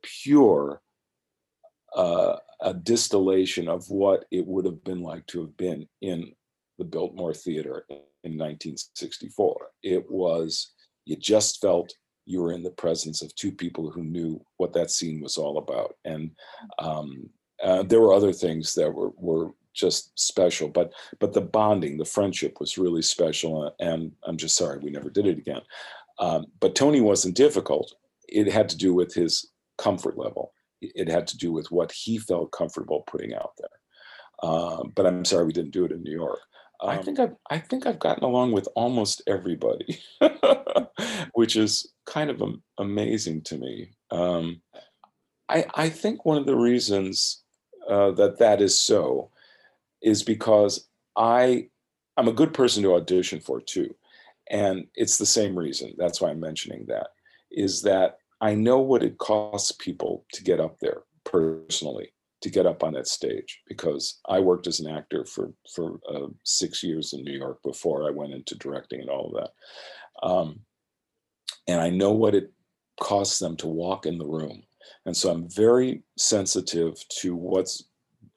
pure 0.03 0.81
uh, 1.95 2.37
a 2.61 2.73
distillation 2.73 3.67
of 3.67 3.89
what 3.89 4.25
it 4.31 4.45
would 4.45 4.65
have 4.65 4.83
been 4.83 5.01
like 5.01 5.25
to 5.27 5.41
have 5.41 5.55
been 5.57 5.87
in 6.01 6.31
the 6.77 6.83
Biltmore 6.83 7.33
Theater 7.33 7.85
in 7.89 8.37
1964. 8.37 9.69
It 9.83 10.09
was, 10.09 10.73
you 11.05 11.15
just 11.15 11.61
felt 11.61 11.93
you 12.27 12.41
were 12.41 12.51
in 12.51 12.61
the 12.61 12.69
presence 12.71 13.21
of 13.21 13.33
two 13.35 13.51
people 13.51 13.89
who 13.89 14.03
knew 14.03 14.39
what 14.57 14.73
that 14.73 14.91
scene 14.91 15.21
was 15.21 15.37
all 15.37 15.57
about. 15.57 15.95
And 16.03 16.31
um, 16.77 17.29
uh, 17.63 17.83
there 17.83 18.01
were 18.01 18.13
other 18.13 18.33
things 18.33 18.73
that 18.73 18.93
were, 18.93 19.11
were 19.17 19.51
just 19.73 20.11
special, 20.19 20.67
but 20.67 20.91
but 21.19 21.33
the 21.33 21.41
bonding, 21.41 21.97
the 21.97 22.05
friendship 22.05 22.59
was 22.59 22.77
really 22.77 23.01
special. 23.01 23.73
And 23.79 24.11
I'm 24.25 24.37
just 24.37 24.57
sorry 24.57 24.79
we 24.79 24.91
never 24.91 25.09
did 25.09 25.25
it 25.25 25.37
again. 25.37 25.61
Um, 26.19 26.47
but 26.59 26.75
Tony 26.75 26.99
wasn't 26.99 27.35
difficult. 27.35 27.93
It 28.27 28.51
had 28.51 28.67
to 28.69 28.77
do 28.77 28.93
with 28.93 29.13
his 29.13 29.49
comfort 29.77 30.17
level. 30.17 30.53
It 30.81 31.07
had 31.07 31.27
to 31.27 31.37
do 31.37 31.51
with 31.53 31.71
what 31.71 31.91
he 31.91 32.17
felt 32.17 32.51
comfortable 32.51 33.03
putting 33.07 33.33
out 33.33 33.53
there. 33.57 33.69
Uh, 34.43 34.83
but 34.95 35.05
I'm 35.05 35.25
sorry 35.25 35.45
we 35.45 35.53
didn't 35.53 35.71
do 35.71 35.85
it 35.85 35.91
in 35.91 36.03
New 36.03 36.11
York. 36.11 36.39
Um, 36.79 36.89
I 36.91 36.97
think 37.01 37.19
I've 37.19 37.35
I 37.49 37.57
think 37.59 37.85
I've 37.85 37.99
gotten 37.99 38.23
along 38.23 38.51
with 38.51 38.67
almost 38.75 39.21
everybody, 39.27 39.99
which 41.33 41.55
is 41.55 41.91
kind 42.05 42.29
of 42.29 42.41
amazing 42.77 43.41
to 43.43 43.57
me. 43.57 43.91
Um, 44.11 44.61
I 45.49 45.65
I 45.75 45.89
think 45.89 46.25
one 46.25 46.37
of 46.37 46.45
the 46.45 46.55
reasons 46.55 47.43
uh, 47.89 48.11
that 48.11 48.37
that 48.39 48.61
is 48.61 48.79
so 48.79 49.31
is 50.01 50.23
because 50.23 50.87
I 51.15 51.69
I'm 52.15 52.27
a 52.27 52.33
good 52.33 52.53
person 52.53 52.83
to 52.83 52.95
audition 52.95 53.39
for 53.39 53.59
too, 53.59 53.95
and 54.49 54.85
it's 54.95 55.17
the 55.17 55.25
same 55.25 55.57
reason. 55.57 55.93
That's 55.97 56.21
why 56.21 56.29
I'm 56.29 56.39
mentioning 56.39 56.85
that. 56.87 57.07
Is 57.49 57.81
that 57.83 58.17
I 58.39 58.53
know 58.53 58.79
what 58.79 59.03
it 59.03 59.17
costs 59.17 59.71
people 59.71 60.25
to 60.33 60.43
get 60.43 60.59
up 60.59 60.77
there 60.79 61.01
personally 61.23 62.11
to 62.41 62.49
get 62.49 62.65
up 62.65 62.83
on 62.83 62.93
that 62.93 63.07
stage 63.07 63.61
because 63.67 64.19
I 64.27 64.39
worked 64.39 64.67
as 64.67 64.79
an 64.79 64.89
actor 64.89 65.25
for 65.25 65.51
for 65.73 65.99
uh, 66.09 66.27
six 66.43 66.83
years 66.83 67.13
in 67.13 67.23
New 67.23 67.37
York 67.37 67.59
before 67.63 68.07
I 68.07 68.11
went 68.11 68.33
into 68.33 68.57
directing 68.57 69.01
and 69.01 69.09
all 69.09 69.27
of 69.27 69.41
that, 69.41 70.27
um, 70.27 70.59
and 71.67 71.81
I 71.81 71.89
know 71.89 72.11
what 72.11 72.35
it 72.35 72.51
costs 72.99 73.39
them 73.39 73.55
to 73.57 73.67
walk 73.67 74.05
in 74.05 74.17
the 74.17 74.25
room, 74.25 74.63
and 75.05 75.15
so 75.15 75.31
I'm 75.31 75.49
very 75.49 76.03
sensitive 76.17 76.95
to 77.21 77.35
what's 77.35 77.85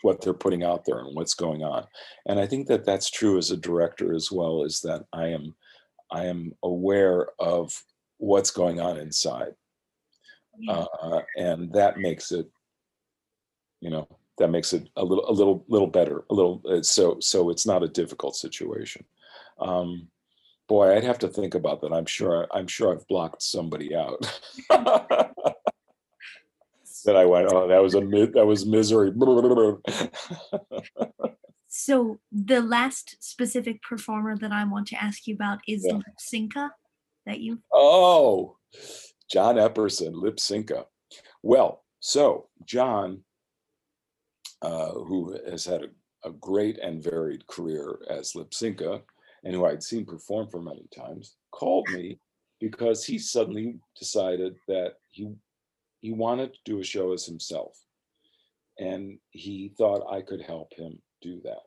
what 0.02 0.22
they're 0.22 0.32
putting 0.32 0.64
out 0.64 0.86
there 0.86 1.00
and 1.00 1.14
what's 1.14 1.34
going 1.34 1.62
on, 1.62 1.86
and 2.26 2.40
I 2.40 2.46
think 2.46 2.68
that 2.68 2.86
that's 2.86 3.10
true 3.10 3.36
as 3.38 3.50
a 3.50 3.56
director 3.56 4.14
as 4.14 4.32
well. 4.32 4.64
Is 4.64 4.80
that 4.80 5.04
I 5.12 5.26
am 5.26 5.54
I 6.10 6.24
am 6.24 6.52
aware 6.62 7.28
of 7.38 7.82
what's 8.18 8.50
going 8.50 8.80
on 8.80 8.98
inside. 8.98 9.54
Uh, 10.68 11.22
and 11.36 11.72
that 11.72 11.98
makes 11.98 12.32
it 12.32 12.46
you 13.80 13.90
know 13.90 14.08
that 14.38 14.50
makes 14.50 14.72
it 14.72 14.88
a 14.96 15.04
little 15.04 15.28
a 15.28 15.32
little 15.32 15.64
little 15.68 15.86
better 15.86 16.24
a 16.30 16.34
little 16.34 16.62
uh, 16.68 16.82
so 16.82 17.18
so 17.20 17.50
it's 17.50 17.66
not 17.66 17.82
a 17.82 17.88
difficult 17.88 18.36
situation 18.36 19.04
um 19.60 20.08
boy 20.68 20.94
i'd 20.94 21.04
have 21.04 21.18
to 21.18 21.28
think 21.28 21.54
about 21.54 21.80
that 21.80 21.92
i'm 21.92 22.06
sure 22.06 22.46
i'm 22.52 22.66
sure 22.66 22.92
i've 22.92 23.06
blocked 23.08 23.42
somebody 23.42 23.94
out 23.94 24.20
that 24.70 25.30
i 27.16 27.24
went 27.24 27.50
oh 27.52 27.68
that 27.68 27.82
was 27.82 27.94
a 27.94 28.00
that 28.00 28.46
was 28.46 28.66
misery 28.66 29.10
so 31.68 32.18
the 32.30 32.60
last 32.60 33.16
specific 33.20 33.82
performer 33.82 34.36
that 34.36 34.52
i 34.52 34.64
want 34.64 34.86
to 34.86 35.02
ask 35.02 35.26
you 35.26 35.34
about 35.34 35.60
is 35.66 35.86
yeah. 35.86 35.94
Lypsinka 35.94 36.70
that 37.26 37.40
you 37.40 37.58
oh 37.72 38.56
John 39.30 39.56
Epperson, 39.56 40.14
Lypsinka. 40.14 40.84
Well, 41.42 41.84
so 42.00 42.48
John, 42.64 43.22
uh, 44.62 44.92
who 44.92 45.38
has 45.48 45.64
had 45.64 45.84
a, 45.84 46.28
a, 46.28 46.32
great 46.32 46.78
and 46.78 47.02
varied 47.02 47.46
career 47.46 47.98
as 48.08 48.32
Lypsinka, 48.32 49.00
and 49.44 49.54
who 49.54 49.64
I'd 49.64 49.82
seen 49.82 50.04
perform 50.04 50.48
for 50.48 50.60
many 50.60 50.86
times, 50.94 51.36
called 51.50 51.88
me 51.90 52.18
because 52.60 53.04
he 53.04 53.18
suddenly 53.18 53.78
decided 53.98 54.56
that 54.68 54.94
he 55.10 55.32
he 56.00 56.12
wanted 56.12 56.54
to 56.54 56.60
do 56.64 56.80
a 56.80 56.84
show 56.84 57.12
as 57.12 57.26
himself, 57.26 57.78
and 58.78 59.18
he 59.30 59.72
thought 59.76 60.10
I 60.10 60.22
could 60.22 60.42
help 60.42 60.72
him 60.74 61.00
do 61.22 61.40
that. 61.44 61.62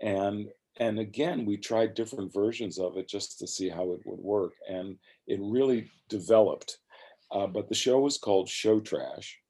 And 0.00 0.48
and 0.78 0.98
again, 0.98 1.44
we 1.44 1.56
tried 1.56 1.94
different 1.94 2.32
versions 2.32 2.78
of 2.78 2.96
it 2.96 3.08
just 3.08 3.38
to 3.40 3.46
see 3.46 3.68
how 3.68 3.92
it 3.92 4.00
would 4.04 4.20
work, 4.20 4.52
and 4.68 4.96
it 5.26 5.40
really 5.42 5.90
developed 6.08 6.78
uh, 7.32 7.46
but 7.46 7.68
the 7.68 7.74
show 7.74 7.98
was 7.98 8.18
called 8.18 8.48
Show 8.48 8.78
Trash, 8.78 9.40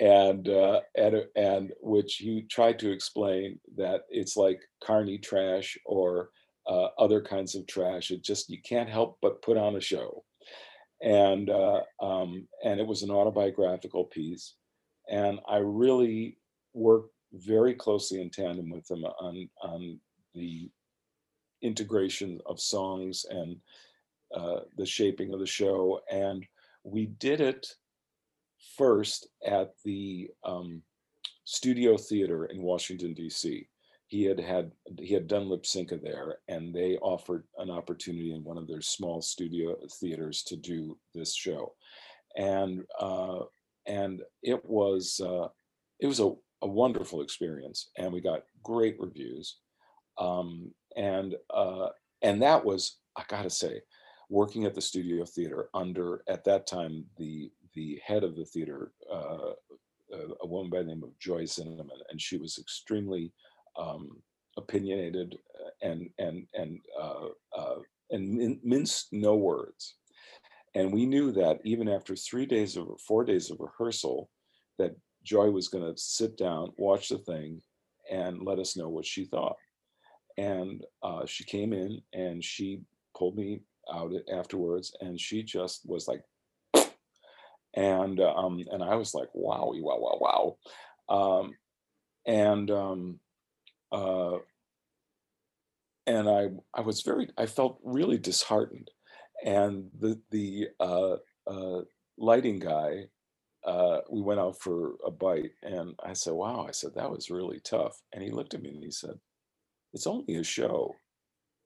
and 0.00 0.48
uh, 0.48 0.80
and 0.96 1.24
and 1.36 1.72
which 1.80 2.16
he 2.16 2.42
tried 2.50 2.78
to 2.78 2.90
explain 2.90 3.58
that 3.76 4.02
it's 4.08 4.36
like 4.36 4.60
carny 4.82 5.18
trash 5.18 5.78
or 5.84 6.30
uh, 6.66 6.88
other 6.98 7.20
kinds 7.20 7.54
of 7.54 7.66
trash. 7.66 8.10
It 8.10 8.22
just 8.22 8.48
you 8.48 8.58
can't 8.62 8.88
help 8.88 9.18
but 9.20 9.42
put 9.42 9.56
on 9.56 9.76
a 9.76 9.80
show, 9.80 10.24
and 11.02 11.50
uh, 11.50 11.82
um, 12.00 12.46
and 12.64 12.80
it 12.80 12.86
was 12.86 13.02
an 13.02 13.10
autobiographical 13.10 14.04
piece, 14.04 14.54
and 15.10 15.40
I 15.48 15.58
really 15.58 16.38
worked 16.72 17.12
very 17.34 17.74
closely 17.74 18.20
in 18.20 18.30
tandem 18.30 18.70
with 18.70 18.90
him 18.90 19.04
on 19.04 19.48
on 19.62 20.00
the 20.34 20.70
integration 21.62 22.40
of 22.46 22.60
songs 22.60 23.24
and 23.28 23.56
uh, 24.34 24.60
the 24.76 24.86
shaping 24.86 25.32
of 25.32 25.40
the 25.40 25.46
show. 25.46 26.00
And 26.10 26.44
we 26.84 27.06
did 27.06 27.40
it 27.40 27.66
first 28.76 29.28
at 29.46 29.72
the 29.84 30.30
um, 30.44 30.82
Studio 31.44 31.96
Theater 31.96 32.46
in 32.46 32.62
Washington 32.62 33.14
D.C. 33.14 33.68
He 34.06 34.24
had 34.24 34.38
had 34.38 34.72
he 34.98 35.14
had 35.14 35.26
done 35.26 35.46
Lypsinka 35.46 36.02
there, 36.02 36.38
and 36.48 36.74
they 36.74 36.98
offered 36.98 37.44
an 37.58 37.70
opportunity 37.70 38.34
in 38.34 38.44
one 38.44 38.58
of 38.58 38.68
their 38.68 38.82
small 38.82 39.22
studio 39.22 39.76
theaters 40.00 40.42
to 40.44 40.56
do 40.56 40.98
this 41.14 41.34
show, 41.34 41.74
and 42.36 42.82
uh, 43.00 43.40
and 43.86 44.22
it 44.42 44.64
was 44.64 45.20
uh, 45.24 45.48
it 46.00 46.06
was 46.06 46.20
a, 46.20 46.32
a 46.62 46.66
wonderful 46.66 47.22
experience, 47.22 47.90
and 47.96 48.12
we 48.12 48.20
got 48.20 48.44
great 48.62 48.96
reviews, 48.98 49.56
um, 50.18 50.70
and 50.96 51.34
uh, 51.52 51.88
and 52.20 52.42
that 52.42 52.64
was 52.64 52.98
I 53.16 53.24
gotta 53.28 53.50
say 53.50 53.80
working 54.28 54.64
at 54.64 54.74
the 54.74 54.80
studio 54.80 55.24
theater 55.24 55.68
under 55.74 56.22
at 56.28 56.44
that 56.44 56.66
time 56.66 57.04
the 57.18 57.50
the 57.74 58.00
head 58.04 58.24
of 58.24 58.36
the 58.36 58.44
theater 58.44 58.92
uh, 59.12 59.52
a 60.42 60.46
woman 60.46 60.70
by 60.70 60.78
the 60.78 60.84
name 60.84 61.02
of 61.02 61.18
Joy 61.18 61.42
Zinoman, 61.42 61.88
and 62.10 62.20
she 62.20 62.36
was 62.36 62.58
extremely 62.58 63.32
um, 63.78 64.22
opinionated 64.56 65.38
uh, 65.64 65.70
and 65.88 66.10
and 66.18 66.46
and 66.54 66.80
uh, 67.00 67.28
uh, 67.56 67.76
and 68.10 68.34
min- 68.34 68.60
minced 68.62 69.12
no 69.12 69.36
words. 69.36 69.96
And 70.74 70.92
we 70.92 71.06
knew 71.06 71.32
that 71.32 71.60
even 71.64 71.88
after 71.88 72.16
three 72.16 72.46
days 72.46 72.76
of 72.76 72.88
four 73.06 73.24
days 73.24 73.50
of 73.50 73.60
rehearsal, 73.60 74.30
that 74.78 74.94
Joy 75.22 75.50
was 75.50 75.68
going 75.68 75.84
to 75.84 76.00
sit 76.00 76.36
down, 76.36 76.72
watch 76.78 77.10
the 77.10 77.18
thing, 77.18 77.60
and 78.10 78.42
let 78.42 78.58
us 78.58 78.76
know 78.76 78.88
what 78.88 79.06
she 79.06 79.24
thought. 79.24 79.56
And 80.38 80.82
uh, 81.02 81.26
she 81.26 81.44
came 81.44 81.74
in 81.74 82.00
and 82.14 82.42
she 82.42 82.80
pulled 83.16 83.36
me 83.36 83.60
out 83.92 84.12
afterwards, 84.32 84.96
and 85.00 85.20
she 85.20 85.42
just 85.42 85.82
was 85.84 86.08
like, 86.08 86.22
and 87.74 88.20
um, 88.20 88.64
and 88.70 88.82
I 88.82 88.96
was 88.96 89.14
like, 89.14 89.28
wow, 89.34 89.72
wow, 89.74 89.98
wow, 89.98 90.56
wow, 91.08 91.40
um, 91.40 91.52
and 92.26 92.70
um, 92.70 93.20
uh, 93.92 94.38
and 96.06 96.28
I 96.28 96.48
I 96.74 96.80
was 96.82 97.02
very 97.02 97.28
I 97.38 97.46
felt 97.46 97.80
really 97.84 98.18
disheartened, 98.18 98.90
and 99.44 99.90
the 99.98 100.20
the 100.30 100.68
uh, 100.80 101.16
uh, 101.46 101.82
lighting 102.18 102.58
guy. 102.58 103.06
Uh, 103.64 104.00
we 104.10 104.20
went 104.20 104.40
out 104.40 104.58
for 104.60 104.94
a 105.06 105.10
bite 105.10 105.52
and 105.62 105.94
I 106.04 106.14
said, 106.14 106.32
wow, 106.32 106.66
I 106.68 106.72
said, 106.72 106.96
that 106.96 107.08
was 107.08 107.30
really 107.30 107.60
tough. 107.60 107.96
And 108.12 108.20
he 108.20 108.30
looked 108.30 108.54
at 108.54 108.62
me 108.62 108.70
and 108.70 108.82
he 108.82 108.90
said, 108.90 109.14
it's 109.92 110.06
only 110.06 110.36
a 110.36 110.44
show. 110.44 110.94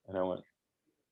And 0.09 0.17
I 0.19 0.23
went, 0.23 0.43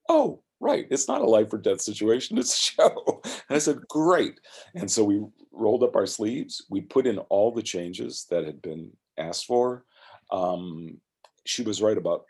oh, 0.08 0.42
right, 0.60 0.86
it's 0.90 1.08
not 1.08 1.22
a 1.22 1.26
life 1.26 1.52
or 1.52 1.58
death 1.58 1.80
situation, 1.80 2.38
it's 2.38 2.54
a 2.54 2.72
show. 2.72 3.03
And 3.48 3.56
I 3.56 3.58
said, 3.58 3.78
great. 3.88 4.38
And 4.74 4.90
so 4.90 5.04
we 5.04 5.22
rolled 5.52 5.82
up 5.82 5.96
our 5.96 6.06
sleeves, 6.06 6.64
we 6.70 6.80
put 6.80 7.06
in 7.06 7.18
all 7.18 7.52
the 7.52 7.62
changes 7.62 8.26
that 8.30 8.44
had 8.44 8.60
been 8.62 8.90
asked 9.18 9.46
for. 9.46 9.84
Um, 10.30 10.98
she 11.46 11.62
was 11.62 11.82
right 11.82 11.96
about 11.96 12.24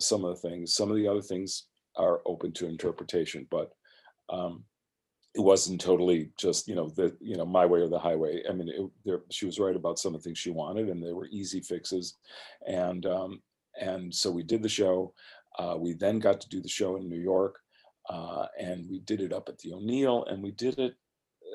some 0.00 0.24
of 0.24 0.30
the 0.30 0.48
things. 0.48 0.74
Some 0.74 0.90
of 0.90 0.96
the 0.96 1.08
other 1.08 1.22
things 1.22 1.66
are 1.96 2.20
open 2.26 2.52
to 2.54 2.66
interpretation, 2.66 3.46
but 3.50 3.72
um, 4.30 4.64
it 5.34 5.40
wasn't 5.40 5.80
totally 5.80 6.30
just 6.38 6.66
you 6.66 6.74
know 6.74 6.88
the 6.88 7.16
you 7.20 7.36
know 7.36 7.46
my 7.46 7.66
way 7.66 7.80
or 7.80 7.88
the 7.88 7.98
highway. 7.98 8.42
I 8.48 8.52
mean, 8.52 8.68
it, 8.68 8.90
there, 9.04 9.20
she 9.30 9.46
was 9.46 9.58
right 9.58 9.76
about 9.76 9.98
some 9.98 10.14
of 10.14 10.22
the 10.22 10.24
things 10.24 10.38
she 10.38 10.50
wanted, 10.50 10.88
and 10.88 11.02
they 11.02 11.12
were 11.12 11.28
easy 11.28 11.60
fixes, 11.60 12.16
and 12.66 13.06
um, 13.06 13.40
and 13.80 14.14
so 14.14 14.30
we 14.30 14.42
did 14.42 14.62
the 14.62 14.68
show. 14.68 15.14
Uh, 15.58 15.76
we 15.78 15.92
then 15.92 16.18
got 16.18 16.40
to 16.40 16.48
do 16.48 16.60
the 16.60 16.68
show 16.68 16.96
in 16.96 17.08
New 17.08 17.20
York, 17.20 17.58
uh, 18.10 18.46
and 18.58 18.90
we 18.90 18.98
did 18.98 19.20
it 19.20 19.32
up 19.32 19.48
at 19.48 19.58
the 19.58 19.72
O'Neill, 19.72 20.24
and 20.24 20.42
we 20.42 20.50
did 20.50 20.78
it 20.78 20.94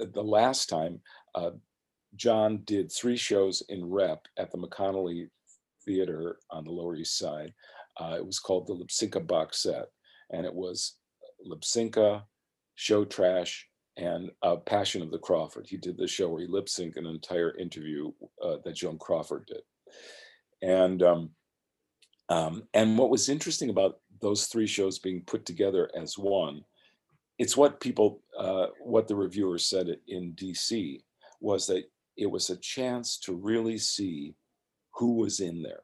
uh, 0.02 0.06
the 0.14 0.24
last 0.24 0.70
time. 0.70 1.02
Uh, 1.36 1.52
John 2.16 2.62
did 2.64 2.92
three 2.92 3.18
shows 3.18 3.62
in 3.68 3.86
rep 3.86 4.26
at 4.38 4.52
the 4.52 4.58
McConnelly 4.58 5.30
Theater 5.86 6.38
on 6.50 6.64
the 6.64 6.72
Lower 6.72 6.96
East 6.96 7.18
Side. 7.18 7.54
Uh, 8.00 8.16
it 8.18 8.26
was 8.26 8.40
called 8.40 8.68
the 8.68 8.74
Lypsinka 8.74 9.28
box 9.28 9.64
set, 9.64 9.88
and 10.32 10.46
it 10.46 10.54
was 10.54 10.96
Lypsinka, 11.46 12.24
Show 12.76 13.04
Trash, 13.04 13.68
and 13.98 14.32
uh, 14.42 14.56
Passion 14.56 15.02
of 15.02 15.12
the 15.12 15.20
Crawford. 15.20 15.68
He 15.68 15.76
did 15.78 15.98
the 15.98 16.08
show 16.08 16.30
where 16.30 16.42
he 16.42 16.48
lip 16.48 16.68
synced 16.68 16.98
an 16.98 17.06
entire 17.06 17.56
interview 17.58 18.12
uh, 18.42 18.58
that 18.64 18.76
Joan 18.76 18.98
Crawford 18.98 19.46
did. 19.46 19.62
And 20.62 21.04
um, 21.04 21.30
um, 22.30 22.64
and 22.74 22.98
what 22.98 23.10
was 23.10 23.30
interesting 23.30 23.70
about 23.70 24.00
those 24.22 24.48
three 24.48 24.68
shows 24.68 25.00
being 25.00 25.22
put 25.22 25.46
together 25.46 25.90
as 25.96 26.18
one, 26.18 26.64
it's 27.38 27.58
what 27.58 27.80
people, 27.80 28.22
uh, 28.38 28.68
what 28.80 29.08
the 29.08 29.16
reviewers 29.16 29.66
said 29.66 29.98
in 30.08 30.34
DC 30.34 31.02
was 31.42 31.68
that 31.68 31.84
it 32.18 32.28
was 32.28 32.50
a 32.50 32.58
chance 32.58 33.18
to 33.20 33.34
really 33.34 33.78
see 33.78 34.36
who 34.94 35.16
was 35.16 35.42
in 35.42 35.62
there, 35.62 35.82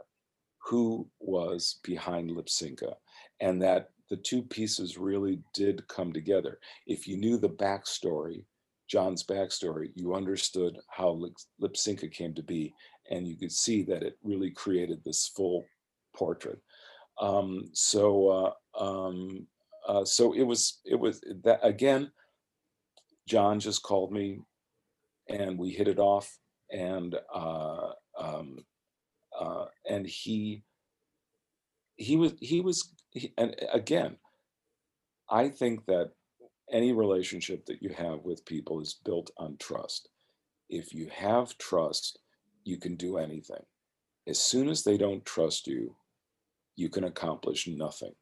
who 0.66 1.08
was 1.20 1.80
behind 1.84 2.32
Lypsinka, 2.32 2.94
and 3.42 3.62
that 3.62 3.90
the 4.10 4.18
two 4.18 4.42
pieces 4.42 4.98
really 4.98 5.40
did 5.54 5.88
come 5.88 6.14
together. 6.14 6.60
If 6.88 7.08
you 7.08 7.18
knew 7.18 7.38
the 7.38 7.50
backstory, 7.50 8.44
John's 8.88 9.24
backstory, 9.24 9.92
you 9.96 10.16
understood 10.16 10.78
how 10.90 11.22
Lypsinka 11.62 12.12
came 12.12 12.34
to 12.34 12.44
be, 12.44 12.74
and 13.10 13.28
you 13.28 13.38
could 13.38 13.52
see 13.52 13.84
that 13.84 14.04
it 14.04 14.18
really 14.24 14.52
created 14.52 15.02
this 15.04 15.32
full 15.36 15.66
portrait. 16.14 16.60
Um, 17.22 17.70
so, 17.74 18.30
uh, 18.78 18.84
um, 18.84 19.48
uh, 19.88 20.06
so 20.06 20.34
it 20.34 20.44
was 20.44 20.82
it 20.86 21.00
was 21.00 21.22
that 21.44 21.62
again. 21.64 22.12
John 23.28 23.60
just 23.62 23.84
called 23.84 24.12
me, 24.12 24.40
and 25.30 25.58
we 25.58 25.70
hit 25.72 25.88
it 25.88 26.00
off, 26.00 26.38
and 26.72 27.16
uh, 27.34 27.92
um, 28.20 28.58
uh, 29.40 29.66
and 29.90 30.08
he 30.08 30.64
he 31.98 32.16
was 32.18 32.34
he 32.40 32.62
was 32.62 32.92
he, 33.12 33.34
and 33.38 33.56
again 33.74 34.18
i 35.30 35.48
think 35.50 35.86
that 35.86 36.12
any 36.72 36.94
relationship 36.94 37.66
that 37.66 37.82
you 37.82 37.90
have 37.90 38.20
with 38.24 38.46
people 38.46 38.82
is 38.82 39.00
built 39.06 39.30
on 39.38 39.56
trust 39.60 40.10
if 40.70 40.94
you 40.94 41.10
have 41.14 41.58
trust 41.58 42.20
you 42.64 42.78
can 42.78 42.96
do 42.96 43.18
anything 43.18 43.64
as 44.28 44.42
soon 44.42 44.70
as 44.70 44.84
they 44.84 44.98
don't 44.98 45.26
trust 45.26 45.68
you 45.68 45.96
you 46.76 46.90
can 46.90 47.06
accomplish 47.06 47.68
nothing. 47.68 48.14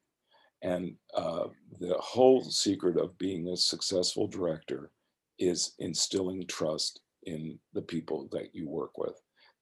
And 0.61 0.95
uh, 1.15 1.47
the 1.79 1.95
whole 1.99 2.43
secret 2.43 2.97
of 2.97 3.17
being 3.17 3.47
a 3.47 3.57
successful 3.57 4.27
director 4.27 4.91
is 5.37 5.73
instilling 5.79 6.45
trust 6.47 6.99
in 7.23 7.57
the 7.73 7.81
people 7.81 8.27
that 8.31 8.53
you 8.53 8.67
work 8.67 8.97
with. 8.97 9.15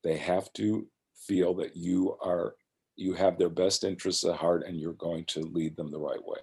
They 0.03 0.18
have 0.18 0.51
to 0.53 0.88
feel 1.15 1.53
that 1.55 1.76
you 1.76 2.18
are 2.22 2.55
you 2.95 3.14
have 3.14 3.38
their 3.38 3.49
best 3.49 3.84
interests 3.84 4.26
at 4.26 4.35
heart 4.35 4.64
and 4.65 4.80
you're 4.80 4.93
going 4.93 5.23
to 5.26 5.41
lead 5.41 5.76
them 5.76 5.91
the 5.91 5.99
right 5.99 6.23
way. 6.23 6.39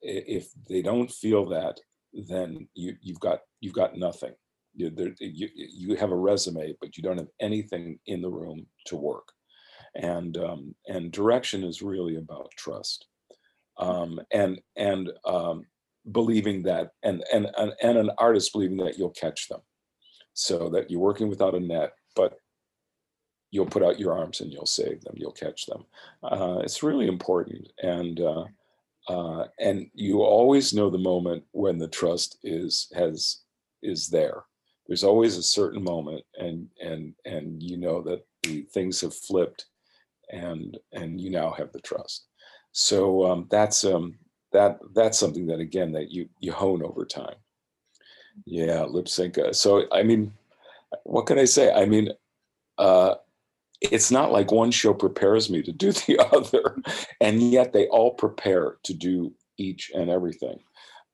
If 0.00 0.50
they 0.68 0.82
don't 0.82 1.10
feel 1.10 1.44
that 1.46 1.80
then 2.12 2.68
you 2.74 2.94
you've 3.00 3.20
got 3.20 3.40
you've 3.60 3.74
got 3.74 3.96
nothing. 3.96 4.34
You, 4.74 4.92
you, 5.18 5.48
you 5.54 5.96
have 5.96 6.12
a 6.12 6.16
resume 6.16 6.76
but 6.80 6.96
you 6.96 7.02
don't 7.02 7.18
have 7.18 7.30
anything 7.40 7.98
in 8.06 8.22
the 8.22 8.30
room 8.30 8.64
to 8.86 8.96
work 8.96 9.32
and 9.98 10.36
um, 10.38 10.74
and 10.86 11.12
direction 11.12 11.64
is 11.64 11.82
really 11.82 12.16
about 12.16 12.50
trust 12.56 13.06
um, 13.78 14.20
and 14.32 14.60
and 14.76 15.10
um, 15.24 15.66
believing 16.10 16.62
that 16.62 16.92
and, 17.02 17.22
and 17.32 17.48
and 17.58 17.72
and 17.82 17.98
an 17.98 18.10
artist 18.18 18.52
believing 18.52 18.78
that 18.78 18.98
you'll 18.98 19.10
catch 19.10 19.48
them. 19.48 19.60
So 20.34 20.68
that 20.70 20.88
you're 20.88 21.00
working 21.00 21.28
without 21.28 21.54
a 21.54 21.60
net 21.60 21.92
but 22.14 22.38
you'll 23.50 23.66
put 23.66 23.82
out 23.82 23.98
your 23.98 24.16
arms 24.16 24.40
and 24.40 24.52
you'll 24.52 24.66
save 24.66 25.00
them 25.02 25.14
you'll 25.16 25.32
catch 25.32 25.66
them. 25.66 25.84
Uh, 26.22 26.60
it's 26.62 26.82
really 26.82 27.08
important 27.08 27.68
and 27.82 28.20
uh, 28.20 28.44
uh, 29.08 29.46
and 29.58 29.90
you 29.94 30.22
always 30.22 30.74
know 30.74 30.90
the 30.90 30.98
moment 30.98 31.42
when 31.52 31.78
the 31.78 31.88
trust 31.88 32.38
is 32.42 32.90
has 32.94 33.40
is 33.82 34.08
there. 34.08 34.44
There's 34.86 35.04
always 35.04 35.36
a 35.36 35.42
certain 35.42 35.82
moment 35.82 36.24
and 36.36 36.68
and 36.80 37.14
and 37.24 37.62
you 37.62 37.78
know 37.78 38.02
that 38.02 38.24
the 38.42 38.62
things 38.72 39.00
have 39.00 39.14
flipped 39.14 39.66
and 40.30 40.78
and 40.92 41.20
you 41.20 41.30
now 41.30 41.50
have 41.50 41.72
the 41.72 41.80
trust. 41.80 42.26
So 42.72 43.26
um, 43.26 43.46
that's 43.50 43.84
um 43.84 44.18
that 44.52 44.78
that's 44.94 45.18
something 45.18 45.46
that 45.46 45.60
again 45.60 45.92
that 45.92 46.10
you 46.10 46.28
you 46.40 46.52
hone 46.52 46.82
over 46.82 47.04
time. 47.04 47.36
Yeah 48.46 48.84
lip 48.84 49.08
sync 49.08 49.36
so 49.50 49.84
i 49.90 50.02
mean 50.04 50.32
what 51.02 51.26
can 51.26 51.38
i 51.38 51.44
say? 51.44 51.72
I 51.72 51.86
mean 51.86 52.10
uh 52.78 53.16
it's 53.80 54.10
not 54.10 54.32
like 54.32 54.50
one 54.50 54.70
show 54.70 54.92
prepares 54.92 55.50
me 55.50 55.62
to 55.62 55.72
do 55.72 55.92
the 56.06 56.18
other, 56.32 56.76
and 57.20 57.42
yet 57.52 57.72
they 57.72 57.86
all 57.88 58.12
prepare 58.14 58.76
to 58.84 58.94
do 58.94 59.32
each 59.56 59.90
and 59.94 60.10
everything. 60.10 60.58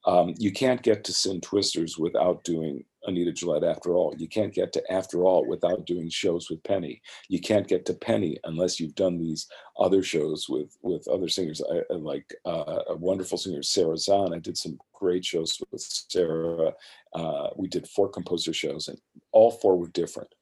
Um, 0.07 0.35
you 0.39 0.53
can't 0.53 0.83
get 0.83 1.05
to 1.05 1.13
Sin 1.13 1.41
Twisters 1.41 1.99
without 1.99 2.45
doing 2.45 2.85
Anita 3.07 3.33
Gillette 3.33 3.65
after 3.65 3.95
all. 3.95 4.15
You 4.17 4.29
can't 4.29 4.53
get 4.53 4.73
to 4.73 4.93
After 4.93 5.25
All 5.25 5.47
without 5.47 5.87
doing 5.87 6.09
shows 6.09 6.51
with 6.51 6.63
Penny. 6.63 7.01
You 7.29 7.41
can't 7.41 7.69
get 7.69 7.85
to 7.87 7.95
Penny 7.95 8.39
unless 8.45 8.81
you've 8.81 8.95
done 8.95 9.19
these 9.19 9.47
other 9.79 10.03
shows 10.03 10.49
with 10.49 10.77
with 10.83 11.07
other 11.09 11.29
singers. 11.29 11.63
I, 11.63 11.95
like 11.95 12.33
uh, 12.45 12.83
a 12.89 12.97
wonderful 12.97 13.39
singer, 13.39 13.63
Sara 13.63 13.97
Zahn. 13.97 14.35
I 14.35 14.39
did 14.39 14.57
some 14.57 14.79
great 14.93 15.25
shows 15.25 15.61
with 15.71 15.81
Sara. 15.81 16.73
Uh, 17.13 17.49
we 17.57 17.69
did 17.69 17.89
four 17.89 18.09
composer 18.09 18.53
shows, 18.53 18.89
and 18.89 18.99
all 19.33 19.51
four 19.51 19.77
were 19.77 19.89
different, 19.89 20.35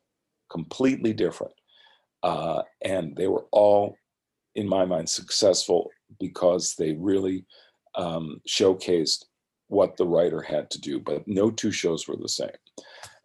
completely 0.50 1.12
different. 1.12 1.54
Uh, 2.22 2.62
and 2.82 3.16
they 3.16 3.26
were 3.26 3.46
all, 3.50 3.96
in 4.54 4.68
my 4.68 4.84
mind, 4.84 5.08
successful 5.08 5.90
because 6.20 6.74
they 6.76 6.92
really 6.92 7.44
um, 7.96 8.40
showcased 8.48 9.24
what 9.72 9.96
the 9.96 10.06
writer 10.06 10.42
had 10.42 10.70
to 10.70 10.80
do. 10.80 11.00
But 11.00 11.26
no 11.26 11.50
two 11.50 11.72
shows 11.72 12.06
were 12.06 12.16
the 12.16 12.28
same. 12.28 12.50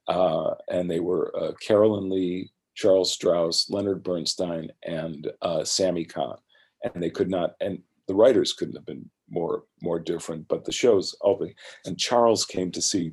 Uh, 0.07 0.55
and 0.69 0.89
they 0.89 0.99
were 0.99 1.35
uh, 1.37 1.51
Carolyn 1.61 2.09
Leigh, 2.09 2.51
Charles 2.75 3.11
Strouse, 3.11 3.69
Leonard 3.69 4.03
Bernstein, 4.03 4.71
and 4.83 5.29
uh, 5.41 5.63
Sammy 5.63 6.05
Cahn. 6.05 6.37
And 6.83 7.01
they 7.01 7.09
could 7.09 7.29
not, 7.29 7.55
and 7.59 7.79
the 8.07 8.15
writers 8.15 8.53
couldn't 8.53 8.75
have 8.75 8.85
been 8.85 9.09
more 9.29 9.63
more 9.81 9.99
different. 9.99 10.47
But 10.47 10.63
the 10.63 10.71
shows, 10.71 11.15
all 11.21 11.37
the, 11.37 11.53
and 11.85 11.99
Charles 11.99 12.45
came 12.45 12.71
to 12.71 12.81
see 12.81 13.11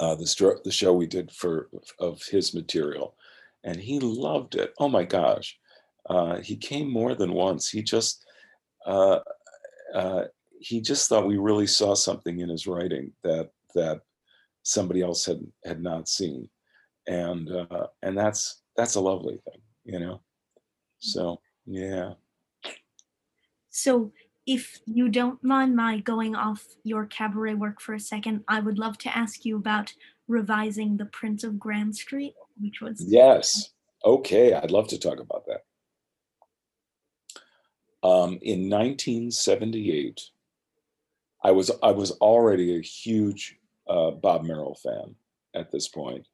uh, 0.00 0.14
the, 0.14 0.60
the 0.64 0.72
show 0.72 0.92
we 0.94 1.06
did 1.06 1.30
for 1.32 1.68
of 1.98 2.22
his 2.30 2.54
material 2.54 3.16
and 3.66 3.80
he 3.80 3.98
loved 3.98 4.54
it. 4.54 4.72
Oh 4.78 4.88
my 4.88 5.04
gosh. 5.04 5.58
Uh, 6.08 6.36
he 6.36 6.56
came 6.56 6.90
more 6.90 7.14
than 7.14 7.32
once. 7.32 7.68
He 7.68 7.82
just, 7.82 8.24
uh, 8.86 9.18
uh, 9.92 10.24
he 10.60 10.80
just 10.80 11.08
thought 11.08 11.26
we 11.26 11.36
really 11.36 11.66
saw 11.66 11.94
something 11.94 12.40
in 12.40 12.48
his 12.48 12.66
writing 12.66 13.12
that 13.22 13.50
that 13.74 14.00
somebody 14.62 15.02
else 15.02 15.24
had 15.24 15.40
had 15.64 15.82
not 15.82 16.08
seen, 16.08 16.48
and 17.06 17.50
uh, 17.50 17.86
and 18.02 18.16
that's 18.16 18.62
that's 18.76 18.94
a 18.94 19.00
lovely 19.00 19.38
thing, 19.44 19.60
you 19.84 19.98
know. 19.98 20.20
So 20.98 21.40
yeah. 21.66 22.12
So 23.70 24.12
if 24.46 24.80
you 24.86 25.08
don't 25.08 25.42
mind 25.42 25.76
my 25.76 25.98
going 25.98 26.34
off 26.34 26.64
your 26.84 27.04
cabaret 27.06 27.54
work 27.54 27.80
for 27.80 27.94
a 27.94 28.00
second, 28.00 28.44
I 28.48 28.60
would 28.60 28.78
love 28.78 28.96
to 28.98 29.16
ask 29.16 29.44
you 29.44 29.56
about 29.56 29.92
revising 30.28 30.96
The 30.96 31.06
Prince 31.06 31.44
of 31.44 31.58
Grand 31.58 31.94
Street 31.94 32.34
which 32.60 32.80
was 32.80 33.04
yes 33.06 33.70
okay 34.04 34.54
i'd 34.54 34.70
love 34.70 34.88
to 34.88 34.98
talk 34.98 35.20
about 35.20 35.44
that 35.46 35.62
um, 38.02 38.38
in 38.42 38.70
1978 38.70 40.30
i 41.46 41.50
was 41.50 41.70
i 41.82 41.90
was 41.90 42.10
already 42.12 42.76
a 42.76 42.82
huge 42.82 43.56
uh, 43.88 44.10
bob 44.10 44.44
merrill 44.44 44.78
fan 44.82 45.14
at 45.54 45.70
this 45.70 45.88
point 45.88 46.26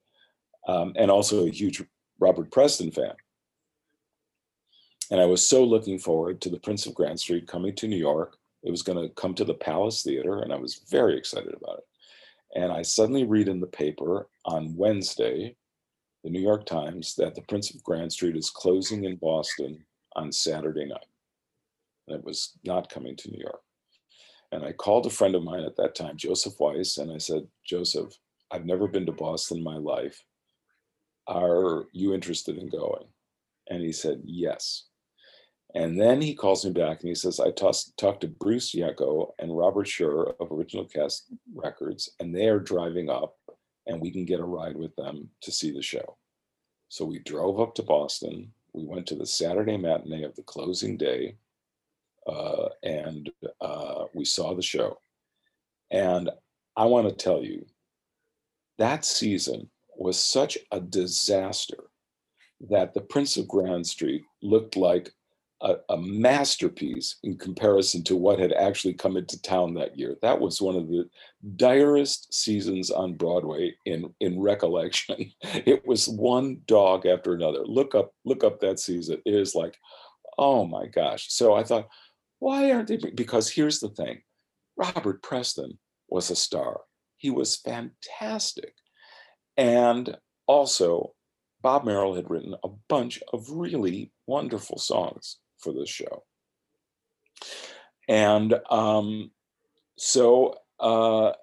um, 0.69 0.93
and 0.97 1.11
also 1.11 1.47
a 1.47 1.51
huge 1.51 1.83
robert 2.19 2.51
preston 2.51 2.91
fan 2.91 3.15
and 5.11 5.21
i 5.21 5.25
was 5.25 5.47
so 5.47 5.65
looking 5.65 5.99
forward 5.99 6.41
to 6.41 6.51
the 6.51 6.61
prince 6.61 6.87
of 6.87 6.95
grand 6.95 7.19
street 7.19 7.47
coming 7.47 7.75
to 7.75 7.89
new 7.89 7.97
york 7.97 8.37
it 8.63 8.71
was 8.71 8.83
going 8.83 8.99
to 8.99 9.15
come 9.15 9.35
to 9.35 9.45
the 9.45 9.55
palace 9.55 10.03
theater 10.03 10.41
and 10.41 10.53
i 10.53 10.57
was 10.57 10.81
very 10.91 11.17
excited 11.17 11.55
about 11.55 11.79
it 11.79 12.61
and 12.61 12.73
i 12.73 12.83
suddenly 12.83 13.25
read 13.25 13.49
in 13.49 13.61
the 13.61 13.67
paper 13.67 14.29
on 14.45 14.75
wednesday 14.77 15.55
the 16.25 16.31
New 16.31 16.41
York 16.41 16.67
Times 16.67 17.15
that 17.17 17.35
the 17.35 17.43
Prince 17.43 17.75
of 17.75 17.83
Grand 17.83 18.13
Street 18.13 18.37
is 18.37 18.51
closing 18.51 19.05
in 19.05 19.17
Boston 19.17 19.85
on 20.15 20.31
Saturday 20.31 20.87
night. 20.87 21.07
And 22.07 22.17
it 22.17 22.25
was 22.25 22.59
not 22.65 22.91
coming 22.91 23.17
to 23.17 23.31
New 23.31 23.41
York. 23.41 23.63
And 24.53 24.65
I 24.65 24.73
called 24.73 25.07
a 25.07 25.11
friend 25.11 25.35
of 25.35 25.43
mine 25.43 25.65
at 25.65 25.77
that 25.77 25.95
time, 25.95 26.17
Joseph 26.17 26.61
Weiss, 26.61 26.99
and 26.99 27.11
I 27.11 27.19
said, 27.19 27.49
Joseph, 27.67 28.13
I've 28.51 28.67
never 28.67 28.87
been 28.87 29.07
to 29.07 29.13
Boston 29.13 29.59
in 29.59 29.65
my 29.65 29.79
life. 29.79 30.23
Are 31.27 31.87
you 31.93 32.13
interested 32.13 32.59
in 32.59 32.69
going? 32.69 33.07
And 33.71 33.81
he 33.83 33.93
said, 33.93 34.21
Yes. 34.25 34.85
And 35.75 35.99
then 35.99 36.21
he 36.21 36.35
calls 36.35 36.67
me 36.67 36.73
back 36.73 37.01
and 37.01 37.09
he 37.09 37.15
says, 37.15 37.41
I 37.41 37.51
talked 37.51 38.21
to 38.21 38.29
Bruce 38.29 38.75
Yeko 38.75 39.31
and 39.39 39.57
Robert 39.57 39.87
Schurer 39.87 40.35
of 40.39 40.53
Original 40.53 40.85
Cast 40.85 41.33
Records, 41.55 42.11
and 42.21 42.35
they 42.35 42.49
are 42.49 42.59
driving 42.59 43.09
up, 43.09 43.37
and 43.87 43.99
we 43.99 44.11
can 44.11 44.27
get 44.27 44.41
a 44.41 44.45
ride 44.45 44.77
with 44.77 44.95
them 44.97 45.31
to 45.41 45.51
see 45.51 45.73
the 45.73 45.81
show. 45.81 46.19
So 46.91 47.07
we 47.07 47.21
drove 47.21 47.59
up 47.59 47.75
to 47.77 47.83
Boston. 47.83 48.53
We 48.75 48.85
went 48.85 49.07
to 49.07 49.15
the 49.15 49.25
Saturday 49.25 49.79
matinee 49.79 50.25
of 50.25 50.37
the 50.37 50.43
closing 50.43 50.99
day, 50.99 51.37
uh, 52.27 52.69
and 52.83 53.31
uh, 53.61 54.05
we 54.15 54.25
saw 54.25 54.55
the 54.55 54.63
show. 54.63 54.99
And 55.91 56.31
I 56.77 56.87
want 56.87 57.09
to 57.09 57.15
tell 57.15 57.43
you, 57.43 57.67
that 58.79 59.05
season 59.05 59.71
was 59.97 60.19
such 60.19 60.59
a 60.71 60.81
disaster 60.81 61.85
that 62.71 62.95
the 62.95 63.01
Prince 63.01 63.37
of 63.37 63.49
Grand 63.49 63.87
Street 63.87 64.23
looked 64.43 64.77
like 64.77 65.13
a, 65.61 65.77
a, 65.91 65.97
masterpiece 65.97 67.17
in 67.23 67.39
comparison 67.39 68.03
to 68.05 68.17
what 68.17 68.39
had 68.39 68.53
actually 68.53 68.95
come 68.95 69.17
into 69.17 69.41
town 69.43 69.75
that 69.75 69.97
year. 69.97 70.17
That 70.21 70.41
was 70.41 70.61
one 70.61 70.75
of 70.75 70.89
the 70.89 71.09
direst 71.57 72.35
seasons 72.35 72.91
on 72.91 73.15
Broadway 73.15 73.75
in 73.87 74.13
in 74.21 74.41
recollection. 74.41 75.33
It 75.43 75.87
was 75.87 76.09
one 76.09 76.63
dog 76.67 77.07
after 77.07 77.35
another. 77.35 77.65
Look 77.65 77.95
up 77.95 78.13
look 78.25 78.43
up 78.43 78.61
that 78.61 78.81
season. 78.81 79.23
It 79.25 79.35
is 79.35 79.55
like, 79.55 79.77
oh 80.37 80.65
my 80.65 80.87
gosh. 80.87 81.27
So 81.31 81.55
I 81.55 81.63
thought, 81.63 81.89
why 82.43 82.73
aren't 82.73 82.89
they? 82.89 82.97
Because 82.97 83.49
here's 83.49 83.79
the 83.79 83.89
thing, 83.91 84.21
Robert 84.77 85.23
Preston 85.23 85.79
was 86.09 86.29
a 86.29 86.35
star. 86.35 86.81
He 87.17 87.31
was 87.31 87.57
fantastic, 87.57 88.75
and 89.57 90.17
also 90.49 91.15
Bob 91.61 91.85
Merrill 91.85 92.17
had 92.17 92.29
written 92.29 92.57
a 92.65 92.69
bunch 92.89 93.23
of 93.33 93.49
really 93.49 94.11
wonderful 94.27 94.79
songs 94.79 95.39
for 95.59 95.73
this 95.73 95.89
show. 95.89 96.25
And 98.09 98.59
um, 98.69 99.31
so 99.97 100.57
uh, 100.81 101.35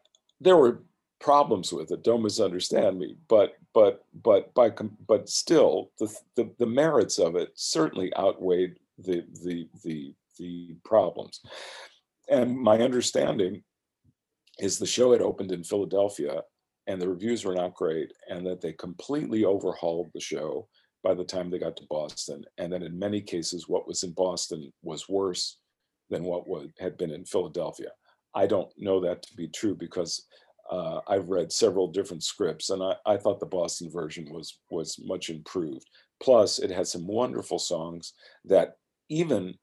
there 0.42 0.58
were 0.58 0.84
problems 1.22 1.72
with 1.72 1.92
it. 1.92 2.04
Don't 2.04 2.24
misunderstand 2.24 3.00
me, 3.00 3.16
but 3.30 3.54
but 3.74 4.04
but 4.22 4.54
by 4.54 4.70
but 5.08 5.30
still, 5.30 5.92
the, 5.98 6.14
the 6.36 6.52
the 6.60 6.66
merits 6.66 7.20
of 7.20 7.38
it 7.38 7.52
certainly 7.56 8.14
outweighed 8.18 8.76
the 8.98 9.24
the 9.46 9.70
the 9.86 10.14
the 10.40 10.76
problems. 10.84 11.42
And 12.30 12.58
my 12.58 12.80
understanding 12.80 13.64
is 14.60 14.78
the 14.78 14.86
show 14.86 15.12
had 15.12 15.22
opened 15.22 15.52
in 15.52 15.64
Philadelphia 15.64 16.42
and 16.90 17.00
the 17.00 17.08
reviews 17.08 17.46
were 17.46 17.54
not 17.54 17.76
great, 17.76 18.12
and 18.30 18.46
that 18.48 18.62
they 18.62 18.74
completely 18.74 19.46
overhauled 19.46 20.10
the 20.14 20.20
show 20.20 20.68
by 21.04 21.14
the 21.14 21.24
time 21.24 21.50
they 21.50 21.60
got 21.60 21.78
to 21.78 21.86
Boston. 21.88 22.44
And 22.58 22.74
then 22.74 22.82
in 22.82 22.98
many 22.98 23.22
cases, 23.22 23.70
what 23.70 23.88
was 23.88 24.02
in 24.02 24.12
Boston 24.14 24.74
was 24.82 25.08
worse 25.08 25.60
than 26.10 26.24
what 26.24 26.50
would, 26.50 26.74
had 26.80 26.98
been 26.98 27.12
in 27.12 27.26
Philadelphia. 27.26 27.90
I 28.34 28.48
don't 28.48 28.72
know 28.76 29.00
that 29.02 29.22
to 29.22 29.36
be 29.36 29.48
true 29.50 29.76
because 29.76 30.26
uh, 30.72 31.02
I've 31.08 31.30
read 31.30 31.52
several 31.52 31.88
different 31.88 32.24
scripts, 32.24 32.72
and 32.72 32.82
I, 32.82 32.96
I 33.06 33.18
thought 33.18 33.40
the 33.40 33.46
Boston 33.46 33.92
version 33.92 34.28
was 34.32 34.60
was 34.72 35.00
much 35.04 35.30
improved. 35.30 35.88
Plus, 36.22 36.58
it 36.58 36.72
had 36.72 36.88
some 36.88 37.06
wonderful 37.06 37.60
songs 37.60 38.14
that 38.46 38.78
even 39.10 39.54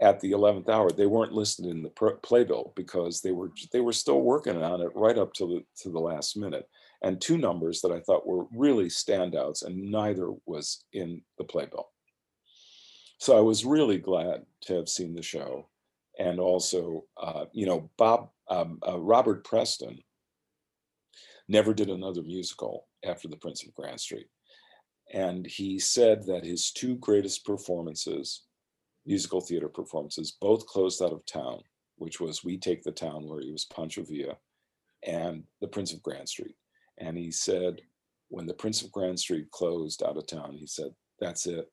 at 0.00 0.20
the 0.20 0.32
11th 0.32 0.68
hour 0.68 0.90
they 0.90 1.06
weren't 1.06 1.32
listed 1.32 1.66
in 1.66 1.82
the 1.82 2.16
playbill 2.22 2.72
because 2.76 3.20
they 3.20 3.30
were 3.30 3.50
they 3.72 3.80
were 3.80 3.92
still 3.92 4.20
working 4.20 4.62
on 4.62 4.80
it 4.80 4.90
right 4.94 5.18
up 5.18 5.32
to 5.34 5.46
the 5.46 5.64
to 5.82 5.90
the 5.90 6.00
last 6.00 6.36
minute. 6.36 6.68
And 7.02 7.20
two 7.20 7.36
numbers 7.36 7.82
that 7.82 7.92
I 7.92 8.00
thought 8.00 8.26
were 8.26 8.46
really 8.56 8.86
standouts, 8.86 9.64
and 9.64 9.90
neither 9.90 10.30
was 10.46 10.84
in 10.94 11.20
the 11.36 11.44
playbill. 11.44 11.90
So 13.18 13.36
I 13.36 13.42
was 13.42 13.64
really 13.64 13.98
glad 13.98 14.44
to 14.62 14.74
have 14.76 14.88
seen 14.88 15.14
the 15.14 15.22
show, 15.22 15.68
and 16.18 16.40
also, 16.40 17.04
uh, 17.20 17.44
you 17.52 17.66
know, 17.66 17.90
Bob 17.98 18.30
um, 18.48 18.78
uh, 18.86 18.98
Robert 18.98 19.44
Preston 19.44 19.98
never 21.46 21.74
did 21.74 21.90
another 21.90 22.22
musical 22.22 22.86
after 23.04 23.28
The 23.28 23.36
Prince 23.36 23.64
of 23.64 23.74
Grand 23.74 24.00
Street, 24.00 24.28
and 25.12 25.46
he 25.46 25.78
said 25.78 26.24
that 26.26 26.44
his 26.44 26.70
two 26.70 26.96
greatest 26.96 27.44
performances, 27.44 28.44
musical 29.06 29.40
theater 29.40 29.68
performances, 29.68 30.36
both 30.40 30.66
closed 30.66 31.02
out 31.02 31.12
of 31.12 31.24
town, 31.26 31.60
which 31.96 32.20
was 32.20 32.44
We 32.44 32.58
Take 32.58 32.82
the 32.82 32.92
Town, 32.92 33.28
where 33.28 33.40
he 33.40 33.52
was 33.52 33.66
Pancho 33.66 34.02
Villa, 34.02 34.36
and 35.06 35.44
The 35.60 35.68
Prince 35.68 35.92
of 35.92 36.02
Grand 36.02 36.28
Street 36.28 36.56
and 36.98 37.16
he 37.16 37.30
said, 37.30 37.80
when 38.28 38.46
the 38.46 38.54
Prince 38.54 38.82
of 38.82 38.92
Grand 38.92 39.18
Street 39.18 39.50
closed 39.50 40.02
out 40.02 40.16
of 40.16 40.26
town, 40.26 40.54
he 40.54 40.66
said, 40.66 40.94
"That's 41.20 41.46
it. 41.46 41.70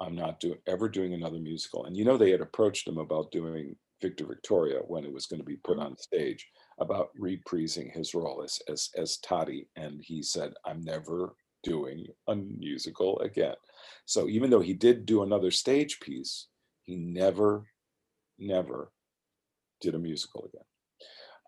I'm 0.00 0.14
not 0.14 0.40
do- 0.40 0.58
ever 0.66 0.88
doing 0.88 1.14
another 1.14 1.38
musical." 1.38 1.84
And 1.84 1.96
you 1.96 2.04
know, 2.04 2.16
they 2.16 2.30
had 2.30 2.40
approached 2.40 2.88
him 2.88 2.98
about 2.98 3.30
doing 3.30 3.76
Victor 4.00 4.26
Victoria 4.26 4.80
when 4.80 5.04
it 5.04 5.12
was 5.12 5.26
going 5.26 5.40
to 5.40 5.46
be 5.46 5.56
put 5.56 5.78
mm-hmm. 5.78 5.86
on 5.86 5.98
stage 5.98 6.46
about 6.78 7.10
reprising 7.18 7.92
his 7.92 8.14
role 8.14 8.42
as 8.42 8.60
as 8.68 8.90
as 8.96 9.18
Toddy, 9.18 9.68
and 9.76 10.02
he 10.02 10.22
said, 10.22 10.54
"I'm 10.64 10.80
never 10.82 11.34
doing 11.62 12.06
a 12.26 12.34
musical 12.34 13.18
again." 13.20 13.56
So 14.04 14.28
even 14.28 14.50
though 14.50 14.60
he 14.60 14.74
did 14.74 15.06
do 15.06 15.22
another 15.22 15.50
stage 15.50 16.00
piece, 16.00 16.48
he 16.84 16.96
never, 16.96 17.64
never 18.38 18.92
did 19.80 19.94
a 19.94 19.98
musical 19.98 20.48
again. 20.52 20.66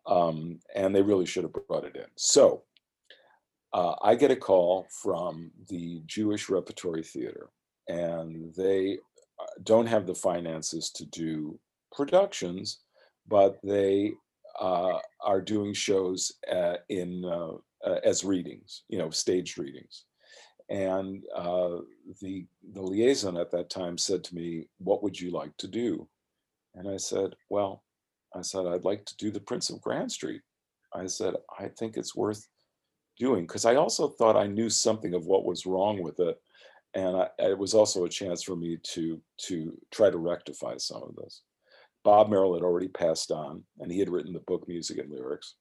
Um, 0.06 0.60
and 0.74 0.94
they 0.94 1.02
really 1.02 1.26
should 1.26 1.44
have 1.44 1.52
brought 1.52 1.84
it 1.84 1.96
in. 1.96 2.06
So 2.16 2.64
uh, 3.72 3.94
I 4.02 4.14
get 4.14 4.30
a 4.30 4.36
call 4.36 4.86
from 5.02 5.50
the 5.68 6.02
Jewish 6.06 6.48
Repertory 6.48 7.02
Theater, 7.02 7.48
and 7.88 8.54
they 8.54 8.98
uh, 9.40 9.46
don't 9.62 9.86
have 9.86 10.06
the 10.06 10.14
finances 10.14 10.90
to 10.90 11.06
do 11.06 11.58
productions, 11.90 12.80
but 13.26 13.58
they 13.64 14.12
uh, 14.60 14.98
are 15.24 15.40
doing 15.40 15.74
shows 15.74 16.32
uh, 16.52 16.76
in 16.88 17.24
uh, 17.24 17.54
uh, 17.84 17.98
as 18.04 18.24
readings, 18.24 18.84
you 18.88 18.98
know, 18.98 19.10
staged 19.10 19.58
readings. 19.58 20.04
And 20.70 21.22
the 22.20 22.46
the 22.72 22.82
liaison 22.82 23.36
at 23.36 23.50
that 23.50 23.70
time 23.70 23.98
said 23.98 24.24
to 24.24 24.34
me, 24.34 24.68
"What 24.78 25.02
would 25.02 25.20
you 25.20 25.30
like 25.30 25.56
to 25.58 25.68
do?" 25.68 26.08
And 26.74 26.88
I 26.88 26.96
said, 26.96 27.36
"Well, 27.50 27.84
I 28.34 28.42
said 28.42 28.66
I'd 28.66 28.84
like 28.84 29.04
to 29.06 29.16
do 29.16 29.30
The 29.30 29.40
Prince 29.40 29.70
of 29.70 29.82
Grand 29.82 30.10
Street." 30.10 30.42
I 30.94 31.06
said, 31.06 31.34
"I 31.58 31.68
think 31.68 31.96
it's 31.96 32.16
worth." 32.16 32.48
doing 33.18 33.46
because 33.46 33.64
I 33.64 33.76
also 33.76 34.08
thought 34.08 34.36
I 34.36 34.46
knew 34.46 34.68
something 34.68 35.14
of 35.14 35.26
what 35.26 35.44
was 35.44 35.66
wrong 35.66 36.02
with 36.02 36.18
it, 36.20 36.40
and 36.94 37.16
I, 37.16 37.28
it 37.38 37.58
was 37.58 37.74
also 37.74 38.04
a 38.04 38.08
chance 38.08 38.42
for 38.42 38.56
me 38.56 38.78
to 38.94 39.20
to 39.46 39.76
try 39.90 40.10
to 40.10 40.18
rectify 40.18 40.76
some 40.78 41.02
of 41.02 41.16
this. 41.16 41.42
Bob 42.04 42.28
Merrill 42.28 42.54
had 42.54 42.62
already 42.62 42.88
passed 42.88 43.30
on, 43.30 43.64
and 43.80 43.90
he 43.90 43.98
had 43.98 44.10
written 44.10 44.32
the 44.32 44.40
book 44.40 44.66
music 44.68 44.98
and 44.98 45.10
lyrics. 45.10 45.54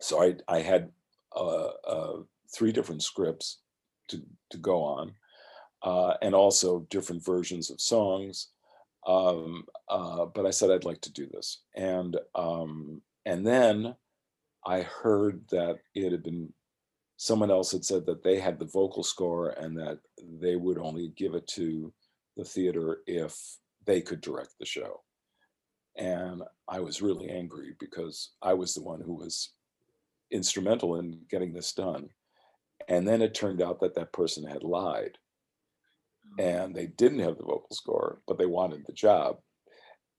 So 0.00 0.22
I 0.22 0.34
I 0.48 0.60
had 0.60 0.90
uh, 1.34 1.70
uh, 1.86 2.16
three 2.54 2.72
different 2.72 3.02
scripts 3.02 3.58
to 4.08 4.22
to 4.50 4.58
go 4.58 4.82
on, 4.82 5.12
uh, 5.82 6.14
and 6.22 6.34
also 6.34 6.86
different 6.90 7.24
versions 7.24 7.70
of 7.70 7.80
songs. 7.80 8.48
Um, 9.06 9.64
uh, 9.88 10.24
but 10.26 10.46
I 10.46 10.50
said 10.50 10.70
I'd 10.70 10.84
like 10.84 11.00
to 11.02 11.12
do 11.12 11.26
this, 11.26 11.62
and 11.74 12.16
um, 12.34 13.02
and 13.24 13.46
then 13.46 13.94
I 14.64 14.82
heard 14.82 15.42
that 15.50 15.78
it 15.94 16.10
had 16.10 16.22
been 16.22 16.52
someone 17.16 17.50
else 17.50 17.72
had 17.72 17.84
said 17.84 18.04
that 18.06 18.22
they 18.22 18.38
had 18.38 18.58
the 18.58 18.66
vocal 18.66 19.02
score 19.02 19.50
and 19.50 19.76
that 19.78 19.98
they 20.40 20.56
would 20.56 20.78
only 20.78 21.12
give 21.16 21.34
it 21.34 21.46
to 21.46 21.92
the 22.36 22.44
theater 22.44 22.98
if 23.06 23.38
they 23.86 24.00
could 24.00 24.20
direct 24.20 24.50
the 24.58 24.66
show. 24.66 25.02
And 25.96 26.42
I 26.68 26.80
was 26.80 27.00
really 27.00 27.30
angry 27.30 27.74
because 27.78 28.32
I 28.42 28.52
was 28.52 28.74
the 28.74 28.82
one 28.82 29.00
who 29.00 29.14
was 29.14 29.52
instrumental 30.30 30.96
in 30.96 31.20
getting 31.30 31.54
this 31.54 31.72
done. 31.72 32.10
And 32.88 33.06
then 33.06 33.22
it 33.22 33.34
turned 33.34 33.62
out 33.62 33.80
that 33.80 33.94
that 33.94 34.12
person 34.12 34.46
had 34.46 34.62
lied 34.62 35.18
oh. 36.38 36.42
and 36.42 36.74
they 36.74 36.86
didn't 36.86 37.20
have 37.20 37.36
the 37.36 37.44
vocal 37.44 37.68
score, 37.72 38.20
but 38.26 38.38
they 38.38 38.46
wanted 38.46 38.84
the 38.86 38.92
job. 38.92 39.38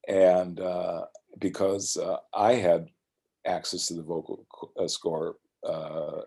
And 0.07 0.59
uh, 0.59 1.05
because 1.39 1.97
uh, 1.97 2.17
I 2.33 2.53
had 2.53 2.87
access 3.45 3.87
to 3.87 3.93
the 3.93 4.03
vocal 4.03 4.45
uh, 4.79 4.87
score 4.87 5.35
uh, 5.67 6.21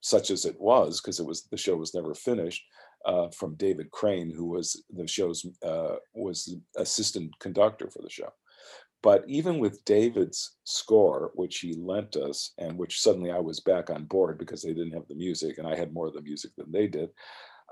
such 0.00 0.30
as 0.30 0.44
it 0.44 0.60
was, 0.60 1.00
because 1.00 1.18
it 1.18 1.26
was 1.26 1.44
the 1.50 1.56
show 1.56 1.76
was 1.76 1.94
never 1.94 2.14
finished, 2.14 2.62
uh, 3.06 3.28
from 3.30 3.54
David 3.54 3.90
Crane, 3.90 4.32
who 4.32 4.46
was 4.46 4.82
the 4.90 5.06
show's 5.06 5.46
uh, 5.64 5.96
was 6.14 6.54
assistant 6.76 7.32
conductor 7.40 7.88
for 7.90 8.02
the 8.02 8.10
show. 8.10 8.32
But 9.02 9.24
even 9.28 9.58
with 9.58 9.84
David's 9.84 10.56
score, 10.64 11.30
which 11.34 11.58
he 11.58 11.74
lent 11.74 12.16
us, 12.16 12.52
and 12.58 12.76
which 12.76 13.00
suddenly 13.00 13.30
I 13.30 13.38
was 13.38 13.60
back 13.60 13.90
on 13.90 14.04
board 14.04 14.38
because 14.38 14.62
they 14.62 14.72
didn't 14.72 14.94
have 14.94 15.06
the 15.08 15.14
music, 15.14 15.58
and 15.58 15.66
I 15.66 15.76
had 15.76 15.92
more 15.92 16.06
of 16.06 16.14
the 16.14 16.22
music 16.22 16.52
than 16.56 16.72
they 16.72 16.86
did. 16.86 17.10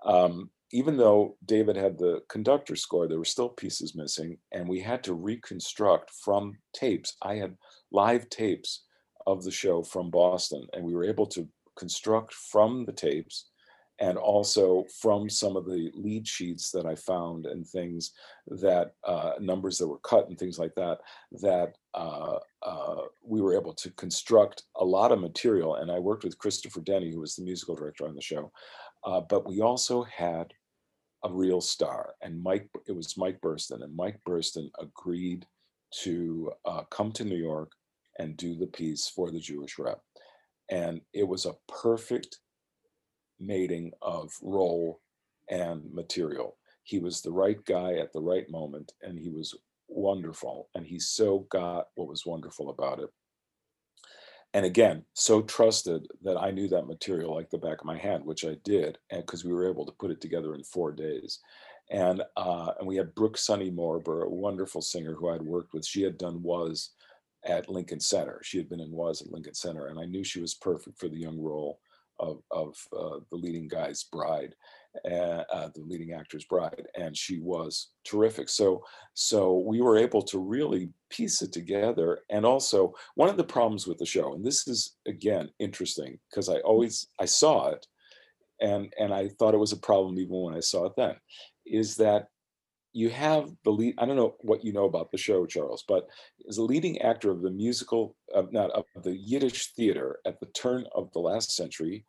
Um, 0.04 0.50
even 0.72 0.96
though 0.96 1.36
David 1.44 1.76
had 1.76 1.98
the 1.98 2.22
conductor 2.28 2.76
score, 2.76 3.08
there 3.08 3.18
were 3.18 3.24
still 3.24 3.48
pieces 3.48 3.94
missing, 3.94 4.38
and 4.52 4.68
we 4.68 4.80
had 4.80 5.02
to 5.04 5.14
reconstruct 5.14 6.10
from 6.10 6.58
tapes. 6.72 7.16
I 7.22 7.36
had 7.36 7.56
live 7.90 8.28
tapes 8.28 8.84
of 9.26 9.44
the 9.44 9.50
show 9.50 9.82
from 9.82 10.10
Boston, 10.10 10.66
and 10.72 10.84
we 10.84 10.94
were 10.94 11.04
able 11.04 11.26
to 11.26 11.48
construct 11.76 12.34
from 12.34 12.84
the 12.84 12.92
tapes 12.92 13.46
and 14.00 14.18
also 14.18 14.84
from 15.00 15.30
some 15.30 15.56
of 15.56 15.66
the 15.66 15.90
lead 15.94 16.26
sheets 16.26 16.70
that 16.72 16.84
I 16.84 16.96
found 16.96 17.46
and 17.46 17.66
things 17.66 18.12
that 18.48 18.92
uh, 19.04 19.32
numbers 19.40 19.78
that 19.78 19.86
were 19.86 20.00
cut 20.00 20.28
and 20.28 20.38
things 20.38 20.58
like 20.58 20.74
that, 20.74 20.98
that 21.42 21.74
uh, 21.94 22.38
uh, 22.62 23.02
we 23.22 23.40
were 23.40 23.54
able 23.54 23.72
to 23.74 23.90
construct 23.92 24.64
a 24.76 24.84
lot 24.84 25.12
of 25.12 25.20
material. 25.20 25.76
And 25.76 25.92
I 25.92 26.00
worked 26.00 26.24
with 26.24 26.38
Christopher 26.38 26.80
Denny, 26.80 27.12
who 27.12 27.20
was 27.20 27.36
the 27.36 27.44
musical 27.44 27.76
director 27.76 28.06
on 28.06 28.14
the 28.14 28.20
show. 28.20 28.50
Uh, 29.04 29.20
but 29.20 29.46
we 29.46 29.60
also 29.60 30.02
had 30.02 30.52
a 31.24 31.32
real 31.32 31.60
star, 31.60 32.14
and 32.22 32.42
Mike. 32.42 32.68
It 32.86 32.92
was 32.92 33.16
Mike 33.16 33.40
Burstyn, 33.40 33.82
and 33.82 33.96
Mike 33.96 34.20
Burstyn 34.28 34.68
agreed 34.78 35.46
to 36.02 36.52
uh, 36.66 36.82
come 36.90 37.12
to 37.12 37.24
New 37.24 37.36
York 37.36 37.72
and 38.18 38.36
do 38.36 38.54
the 38.54 38.66
piece 38.66 39.08
for 39.08 39.30
the 39.30 39.40
Jewish 39.40 39.78
Rep, 39.78 40.00
and 40.70 41.00
it 41.12 41.26
was 41.26 41.46
a 41.46 41.56
perfect 41.66 42.38
mating 43.40 43.92
of 44.02 44.32
role 44.42 45.00
and 45.48 45.82
material. 45.92 46.56
He 46.82 46.98
was 46.98 47.20
the 47.20 47.32
right 47.32 47.62
guy 47.64 47.94
at 47.94 48.12
the 48.12 48.20
right 48.20 48.48
moment, 48.50 48.92
and 49.02 49.18
he 49.18 49.30
was 49.30 49.54
wonderful. 49.88 50.68
And 50.74 50.86
he 50.86 50.98
so 50.98 51.46
got 51.50 51.88
what 51.94 52.08
was 52.08 52.26
wonderful 52.26 52.70
about 52.70 53.00
it. 53.00 53.10
And 54.52 54.64
again, 54.64 55.04
so 55.14 55.42
trusted 55.42 56.06
that 56.22 56.36
I 56.36 56.52
knew 56.52 56.68
that 56.68 56.86
material 56.86 57.34
like 57.34 57.50
the 57.50 57.58
back 57.58 57.80
of 57.80 57.86
my 57.86 57.98
hand, 57.98 58.24
which 58.24 58.44
I 58.44 58.56
did, 58.64 58.98
and 59.10 59.20
because 59.22 59.44
we 59.44 59.52
were 59.52 59.68
able 59.68 59.84
to 59.84 59.92
put 59.92 60.12
it 60.12 60.20
together 60.20 60.54
in 60.54 60.62
four 60.62 60.92
days. 60.92 61.40
And 61.90 62.22
uh, 62.36 62.72
and 62.78 62.86
we 62.86 62.96
had 62.96 63.14
Brooke 63.14 63.36
Sunny 63.36 63.70
Moriber, 63.70 64.24
a 64.24 64.30
wonderful 64.30 64.80
singer 64.80 65.14
who 65.14 65.28
I'd 65.28 65.42
worked 65.42 65.74
with. 65.74 65.84
She 65.84 66.02
had 66.02 66.16
done 66.16 66.42
was 66.42 66.90
at 67.44 67.68
Lincoln 67.68 68.00
Center. 68.00 68.40
She 68.42 68.56
had 68.56 68.68
been 68.68 68.80
in 68.80 68.92
was 68.92 69.20
at 69.20 69.32
Lincoln 69.32 69.54
Center, 69.54 69.88
and 69.88 69.98
I 69.98 70.04
knew 70.04 70.22
she 70.22 70.40
was 70.40 70.54
perfect 70.54 70.98
for 70.98 71.08
the 71.08 71.18
young 71.18 71.38
role 71.38 71.80
of, 72.18 72.42
of 72.50 72.76
uh, 72.96 73.18
the 73.30 73.36
leading 73.36 73.68
guy's 73.68 74.04
bride, 74.04 74.54
uh, 75.04 75.42
uh, 75.52 75.68
the 75.74 75.82
leading 75.82 76.12
actor's 76.12 76.44
bride, 76.44 76.86
and 76.96 77.16
she 77.16 77.40
was 77.40 77.88
terrific. 78.04 78.48
So, 78.48 78.84
so 79.14 79.58
we 79.58 79.80
were 79.80 79.98
able 79.98 80.22
to 80.22 80.38
really 80.38 80.90
piece 81.10 81.42
it 81.42 81.52
together. 81.52 82.20
And 82.30 82.46
also, 82.46 82.94
one 83.14 83.28
of 83.28 83.36
the 83.36 83.44
problems 83.44 83.86
with 83.86 83.98
the 83.98 84.06
show, 84.06 84.34
and 84.34 84.44
this 84.44 84.68
is 84.68 84.96
again 85.06 85.50
interesting 85.58 86.18
because 86.30 86.48
I 86.48 86.58
always 86.60 87.08
I 87.18 87.24
saw 87.24 87.70
it, 87.70 87.86
and 88.60 88.92
and 88.98 89.12
I 89.12 89.28
thought 89.28 89.54
it 89.54 89.58
was 89.58 89.72
a 89.72 89.78
problem 89.78 90.18
even 90.18 90.40
when 90.40 90.54
I 90.54 90.60
saw 90.60 90.86
it 90.86 90.92
then, 90.96 91.16
is 91.66 91.96
that 91.96 92.28
you 92.94 93.10
have 93.10 93.50
the 93.64 93.70
lead. 93.70 93.96
I 93.98 94.06
don't 94.06 94.16
know 94.16 94.36
what 94.40 94.64
you 94.64 94.72
know 94.72 94.84
about 94.84 95.10
the 95.10 95.18
show, 95.18 95.44
Charles, 95.46 95.84
but 95.86 96.06
as 96.48 96.58
a 96.58 96.62
leading 96.62 97.02
actor 97.02 97.32
of 97.32 97.42
the 97.42 97.50
musical, 97.50 98.16
uh, 98.32 98.44
not 98.52 98.70
of 98.70 98.84
the 99.02 99.16
Yiddish 99.16 99.72
theater 99.72 100.20
at 100.24 100.38
the 100.38 100.46
turn 100.46 100.86
of 100.94 101.12
the 101.12 101.18
last 101.18 101.50
century, 101.50 102.06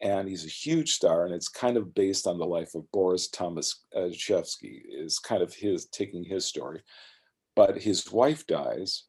and 0.00 0.26
he's 0.26 0.46
a 0.46 0.48
huge 0.48 0.92
star, 0.92 1.26
and 1.26 1.34
it's 1.34 1.48
kind 1.48 1.76
of 1.76 1.94
based 1.94 2.26
on 2.26 2.38
the 2.38 2.46
life 2.46 2.74
of 2.74 2.90
Boris 2.92 3.28
Thomashefsky. 3.28 4.80
Is 4.88 5.18
kind 5.18 5.42
of 5.42 5.54
his 5.54 5.84
taking 5.86 6.24
his 6.24 6.46
story, 6.46 6.80
but 7.54 7.76
his 7.76 8.10
wife 8.10 8.46
dies. 8.46 9.04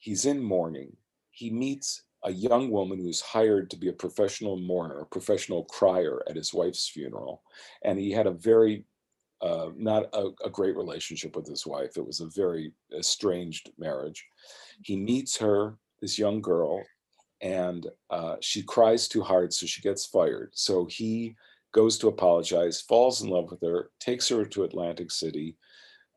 He's 0.00 0.26
in 0.26 0.42
mourning. 0.42 0.96
He 1.30 1.50
meets 1.50 2.02
a 2.24 2.32
young 2.32 2.70
woman 2.72 2.98
who's 2.98 3.20
hired 3.20 3.70
to 3.70 3.76
be 3.76 3.90
a 3.90 3.92
professional 3.92 4.58
mourner, 4.58 5.02
a 5.02 5.06
professional 5.06 5.64
crier 5.66 6.20
at 6.28 6.34
his 6.34 6.52
wife's 6.52 6.88
funeral, 6.88 7.42
and 7.84 7.96
he 7.96 8.10
had 8.10 8.26
a 8.26 8.32
very 8.32 8.84
uh, 9.40 9.68
not 9.76 10.06
a, 10.12 10.30
a, 10.44 10.50
great 10.50 10.76
relationship 10.76 11.36
with 11.36 11.46
his 11.46 11.66
wife. 11.66 11.96
It 11.96 12.06
was 12.06 12.20
a 12.20 12.26
very 12.26 12.72
estranged 12.96 13.70
marriage. 13.78 14.26
He 14.82 14.96
meets 14.96 15.36
her, 15.38 15.76
this 16.00 16.18
young 16.18 16.40
girl, 16.40 16.82
and 17.40 17.86
uh, 18.10 18.36
she 18.40 18.62
cries 18.62 19.06
too 19.06 19.22
hard, 19.22 19.52
so 19.52 19.66
she 19.66 19.80
gets 19.80 20.06
fired. 20.06 20.50
So 20.54 20.86
he 20.86 21.36
goes 21.72 21.98
to 21.98 22.08
apologize, 22.08 22.80
falls 22.80 23.22
in 23.22 23.28
love 23.28 23.50
with 23.50 23.60
her, 23.62 23.90
takes 24.00 24.28
her 24.28 24.44
to 24.44 24.64
Atlantic 24.64 25.10
City, 25.12 25.56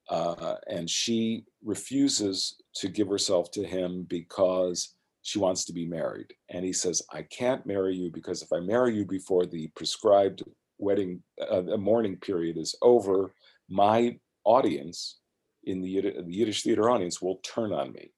uh, 0.09 0.55
and 0.67 0.89
she 0.89 1.45
refuses 1.63 2.55
to 2.75 2.87
give 2.87 3.07
herself 3.07 3.51
to 3.51 3.63
him 3.63 4.03
because 4.09 4.95
she 5.21 5.39
wants 5.39 5.65
to 5.65 5.73
be 5.73 5.85
married. 5.85 6.33
And 6.49 6.65
he 6.65 6.73
says, 6.73 7.01
I 7.13 7.21
can't 7.21 7.65
marry 7.65 7.95
you 7.95 8.09
because 8.11 8.41
if 8.41 8.51
I 8.51 8.59
marry 8.59 8.95
you 8.95 9.05
before 9.05 9.45
the 9.45 9.67
prescribed 9.75 10.43
wedding, 10.81 11.21
uh, 11.39 11.61
the 11.61 11.77
mourning 11.77 12.17
period 12.17 12.57
is 12.57 12.75
over, 12.81 13.33
my 13.69 14.17
audience 14.43 15.19
in 15.63 15.81
the, 15.81 16.01
the 16.01 16.33
Yiddish 16.33 16.63
theater 16.63 16.89
audience 16.89 17.21
will 17.21 17.37
turn 17.37 17.71
on 17.71 17.91
me. 17.93 18.11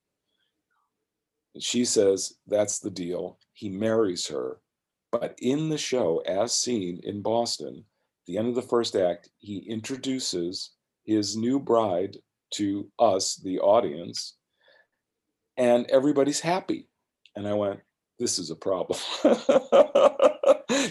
And 1.53 1.63
she 1.63 1.85
says, 1.85 2.33
that's 2.47 2.79
the 2.79 2.89
deal. 2.89 3.37
He 3.53 3.69
marries 3.69 4.27
her. 4.27 4.59
But 5.11 5.35
in 5.39 5.69
the 5.69 5.77
show, 5.77 6.23
as 6.25 6.55
seen 6.55 6.99
in 7.03 7.21
Boston, 7.21 7.85
the 8.25 8.37
end 8.37 8.47
of 8.47 8.55
the 8.55 8.61
first 8.61 8.95
act, 8.95 9.29
he 9.37 9.57
introduces 9.57 10.71
his 11.05 11.35
new 11.35 11.59
bride 11.59 12.17
to 12.55 12.89
us, 12.97 13.35
the 13.35 13.59
audience, 13.59 14.37
and 15.57 15.85
everybody's 15.89 16.39
happy. 16.39 16.87
And 17.35 17.47
I 17.47 17.53
went, 17.53 17.81
this 18.19 18.39
is 18.39 18.49
a 18.49 18.55
problem. 18.55 18.99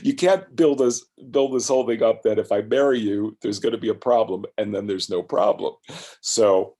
you 0.02 0.14
can't 0.14 0.54
build 0.54 0.78
this 0.78 1.04
build 1.30 1.54
this 1.54 1.68
whole 1.68 1.86
thing 1.86 2.02
up 2.02 2.22
that 2.22 2.38
if 2.38 2.52
I 2.52 2.62
marry 2.62 2.98
you, 2.98 3.36
there's 3.40 3.60
going 3.60 3.72
to 3.72 3.78
be 3.78 3.90
a 3.90 3.94
problem, 3.94 4.44
and 4.58 4.74
then 4.74 4.86
there's 4.86 5.10
no 5.10 5.22
problem. 5.22 5.74
So 6.20 6.76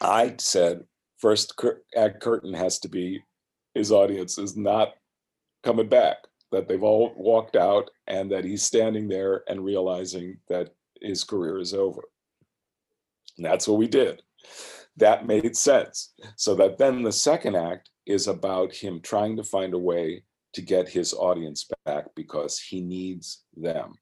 I 0.00 0.34
said, 0.38 0.84
first 1.18 1.60
act 1.96 2.20
curtain 2.20 2.54
has 2.54 2.78
to 2.80 2.88
be 2.88 3.22
his 3.74 3.92
audience 3.92 4.38
is 4.38 4.56
not 4.56 4.94
coming 5.62 5.88
back, 5.88 6.16
that 6.52 6.68
they've 6.68 6.82
all 6.82 7.12
walked 7.16 7.56
out, 7.56 7.90
and 8.06 8.30
that 8.32 8.44
he's 8.44 8.62
standing 8.62 9.08
there 9.08 9.42
and 9.48 9.64
realizing 9.64 10.38
that 10.48 10.74
his 11.00 11.24
career 11.24 11.58
is 11.58 11.74
over. 11.74 12.02
And 13.36 13.46
that's 13.46 13.68
what 13.68 13.78
we 13.78 13.86
did. 13.86 14.22
That 14.96 15.26
made 15.26 15.56
sense. 15.56 16.12
So 16.36 16.54
that 16.56 16.78
then 16.78 17.02
the 17.02 17.12
second 17.12 17.56
act 17.56 17.90
is 18.06 18.26
about 18.26 18.72
him 18.72 19.00
trying 19.00 19.36
to 19.36 19.44
find 19.44 19.74
a 19.74 19.78
way 19.78 20.24
to 20.54 20.62
get 20.62 20.88
his 20.88 21.12
audience 21.14 21.68
back 21.84 22.06
because 22.14 22.58
he 22.58 22.80
needs 22.80 23.44
them. 23.56 23.94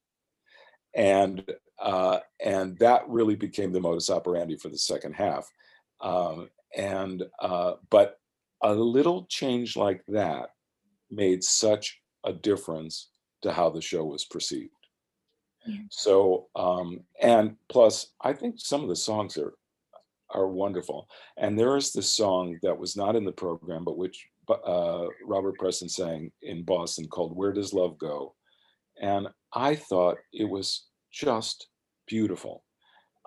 And 0.95 1.45
uh, 1.79 2.21
and 2.43 2.79
that 2.79 3.03
really 3.09 3.37
became 3.37 3.73
the 3.73 3.81
modus 3.81 4.09
operandi 4.09 4.57
for 4.57 4.71
the 4.71 4.79
second 4.79 5.13
half. 5.13 5.51
Um, 6.01 6.49
and 6.77 7.25
uh, 7.41 7.75
but 7.91 8.19
a 8.63 8.73
little 8.73 9.27
change 9.29 9.77
like 9.77 10.03
that 10.09 10.51
made 11.11 11.45
such 11.45 12.01
a 12.25 12.33
difference 12.33 13.11
to 13.43 13.53
how 13.53 13.71
the 13.71 13.83
show 13.83 14.05
was 14.05 14.25
perceived. 14.25 14.71
Yeah. 15.67 15.81
So 15.91 16.47
um, 16.57 17.01
and 17.21 17.57
plus, 17.69 18.13
I 18.23 18.33
think 18.33 18.55
some 18.59 18.83
of 18.83 18.89
the 18.89 18.97
songs 18.97 19.37
are 19.37 19.55
are 20.31 20.49
wonderful. 20.49 21.09
And 21.37 21.59
there 21.59 21.77
is 21.77 21.93
this 21.93 22.13
song 22.13 22.59
that 22.63 22.79
was 22.79 22.97
not 22.97 23.17
in 23.17 23.25
the 23.25 23.33
program, 23.33 23.85
but 23.85 23.99
which 23.99 24.27
uh, 24.49 25.07
Robert 25.25 25.57
Preston 25.59 25.89
sang 25.89 26.31
in 26.43 26.63
Boston 26.65 27.07
called 27.09 27.37
Where 27.37 27.53
Does 27.53 27.73
Love 27.73 27.99
Go? 27.99 28.35
And 29.01 29.29
I 29.53 29.75
thought 29.75 30.19
it 30.33 30.49
was 30.49 30.87
just 31.13 31.69
beautiful. 32.07 32.65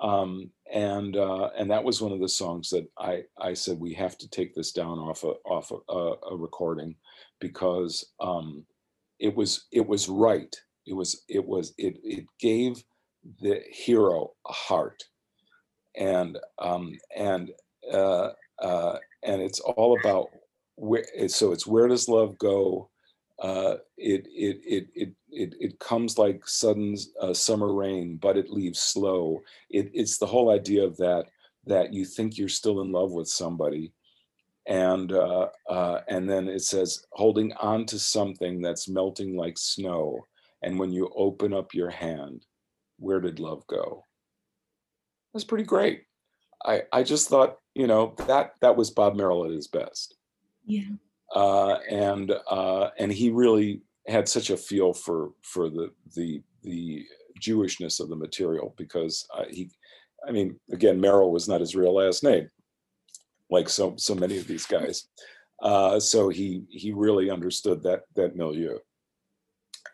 Um, 0.02 0.52
and 0.72 1.18
uh, 1.18 1.50
and 1.58 1.70
that 1.72 1.84
was 1.84 2.02
one 2.02 2.14
of 2.14 2.22
the 2.22 2.30
songs 2.30 2.70
that 2.70 2.88
I, 2.98 3.24
I 3.38 3.54
said 3.54 3.80
we 3.80 3.94
have 3.96 4.18
to 4.20 4.30
take 4.30 4.56
this 4.56 4.72
down 4.72 4.98
off 4.98 5.24
a, 5.24 5.34
off 5.46 5.72
a, 5.72 6.34
a 6.34 6.38
recording 6.38 6.96
because 7.42 8.06
um, 8.22 8.66
it 9.20 9.36
was 9.36 9.66
it 9.72 9.86
was 9.86 10.08
right. 10.08 10.56
It 10.86 10.94
was 10.94 11.24
it 11.28 11.46
was 11.46 11.74
it 11.78 11.98
it 12.04 12.26
gave 12.40 12.82
the 13.42 13.62
hero 13.70 14.32
a 14.48 14.54
heart 14.54 15.04
and 15.96 16.38
um, 16.60 16.98
and 17.16 17.52
uh, 17.92 18.30
uh, 18.62 18.98
and 19.24 19.42
it's 19.42 19.60
all 19.60 19.98
about 20.00 20.28
where. 20.80 21.06
So 21.28 21.52
it's 21.52 21.68
where 21.68 21.88
does 21.88 22.08
love 22.08 22.38
go? 22.38 22.90
Uh, 23.42 23.76
it, 23.98 24.28
it 24.28 24.62
it 24.66 24.88
it 24.96 25.10
it 25.32 25.56
it 25.60 25.80
comes 25.80 26.18
like 26.18 26.48
sudden 26.48 26.96
uh, 27.22 27.34
summer 27.34 27.74
rain, 27.74 28.18
but 28.18 28.38
it 28.38 28.50
leaves 28.50 28.80
slow. 28.80 29.42
It, 29.70 29.90
it's 29.94 30.18
the 30.18 30.26
whole 30.26 30.52
idea 30.52 30.84
of 30.84 30.98
that 30.98 31.26
that 31.66 31.94
you 31.94 32.06
think 32.06 32.38
you're 32.38 32.50
still 32.50 32.82
in 32.82 32.92
love 32.92 33.12
with 33.12 33.28
somebody, 33.28 33.94
and 34.68 35.12
uh, 35.12 35.48
uh, 35.70 36.02
and 36.08 36.30
then 36.30 36.48
it 36.48 36.64
says 36.64 37.06
holding 37.12 37.54
on 37.54 37.86
to 37.88 38.00
something 38.00 38.62
that's 38.62 38.90
melting 38.90 39.36
like 39.36 39.58
snow. 39.58 40.26
And 40.62 40.78
when 40.78 40.92
you 40.92 41.10
open 41.16 41.54
up 41.54 41.74
your 41.74 41.90
hand, 41.90 42.46
where 42.98 43.22
did 43.22 43.40
love 43.40 43.66
go? 43.68 44.06
That's 45.34 45.46
pretty 45.46 45.64
great. 45.64 46.04
I 46.66 46.84
I 46.92 47.04
just 47.04 47.30
thought 47.30 47.60
you 47.74 47.88
know 47.88 48.16
that 48.28 48.56
that 48.62 48.76
was 48.76 48.92
Bob 48.92 49.16
Merrill 49.16 49.46
at 49.46 49.52
his 49.52 49.68
best. 49.68 50.19
Yeah. 50.70 50.92
Uh, 51.36 51.80
and 51.90 52.32
uh, 52.50 52.90
and 52.98 53.12
he 53.12 53.30
really 53.32 53.82
had 54.08 54.30
such 54.30 54.50
a 54.50 54.58
feel 54.58 54.94
for 54.94 55.32
for 55.42 55.70
the 55.70 55.92
the 56.16 56.42
the 56.64 57.06
Jewishness 57.42 58.00
of 58.00 58.10
the 58.10 58.16
material 58.16 58.74
because 58.78 59.28
uh, 59.34 59.46
he, 59.50 59.72
I 60.28 60.32
mean, 60.32 60.60
again, 60.72 61.00
Merrill 61.00 61.32
was 61.32 61.48
not 61.48 61.62
his 61.62 61.76
real 61.76 61.96
last 61.96 62.24
name, 62.24 62.50
like 63.50 63.70
so 63.70 63.96
so 63.98 64.16
many 64.16 64.38
of 64.38 64.48
these 64.48 64.66
guys. 64.66 65.08
Uh, 65.62 66.00
so 66.00 66.30
he 66.30 66.64
he 66.70 66.92
really 66.92 67.30
understood 67.30 67.84
that 67.84 68.04
that 68.16 68.36
milieu. 68.36 68.78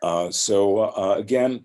Uh, 0.02 0.30
so 0.30 0.78
uh, 0.78 1.16
again, 1.18 1.64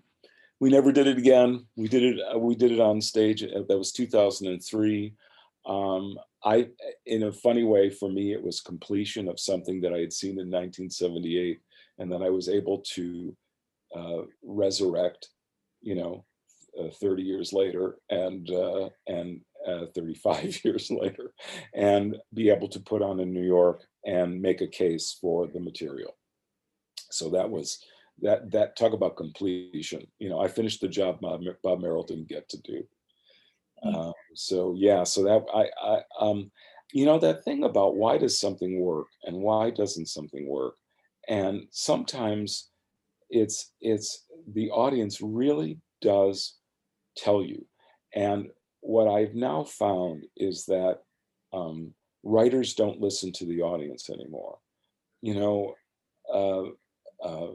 we 0.58 0.70
never 0.70 0.90
did 0.92 1.06
it 1.06 1.18
again. 1.18 1.66
We 1.76 1.88
did 1.88 2.02
it. 2.02 2.20
Uh, 2.34 2.38
we 2.38 2.54
did 2.54 2.72
it 2.72 2.80
on 2.80 3.00
stage. 3.00 3.42
Uh, 3.42 3.62
that 3.68 3.78
was 3.78 3.92
2003. 3.92 5.14
Um, 5.66 6.16
I, 6.44 6.68
in 7.06 7.24
a 7.24 7.32
funny 7.32 7.62
way, 7.62 7.90
for 7.90 8.08
me, 8.08 8.32
it 8.32 8.42
was 8.42 8.60
completion 8.60 9.28
of 9.28 9.38
something 9.38 9.80
that 9.82 9.92
I 9.92 9.98
had 9.98 10.12
seen 10.12 10.32
in 10.32 10.50
1978, 10.50 11.60
and 11.98 12.10
then 12.10 12.22
I 12.22 12.30
was 12.30 12.48
able 12.48 12.78
to 12.94 13.36
uh, 13.94 14.22
resurrect, 14.42 15.28
you 15.82 15.94
know, 15.94 16.24
uh, 16.78 16.90
30 17.00 17.22
years 17.22 17.52
later, 17.52 17.96
and 18.10 18.50
uh, 18.50 18.88
and 19.06 19.42
35 19.94 20.60
years 20.64 20.90
later, 20.90 21.32
and 21.74 22.16
be 22.34 22.50
able 22.50 22.68
to 22.68 22.80
put 22.80 23.02
on 23.02 23.20
in 23.20 23.32
New 23.32 23.44
York 23.44 23.84
and 24.04 24.40
make 24.40 24.60
a 24.60 24.66
case 24.66 25.16
for 25.20 25.46
the 25.46 25.60
material. 25.60 26.16
So 27.10 27.28
that 27.30 27.50
was 27.50 27.78
that 28.22 28.50
that 28.50 28.76
talk 28.76 28.92
about 28.92 29.16
completion. 29.16 30.06
You 30.18 30.30
know, 30.30 30.40
I 30.40 30.48
finished 30.48 30.80
the 30.80 30.88
job 30.88 31.20
Bob, 31.20 31.42
Bob 31.62 31.80
Merrill 31.80 32.04
didn't 32.04 32.28
get 32.28 32.48
to 32.50 32.60
do. 32.62 32.84
Um, 33.84 34.12
so 34.34 34.74
yeah, 34.76 35.04
so 35.04 35.24
that 35.24 35.44
I, 35.54 35.66
I 35.84 36.00
um, 36.20 36.50
you 36.92 37.04
know 37.04 37.18
that 37.18 37.44
thing 37.44 37.64
about 37.64 37.96
why 37.96 38.18
does 38.18 38.38
something 38.38 38.80
work 38.80 39.08
and 39.24 39.36
why 39.38 39.70
doesn't 39.70 40.06
something 40.06 40.48
work, 40.48 40.74
and 41.28 41.62
sometimes 41.70 42.70
it's 43.30 43.72
it's 43.80 44.24
the 44.54 44.70
audience 44.70 45.20
really 45.20 45.78
does 46.00 46.56
tell 47.16 47.42
you, 47.42 47.66
and 48.14 48.48
what 48.80 49.08
I've 49.08 49.34
now 49.34 49.64
found 49.64 50.24
is 50.36 50.64
that 50.66 50.98
um, 51.52 51.94
writers 52.22 52.74
don't 52.74 53.00
listen 53.00 53.32
to 53.32 53.46
the 53.46 53.62
audience 53.62 54.10
anymore. 54.10 54.58
You 55.22 55.34
know, 55.34 55.74
uh, 56.32 57.24
uh, 57.24 57.52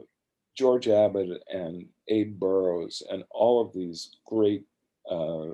George 0.56 0.88
Abbott 0.88 1.42
and 1.48 1.86
Abe 2.08 2.38
Burrows 2.38 3.02
and 3.10 3.24
all 3.30 3.60
of 3.60 3.72
these 3.72 4.10
great 4.26 4.64
uh, 5.10 5.50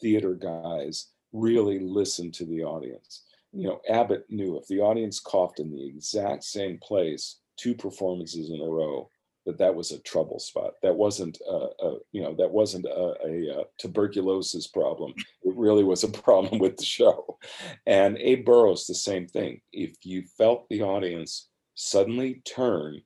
theater 0.00 0.34
guys 0.34 1.08
really 1.32 1.78
listened 1.78 2.34
to 2.34 2.44
the 2.44 2.62
audience. 2.62 3.24
You 3.52 3.68
know, 3.68 3.80
Abbott 3.88 4.26
knew 4.28 4.56
if 4.56 4.66
the 4.66 4.80
audience 4.80 5.20
coughed 5.20 5.60
in 5.60 5.70
the 5.70 5.86
exact 5.86 6.44
same 6.44 6.78
place 6.78 7.40
two 7.56 7.74
performances 7.74 8.50
in 8.50 8.60
a 8.60 8.68
row, 8.68 9.10
that 9.46 9.58
that 9.58 9.74
was 9.74 9.90
a 9.90 9.98
trouble 10.00 10.38
spot. 10.38 10.74
That 10.82 10.94
wasn't 10.94 11.38
a, 11.48 11.68
a 11.82 11.98
you 12.12 12.22
know 12.22 12.34
that 12.34 12.50
wasn't 12.50 12.84
a, 12.84 13.14
a, 13.24 13.60
a, 13.60 13.64
tuberculosis 13.78 14.66
problem. 14.66 15.14
It 15.42 15.54
really 15.56 15.84
was 15.84 16.04
a 16.04 16.08
problem 16.08 16.58
with 16.58 16.76
the 16.76 16.84
show. 16.84 17.38
And 17.86 18.18
Abe 18.18 18.44
Burrows 18.44 18.86
the 18.86 18.94
same 18.94 19.26
thing. 19.26 19.60
If 19.72 19.96
you 20.04 20.24
felt 20.38 20.68
the 20.68 20.82
audience 20.82 21.48
suddenly 21.74 22.42
turn 22.44 23.00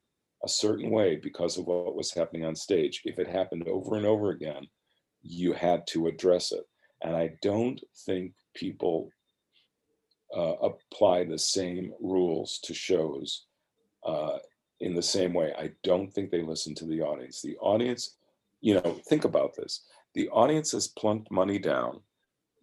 a 0.44 0.48
certain 0.48 0.90
way 0.90 1.16
because 1.16 1.56
of 1.56 1.66
what 1.66 1.96
was 1.96 2.12
happening 2.12 2.44
on 2.44 2.54
stage, 2.56 3.02
if 3.04 3.18
it 3.18 3.28
happened 3.28 3.66
over 3.68 3.96
and 3.96 4.04
over 4.04 4.30
again, 4.30 4.66
you 5.22 5.52
had 5.52 5.86
to 5.88 6.06
address 6.08 6.52
it. 6.52 6.64
And 7.04 7.14
I 7.14 7.34
don't 7.42 7.80
think 8.06 8.32
people 8.54 9.10
uh, 10.34 10.54
apply 10.62 11.24
the 11.24 11.38
same 11.38 11.92
rules 12.00 12.58
to 12.64 12.74
shows 12.74 13.44
uh, 14.04 14.38
in 14.80 14.94
the 14.94 15.02
same 15.02 15.34
way. 15.34 15.52
I 15.56 15.70
don't 15.84 16.12
think 16.12 16.30
they 16.30 16.42
listen 16.42 16.74
to 16.76 16.86
the 16.86 17.02
audience. 17.02 17.42
The 17.42 17.56
audience, 17.58 18.16
you 18.60 18.74
know, 18.74 18.98
think 19.06 19.24
about 19.24 19.54
this. 19.54 19.84
The 20.14 20.28
audience 20.30 20.72
has 20.72 20.88
plunked 20.88 21.30
money 21.30 21.58
down. 21.58 22.00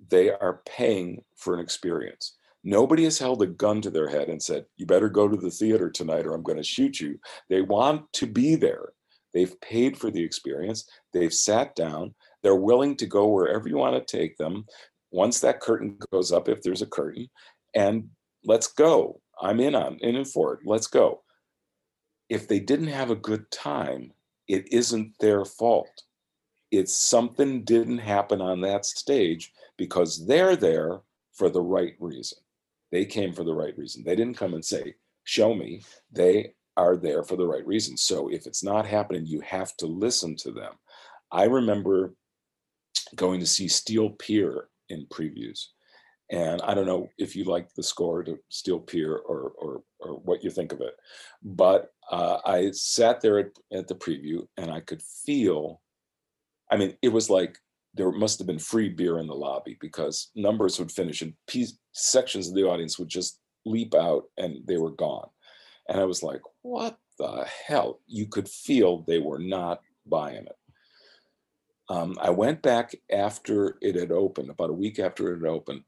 They 0.10 0.32
are 0.32 0.62
paying 0.66 1.24
for 1.38 1.54
an 1.54 1.60
experience. 1.60 2.36
Nobody 2.64 3.04
has 3.06 3.20
held 3.20 3.42
a 3.42 3.48
gun 3.48 3.82
to 3.82 3.90
their 3.90 4.10
head 4.10 4.28
and 4.28 4.42
said, 4.42 4.66
You 4.76 4.86
better 4.86 5.10
go 5.10 5.28
to 5.28 5.38
the 5.38 5.52
theater 5.52 5.90
tonight 5.90 6.26
or 6.26 6.34
I'm 6.34 6.44
going 6.44 6.58
to 6.58 6.64
shoot 6.64 7.00
you. 7.00 7.20
They 7.50 7.62
want 7.62 8.12
to 8.14 8.28
be 8.28 8.56
there. 8.56 8.94
They've 9.34 9.60
paid 9.62 9.98
for 9.98 10.12
the 10.12 10.24
experience. 10.24 10.90
They've 11.14 11.34
sat 11.34 11.76
down. 11.76 12.14
They're 12.44 12.56
willing 12.56 12.96
to 12.98 13.06
go 13.06 13.28
wherever 13.28 13.68
you 13.68 13.78
want 13.78 13.96
to 14.08 14.18
take 14.18 14.38
them. 14.38 14.66
Once 15.12 15.40
that 15.42 15.60
curtain 15.60 15.98
goes 16.12 16.32
up, 16.32 16.48
if 16.48 16.62
there's 16.62 16.82
a 16.82 16.88
curtain, 16.88 17.30
and 17.76 18.10
let's 18.46 18.68
go. 18.68 19.22
I'm 19.42 19.60
in 19.60 19.76
on 19.76 19.98
in 20.02 20.24
for 20.26 20.54
it. 20.54 20.60
Let's 20.66 20.88
go. 20.88 21.24
If 22.30 22.48
they 22.48 22.60
didn't 22.60 22.88
have 22.88 23.12
a 23.12 23.16
good 23.16 23.50
time, 23.52 24.12
it 24.48 24.72
isn't 24.72 25.14
their 25.20 25.46
fault. 25.46 26.04
It's 26.72 26.96
something 26.96 27.64
didn't 27.64 27.98
happen 27.98 28.40
on 28.40 28.62
that 28.62 28.86
stage 28.86 29.52
because 29.78 30.26
they're 30.26 30.56
there 30.56 31.02
for 31.34 31.50
the 31.50 31.62
right 31.62 31.96
reason. 32.00 32.38
They 32.92 33.06
came 33.06 33.34
for 33.34 33.44
the 33.44 33.54
right 33.54 33.78
reason. 33.78 34.04
They 34.04 34.16
didn't 34.16 34.38
come 34.38 34.54
and 34.54 34.64
say, 34.64 34.96
Show 35.24 35.54
me. 35.54 35.84
They 36.12 36.54
are 36.78 36.98
there 36.98 37.24
for 37.24 37.36
the 37.36 37.46
right 37.46 37.66
reason. 37.66 37.96
So 37.98 38.30
if 38.30 38.48
it's 38.48 38.64
not 38.64 38.86
happening, 38.88 39.26
you 39.26 39.42
have 39.42 39.76
to 39.78 39.86
listen 39.86 40.36
to 40.38 40.52
them. 40.52 40.74
I 41.32 41.44
remember 41.46 42.14
going 43.16 43.40
to 43.40 43.46
see 43.46 43.68
Steel 43.68 44.12
Pier 44.12 44.70
in 44.90 45.06
previews. 45.08 45.68
And 46.30 46.62
I 46.62 46.74
don't 46.74 46.86
know 46.86 47.10
if 47.18 47.36
you 47.36 47.44
like 47.44 47.74
the 47.74 47.84
score 47.84 48.24
to 48.24 48.40
Steel 48.50 48.80
Pier 48.80 49.16
or, 49.16 49.52
or, 49.58 49.84
or 50.00 50.14
what 50.20 50.44
you 50.44 50.50
think 50.50 50.72
of 50.72 50.80
it. 50.80 50.96
But 51.44 51.90
uh, 52.10 52.38
I 52.46 52.72
sat 52.72 53.20
there 53.20 53.40
at, 53.40 53.52
at 53.74 53.88
the 53.88 53.96
preview 53.96 54.48
and 54.56 54.72
I 54.72 54.80
could 54.80 55.02
feel, 55.02 55.82
I 56.72 56.78
mean, 56.78 56.96
it 57.02 57.10
was 57.10 57.30
like 57.30 57.58
there 57.94 58.12
must 58.12 58.40
have 58.40 58.48
been 58.48 58.60
free 58.60 58.88
beer 58.88 59.20
in 59.20 59.28
the 59.28 59.36
lobby 59.36 59.78
because 59.82 60.30
numbers 60.34 60.80
would 60.80 60.92
finish 60.92 61.22
and 61.22 61.34
piece, 61.48 61.78
sections 61.92 62.48
of 62.48 62.56
the 62.56 62.64
audience 62.64 62.98
would 62.98 63.10
just 63.10 63.40
leap 63.66 63.94
out 63.94 64.24
and 64.38 64.66
they 64.66 64.78
were 64.78 64.92
gone. 64.92 65.28
And 65.90 66.00
I 66.00 66.06
was 66.06 66.24
like, 66.24 66.42
what 66.62 66.98
the 67.20 67.46
hell? 67.68 68.00
You 68.08 68.28
could 68.28 68.48
feel 68.48 69.02
they 69.02 69.20
were 69.20 69.40
not 69.40 69.82
buying 70.06 70.46
it. 70.46 70.56
Um, 71.92 72.16
I 72.22 72.30
went 72.30 72.62
back 72.62 72.96
after 73.12 73.78
it 73.82 73.96
had 73.96 74.14
opened, 74.14 74.50
about 74.50 74.70
a 74.70 74.74
week 74.74 74.98
after 74.98 75.34
it 75.34 75.42
had 75.42 75.50
opened, 75.50 75.84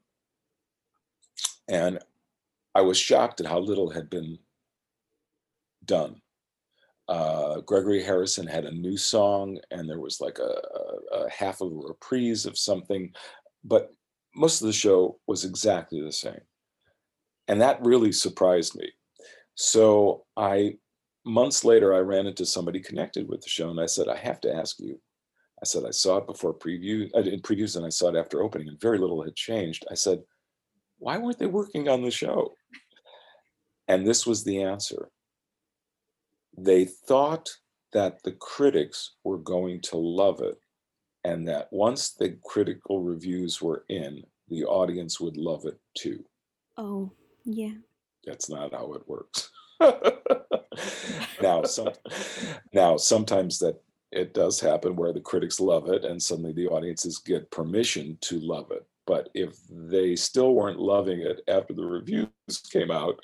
and 1.66 1.98
I 2.74 2.82
was 2.82 2.98
shocked 2.98 3.40
at 3.40 3.46
how 3.46 3.58
little 3.58 3.88
had 3.88 4.10
been 4.10 4.38
done. 5.86 6.20
Uh, 7.08 7.60
Gregory 7.60 8.02
Harrison 8.02 8.46
had 8.46 8.66
a 8.66 8.70
new 8.70 8.98
song, 8.98 9.58
and 9.70 9.88
there 9.88 9.98
was 9.98 10.20
like 10.20 10.38
a, 10.40 10.60
a, 11.14 11.24
a 11.24 11.30
half 11.30 11.62
of 11.62 11.72
a 11.72 11.88
reprise 11.88 12.44
of 12.44 12.58
something, 12.58 13.10
but 13.64 13.90
most 14.34 14.60
of 14.60 14.66
the 14.66 14.74
show 14.74 15.18
was 15.26 15.46
exactly 15.46 16.02
the 16.02 16.12
same. 16.12 16.42
And 17.48 17.62
that 17.62 17.82
really 17.82 18.12
surprised 18.12 18.76
me. 18.76 18.90
So 19.54 20.26
I, 20.36 20.76
months 21.24 21.64
later, 21.64 21.94
I 21.94 22.00
ran 22.00 22.26
into 22.26 22.44
somebody 22.44 22.80
connected 22.80 23.26
with 23.26 23.40
the 23.40 23.48
show, 23.48 23.70
and 23.70 23.80
I 23.80 23.86
said, 23.86 24.08
I 24.08 24.18
have 24.18 24.42
to 24.42 24.54
ask 24.54 24.78
you, 24.80 25.00
I 25.62 25.66
said, 25.66 25.84
I 25.86 25.90
saw 25.90 26.18
it 26.18 26.26
before 26.26 26.52
preview, 26.52 27.10
uh, 27.14 27.18
I 27.18 27.22
did 27.22 27.42
previews 27.42 27.76
and 27.76 27.86
I 27.86 27.90
saw 27.90 28.08
it 28.08 28.16
after 28.16 28.42
opening, 28.42 28.68
and 28.68 28.80
very 28.80 28.98
little 28.98 29.22
had 29.22 29.36
changed. 29.36 29.84
I 29.90 29.94
said, 29.94 30.22
why 30.98 31.18
weren't 31.18 31.38
they 31.38 31.46
working 31.46 31.88
on 31.88 32.02
the 32.02 32.10
show? 32.10 32.54
And 33.88 34.06
this 34.06 34.26
was 34.26 34.44
the 34.44 34.62
answer. 34.62 35.10
They 36.56 36.84
thought 36.84 37.50
that 37.92 38.22
the 38.22 38.32
critics 38.32 39.12
were 39.22 39.38
going 39.38 39.80
to 39.82 39.96
love 39.96 40.40
it, 40.40 40.58
and 41.24 41.46
that 41.48 41.68
once 41.72 42.10
the 42.10 42.36
critical 42.44 43.02
reviews 43.02 43.60
were 43.60 43.84
in, 43.88 44.24
the 44.48 44.64
audience 44.64 45.20
would 45.20 45.36
love 45.36 45.64
it 45.64 45.78
too. 45.96 46.24
Oh, 46.76 47.12
yeah. 47.44 47.74
That's 48.24 48.48
not 48.48 48.72
how 48.72 48.92
it 48.94 49.08
works. 49.08 49.50
now, 51.42 51.62
some, 51.64 51.90
now 52.72 52.96
sometimes 52.96 53.58
that 53.58 53.80
it 54.14 54.32
does 54.32 54.60
happen 54.60 54.94
where 54.94 55.12
the 55.12 55.20
critics 55.20 55.60
love 55.60 55.88
it 55.88 56.04
and 56.04 56.22
suddenly 56.22 56.52
the 56.52 56.68
audiences 56.68 57.18
get 57.18 57.50
permission 57.50 58.16
to 58.22 58.38
love 58.38 58.70
it. 58.70 58.86
But 59.06 59.28
if 59.34 59.56
they 59.68 60.16
still 60.16 60.54
weren't 60.54 60.78
loving 60.78 61.20
it 61.20 61.42
after 61.48 61.74
the 61.74 61.84
reviews 61.84 62.28
came 62.70 62.90
out, 62.90 63.18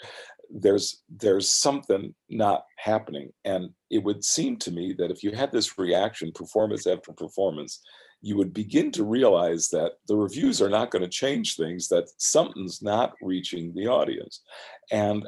there's 0.50 1.02
there's 1.08 1.50
something 1.50 2.12
not 2.28 2.64
happening. 2.76 3.30
And 3.44 3.70
it 3.88 4.02
would 4.02 4.24
seem 4.24 4.56
to 4.58 4.72
me 4.72 4.92
that 4.98 5.10
if 5.10 5.22
you 5.22 5.30
had 5.30 5.52
this 5.52 5.78
reaction 5.78 6.32
performance 6.32 6.86
after 6.86 7.12
performance, 7.12 7.80
you 8.20 8.36
would 8.36 8.52
begin 8.52 8.90
to 8.92 9.04
realize 9.04 9.68
that 9.68 9.92
the 10.08 10.16
reviews 10.16 10.60
are 10.60 10.68
not 10.68 10.90
going 10.90 11.02
to 11.02 11.08
change 11.08 11.56
things, 11.56 11.88
that 11.88 12.10
something's 12.18 12.82
not 12.82 13.14
reaching 13.22 13.72
the 13.74 13.86
audience. 13.86 14.42
And 14.90 15.26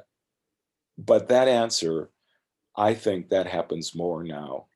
but 0.99 1.29
that 1.29 1.49
answer, 1.49 2.11
I 2.77 2.95
think 2.95 3.29
that 3.29 3.47
happens 3.47 3.95
more 3.95 4.25
now 4.25 4.67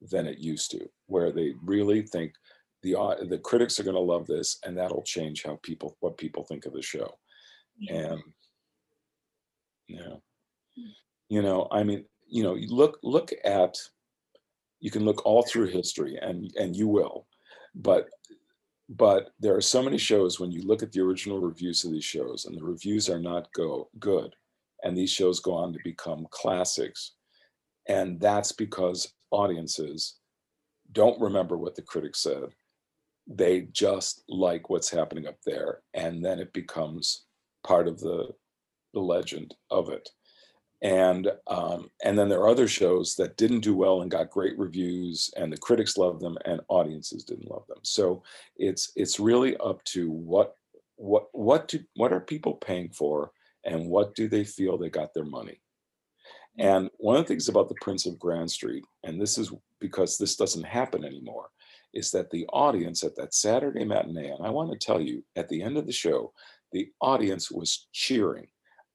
than 0.00 0.26
it 0.26 0.38
used 0.38 0.70
to, 0.72 0.88
where 1.06 1.32
they 1.32 1.54
really 1.62 2.02
think 2.02 2.32
the 2.82 2.94
the 3.28 3.38
critics 3.38 3.78
are 3.78 3.84
going 3.84 3.94
to 3.94 4.00
love 4.00 4.26
this, 4.26 4.58
and 4.64 4.76
that'll 4.76 5.02
change 5.02 5.42
how 5.42 5.58
people 5.62 5.96
what 6.00 6.16
people 6.18 6.44
think 6.44 6.66
of 6.66 6.72
the 6.72 6.82
show. 6.82 7.18
And 7.88 8.20
yeah, 9.86 10.16
hmm. 10.76 10.90
you 11.28 11.42
know, 11.42 11.68
I 11.70 11.82
mean, 11.82 12.04
you 12.28 12.42
know, 12.42 12.54
you 12.54 12.68
look 12.74 12.98
look 13.02 13.30
at 13.44 13.76
you 14.80 14.90
can 14.90 15.04
look 15.04 15.24
all 15.24 15.42
through 15.42 15.66
history 15.66 16.16
and 16.20 16.52
and 16.56 16.76
you 16.76 16.88
will 16.88 17.26
but 17.74 18.08
but 18.90 19.30
there 19.38 19.54
are 19.54 19.60
so 19.60 19.82
many 19.82 19.98
shows 19.98 20.40
when 20.40 20.50
you 20.50 20.62
look 20.62 20.82
at 20.82 20.92
the 20.92 21.00
original 21.00 21.40
reviews 21.40 21.84
of 21.84 21.92
these 21.92 22.04
shows 22.04 22.46
and 22.46 22.56
the 22.56 22.64
reviews 22.64 23.08
are 23.08 23.18
not 23.18 23.52
go 23.52 23.88
good 23.98 24.34
and 24.82 24.96
these 24.96 25.10
shows 25.10 25.40
go 25.40 25.54
on 25.54 25.72
to 25.72 25.78
become 25.84 26.26
classics 26.30 27.12
and 27.88 28.20
that's 28.20 28.52
because 28.52 29.12
audiences 29.30 30.18
don't 30.92 31.20
remember 31.20 31.56
what 31.56 31.74
the 31.74 31.82
critics 31.82 32.20
said. 32.20 32.50
They 33.26 33.62
just 33.72 34.22
like 34.28 34.70
what's 34.70 34.90
happening 34.90 35.26
up 35.26 35.36
there 35.44 35.80
and 35.94 36.24
then 36.24 36.38
it 36.38 36.52
becomes 36.52 37.26
part 37.62 37.88
of 37.88 38.00
the 38.00 38.28
the 38.94 39.00
legend 39.00 39.54
of 39.70 39.90
it. 39.90 40.08
And 40.80 41.30
um, 41.48 41.90
and 42.04 42.18
then 42.18 42.28
there 42.28 42.40
are 42.40 42.48
other 42.48 42.68
shows 42.68 43.16
that 43.16 43.36
didn't 43.36 43.60
do 43.60 43.74
well 43.74 44.00
and 44.00 44.10
got 44.10 44.30
great 44.30 44.56
reviews 44.58 45.30
and 45.36 45.52
the 45.52 45.58
critics 45.58 45.96
loved 45.98 46.20
them 46.20 46.38
and 46.44 46.60
audiences 46.68 47.24
didn't 47.24 47.50
love 47.50 47.66
them. 47.66 47.80
So 47.82 48.22
it's 48.56 48.92
it's 48.96 49.20
really 49.20 49.56
up 49.58 49.82
to 49.84 50.10
what 50.10 50.54
what 50.96 51.26
what 51.32 51.68
do 51.68 51.80
what 51.96 52.12
are 52.12 52.20
people 52.20 52.54
paying 52.54 52.90
for 52.90 53.32
and 53.64 53.88
what 53.88 54.14
do 54.14 54.28
they 54.28 54.44
feel 54.44 54.78
they 54.78 54.88
got 54.88 55.12
their 55.14 55.24
money 55.24 55.60
and 56.58 56.90
one 56.98 57.16
of 57.16 57.22
the 57.22 57.28
things 57.28 57.48
about 57.48 57.68
the 57.68 57.74
prince 57.80 58.06
of 58.06 58.18
grand 58.18 58.50
street 58.50 58.84
and 59.04 59.20
this 59.20 59.38
is 59.38 59.52
because 59.80 60.18
this 60.18 60.36
doesn't 60.36 60.64
happen 60.64 61.04
anymore 61.04 61.48
is 61.94 62.10
that 62.10 62.30
the 62.30 62.46
audience 62.48 63.02
at 63.02 63.16
that 63.16 63.34
saturday 63.34 63.84
matinee 63.84 64.30
and 64.30 64.46
i 64.46 64.50
want 64.50 64.70
to 64.70 64.78
tell 64.78 65.00
you 65.00 65.22
at 65.36 65.48
the 65.48 65.62
end 65.62 65.76
of 65.76 65.86
the 65.86 65.92
show 65.92 66.32
the 66.72 66.88
audience 67.00 67.50
was 67.50 67.88
cheering 67.92 68.46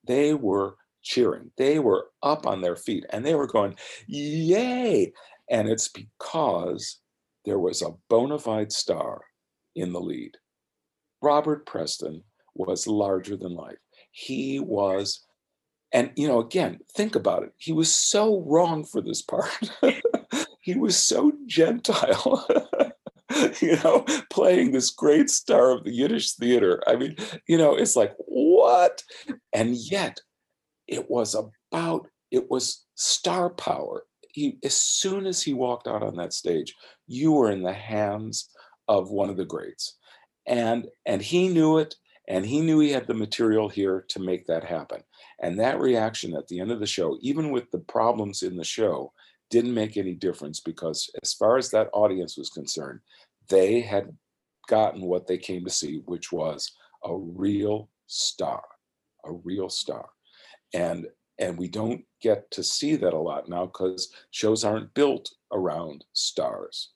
they 0.06 0.34
were 0.34 0.76
cheering. 1.04 1.52
They 1.58 1.80
were 1.80 2.08
up 2.24 2.48
on 2.48 2.62
their 2.62 2.76
feet 2.76 3.06
and 3.12 3.26
they 3.26 3.36
were 3.36 3.48
going, 3.48 3.76
Yay! 4.08 5.14
And 5.50 5.70
it's 5.70 5.90
because 5.90 7.00
there 7.46 7.60
was 7.60 7.82
a 7.82 7.94
bona 8.10 8.40
fide 8.40 8.72
star 8.72 9.22
in 9.76 9.92
the 9.92 10.00
lead. 10.00 10.38
Robert 11.22 11.66
Preston 11.66 12.24
was 12.56 12.88
larger 12.88 13.36
than 13.36 13.54
life. 13.54 13.78
He 14.12 14.60
was, 14.60 15.26
and 15.94 16.12
you 16.16 16.28
know, 16.28 16.40
again, 16.40 16.80
think 16.96 17.16
about 17.16 17.44
it. 17.44 17.54
He 17.58 17.72
was 17.72 17.94
so 17.94 18.44
wrong 18.46 18.84
for 18.84 19.02
this 19.02 19.22
part. 19.22 19.50
he 20.62 20.76
was 20.76 20.98
so 20.98 21.32
gentile. 21.46 22.48
you 23.62 23.78
know, 23.84 24.06
playing 24.30 24.72
this 24.72 24.90
great 24.92 25.30
star 25.30 25.72
of 25.72 25.84
the 25.84 25.92
Yiddish 25.92 26.34
theater. 26.34 26.84
I 26.86 26.96
mean, 26.96 27.16
you 27.48 27.58
know, 27.58 27.76
it's 27.76 27.96
like, 27.96 28.14
what? 28.18 29.02
And 29.54 29.76
yet, 29.76 30.20
it 30.88 31.10
was 31.10 31.36
about 31.36 32.08
it 32.32 32.50
was 32.50 32.86
star 32.96 33.50
power 33.50 34.04
he 34.32 34.58
as 34.64 34.76
soon 34.76 35.26
as 35.26 35.42
he 35.42 35.54
walked 35.54 35.88
out 35.88 36.04
on 36.04 36.16
that 36.16 36.34
stage 36.34 36.74
you 37.08 37.32
were 37.32 37.52
in 37.52 37.64
the 37.64 37.74
hands 37.74 38.50
of 38.88 39.12
one 39.12 39.30
of 39.30 39.38
the 39.38 39.46
greats 39.46 39.98
and 40.46 40.88
and 41.06 41.22
he 41.22 41.48
knew 41.48 41.78
it 41.78 41.96
and 42.28 42.46
he 42.46 42.62
knew 42.62 42.80
he 42.80 42.92
had 42.92 43.08
the 43.08 43.14
material 43.14 43.70
here 43.70 44.06
to 44.10 44.20
make 44.20 44.46
that 44.48 44.64
happen 44.64 45.02
and 45.40 45.60
that 45.60 45.80
reaction 45.80 46.36
at 46.36 46.48
the 46.48 46.60
end 46.60 46.72
of 46.72 46.80
the 46.80 46.88
show 46.88 47.18
even 47.22 47.52
with 47.52 47.70
the 47.72 47.80
problems 47.80 48.44
in 48.44 48.56
the 48.56 48.64
show 48.64 49.12
didn't 49.50 49.74
make 49.74 49.98
any 49.98 50.14
difference 50.14 50.60
because 50.60 51.10
as 51.22 51.34
far 51.34 51.58
as 51.58 51.70
that 51.70 51.90
audience 51.94 52.38
was 52.38 52.50
concerned 52.50 53.00
they 53.50 53.82
had 53.82 54.16
gotten 54.68 55.02
what 55.02 55.28
they 55.28 55.38
came 55.38 55.64
to 55.64 55.70
see 55.70 56.02
which 56.06 56.32
was 56.32 56.72
a 57.04 57.16
real 57.16 57.90
star 58.08 58.64
a 59.26 59.32
real 59.32 59.70
star. 59.70 60.10
And 60.74 61.08
and 61.40 61.58
we 61.58 61.68
don't 61.68 62.06
get 62.22 62.50
to 62.52 62.64
see 62.64 62.96
that 62.96 63.14
a 63.14 63.20
lot 63.20 63.50
now 63.50 63.66
because 63.66 64.14
shows 64.30 64.64
aren't 64.64 64.94
built 64.94 65.34
around 65.52 66.06
stars. 66.14 66.92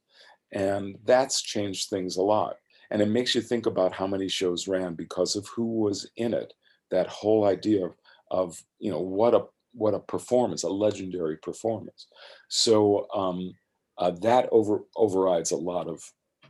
And 0.52 0.96
that's 1.06 1.42
changed 1.42 1.90
things 1.90 2.18
a 2.18 2.22
lot. 2.22 2.58
And 2.92 3.02
it 3.02 3.10
makes 3.10 3.34
you 3.34 3.42
think 3.42 3.66
about 3.66 3.94
how 3.94 4.06
many 4.06 4.28
shows 4.30 4.68
ran 4.68 4.94
because 4.94 5.36
of 5.36 5.48
who 5.48 5.82
was 5.82 6.10
in 6.18 6.36
it. 6.36 6.54
That 6.92 7.08
whole 7.08 7.46
idea 7.46 7.86
of, 7.88 7.96
of 8.32 8.62
you 8.80 8.92
know 8.92 9.02
what 9.02 9.34
a 9.34 9.44
what 9.74 9.94
a 9.94 10.00
performance 10.00 10.64
a 10.64 10.70
legendary 10.70 11.38
performance 11.38 12.08
so 12.50 13.08
um, 13.14 13.54
uh, 13.98 14.12
that 14.22 14.48
over 14.52 14.82
overrides 14.96 15.52
a 15.52 15.58
lot 15.58 15.88
of 15.88 16.02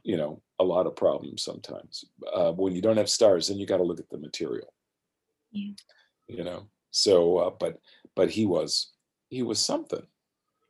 you 0.04 0.18
know 0.18 0.41
a 0.60 0.64
lot 0.64 0.88
of 0.88 0.95
problems 0.95 1.44
sometimes 1.44 2.06
uh, 2.34 2.52
when 2.52 2.76
you 2.76 2.82
don't 2.82 2.98
have 2.98 3.10
stars 3.10 3.48
then 3.48 3.58
you 3.58 3.66
got 3.66 3.78
to 3.78 3.84
look 3.84 3.99
at 3.99 4.10
the 4.10 4.18
material 4.18 4.74
yeah. 5.52 5.72
you 6.28 6.44
know 6.44 6.68
so, 6.98 7.38
uh, 7.38 7.52
but 7.60 7.80
but 8.16 8.30
he 8.30 8.45
was 8.45 8.91
he 9.30 9.44
was 9.44 9.60
something, 9.60 10.02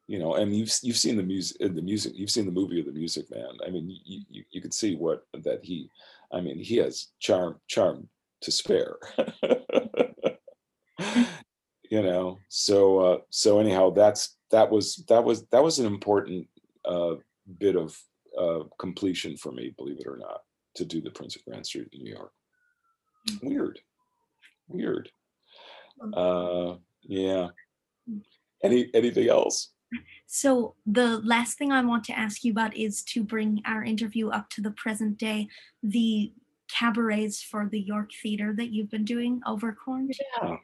you 0.08 0.20
know. 0.20 0.36
And 0.36 0.56
you've 0.56 0.72
you've 0.82 0.98
seen 0.98 1.16
the 1.16 1.24
music 1.24 1.58
the 1.60 1.82
music 1.82 2.14
you've 2.16 2.32
seen 2.32 2.46
the 2.46 2.52
movie 2.52 2.80
of 2.80 2.86
the 2.86 2.92
Music 2.92 3.26
Man. 3.32 3.50
I 3.66 3.70
mean, 3.70 3.90
you 3.90 4.22
you, 4.30 4.44
you 4.52 4.62
can 4.62 4.72
see 4.72 4.96
what 4.96 5.24
that 5.34 5.64
he. 5.64 5.90
I 6.32 6.42
mean, 6.42 6.60
he 6.60 6.78
has 6.78 7.08
charm 7.20 7.60
charm 7.68 8.10
to 8.42 8.52
spare. 8.52 8.98
you 11.90 12.02
know. 12.02 12.40
So 12.50 13.00
uh, 13.00 13.18
so 13.30 13.60
anyhow, 13.60 13.92
that's 13.92 14.38
that 14.52 14.70
was 14.70 15.04
that 15.08 15.24
was 15.24 15.46
that 15.48 15.64
was 15.64 15.80
an 15.80 15.86
important 15.86 16.48
uh, 16.86 17.16
bit 17.60 17.76
of 17.76 17.98
uh, 18.38 18.64
completion 18.80 19.38
for 19.38 19.52
me, 19.52 19.74
believe 19.78 20.00
it 20.00 20.08
or 20.08 20.18
not, 20.18 20.42
to 20.76 20.86
do 20.86 21.02
the 21.02 21.12
Prince 21.12 21.36
of 21.36 21.46
Grand 21.46 21.66
Street 21.66 21.90
in 21.94 22.04
New 22.04 22.14
York. 22.14 22.32
Mm. 23.30 23.50
Weird, 23.50 23.80
weird. 24.68 25.10
Uh, 26.14 26.76
yeah. 27.02 27.48
Any 28.64 28.90
anything 28.94 29.30
else? 29.30 29.72
So 30.26 30.76
the 30.86 31.20
last 31.20 31.58
thing 31.58 31.72
I 31.72 31.82
want 31.84 32.04
to 32.06 32.18
ask 32.18 32.44
you 32.44 32.52
about 32.52 32.76
is 32.76 33.04
to 33.04 33.24
bring 33.24 33.62
our 33.66 33.84
interview 33.84 34.30
up 34.30 34.50
to 34.52 34.62
the 34.62 34.72
present 34.72 35.18
day. 35.18 35.48
The 35.82 36.34
cabarets 36.70 37.42
for 37.42 37.68
the 37.70 37.80
York 37.80 38.12
Theater 38.22 38.54
that 38.58 38.70
you've 38.70 38.90
been 38.90 39.06
doing 39.06 39.42
over 39.46 39.72
quarantine. 39.72 40.18
Yeah. 40.42 40.58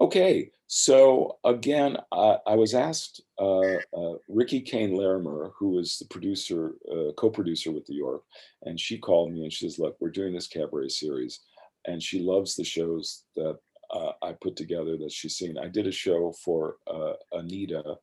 Okay, 0.00 0.50
so 0.68 1.38
again, 1.44 1.96
uh, 2.12 2.36
I 2.46 2.54
was 2.54 2.72
asked, 2.72 3.20
uh, 3.40 3.78
uh, 3.96 4.14
Ricky 4.28 4.60
Kane 4.60 4.94
Larimer, 4.94 5.50
who 5.58 5.78
is 5.80 5.98
the 5.98 6.06
producer, 6.06 6.74
uh, 6.90 7.12
co-producer 7.16 7.72
with 7.72 7.84
the 7.86 7.94
York, 7.94 8.22
and 8.62 8.78
she 8.78 8.98
called 8.98 9.32
me 9.32 9.42
and 9.42 9.52
she 9.52 9.68
says, 9.68 9.78
look, 9.78 9.96
we're 9.98 10.10
doing 10.10 10.32
this 10.32 10.46
cabaret 10.46 10.88
series, 10.88 11.40
and 11.86 12.00
she 12.00 12.20
loves 12.20 12.54
the 12.54 12.64
shows 12.64 13.24
that 13.34 13.58
uh, 13.90 14.12
I 14.22 14.34
put 14.40 14.54
together 14.54 14.96
that 14.98 15.10
she's 15.10 15.36
seen. 15.36 15.58
I 15.58 15.66
did 15.66 15.86
a 15.88 15.92
show 15.92 16.32
for 16.44 16.76
uh, 16.86 17.14
Anita, 17.32 17.96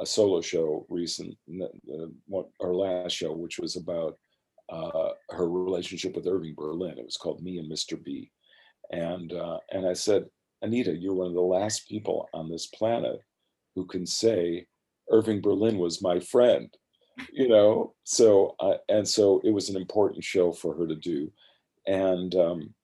a 0.00 0.04
solo 0.04 0.42
show 0.42 0.84
recent, 0.90 1.34
uh, 1.62 2.42
her 2.60 2.74
last 2.74 3.12
show, 3.12 3.32
which 3.32 3.58
was 3.58 3.76
about 3.76 4.18
uh, 4.68 5.10
her 5.30 5.48
relationship 5.48 6.14
with 6.14 6.26
Irving 6.26 6.54
Berlin. 6.56 6.98
It 6.98 7.04
was 7.04 7.16
called 7.16 7.42
Me 7.42 7.58
and 7.58 7.70
Mr. 7.70 8.02
B, 8.02 8.30
and 8.90 9.32
uh, 9.32 9.58
and 9.70 9.86
I 9.86 9.94
said, 9.94 10.26
Anita, 10.62 10.92
you're 10.92 11.14
one 11.14 11.28
of 11.28 11.34
the 11.34 11.40
last 11.40 11.88
people 11.88 12.28
on 12.32 12.50
this 12.50 12.66
planet 12.66 13.20
who 13.74 13.86
can 13.86 14.06
say 14.06 14.66
Irving 15.10 15.40
Berlin 15.40 15.78
was 15.78 16.02
my 16.02 16.20
friend. 16.20 16.68
You 17.32 17.48
know, 17.48 17.94
so 18.04 18.54
uh, 18.60 18.76
and 18.88 19.06
so 19.06 19.40
it 19.44 19.50
was 19.50 19.68
an 19.68 19.76
important 19.76 20.22
show 20.22 20.52
for 20.52 20.76
her 20.76 20.86
to 20.86 20.94
do, 20.94 21.32
and 21.84 22.32
um, 22.36 22.74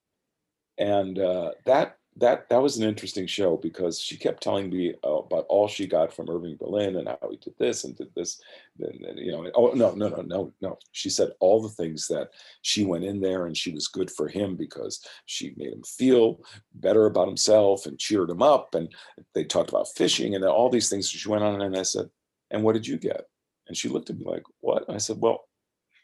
and 0.77 1.19
uh, 1.21 1.53
that 1.67 1.99
that 2.17 2.49
that 2.49 2.63
was 2.63 2.77
an 2.77 2.85
interesting 2.85 3.27
show 3.27 3.57
because 3.57 3.99
she 3.99 4.17
kept 4.17 4.43
telling 4.43 4.71
me 4.71 4.95
uh, 5.05 5.15
about 5.15 5.47
all 5.49 5.67
she 5.67 5.87
got 5.87 6.13
from 6.13 6.31
Irving 6.31 6.57
Berlin 6.57 6.97
and 6.97 7.09
how 7.09 7.29
he 7.31 7.37
did 7.37 7.55
this 7.59 7.85
and 7.85 7.97
did 7.97 8.15
this, 8.15 8.41
and, 8.79 9.05
and, 9.05 9.19
you 9.19 9.33
know. 9.33 9.51
Oh 9.55 9.73
no, 9.75 9.93
no, 9.95 10.09
no, 10.09 10.23
no, 10.23 10.53
no. 10.61 10.79
She 10.93 11.11
said 11.11 11.31
all 11.41 11.61
the 11.61 11.69
things 11.71 12.07
that 12.09 12.29
she 12.63 12.85
went 12.85 13.05
in 13.05 13.21
there 13.21 13.47
and 13.47 13.57
she 13.57 13.73
was 13.73 13.89
good 13.89 14.11
for 14.11 14.29
him 14.29 14.55
because 14.55 15.05
she 15.27 15.55
made 15.57 15.73
him 15.73 15.83
feel 15.83 16.41
better 16.75 17.07
about 17.07 17.27
himself 17.27 17.87
and 17.87 17.99
cheered 17.99 18.31
him 18.31 18.43
up. 18.43 18.75
And 18.75 18.95
they 19.35 19.45
talked 19.45 19.71
about 19.71 19.89
fishing 19.97 20.35
and 20.35 20.45
all 20.45 20.71
these 20.71 20.89
things. 20.89 21.09
She 21.09 21.29
went 21.29 21.43
on 21.43 21.61
and 21.63 21.77
I 21.77 21.83
said, 21.83 22.09
"And 22.51 22.63
what 22.63 22.75
did 22.75 22.87
you 22.87 22.97
get?" 22.97 23.23
And 23.67 23.77
she 23.77 23.89
looked 23.89 24.11
at 24.11 24.19
me 24.19 24.25
like, 24.25 24.45
"What?" 24.61 24.85
I 24.89 24.99
said, 24.99 25.21
"Well." 25.21 25.45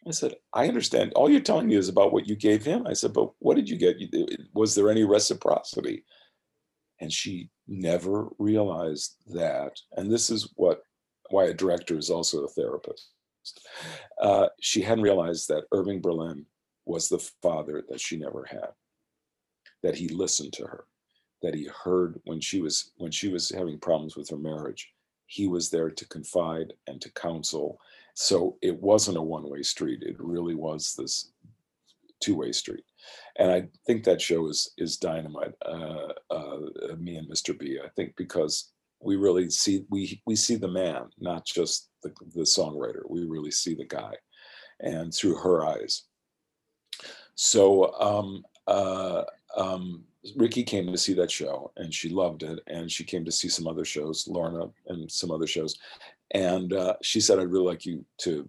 I 0.06 0.12
said, 0.12 0.36
I 0.54 0.66
understand. 0.66 1.12
All 1.14 1.28
you're 1.28 1.40
telling 1.40 1.68
me 1.68 1.74
is 1.74 1.88
about 1.88 2.12
what 2.12 2.26
you 2.26 2.34
gave 2.34 2.64
him. 2.64 2.86
I 2.86 2.94
said, 2.94 3.12
but 3.12 3.30
what 3.38 3.56
did 3.56 3.68
you 3.68 3.76
get? 3.76 3.96
Was 4.54 4.74
there 4.74 4.90
any 4.90 5.04
reciprocity? 5.04 6.04
And 7.00 7.12
she 7.12 7.50
never 7.68 8.28
realized 8.38 9.16
that. 9.28 9.72
And 9.96 10.10
this 10.10 10.30
is 10.30 10.52
what 10.56 10.82
why 11.30 11.44
a 11.44 11.54
director 11.54 11.96
is 11.96 12.10
also 12.10 12.44
a 12.44 12.48
therapist. 12.48 13.10
Uh, 14.20 14.48
she 14.60 14.82
hadn't 14.82 15.04
realized 15.04 15.48
that 15.48 15.64
Irving 15.72 16.00
Berlin 16.00 16.44
was 16.84 17.08
the 17.08 17.18
father 17.40 17.84
that 17.88 18.00
she 18.00 18.16
never 18.16 18.44
had. 18.50 18.70
That 19.82 19.94
he 19.94 20.08
listened 20.08 20.52
to 20.54 20.64
her, 20.64 20.84
that 21.42 21.54
he 21.54 21.68
heard 21.84 22.20
when 22.24 22.40
she 22.40 22.60
was 22.60 22.92
when 22.96 23.10
she 23.10 23.28
was 23.28 23.48
having 23.48 23.78
problems 23.78 24.16
with 24.16 24.28
her 24.30 24.36
marriage. 24.36 24.92
He 25.26 25.46
was 25.46 25.70
there 25.70 25.90
to 25.90 26.08
confide 26.08 26.72
and 26.86 27.00
to 27.00 27.12
counsel 27.12 27.78
so 28.14 28.56
it 28.62 28.80
wasn't 28.80 29.16
a 29.16 29.22
one 29.22 29.48
way 29.48 29.62
street. 29.62 30.02
It 30.02 30.16
really 30.18 30.54
was 30.54 30.94
this 30.94 31.30
two 32.20 32.36
way 32.36 32.52
street. 32.52 32.84
And 33.36 33.50
I 33.50 33.68
think 33.86 34.04
that 34.04 34.20
show 34.20 34.48
is 34.48 34.72
is 34.76 34.96
dynamite. 34.96 35.54
Uh, 35.64 36.12
uh, 36.30 36.58
me 36.98 37.16
and 37.16 37.28
Mr. 37.28 37.58
B. 37.58 37.78
I 37.82 37.88
think 37.96 38.14
because 38.16 38.72
we 39.00 39.16
really 39.16 39.50
see 39.50 39.84
we 39.90 40.20
we 40.26 40.36
see 40.36 40.56
the 40.56 40.68
man, 40.68 41.08
not 41.18 41.46
just 41.46 41.88
the, 42.02 42.12
the 42.34 42.42
songwriter. 42.42 43.02
We 43.08 43.24
really 43.24 43.50
see 43.50 43.74
the 43.74 43.86
guy, 43.86 44.14
and 44.80 45.12
through 45.14 45.36
her 45.36 45.64
eyes. 45.64 46.04
So 47.34 47.94
um, 47.94 48.44
uh, 48.66 49.22
um, 49.56 50.04
Ricky 50.36 50.62
came 50.62 50.86
to 50.92 50.98
see 50.98 51.14
that 51.14 51.30
show, 51.30 51.72
and 51.76 51.92
she 51.92 52.10
loved 52.10 52.42
it. 52.42 52.60
And 52.66 52.90
she 52.90 53.04
came 53.04 53.24
to 53.24 53.32
see 53.32 53.48
some 53.48 53.66
other 53.66 53.84
shows, 53.84 54.28
Lorna, 54.28 54.68
and 54.88 55.10
some 55.10 55.30
other 55.30 55.46
shows. 55.46 55.78
And 56.32 56.72
uh, 56.72 56.94
she 57.02 57.20
said, 57.20 57.38
"I'd 57.38 57.50
really 57.50 57.66
like 57.66 57.84
you 57.84 58.04
to 58.18 58.48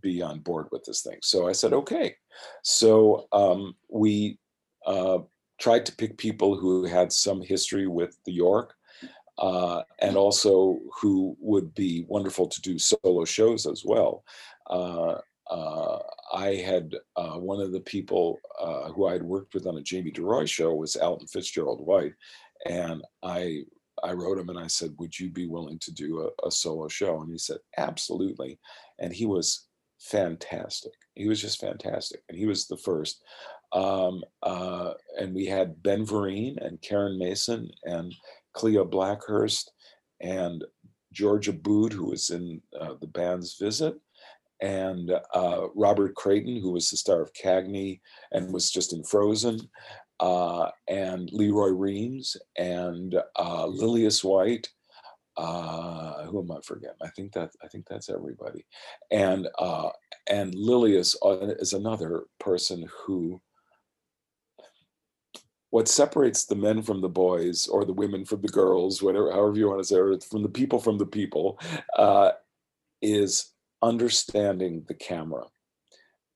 be 0.00 0.22
on 0.22 0.40
board 0.40 0.68
with 0.70 0.84
this 0.84 1.02
thing." 1.02 1.18
So 1.22 1.48
I 1.48 1.52
said, 1.52 1.72
"Okay." 1.72 2.14
So 2.62 3.26
um, 3.32 3.74
we 3.88 4.38
uh, 4.86 5.18
tried 5.58 5.84
to 5.86 5.96
pick 5.96 6.16
people 6.16 6.56
who 6.56 6.84
had 6.84 7.12
some 7.12 7.42
history 7.42 7.86
with 7.86 8.16
the 8.24 8.32
York 8.32 8.74
uh, 9.38 9.82
and 10.00 10.16
also 10.16 10.78
who 11.00 11.36
would 11.40 11.74
be 11.74 12.04
wonderful 12.08 12.48
to 12.48 12.60
do 12.60 12.78
solo 12.78 13.24
shows 13.24 13.66
as 13.66 13.84
well. 13.84 14.24
Uh, 14.68 15.18
uh, 15.50 15.98
I 16.32 16.56
had 16.56 16.94
uh, 17.16 17.34
one 17.34 17.60
of 17.60 17.72
the 17.72 17.80
people 17.80 18.38
who 18.94 19.06
I 19.06 19.12
had 19.12 19.22
worked 19.22 19.54
with 19.54 19.66
on 19.66 19.78
a 19.78 19.82
Jamie 19.82 20.10
DeRoy 20.10 20.48
show 20.48 20.74
was 20.74 20.96
Alton 20.96 21.26
Fitzgerald 21.28 21.86
White, 21.86 22.12
and 22.66 23.02
I 23.22 23.62
I 24.02 24.12
wrote 24.12 24.38
him 24.38 24.48
and 24.48 24.58
I 24.58 24.66
said, 24.66 24.94
"Would 24.98 25.18
you 25.18 25.30
be 25.30 25.46
willing 25.46 25.78
to 25.80 25.92
do 25.92 26.20
a, 26.20 26.46
a 26.46 26.50
solo 26.50 26.88
show?" 26.88 27.20
And 27.20 27.30
he 27.30 27.38
said, 27.38 27.58
"Absolutely," 27.76 28.58
and 28.98 29.12
he 29.12 29.26
was 29.26 29.68
fantastic. 29.98 30.92
He 31.14 31.28
was 31.28 31.40
just 31.40 31.60
fantastic, 31.60 32.22
and 32.28 32.38
he 32.38 32.46
was 32.46 32.66
the 32.66 32.76
first. 32.76 33.22
Um, 33.72 34.22
uh, 34.42 34.94
and 35.18 35.34
we 35.34 35.46
had 35.46 35.82
Ben 35.82 36.06
Vereen 36.06 36.56
and 36.64 36.80
Karen 36.80 37.18
Mason 37.18 37.70
and 37.84 38.14
Klea 38.56 38.84
Blackhurst 38.84 39.70
and 40.20 40.64
George 41.12 41.48
Abud, 41.48 41.92
who 41.92 42.06
was 42.10 42.30
in 42.30 42.62
uh, 42.78 42.94
the 43.00 43.06
band's 43.06 43.56
visit, 43.58 43.94
and 44.60 45.12
uh, 45.34 45.66
Robert 45.74 46.14
Creighton, 46.14 46.60
who 46.60 46.72
was 46.72 46.90
the 46.90 46.96
star 46.96 47.20
of 47.20 47.32
Cagney 47.32 48.00
and 48.32 48.52
was 48.52 48.70
just 48.70 48.92
in 48.92 49.04
Frozen, 49.04 49.60
uh, 50.20 50.70
and 50.88 51.30
Lee 51.32 51.50
Roy 51.50 51.70
Reams 51.70 52.36
and 52.56 53.14
uh, 53.38 53.66
Lillias 53.66 54.22
White. 54.24 54.68
Uh, 55.36 56.24
who 56.24 56.42
am 56.42 56.50
I 56.50 56.58
forgetting? 56.64 56.96
I 57.00 57.10
think 57.10 57.32
that 57.34 57.52
I 57.62 57.68
think 57.68 57.86
that's 57.86 58.10
everybody, 58.10 58.66
and 59.12 59.46
uh, 59.58 59.90
and 60.28 60.52
Lillias 60.52 61.16
is 61.60 61.74
another 61.74 62.24
person 62.40 62.88
who 63.04 63.40
what 65.70 65.88
separates 65.88 66.44
the 66.46 66.54
men 66.54 66.82
from 66.82 67.00
the 67.00 67.08
boys 67.08 67.66
or 67.68 67.84
the 67.84 67.92
women 67.92 68.24
from 68.24 68.40
the 68.40 68.48
girls, 68.48 69.02
whatever, 69.02 69.30
however 69.30 69.56
you 69.56 69.68
want 69.68 69.80
to 69.80 69.84
say, 69.84 69.96
or 69.96 70.18
from 70.20 70.42
the 70.42 70.48
people 70.48 70.78
from 70.78 70.98
the 70.98 71.06
people, 71.06 71.58
uh, 71.96 72.30
is 73.02 73.52
understanding 73.82 74.84
the 74.88 74.94
camera. 74.94 75.44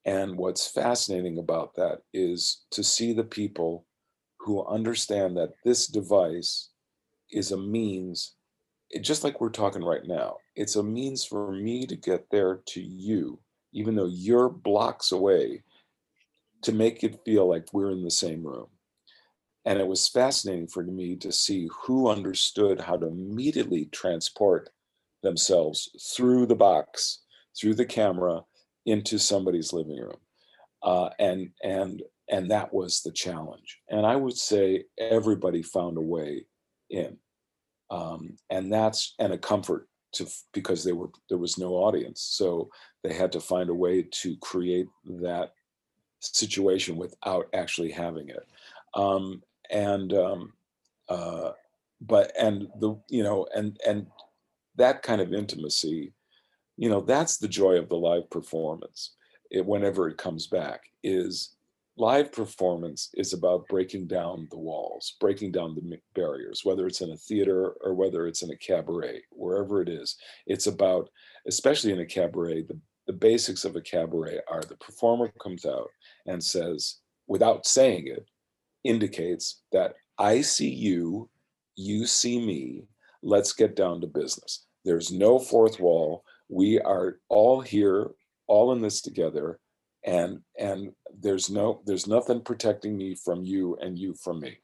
And 0.05 0.37
what's 0.37 0.67
fascinating 0.67 1.37
about 1.37 1.75
that 1.75 1.99
is 2.13 2.65
to 2.71 2.83
see 2.83 3.13
the 3.13 3.23
people 3.23 3.85
who 4.39 4.65
understand 4.65 5.37
that 5.37 5.53
this 5.63 5.87
device 5.87 6.69
is 7.31 7.51
a 7.51 7.57
means, 7.57 8.35
just 9.01 9.23
like 9.23 9.39
we're 9.39 9.49
talking 9.49 9.83
right 9.83 10.05
now, 10.05 10.37
it's 10.55 10.75
a 10.75 10.83
means 10.83 11.23
for 11.23 11.51
me 11.51 11.85
to 11.87 11.95
get 11.95 12.29
there 12.29 12.61
to 12.67 12.81
you, 12.81 13.39
even 13.71 13.95
though 13.95 14.09
you're 14.11 14.49
blocks 14.49 15.11
away, 15.13 15.63
to 16.63 16.73
make 16.73 17.03
it 17.03 17.21
feel 17.25 17.47
like 17.47 17.73
we're 17.73 17.91
in 17.91 18.03
the 18.03 18.11
same 18.11 18.45
room. 18.45 18.67
And 19.65 19.79
it 19.79 19.87
was 19.87 20.09
fascinating 20.09 20.67
for 20.67 20.83
me 20.83 21.15
to 21.17 21.31
see 21.31 21.69
who 21.83 22.09
understood 22.09 22.81
how 22.81 22.97
to 22.97 23.07
immediately 23.07 23.85
transport 23.85 24.69
themselves 25.21 25.89
through 26.13 26.47
the 26.47 26.55
box, 26.55 27.19
through 27.57 27.75
the 27.75 27.85
camera, 27.85 28.41
into 28.85 29.17
somebody's 29.17 29.73
living 29.73 29.99
room. 29.99 30.17
Uh, 30.81 31.09
and 31.19 31.49
and 31.63 32.01
and 32.29 32.51
that 32.51 32.73
was 32.73 33.01
the 33.01 33.11
challenge. 33.11 33.79
And 33.89 34.05
I 34.05 34.15
would 34.15 34.37
say 34.37 34.85
everybody 34.97 35.61
found 35.61 35.97
a 35.97 36.01
way 36.01 36.45
in, 36.89 37.17
um, 37.89 38.37
and 38.49 38.71
that's 38.71 39.13
and 39.19 39.33
a 39.33 39.37
comfort 39.37 39.87
to 40.13 40.27
because 40.53 40.83
there 40.83 40.95
were 40.95 41.09
there 41.29 41.37
was 41.37 41.57
no 41.57 41.75
audience, 41.75 42.21
so 42.21 42.69
they 43.03 43.13
had 43.13 43.31
to 43.33 43.39
find 43.39 43.69
a 43.69 43.73
way 43.73 44.03
to 44.03 44.35
create 44.37 44.87
that 45.21 45.53
situation 46.19 46.95
without 46.95 47.47
actually 47.53 47.91
having 47.91 48.29
it. 48.29 48.47
Um, 48.93 49.41
and 49.69 50.13
um, 50.13 50.53
uh, 51.09 51.51
but 52.01 52.31
and 52.39 52.67
the 52.79 52.95
you 53.09 53.23
know 53.23 53.47
and 53.55 53.77
and 53.85 54.07
that 54.75 55.03
kind 55.03 55.21
of 55.21 55.33
intimacy 55.33 56.13
you 56.77 56.89
know 56.89 57.01
that's 57.01 57.37
the 57.37 57.47
joy 57.47 57.77
of 57.77 57.89
the 57.89 57.95
live 57.95 58.29
performance 58.29 59.15
it, 59.51 59.65
whenever 59.65 60.07
it 60.07 60.17
comes 60.17 60.47
back 60.47 60.81
is 61.03 61.55
live 61.95 62.31
performance 62.31 63.09
is 63.13 63.33
about 63.33 63.67
breaking 63.67 64.07
down 64.07 64.47
the 64.49 64.57
walls 64.57 65.15
breaking 65.19 65.51
down 65.51 65.75
the 65.75 65.97
barriers 66.15 66.61
whether 66.63 66.87
it's 66.87 67.01
in 67.01 67.11
a 67.11 67.17
theater 67.17 67.75
or 67.81 67.93
whether 67.93 68.25
it's 68.25 68.41
in 68.41 68.49
a 68.51 68.57
cabaret 68.57 69.21
wherever 69.31 69.81
it 69.81 69.89
is 69.89 70.15
it's 70.47 70.67
about 70.67 71.09
especially 71.47 71.91
in 71.91 71.99
a 71.99 72.05
cabaret 72.05 72.63
the, 72.63 72.79
the 73.05 73.13
basics 73.13 73.63
of 73.63 73.75
a 73.75 73.81
cabaret 73.81 74.39
are 74.49 74.63
the 74.63 74.77
performer 74.77 75.31
comes 75.41 75.65
out 75.65 75.89
and 76.25 76.43
says 76.43 76.99
without 77.27 77.65
saying 77.65 78.07
it 78.07 78.27
indicates 78.83 79.61
that 79.71 79.95
I 80.17 80.41
see 80.41 80.69
you, 80.69 81.29
you 81.75 82.05
see 82.05 82.43
me, 82.43 82.83
let's 83.21 83.53
get 83.53 83.75
down 83.75 84.01
to 84.01 84.07
business. 84.07 84.65
There's 84.85 85.11
no 85.11 85.39
fourth 85.39 85.79
wall. 85.79 86.23
We 86.49 86.79
are 86.79 87.19
all 87.29 87.61
here, 87.61 88.11
all 88.47 88.71
in 88.73 88.81
this 88.81 89.01
together, 89.01 89.59
and 90.05 90.39
and 90.57 90.91
there's 91.19 91.49
no 91.49 91.81
there's 91.85 92.07
nothing 92.07 92.41
protecting 92.41 92.97
me 92.97 93.15
from 93.15 93.43
you 93.43 93.77
and 93.81 93.97
you 93.97 94.13
from 94.15 94.39
me. 94.39 94.57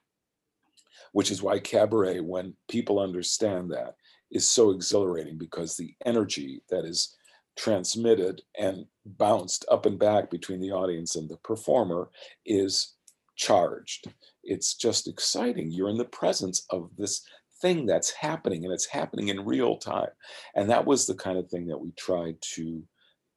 Which 1.12 1.32
is 1.32 1.42
why 1.42 1.60
cabaret, 1.60 2.20
when 2.20 2.56
people 2.70 3.00
understand 3.00 3.72
that, 3.72 3.96
is 4.32 4.48
so 4.48 4.72
exhilarating 4.72 5.38
because 5.38 5.76
the 5.76 5.96
energy 6.06 6.62
that 6.70 6.86
is 6.86 7.16
transmitted 7.58 8.42
and 8.58 8.86
bounced 9.06 9.66
up 9.72 9.86
and 9.86 10.00
back 10.00 10.30
between 10.30 10.62
the 10.62 10.72
audience 10.72 11.16
and 11.16 11.30
the 11.30 11.38
performer 11.38 12.10
is 12.46 12.96
charged. 13.36 14.08
It's 14.44 14.76
just 14.76 15.08
exciting. 15.08 15.72
You're 15.72 15.90
in 15.90 15.98
the 15.98 16.06
presence 16.06 16.66
of 16.70 16.90
this 16.98 17.22
thing 17.62 17.86
that's 17.86 18.12
happening 18.12 18.64
and 18.64 18.74
it's 18.74 18.86
happening 18.86 19.30
in 19.30 19.46
real 19.46 19.78
time. 19.78 20.10
And 20.56 20.70
that 20.70 20.86
was 20.86 21.06
the 21.06 21.16
kind 21.16 21.38
of 21.38 21.50
thing 21.50 21.68
that 21.68 21.80
we 21.80 21.92
tried 21.92 22.36
to, 22.54 22.84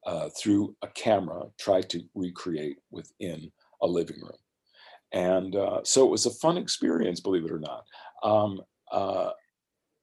uh, 0.06 0.28
through 0.30 0.76
a 0.82 0.88
camera, 0.88 1.44
try 1.58 1.80
to 1.82 2.02
recreate 2.14 2.78
within 2.90 3.50
a 3.82 3.86
living 3.86 4.20
room. 4.20 4.36
And 5.12 5.56
uh, 5.56 5.80
so 5.84 6.06
it 6.06 6.10
was 6.10 6.26
a 6.26 6.30
fun 6.30 6.56
experience, 6.56 7.20
believe 7.20 7.44
it 7.44 7.52
or 7.52 7.60
not. 7.60 7.84
Um, 8.22 8.60
uh, 8.90 9.30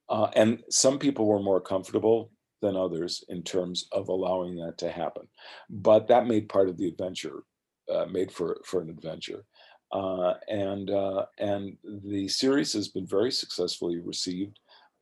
uh 0.09 0.29
and 0.35 0.63
some 0.69 0.99
people 0.99 1.25
were 1.25 1.39
more 1.39 1.61
comfortable 1.61 2.31
than 2.61 2.75
others 2.75 3.23
in 3.29 3.43
terms 3.43 3.87
of 3.91 4.09
allowing 4.09 4.55
that 4.57 4.77
to 4.79 4.91
happen. 4.91 5.27
But 5.69 6.07
that 6.07 6.27
made 6.27 6.49
part 6.49 6.69
of 6.69 6.77
the 6.77 6.87
adventure, 6.87 7.43
uh, 7.91 8.05
made 8.05 8.31
for, 8.31 8.57
for 8.65 8.81
an 8.81 8.89
adventure. 8.89 9.45
Uh, 9.91 10.35
and 10.47 10.91
uh, 10.91 11.25
and 11.39 11.75
the 11.83 12.27
series 12.27 12.73
has 12.73 12.87
been 12.87 13.07
very 13.07 13.31
successfully 13.31 13.99
received, 13.99 14.59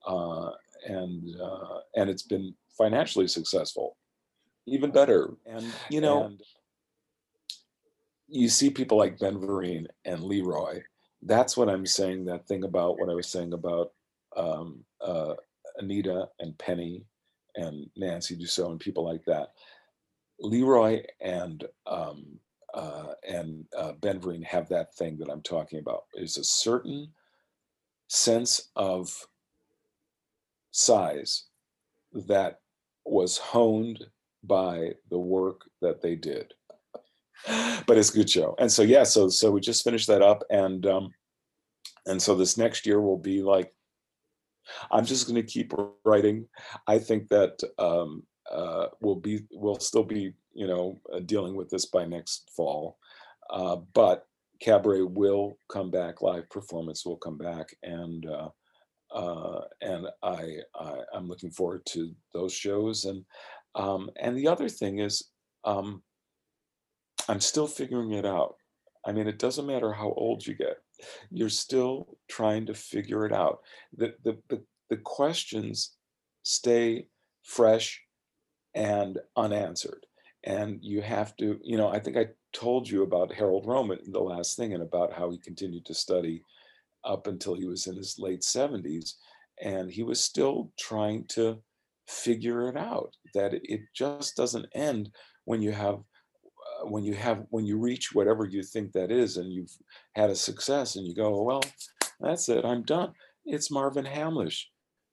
uh, 0.07 0.49
and 0.85 1.35
uh, 1.41 1.79
and 1.95 2.09
it's 2.09 2.23
been 2.23 2.53
financially 2.77 3.27
successful, 3.27 3.97
even 4.65 4.91
better. 4.91 5.31
And 5.45 5.65
you 5.89 5.99
know, 5.99 6.23
and 6.23 6.41
you 8.27 8.47
see 8.47 8.69
people 8.69 8.97
like 8.97 9.19
Ben 9.19 9.39
Vereen 9.39 9.87
and 10.05 10.23
Lee 10.23 10.41
Roy. 10.41 10.81
That's 11.21 11.57
what 11.57 11.69
I'm 11.69 11.85
saying. 11.85 12.25
That 12.25 12.47
thing 12.47 12.63
about 12.63 12.99
what 12.99 13.09
I 13.09 13.13
was 13.13 13.27
saying 13.27 13.53
about 13.53 13.91
um, 14.37 14.85
uh, 15.01 15.33
Anita 15.77 16.29
and 16.39 16.57
Penny 16.57 17.03
and 17.55 17.89
Nancy 17.97 18.37
Dussault 18.37 18.71
and 18.71 18.79
people 18.79 19.03
like 19.03 19.25
that. 19.25 19.51
Lee 20.39 20.63
Roy 20.63 21.03
and 21.19 21.65
um, 21.87 22.39
uh, 22.77 23.13
and 23.27 23.65
uh, 23.75 23.93
Ben 23.93 24.19
Vereen 24.19 24.43
have 24.43 24.69
that 24.69 24.93
thing 24.93 25.17
that 25.17 25.29
I'm 25.29 25.41
talking 25.41 25.79
about. 25.79 26.03
There's 26.13 26.37
a 26.37 26.43
certain 26.43 27.07
sense 28.07 28.69
of 28.75 29.11
size 30.69 31.45
that 32.13 32.59
was 33.03 33.37
honed 33.39 34.05
by 34.43 34.91
the 35.09 35.17
work 35.17 35.69
that 35.81 36.01
they 36.01 36.15
did. 36.15 36.53
But 37.87 37.97
it's 37.97 38.11
a 38.11 38.17
good 38.17 38.29
show. 38.29 38.55
And 38.59 38.71
so 38.71 38.83
yeah, 38.83 39.03
so 39.03 39.29
so 39.29 39.51
we 39.51 39.61
just 39.61 39.83
finished 39.83 40.07
that 40.07 40.21
up 40.21 40.43
and 40.49 40.85
um 40.85 41.11
and 42.05 42.21
so 42.21 42.35
this 42.35 42.57
next 42.57 42.85
year 42.85 42.99
will 43.01 43.17
be 43.17 43.41
like 43.41 43.73
I'm 44.91 45.05
just 45.05 45.27
going 45.27 45.35
to 45.35 45.43
keep 45.43 45.71
writing. 46.03 46.47
I 46.87 46.99
think 46.99 47.29
that 47.29 47.59
um 47.79 48.23
uh 48.51 48.87
will 49.01 49.15
be 49.15 49.41
will 49.51 49.79
still 49.79 50.03
be 50.03 50.33
you 50.57 50.65
know, 50.65 50.99
uh, 51.13 51.19
dealing 51.19 51.55
with 51.55 51.69
this 51.69 51.85
by 51.85 52.03
next 52.03 52.49
fall. 52.55 52.97
Uh, 53.51 53.77
but 53.93 54.25
cabaret 54.59 55.03
will 55.03 55.59
come 55.69 55.91
back, 55.91 56.23
live 56.23 56.49
performance 56.49 57.05
will 57.05 57.15
come 57.17 57.37
back, 57.37 57.69
and 57.83 58.25
uh, 58.25 58.49
uh, 59.13 59.61
and 59.81 60.07
I, 60.23 60.57
I 60.75 60.95
am 61.13 61.29
looking 61.29 61.51
forward 61.51 61.85
to 61.89 62.11
those 62.33 62.53
shows. 62.53 63.05
And 63.05 63.23
um, 63.75 64.09
and 64.19 64.35
the 64.35 64.47
other 64.47 64.67
thing 64.67 64.97
is, 64.97 65.29
um, 65.63 66.01
I'm 67.29 67.39
still 67.39 67.67
figuring 67.67 68.13
it 68.13 68.25
out. 68.25 68.55
I 69.05 69.11
mean, 69.11 69.27
it 69.27 69.37
doesn't 69.37 69.67
matter 69.67 69.93
how 69.93 70.11
old 70.17 70.45
you 70.45 70.55
get; 70.55 70.77
you're 71.29 71.49
still 71.49 72.17
trying 72.27 72.65
to 72.65 72.73
figure 72.73 73.27
it 73.27 73.31
out. 73.31 73.59
The 73.95 74.15
the 74.23 74.39
the, 74.49 74.63
the 74.89 74.97
questions 74.97 75.93
stay 76.41 77.09
fresh 77.43 78.01
and 78.73 79.19
unanswered 79.35 80.06
and 80.47 80.79
you 80.81 81.01
have 81.01 81.35
to 81.35 81.59
you 81.63 81.77
know 81.77 81.89
i 81.89 81.99
think 81.99 82.17
i 82.17 82.25
told 82.53 82.89
you 82.89 83.03
about 83.03 83.33
harold 83.33 83.65
roman 83.67 83.99
the 84.11 84.19
last 84.19 84.55
thing 84.55 84.73
and 84.73 84.81
about 84.81 85.13
how 85.13 85.29
he 85.29 85.37
continued 85.37 85.85
to 85.85 85.93
study 85.93 86.41
up 87.03 87.27
until 87.27 87.53
he 87.53 87.65
was 87.65 87.85
in 87.85 87.95
his 87.95 88.17
late 88.17 88.41
70s 88.41 89.13
and 89.61 89.91
he 89.91 90.03
was 90.03 90.23
still 90.23 90.71
trying 90.79 91.25
to 91.27 91.61
figure 92.07 92.69
it 92.69 92.77
out 92.77 93.13
that 93.33 93.53
it 93.53 93.81
just 93.93 94.35
doesn't 94.37 94.65
end 94.73 95.11
when 95.43 95.61
you 95.61 95.71
have 95.71 95.95
uh, 95.95 96.85
when 96.85 97.03
you 97.03 97.13
have 97.13 97.43
when 97.49 97.65
you 97.65 97.77
reach 97.77 98.13
whatever 98.13 98.45
you 98.45 98.63
think 98.63 98.93
that 98.93 99.11
is 99.11 99.35
and 99.35 99.51
you've 99.51 99.75
had 100.15 100.29
a 100.29 100.35
success 100.35 100.95
and 100.95 101.05
you 101.05 101.13
go 101.13 101.41
well 101.43 101.61
that's 102.21 102.49
it 102.49 102.63
i'm 102.65 102.83
done. 102.83 103.11
It's 103.45 103.71
marvin 103.71 104.05
hamlisch 104.05 104.63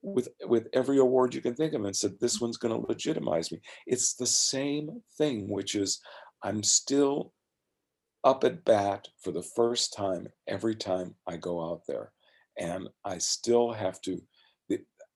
with 0.04 0.28
with 0.44 0.68
every 0.74 0.98
award 0.98 1.34
you 1.34 1.40
can 1.40 1.54
think 1.54 1.72
of 1.72 1.84
and 1.84 1.96
said 1.96 2.12
this 2.20 2.40
one's 2.40 2.58
going 2.58 2.74
to 2.74 2.86
legitimize 2.86 3.50
me. 3.50 3.60
It's 3.86 4.14
the 4.14 4.26
same 4.26 5.02
thing 5.16 5.48
which 5.48 5.74
is 5.74 6.00
i'm 6.42 6.62
still 6.62 7.32
up 8.22 8.44
at 8.44 8.64
bat 8.64 9.08
for 9.22 9.32
the 9.32 9.42
first 9.42 9.94
time 9.94 10.28
every 10.46 10.74
time 10.74 11.14
i 11.26 11.36
go 11.36 11.70
out 11.70 11.82
there 11.88 12.12
and 12.58 12.88
i 13.04 13.18
still 13.18 13.72
have 13.72 14.00
to 14.02 14.20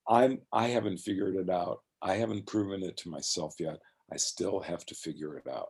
i'm 0.09 0.39
i 0.51 0.67
haven't 0.67 0.97
figured 0.97 1.35
it 1.35 1.49
out. 1.49 1.79
I 2.01 2.15
haven't 2.15 2.47
proven 2.47 2.81
it 2.81 2.97
to 2.97 3.09
myself 3.09 3.55
yet. 3.59 3.77
I 4.11 4.17
still 4.17 4.59
have 4.61 4.85
to 4.87 4.95
figure 4.95 5.37
it 5.37 5.47
out. 5.47 5.69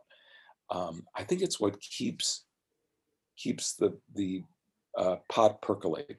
Um, 0.70 1.02
i 1.16 1.22
think 1.24 1.42
it's 1.42 1.60
what 1.60 1.80
keeps 1.80 2.44
keeps 3.36 3.74
the 3.74 3.98
the 4.14 4.42
uh, 4.96 5.16
pot 5.28 5.60
percolating. 5.62 6.16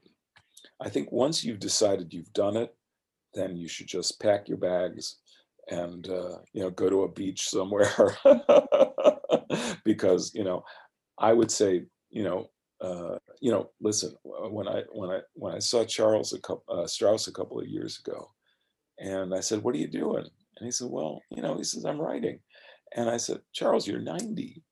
I 0.80 0.90
think 0.90 1.12
once 1.12 1.44
you've 1.44 1.60
decided 1.60 2.14
you've 2.14 2.34
done 2.34 2.56
it 2.56 2.74
then 3.34 3.56
you 3.56 3.68
should 3.68 3.88
just 3.88 4.20
pack 4.22 4.48
your 4.48 4.58
bags 4.58 5.18
and 5.70 6.10
uh, 6.10 6.38
you 6.54 6.62
know 6.62 6.70
go 6.70 6.90
to 6.90 7.04
a 7.04 7.12
beach 7.12 7.50
somewhere. 7.50 7.92
Because 9.84 10.32
you 10.34 10.44
know 10.44 10.64
I 11.18 11.34
would 11.34 11.52
say 11.52 11.84
you 12.10 12.24
know 12.24 12.50
uh, 12.82 13.18
you 13.42 13.52
know 13.52 13.70
listen 13.82 14.14
when 14.24 14.68
I 14.68 14.84
when 14.94 15.10
I 15.10 15.20
when 15.34 15.54
I 15.54 15.60
saw 15.60 15.84
Charles 15.84 16.34
a 16.34 16.40
couple 16.40 16.64
uh, 16.70 16.88
Strouse 16.88 17.28
a 17.28 17.34
couple 17.34 17.60
of 17.60 17.68
years 17.68 18.00
ago 18.00 18.32
and 19.00 19.34
I 19.34 19.40
said 19.40 19.64
what 19.64 19.76
are 19.76 19.80
you 19.80 19.88
doing? 19.88 20.26
And 20.58 20.66
he 20.66 20.72
said 20.72 20.90
well 20.90 21.22
you 21.30 21.42
know 21.42 21.58
he 21.58 21.64
says 21.64 21.86
I'm 21.86 22.00
writing. 22.00 22.40
And 22.96 23.10
I 23.10 23.18
said 23.18 23.40
Charles 23.54 23.88
you're 23.88 24.00
90 24.00 24.64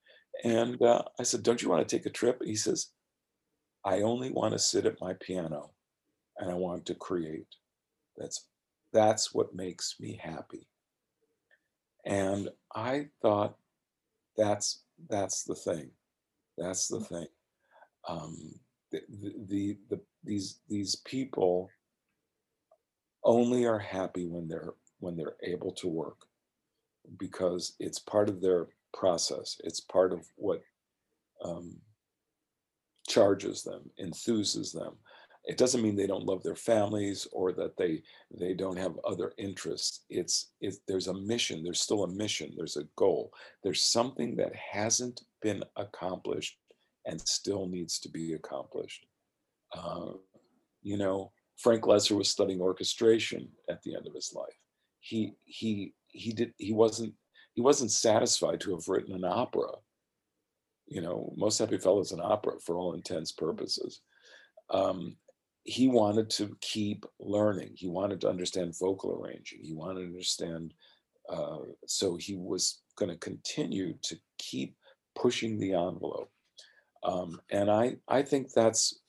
and 0.44 0.82
uh, 0.82 1.04
I 1.20 1.24
said 1.24 1.44
don't 1.44 1.62
you 1.62 1.70
want 1.70 1.88
to 1.88 1.98
take 1.98 2.06
a 2.06 2.12
trip? 2.12 2.40
He 2.44 2.56
says 2.56 2.92
I 3.84 4.02
only 4.02 4.32
want 4.32 4.54
to 4.54 4.60
sit 4.60 4.86
at 4.86 5.02
my 5.02 5.14
piano 5.20 5.72
and 6.38 6.50
I 6.50 6.54
want 6.54 6.86
to 6.86 6.96
create 6.96 7.48
that's 8.20 8.46
that's 8.92 9.34
what 9.34 9.56
makes 9.56 9.96
me 10.00 10.20
happy. 10.22 10.68
And 12.06 12.50
I 12.76 13.08
thought 13.22 13.56
that's 14.38 14.84
that's 15.10 15.44
the 15.44 15.56
thing. 15.56 15.92
That's 16.58 16.88
the 16.88 17.00
thing. 17.00 17.28
Um, 18.08 18.54
the, 18.92 19.02
the, 19.48 19.78
the 19.90 20.02
these 20.24 20.60
these 20.68 20.96
people 20.96 21.70
only 23.24 23.66
are 23.66 23.80
happy 23.80 24.26
when 24.26 24.48
they're 24.48 24.74
when 25.00 25.16
they're 25.16 25.36
able 25.44 25.72
to 25.74 25.88
work 25.88 26.26
because 27.18 27.74
it's 27.80 28.00
part 28.00 28.30
of 28.30 28.42
their 28.42 28.68
process. 28.94 29.60
It's 29.64 29.80
part 29.80 30.14
of 30.14 30.28
what 30.36 30.62
um, 31.44 31.78
charges 33.08 33.64
them, 33.64 33.90
enthuses 34.02 34.74
them, 34.74 34.96
it 35.46 35.58
doesn't 35.58 35.82
mean 35.82 35.96
they 35.96 36.08
don't 36.08 36.26
love 36.26 36.44
their 36.44 36.56
families 36.56 37.28
or 37.32 37.52
that 37.54 37.78
they 37.78 38.04
they 38.38 38.54
don't 38.54 38.78
have 38.78 39.00
other 39.06 39.34
interests. 39.38 40.02
It's 40.10 40.52
it's 40.62 40.80
there's 40.88 41.08
a 41.08 41.14
mission 41.14 41.64
there's 41.64 41.82
still 41.82 42.04
a 42.04 42.08
mission 42.08 42.54
there's 42.56 42.78
a 42.78 42.88
goal. 42.96 43.32
There's 43.64 43.84
something 43.84 44.36
that 44.36 44.54
hasn't 44.56 45.22
been 45.42 45.64
accomplished 45.76 46.58
and 47.06 47.20
still 47.22 47.68
needs 47.68 48.00
to 48.00 48.10
be 48.10 48.34
accomplished. 48.34 49.06
Uh, 49.76 50.14
you 50.82 50.98
know 50.98 51.32
frank 51.58 51.84
loesser 51.84 52.16
was 52.16 52.30
studying 52.30 52.62
orchestration 52.62 53.50
at 53.70 53.82
the 53.84 53.96
end 53.96 54.08
of 54.08 54.14
his 54.14 54.34
life. 54.36 54.58
He 55.00 55.34
he 55.46 55.94
he 56.10 56.32
did 56.32 56.54
he 56.58 56.74
wasn't 56.74 57.14
he 57.54 57.62
wasn't 57.62 57.92
satisfied 57.92 58.60
to 58.62 58.72
have 58.72 58.88
written 58.88 59.16
an 59.16 59.26
opera. 59.26 59.72
You 60.88 61.02
know 61.02 61.34
Most 61.38 61.60
Happy 61.60 61.78
Fella's 61.78 62.12
an 62.12 62.22
opera 62.22 62.60
for 62.60 62.78
all 62.78 62.94
intents 62.94 63.32
purposes. 63.32 64.02
Um, 64.70 65.16
he 65.70 65.88
wanted 65.88 66.32
to 66.32 66.58
keep 66.62 67.06
learning. 67.20 67.72
He 67.76 67.88
wanted 67.88 68.20
to 68.22 68.30
understand 68.30 68.80
vocal 68.80 69.22
arranging. 69.22 69.60
He 69.62 69.74
wanted 69.74 70.00
to 70.00 70.08
understand. 70.08 70.74
Uh, 71.30 71.60
so 71.86 72.18
he 72.18 72.36
was 72.36 72.82
going 72.96 73.12
to 73.12 73.18
continue 73.18 73.94
to 74.02 74.18
keep 74.40 74.76
pushing 75.16 75.60
the 75.60 75.74
envelope. 75.74 76.32
Um, 77.04 77.40
and 77.52 77.70
I, 77.70 77.98
I 78.08 78.24
think 78.24 78.52
that's, 78.52 79.00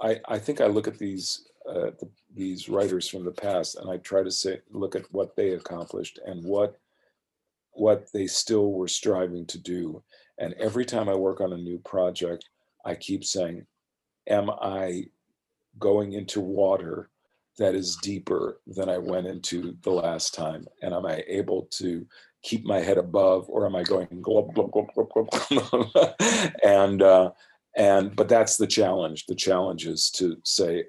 I, 0.00 0.18
I 0.26 0.38
think 0.38 0.62
I 0.62 0.66
look 0.66 0.88
at 0.88 0.98
these, 0.98 1.46
uh, 1.68 1.90
the, 2.00 2.08
these 2.34 2.70
writers 2.70 3.06
from 3.06 3.24
the 3.26 3.30
past, 3.30 3.76
and 3.76 3.90
I 3.90 3.98
try 3.98 4.22
to 4.22 4.30
say, 4.30 4.60
look 4.70 4.96
at 4.96 5.12
what 5.12 5.36
they 5.36 5.50
accomplished 5.50 6.18
and 6.24 6.42
what, 6.42 6.80
what 7.72 8.10
they 8.14 8.26
still 8.26 8.72
were 8.72 8.88
striving 8.88 9.44
to 9.46 9.58
do. 9.58 10.02
And 10.38 10.54
every 10.54 10.86
time 10.86 11.10
I 11.10 11.14
work 11.14 11.42
on 11.42 11.52
a 11.52 11.58
new 11.68 11.78
project, 11.80 12.48
I 12.82 12.94
keep 12.94 13.24
saying, 13.24 13.66
am 14.26 14.48
I 14.48 15.04
going 15.78 16.12
into 16.12 16.40
water 16.40 17.10
that 17.58 17.74
is 17.74 17.96
deeper 17.96 18.60
than 18.66 18.88
I 18.88 18.98
went 18.98 19.26
into 19.26 19.76
the 19.82 19.90
last 19.90 20.34
time? 20.34 20.66
And 20.82 20.94
am 20.94 21.06
I 21.06 21.22
able 21.26 21.68
to 21.72 22.06
keep 22.42 22.64
my 22.64 22.80
head 22.80 22.98
above 22.98 23.48
or 23.48 23.66
am 23.66 23.76
I 23.76 23.82
going 23.82 24.08
glub, 24.20 24.54
glub, 24.54 24.72
glub, 24.72 24.88
glub, 24.94 25.28
glub, 25.30 26.14
and, 26.62 27.02
uh, 27.02 27.30
and, 27.76 28.14
but 28.16 28.28
that's 28.28 28.56
the 28.56 28.66
challenge. 28.66 29.26
The 29.26 29.34
challenge 29.34 29.86
is 29.86 30.10
to 30.12 30.36
say, 30.44 30.84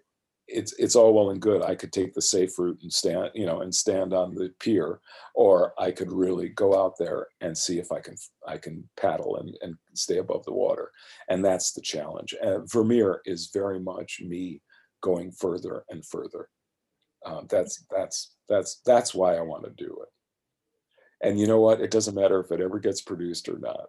it's 0.47 0.73
it's 0.73 0.95
all 0.95 1.13
well 1.13 1.29
and 1.31 1.41
good. 1.41 1.61
I 1.61 1.75
could 1.75 1.93
take 1.93 2.13
the 2.13 2.21
safe 2.21 2.57
route 2.59 2.79
and 2.81 2.91
stand, 2.91 3.31
you 3.33 3.45
know, 3.45 3.61
and 3.61 3.73
stand 3.73 4.13
on 4.13 4.35
the 4.35 4.53
pier, 4.59 4.99
or 5.35 5.73
I 5.79 5.91
could 5.91 6.11
really 6.11 6.49
go 6.49 6.79
out 6.79 6.93
there 6.97 7.27
and 7.41 7.57
see 7.57 7.79
if 7.79 7.91
I 7.91 7.99
can 7.99 8.15
I 8.47 8.57
can 8.57 8.87
paddle 8.97 9.37
and, 9.37 9.55
and 9.61 9.75
stay 9.93 10.17
above 10.17 10.43
the 10.45 10.53
water. 10.53 10.91
And 11.29 11.43
that's 11.43 11.71
the 11.71 11.81
challenge. 11.81 12.35
And 12.41 12.69
Vermeer 12.69 13.21
is 13.25 13.51
very 13.53 13.79
much 13.79 14.21
me 14.21 14.61
going 15.03 15.31
further 15.31 15.83
and 15.89 16.03
further. 16.03 16.49
Uh, 17.23 17.41
that's 17.47 17.85
that's 17.91 18.35
that's 18.49 18.81
that's 18.85 19.13
why 19.13 19.35
I 19.35 19.41
want 19.41 19.65
to 19.65 19.69
do 19.85 19.97
it. 20.01 21.27
And 21.27 21.39
you 21.39 21.45
know 21.45 21.59
what? 21.61 21.81
It 21.81 21.91
doesn't 21.91 22.15
matter 22.15 22.39
if 22.39 22.51
it 22.51 22.59
ever 22.59 22.79
gets 22.79 23.01
produced 23.01 23.47
or 23.47 23.59
not. 23.59 23.87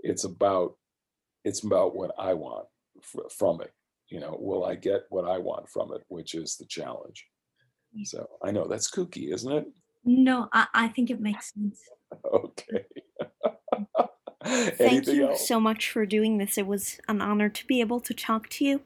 It's 0.00 0.24
about 0.24 0.76
it's 1.44 1.62
about 1.62 1.94
what 1.94 2.12
I 2.18 2.32
want 2.32 2.66
f- 2.98 3.32
from 3.32 3.60
it. 3.60 3.72
You 4.08 4.20
know, 4.20 4.36
will 4.40 4.64
I 4.64 4.76
get 4.76 5.02
what 5.10 5.28
I 5.28 5.38
want 5.38 5.68
from 5.68 5.92
it, 5.92 6.02
which 6.08 6.34
is 6.34 6.56
the 6.56 6.66
challenge. 6.66 7.26
So 8.04 8.28
I 8.44 8.50
know 8.50 8.66
that's 8.66 8.90
kooky, 8.90 9.32
isn't 9.32 9.50
it? 9.50 9.66
No, 10.04 10.48
I, 10.52 10.66
I 10.74 10.88
think 10.88 11.10
it 11.10 11.20
makes 11.20 11.54
sense. 11.54 11.80
okay. 12.32 12.84
Thank 14.44 15.06
you 15.06 15.30
else? 15.30 15.48
so 15.48 15.58
much 15.58 15.90
for 15.90 16.04
doing 16.04 16.38
this. 16.38 16.58
It 16.58 16.66
was 16.66 17.00
an 17.08 17.20
honor 17.22 17.48
to 17.48 17.66
be 17.66 17.80
able 17.80 18.00
to 18.00 18.14
talk 18.14 18.48
to 18.50 18.64
you. 18.64 18.82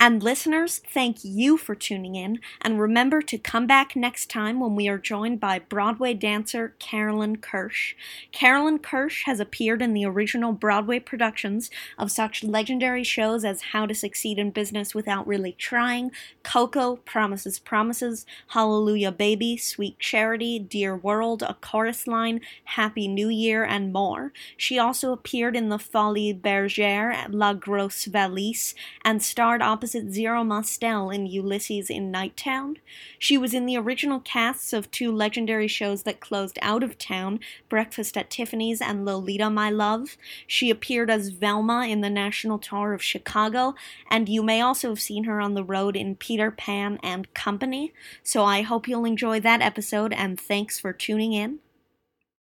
And 0.00 0.22
listeners, 0.22 0.80
thank 0.92 1.18
you 1.22 1.56
for 1.56 1.74
tuning 1.74 2.14
in, 2.14 2.40
and 2.60 2.80
remember 2.80 3.22
to 3.22 3.38
come 3.38 3.66
back 3.66 3.94
next 3.94 4.28
time 4.28 4.60
when 4.60 4.74
we 4.74 4.88
are 4.88 4.98
joined 4.98 5.40
by 5.40 5.60
Broadway 5.60 6.14
dancer 6.14 6.74
Carolyn 6.78 7.36
Kirsch. 7.36 7.94
Carolyn 8.32 8.80
Kirsch 8.80 9.24
has 9.24 9.40
appeared 9.40 9.80
in 9.80 9.94
the 9.94 10.04
original 10.04 10.52
Broadway 10.52 10.98
productions 10.98 11.70
of 11.96 12.10
such 12.10 12.44
legendary 12.44 13.04
shows 13.04 13.44
as 13.44 13.62
How 13.72 13.86
to 13.86 13.94
Succeed 13.94 14.38
in 14.38 14.50
Business 14.50 14.94
Without 14.94 15.26
Really 15.26 15.52
Trying, 15.52 16.10
Coco, 16.42 16.96
Promises 16.96 17.58
Promises, 17.58 18.26
Hallelujah 18.48 19.12
Baby, 19.12 19.56
Sweet 19.56 19.98
Charity, 19.98 20.58
Dear 20.58 20.96
World, 20.96 21.42
A 21.42 21.54
Chorus 21.54 22.06
Line, 22.06 22.40
Happy 22.64 23.08
New 23.08 23.28
Year, 23.28 23.64
and 23.64 23.92
more. 23.92 24.32
She 24.56 24.78
also 24.78 25.12
appeared 25.12 25.56
in 25.56 25.68
The 25.68 25.78
Folies 25.78 26.34
Bergère, 26.40 27.26
La 27.30 27.54
Grosse 27.54 28.04
Valise, 28.06 28.74
and 29.04 29.22
starred 29.22 29.62
opposite 29.74 30.12
Zero 30.12 30.44
Mostel 30.44 31.10
in 31.10 31.26
Ulysses 31.26 31.90
in 31.90 32.12
Nighttown. 32.12 32.76
She 33.18 33.36
was 33.36 33.52
in 33.52 33.66
the 33.66 33.76
original 33.76 34.20
casts 34.20 34.72
of 34.72 34.88
two 34.88 35.10
legendary 35.10 35.66
shows 35.66 36.04
that 36.04 36.20
closed 36.20 36.60
out 36.62 36.84
of 36.84 36.96
town 36.96 37.40
Breakfast 37.68 38.16
at 38.16 38.30
Tiffany's 38.30 38.80
and 38.80 39.04
Lolita, 39.04 39.50
My 39.50 39.70
Love. 39.70 40.16
She 40.46 40.70
appeared 40.70 41.10
as 41.10 41.30
Velma 41.30 41.88
in 41.88 42.02
the 42.02 42.08
National 42.08 42.60
Tour 42.60 42.92
of 42.92 43.02
Chicago, 43.02 43.74
and 44.08 44.28
you 44.28 44.44
may 44.44 44.60
also 44.60 44.90
have 44.90 45.00
seen 45.00 45.24
her 45.24 45.40
on 45.40 45.54
the 45.54 45.64
road 45.64 45.96
in 45.96 46.14
Peter 46.14 46.52
Pan 46.52 47.00
and 47.02 47.34
Company. 47.34 47.92
So 48.22 48.44
I 48.44 48.62
hope 48.62 48.86
you'll 48.86 49.04
enjoy 49.04 49.40
that 49.40 49.60
episode, 49.60 50.12
and 50.12 50.40
thanks 50.40 50.78
for 50.78 50.92
tuning 50.92 51.32
in. 51.32 51.58